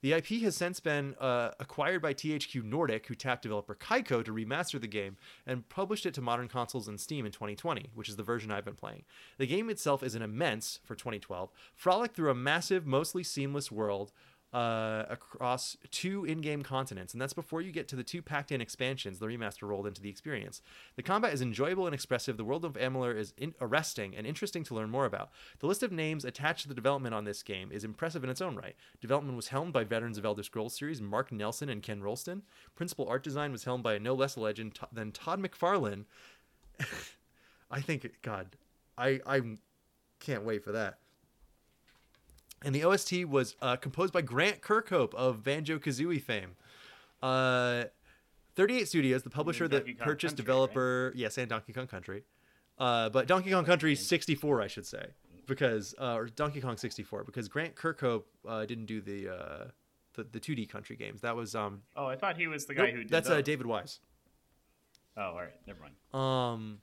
The 0.01 0.11
IP 0.11 0.41
has 0.41 0.57
since 0.57 0.81
been 0.81 1.15
uh, 1.17 1.51
acquired 1.61 2.01
by 2.01 2.13
THQ 2.13 2.61
Nordic, 2.65 3.07
who 3.07 3.15
tapped 3.15 3.43
developer 3.43 3.73
Kaiko 3.73 4.21
to 4.25 4.33
remaster 4.33 4.79
the 4.79 4.85
game 4.85 5.15
and 5.47 5.69
published 5.69 6.05
it 6.05 6.13
to 6.15 6.21
modern 6.21 6.49
consoles 6.49 6.89
and 6.89 6.99
Steam 6.99 7.25
in 7.25 7.31
2020, 7.31 7.89
which 7.95 8.09
is 8.09 8.17
the 8.17 8.23
version 8.23 8.51
I've 8.51 8.65
been 8.65 8.75
playing. 8.75 9.05
The 9.37 9.47
game 9.47 9.69
itself 9.69 10.03
is 10.03 10.13
an 10.13 10.21
immense, 10.21 10.81
for 10.83 10.93
2012, 10.93 11.51
frolic 11.73 12.13
through 12.13 12.31
a 12.31 12.35
massive, 12.35 12.85
mostly 12.85 13.23
seamless 13.23 13.71
world 13.71 14.11
uh, 14.53 15.05
across 15.09 15.75
two 15.89 16.25
in-game 16.25 16.61
continents, 16.61 17.13
and 17.13 17.21
that's 17.21 17.33
before 17.33 17.61
you 17.61 17.71
get 17.71 17.87
to 17.87 17.95
the 17.95 18.03
two 18.03 18.21
packed-in 18.21 18.61
expansions 18.61 19.17
the 19.17 19.25
remaster 19.25 19.67
rolled 19.67 19.87
into 19.87 20.01
the 20.01 20.09
experience. 20.09 20.61
The 20.95 21.01
combat 21.03 21.33
is 21.33 21.41
enjoyable 21.41 21.87
and 21.87 21.93
expressive. 21.93 22.37
The 22.37 22.43
world 22.43 22.63
of 22.63 22.73
Amalur 22.73 23.17
is 23.17 23.33
in- 23.37 23.55
arresting 23.59 24.15
and 24.15 24.27
interesting 24.27 24.63
to 24.65 24.75
learn 24.75 24.91
more 24.91 25.05
about. 25.05 25.31
The 25.59 25.65
list 25.65 25.81
of 25.81 25.91
names 25.91 26.23
attached 26.23 26.61
to 26.63 26.67
the 26.67 26.75
development 26.75 27.15
on 27.15 27.23
this 27.23 27.41
game 27.41 27.71
is 27.71 27.83
impressive 27.83 28.23
in 28.23 28.29
its 28.29 28.41
own 28.41 28.55
right. 28.55 28.75
Development 29.01 29.35
was 29.35 29.47
helmed 29.47 29.73
by 29.73 29.83
veterans 29.83 30.19
of 30.19 30.25
Elder 30.25 30.43
Scrolls 30.43 30.77
series 30.77 31.01
Mark 31.01 31.31
Nelson 31.31 31.69
and 31.69 31.81
Ken 31.81 32.01
Rolston. 32.01 32.43
Principal 32.75 33.07
art 33.07 33.23
design 33.23 33.51
was 33.51 33.63
helmed 33.63 33.83
by 33.83 33.95
a 33.95 33.99
no 33.99 34.13
less 34.13 34.37
legend 34.37 34.77
than 34.91 35.11
Todd 35.11 35.41
McFarlane. 35.41 36.05
I 37.71 37.81
think, 37.81 38.07
God, 38.21 38.55
I 38.97 39.19
I 39.25 39.41
can't 40.19 40.43
wait 40.43 40.63
for 40.63 40.73
that. 40.73 40.99
And 42.63 42.73
the 42.73 42.83
OST 42.83 43.25
was 43.25 43.55
uh, 43.61 43.75
composed 43.75 44.13
by 44.13 44.21
Grant 44.21 44.61
Kirkhope 44.61 45.13
of 45.15 45.43
Banjo 45.43 45.79
Kazooie 45.79 46.21
fame. 46.21 46.55
Uh, 47.21 47.85
38 48.55 48.87
Studios, 48.87 49.23
the 49.23 49.29
publisher 49.29 49.67
that 49.67 49.85
Kong 49.85 49.95
purchased 49.99 50.37
Country, 50.37 50.45
developer, 50.45 51.11
yes, 51.15 51.37
and 51.37 51.49
Donkey 51.49 51.73
Kong 51.73 51.87
Country. 51.87 52.23
Uh, 52.77 53.09
but 53.09 53.27
Donkey 53.27 53.51
Kong 53.51 53.65
Country 53.65 53.95
64, 53.95 54.61
I 54.61 54.67
should 54.67 54.85
say, 54.85 55.07
because 55.47 55.95
uh, 55.99 56.15
or 56.15 56.27
Donkey 56.27 56.61
Kong 56.61 56.77
64, 56.77 57.23
because 57.23 57.47
Grant 57.47 57.75
Kirkhope 57.75 58.23
uh, 58.47 58.65
didn't 58.65 58.85
do 58.85 59.01
the, 59.01 59.29
uh, 59.29 59.65
the 60.13 60.23
the 60.23 60.39
2D 60.39 60.69
country 60.69 60.95
games. 60.95 61.21
That 61.21 61.35
was 61.35 61.55
um, 61.55 61.81
Oh, 61.95 62.05
I 62.05 62.15
thought 62.15 62.37
he 62.37 62.47
was 62.47 62.65
the 62.65 62.75
guy 62.75 62.85
nope, 62.85 62.91
who 62.91 62.97
did 63.03 63.09
that's 63.09 63.29
uh. 63.29 63.41
David 63.41 63.65
Wise. 63.65 63.99
Oh, 65.17 65.21
all 65.21 65.35
right, 65.35 65.53
never 65.67 65.79
mind. 65.81 65.95
um 66.13 66.79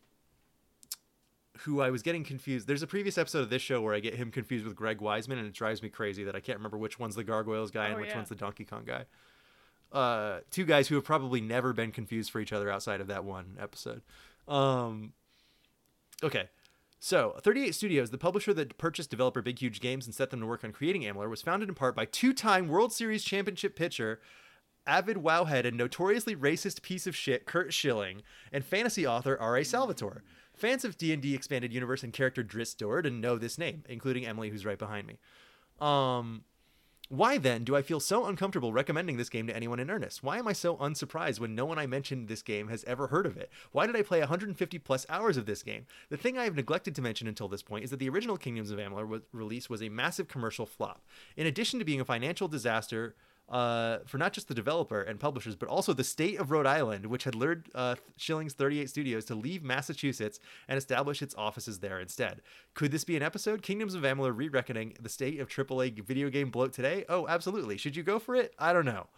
who 1.64 1.80
I 1.80 1.90
was 1.90 2.02
getting 2.02 2.24
confused. 2.24 2.66
There's 2.66 2.82
a 2.82 2.86
previous 2.86 3.18
episode 3.18 3.40
of 3.40 3.50
this 3.50 3.62
show 3.62 3.80
where 3.80 3.94
I 3.94 4.00
get 4.00 4.14
him 4.14 4.30
confused 4.30 4.64
with 4.64 4.74
Greg 4.76 4.98
Weisman, 4.98 5.38
and 5.38 5.46
it 5.46 5.52
drives 5.52 5.82
me 5.82 5.88
crazy 5.88 6.24
that 6.24 6.34
I 6.36 6.40
can't 6.40 6.58
remember 6.58 6.78
which 6.78 6.98
one's 6.98 7.14
the 7.14 7.24
Gargoyles 7.24 7.70
guy 7.70 7.86
and 7.86 7.96
Oh, 7.96 8.00
which 8.00 8.10
yeah. 8.10 8.16
one's 8.16 8.28
the 8.28 8.34
Donkey 8.34 8.64
Kong 8.64 8.84
guy. 8.86 9.04
Uh, 9.92 10.40
two 10.50 10.64
guys 10.64 10.88
who 10.88 10.94
have 10.94 11.04
probably 11.04 11.40
never 11.40 11.72
been 11.72 11.90
confused 11.90 12.30
for 12.30 12.40
each 12.40 12.52
other 12.52 12.70
outside 12.70 13.00
of 13.00 13.08
that 13.08 13.24
one 13.24 13.56
episode. 13.60 14.02
Um, 14.46 15.12
okay. 16.22 16.48
So, 17.02 17.34
38 17.40 17.74
Studios, 17.74 18.10
the 18.10 18.18
publisher 18.18 18.52
that 18.54 18.76
purchased 18.76 19.10
developer 19.10 19.40
Big 19.42 19.58
Huge 19.58 19.80
Games 19.80 20.06
and 20.06 20.14
set 20.14 20.30
them 20.30 20.40
to 20.40 20.46
work 20.46 20.62
on 20.64 20.72
creating 20.72 21.02
Amalur, 21.02 21.30
was 21.30 21.42
founded 21.42 21.68
in 21.68 21.74
part 21.74 21.96
by 21.96 22.04
two 22.04 22.32
time 22.32 22.68
World 22.68 22.92
Series 22.92 23.24
championship 23.24 23.74
pitcher 23.74 24.20
avid 24.86 25.18
wowhead 25.18 25.64
and 25.66 25.76
notoriously 25.76 26.34
racist 26.36 26.82
piece 26.82 27.06
of 27.06 27.16
shit 27.16 27.46
Curt 27.46 27.72
Schilling, 27.72 28.22
and 28.52 28.64
fantasy 28.64 29.06
author 29.06 29.36
R.A. 29.40 29.64
Salvatore. 29.64 30.22
Fans 30.60 30.84
of 30.84 30.98
D&D 30.98 31.34
Expanded 31.34 31.72
Universe 31.72 32.02
and 32.02 32.12
character 32.12 32.44
Drizzt 32.44 32.76
Do'Urden 32.76 33.20
know 33.20 33.38
this 33.38 33.56
name, 33.56 33.82
including 33.88 34.26
Emily, 34.26 34.50
who's 34.50 34.66
right 34.66 34.78
behind 34.78 35.06
me. 35.06 35.18
Um, 35.80 36.44
why 37.08 37.38
then 37.38 37.64
do 37.64 37.74
I 37.74 37.80
feel 37.80 37.98
so 37.98 38.26
uncomfortable 38.26 38.72
recommending 38.72 39.16
this 39.16 39.30
game 39.30 39.46
to 39.46 39.56
anyone 39.56 39.80
in 39.80 39.90
earnest? 39.90 40.22
Why 40.22 40.36
am 40.36 40.46
I 40.46 40.52
so 40.52 40.76
unsurprised 40.76 41.40
when 41.40 41.54
no 41.54 41.64
one 41.64 41.78
I 41.78 41.86
mentioned 41.86 42.28
this 42.28 42.42
game 42.42 42.68
has 42.68 42.84
ever 42.84 43.06
heard 43.06 43.24
of 43.24 43.38
it? 43.38 43.50
Why 43.72 43.86
did 43.86 43.96
I 43.96 44.02
play 44.02 44.20
150 44.20 44.78
plus 44.80 45.06
hours 45.08 45.38
of 45.38 45.46
this 45.46 45.62
game? 45.62 45.86
The 46.10 46.18
thing 46.18 46.36
I 46.36 46.44
have 46.44 46.54
neglected 46.54 46.94
to 46.94 47.02
mention 47.02 47.26
until 47.26 47.48
this 47.48 47.62
point 47.62 47.84
is 47.84 47.90
that 47.90 47.98
the 47.98 48.10
original 48.10 48.36
Kingdoms 48.36 48.70
of 48.70 48.78
Amalur 48.78 49.08
was, 49.08 49.22
release 49.32 49.70
was 49.70 49.82
a 49.82 49.88
massive 49.88 50.28
commercial 50.28 50.66
flop. 50.66 51.04
In 51.38 51.46
addition 51.46 51.78
to 51.78 51.86
being 51.86 52.02
a 52.02 52.04
financial 52.04 52.48
disaster, 52.48 53.16
uh, 53.50 53.98
for 54.06 54.16
not 54.16 54.32
just 54.32 54.48
the 54.48 54.54
developer 54.54 55.02
and 55.02 55.18
publishers, 55.18 55.56
but 55.56 55.68
also 55.68 55.92
the 55.92 56.04
state 56.04 56.38
of 56.38 56.50
Rhode 56.50 56.66
Island, 56.66 57.06
which 57.06 57.24
had 57.24 57.34
lured 57.34 57.68
uh, 57.74 57.96
Schilling's 58.16 58.54
38 58.54 58.88
Studios 58.88 59.24
to 59.26 59.34
leave 59.34 59.62
Massachusetts 59.62 60.38
and 60.68 60.78
establish 60.78 61.20
its 61.20 61.34
offices 61.36 61.80
there 61.80 62.00
instead. 62.00 62.42
Could 62.74 62.92
this 62.92 63.04
be 63.04 63.16
an 63.16 63.22
episode? 63.22 63.62
Kingdoms 63.62 63.94
of 63.94 64.02
Amalur 64.02 64.36
re-reckoning 64.36 64.96
the 65.00 65.08
state 65.08 65.40
of 65.40 65.48
AAA 65.48 66.04
video 66.04 66.30
game 66.30 66.50
bloat 66.50 66.72
today? 66.72 67.04
Oh, 67.08 67.26
absolutely. 67.26 67.76
Should 67.76 67.96
you 67.96 68.02
go 68.02 68.18
for 68.18 68.36
it? 68.36 68.54
I 68.58 68.72
don't 68.72 68.84
know. 68.84 69.08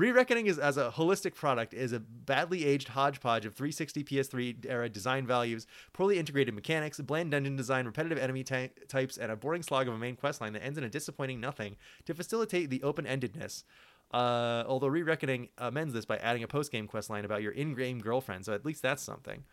Re-Reckoning 0.00 0.46
is 0.46 0.58
as 0.58 0.78
a 0.78 0.90
holistic 0.96 1.34
product 1.34 1.74
is 1.74 1.92
a 1.92 2.00
badly 2.00 2.64
aged 2.64 2.88
hodgepodge 2.88 3.44
of 3.44 3.52
360 3.52 4.02
PS3 4.02 4.64
era 4.66 4.88
design 4.88 5.26
values, 5.26 5.66
poorly 5.92 6.18
integrated 6.18 6.54
mechanics, 6.54 6.98
bland 7.02 7.32
dungeon 7.32 7.54
design, 7.54 7.84
repetitive 7.84 8.16
enemy 8.16 8.42
ty- 8.42 8.70
types, 8.88 9.18
and 9.18 9.30
a 9.30 9.36
boring 9.36 9.62
slog 9.62 9.88
of 9.88 9.92
a 9.92 9.98
main 9.98 10.16
questline 10.16 10.54
that 10.54 10.64
ends 10.64 10.78
in 10.78 10.84
a 10.84 10.88
disappointing 10.88 11.38
nothing 11.38 11.76
to 12.06 12.14
facilitate 12.14 12.70
the 12.70 12.82
open-endedness. 12.82 13.64
Uh, 14.10 14.64
although 14.66 14.86
Re-Reckoning 14.86 15.50
amends 15.58 15.92
this 15.92 16.06
by 16.06 16.16
adding 16.16 16.42
a 16.42 16.48
post-game 16.48 16.88
questline 16.88 17.26
about 17.26 17.42
your 17.42 17.52
in-game 17.52 18.00
girlfriend, 18.00 18.46
so 18.46 18.54
at 18.54 18.64
least 18.64 18.80
that's 18.80 19.02
something. 19.02 19.44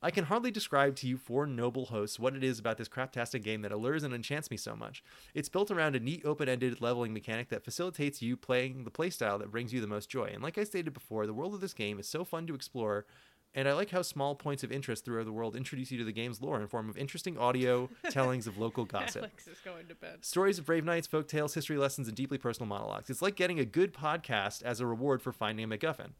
I 0.00 0.10
can 0.12 0.24
hardly 0.24 0.50
describe 0.52 0.94
to 0.96 1.08
you 1.08 1.16
four 1.16 1.44
noble 1.46 1.86
hosts 1.86 2.20
what 2.20 2.36
it 2.36 2.44
is 2.44 2.60
about 2.60 2.78
this 2.78 2.88
craptastic 2.88 3.42
game 3.42 3.62
that 3.62 3.72
allures 3.72 4.04
and 4.04 4.14
enchants 4.14 4.50
me 4.50 4.56
so 4.56 4.76
much. 4.76 5.02
It's 5.34 5.48
built 5.48 5.72
around 5.72 5.96
a 5.96 6.00
neat 6.00 6.24
open-ended 6.24 6.80
leveling 6.80 7.12
mechanic 7.12 7.48
that 7.48 7.64
facilitates 7.64 8.22
you 8.22 8.36
playing 8.36 8.84
the 8.84 8.92
playstyle 8.92 9.40
that 9.40 9.50
brings 9.50 9.72
you 9.72 9.80
the 9.80 9.88
most 9.88 10.08
joy. 10.08 10.30
And 10.32 10.42
like 10.42 10.56
I 10.56 10.64
stated 10.64 10.92
before, 10.92 11.26
the 11.26 11.34
world 11.34 11.52
of 11.52 11.60
this 11.60 11.74
game 11.74 11.98
is 11.98 12.08
so 12.08 12.24
fun 12.24 12.46
to 12.46 12.54
explore, 12.54 13.06
and 13.54 13.68
I 13.68 13.72
like 13.72 13.90
how 13.90 14.02
small 14.02 14.36
points 14.36 14.62
of 14.62 14.70
interest 14.70 15.04
throughout 15.04 15.24
the 15.24 15.32
world 15.32 15.56
introduce 15.56 15.90
you 15.90 15.98
to 15.98 16.04
the 16.04 16.12
game's 16.12 16.40
lore 16.40 16.60
in 16.60 16.68
form 16.68 16.88
of 16.88 16.96
interesting 16.96 17.36
audio 17.36 17.88
tellings 18.10 18.46
of 18.46 18.56
local 18.56 18.84
gossip. 18.84 19.22
Alex 19.22 19.48
is 19.48 19.58
going 19.64 19.88
to 19.88 19.96
bed. 19.96 20.24
Stories 20.24 20.60
of 20.60 20.66
brave 20.66 20.84
knights, 20.84 21.08
folk 21.08 21.26
tales, 21.26 21.54
history 21.54 21.76
lessons, 21.76 22.06
and 22.06 22.16
deeply 22.16 22.38
personal 22.38 22.68
monologues. 22.68 23.10
It's 23.10 23.22
like 23.22 23.34
getting 23.34 23.58
a 23.58 23.64
good 23.64 23.92
podcast 23.92 24.62
as 24.62 24.78
a 24.78 24.86
reward 24.86 25.22
for 25.22 25.32
finding 25.32 25.64
a 25.64 25.76
MacGuffin. 25.76 26.10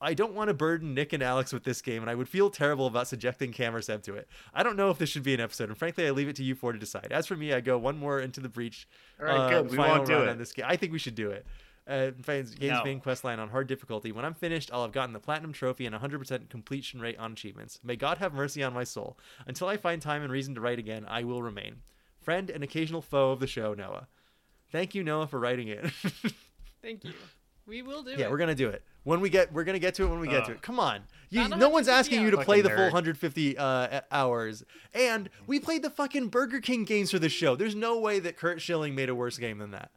I 0.00 0.14
don't 0.14 0.32
want 0.34 0.48
to 0.48 0.54
burden 0.54 0.94
Nick 0.94 1.12
and 1.12 1.22
Alex 1.22 1.52
with 1.52 1.64
this 1.64 1.82
game, 1.82 2.02
and 2.02 2.10
I 2.10 2.14
would 2.14 2.28
feel 2.28 2.50
terrible 2.50 2.86
about 2.86 3.08
subjecting 3.08 3.52
Cam 3.52 3.74
or 3.74 3.82
Seb 3.82 4.02
to 4.04 4.14
it. 4.14 4.28
I 4.54 4.62
don't 4.62 4.76
know 4.76 4.90
if 4.90 4.98
this 4.98 5.08
should 5.10 5.24
be 5.24 5.34
an 5.34 5.40
episode, 5.40 5.68
and 5.70 5.76
frankly, 5.76 6.06
I 6.06 6.10
leave 6.10 6.28
it 6.28 6.36
to 6.36 6.44
you 6.44 6.54
four 6.54 6.72
to 6.72 6.78
decide. 6.78 7.08
As 7.10 7.26
for 7.26 7.36
me, 7.36 7.52
I 7.52 7.60
go 7.60 7.76
one 7.78 7.98
more 7.98 8.20
into 8.20 8.40
the 8.40 8.48
breach. 8.48 8.86
All 9.18 9.26
right, 9.26 9.36
uh, 9.36 9.48
good. 9.62 9.70
We 9.72 9.76
final 9.76 9.96
won't 9.96 10.06
do 10.06 10.22
it. 10.22 10.28
on 10.28 10.38
this 10.38 10.52
game. 10.52 10.66
I 10.68 10.76
think 10.76 10.92
we 10.92 10.98
should 11.00 11.16
do 11.16 11.30
it. 11.30 11.46
Uh, 11.88 12.10
finds 12.22 12.54
game's 12.54 12.74
No. 12.74 12.84
main 12.84 13.00
quest 13.00 13.24
line 13.24 13.40
on 13.40 13.48
hard 13.48 13.66
difficulty. 13.66 14.12
When 14.12 14.24
I'm 14.24 14.34
finished, 14.34 14.70
I'll 14.72 14.82
have 14.82 14.92
gotten 14.92 15.14
the 15.14 15.18
platinum 15.20 15.52
trophy 15.54 15.86
and 15.86 15.94
100% 15.96 16.50
completion 16.50 17.00
rate 17.00 17.18
on 17.18 17.32
achievements. 17.32 17.80
May 17.82 17.96
God 17.96 18.18
have 18.18 18.34
mercy 18.34 18.62
on 18.62 18.74
my 18.74 18.84
soul. 18.84 19.18
Until 19.46 19.68
I 19.68 19.78
find 19.78 20.00
time 20.02 20.22
and 20.22 20.30
reason 20.30 20.54
to 20.54 20.60
write 20.60 20.78
again, 20.78 21.06
I 21.08 21.24
will 21.24 21.42
remain. 21.42 21.76
Friend 22.20 22.50
and 22.50 22.62
occasional 22.62 23.00
foe 23.00 23.30
of 23.32 23.40
the 23.40 23.46
show, 23.46 23.72
Noah. 23.72 24.06
Thank 24.70 24.94
you, 24.94 25.02
Noah, 25.02 25.28
for 25.28 25.40
writing 25.40 25.68
it. 25.68 25.86
Thank 26.82 27.04
you. 27.04 27.12
We 27.68 27.82
will 27.82 28.02
do 28.02 28.10
yeah, 28.10 28.16
it. 28.16 28.20
Yeah, 28.20 28.30
we're 28.30 28.38
gonna 28.38 28.54
do 28.54 28.70
it 28.70 28.82
when 29.04 29.20
we 29.20 29.28
get. 29.28 29.52
We're 29.52 29.64
gonna 29.64 29.78
get 29.78 29.94
to 29.96 30.04
it 30.04 30.08
when 30.08 30.20
we 30.20 30.28
get 30.28 30.46
to 30.46 30.52
it. 30.52 30.62
Come 30.62 30.80
on, 30.80 31.02
you, 31.28 31.46
no 31.48 31.68
one's 31.68 31.86
asking 31.86 32.22
you 32.22 32.30
to 32.30 32.38
play 32.38 32.62
the 32.62 32.70
Fucking 32.70 32.76
full 32.76 32.86
150 32.86 33.58
uh, 33.58 34.00
hours. 34.10 34.64
And 34.94 35.28
we 35.46 35.60
played 35.60 35.82
the 35.82 35.90
fucking 35.90 36.28
Burger 36.28 36.60
King 36.60 36.84
games 36.84 37.10
for 37.10 37.18
the 37.18 37.28
show. 37.28 37.56
There's 37.56 37.74
no 37.74 37.98
way 37.98 38.20
that 38.20 38.38
Curt 38.38 38.62
Schilling 38.62 38.94
made 38.94 39.10
a 39.10 39.14
worse 39.14 39.36
game 39.36 39.58
than 39.58 39.72
that. 39.72 39.90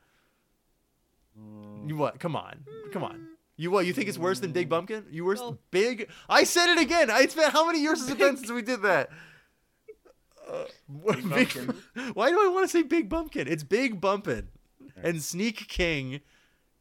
You 1.87 1.95
what? 1.95 2.19
Come 2.19 2.35
on, 2.35 2.65
come 2.91 3.03
on. 3.03 3.27
You 3.55 3.71
what? 3.71 3.85
You 3.85 3.93
think 3.93 4.09
it's 4.09 4.17
worse 4.17 4.39
than 4.39 4.51
Big 4.51 4.69
Bumpkin? 4.69 5.05
You 5.11 5.23
worse 5.23 5.39
Well- 5.39 5.59
Big? 5.71 6.09
I 6.27 6.43
said 6.43 6.69
it 6.71 6.79
again. 6.79 7.09
I, 7.09 7.21
it's 7.21 7.35
been 7.35 7.51
how 7.51 7.65
many 7.65 7.79
years 7.79 7.99
has 7.99 8.09
it 8.09 8.17
been 8.17 8.35
since 8.37 8.51
we 8.51 8.61
did 8.61 8.81
that? 8.81 9.09
Uh, 10.49 10.65
what- 10.87 11.17
Big- 11.29 11.51
why 12.13 12.29
do 12.29 12.43
I 12.43 12.47
want 12.47 12.65
to 12.65 12.67
say 12.67 12.83
Big 12.83 13.07
Bumpkin? 13.07 13.47
It's 13.47 13.63
Big 13.63 14.01
Bumpin' 14.01 14.49
and 15.01 15.21
Sneak 15.21 15.67
King. 15.67 16.21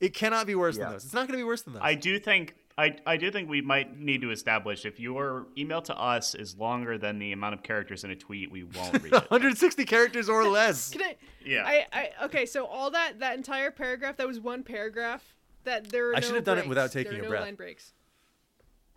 It 0.00 0.14
cannot 0.14 0.46
be 0.46 0.54
worse 0.54 0.76
Yeah. 0.76 0.84
than 0.84 0.92
those. 0.94 1.04
It's 1.04 1.12
not 1.14 1.26
going 1.28 1.38
to 1.38 1.42
be 1.42 1.44
worse 1.44 1.62
than 1.62 1.74
those. 1.74 1.82
I 1.84 1.94
do 1.94 2.18
think 2.18 2.54
I, 2.78 2.96
I 3.06 3.18
do 3.18 3.30
think 3.30 3.50
we 3.50 3.60
might 3.60 3.98
need 3.98 4.22
to 4.22 4.30
establish 4.30 4.86
if 4.86 4.98
your 4.98 5.46
email 5.58 5.82
to 5.82 5.94
us 6.00 6.34
is 6.34 6.56
longer 6.56 6.96
than 6.96 7.18
the 7.18 7.32
amount 7.32 7.52
of 7.52 7.62
characters 7.62 8.04
in 8.04 8.10
a 8.10 8.16
tweet, 8.16 8.50
we 8.50 8.62
won't 8.64 8.94
read 9.02 9.12
it. 9.12 9.12
160 9.30 9.84
characters 9.84 10.30
or 10.30 10.44
less. 10.48 10.88
Can 10.90 11.02
I? 11.02 11.16
Yeah. 11.44 11.64
I, 11.66 11.86
I 11.92 12.24
okay. 12.24 12.46
So 12.46 12.64
all 12.64 12.90
that 12.92 13.18
that 13.20 13.36
entire 13.36 13.70
paragraph 13.70 14.16
that 14.16 14.26
was 14.26 14.40
one 14.40 14.62
paragraph 14.62 15.22
that 15.64 15.90
there. 15.90 16.10
Are 16.10 16.16
I 16.16 16.20
no 16.20 16.26
should 16.26 16.36
have 16.36 16.44
done 16.44 16.56
it 16.58 16.60
breaks. 16.62 16.68
without 16.70 16.92
There 16.92 17.04
taking 17.04 17.18
are 17.18 17.20
a 17.20 17.24
no 17.24 17.28
breath. 17.30 17.42
line 17.42 17.54
breaks. 17.56 17.92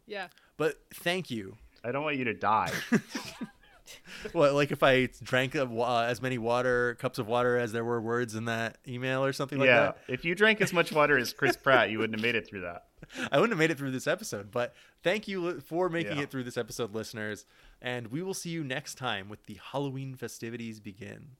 Yeah. 0.08 0.28
But 0.56 0.76
thank 0.94 1.30
you. 1.30 1.58
I 1.84 1.92
don't 1.92 2.04
want 2.04 2.16
you 2.16 2.24
to 2.26 2.34
die. 2.34 2.72
What, 4.32 4.54
like 4.54 4.72
if 4.72 4.82
I 4.84 5.10
drank 5.22 5.56
of 5.56 5.70
wa- 5.70 6.00
uh, 6.00 6.04
as 6.04 6.22
many 6.22 6.38
water 6.38 6.96
cups 7.00 7.20
of 7.20 7.28
water 7.28 7.58
as 7.58 7.72
there 7.74 7.84
were 7.84 8.00
words 8.02 8.36
in 8.36 8.46
that 8.46 8.78
email 8.88 9.24
or 9.26 9.34
something 9.34 9.60
like 9.60 9.68
that? 9.70 9.98
yeah. 10.08 10.14
If 10.14 10.24
you 10.26 10.34
drank 10.36 10.62
as 10.62 10.72
much 10.74 10.92
water 10.92 11.18
as 11.18 11.34
Chris 11.34 11.58
Pratt, 11.64 11.90
you 11.90 12.00
wouldn't 12.00 12.18
have 12.18 12.24
made 12.24 12.36
it 12.36 12.48
through 12.48 12.62
that. 12.62 12.86
I 13.32 13.38
wouldn't 13.38 13.52
have 13.52 13.60
made 13.60 13.72
it 13.72 13.78
through 13.78 13.92
this 13.92 14.08
episode. 14.08 14.50
But 14.52 14.74
thank 15.04 15.28
you 15.28 15.60
for 15.60 15.90
making 15.90 16.18
Yeah. 16.18 16.24
it 16.24 16.32
through 16.32 16.46
this 16.46 16.58
episode, 16.58 16.96
listeners. 16.96 17.46
And 17.82 18.08
we 18.08 18.24
will 18.24 18.34
see 18.34 18.50
you 18.50 18.64
next 18.64 18.96
time 18.96 19.28
with 19.28 19.46
the 19.46 19.60
Halloween 19.72 20.16
festivities 20.16 20.80
begin. 20.80 21.32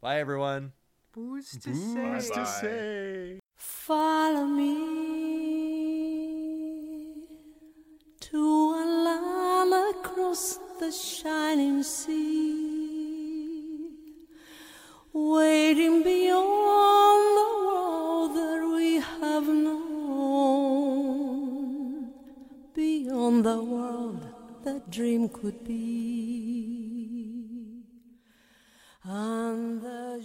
Bye, 0.00 0.20
everyone. 0.20 0.72
Who's 1.14 1.50
to 1.58 1.70
Bye-bye. 1.70 2.20
to 2.34 2.46
say. 2.46 3.40
Follow 3.56 4.46
me 4.46 4.76
to 8.20 8.38
from 9.70 9.94
across 9.94 10.58
the 10.80 10.90
shining 10.90 11.82
sea, 11.82 12.58
waiting 15.12 16.02
beyond 16.02 17.36
the 17.40 17.50
world 17.66 18.34
that 18.36 18.62
we 18.74 18.94
have 18.96 19.46
known, 19.46 20.10
beyond 22.74 23.44
the 23.44 23.62
world 23.62 24.26
that 24.64 24.90
dream 24.90 25.28
could 25.28 25.62
be. 25.64 25.76
And 29.04 29.80
the 29.80 30.20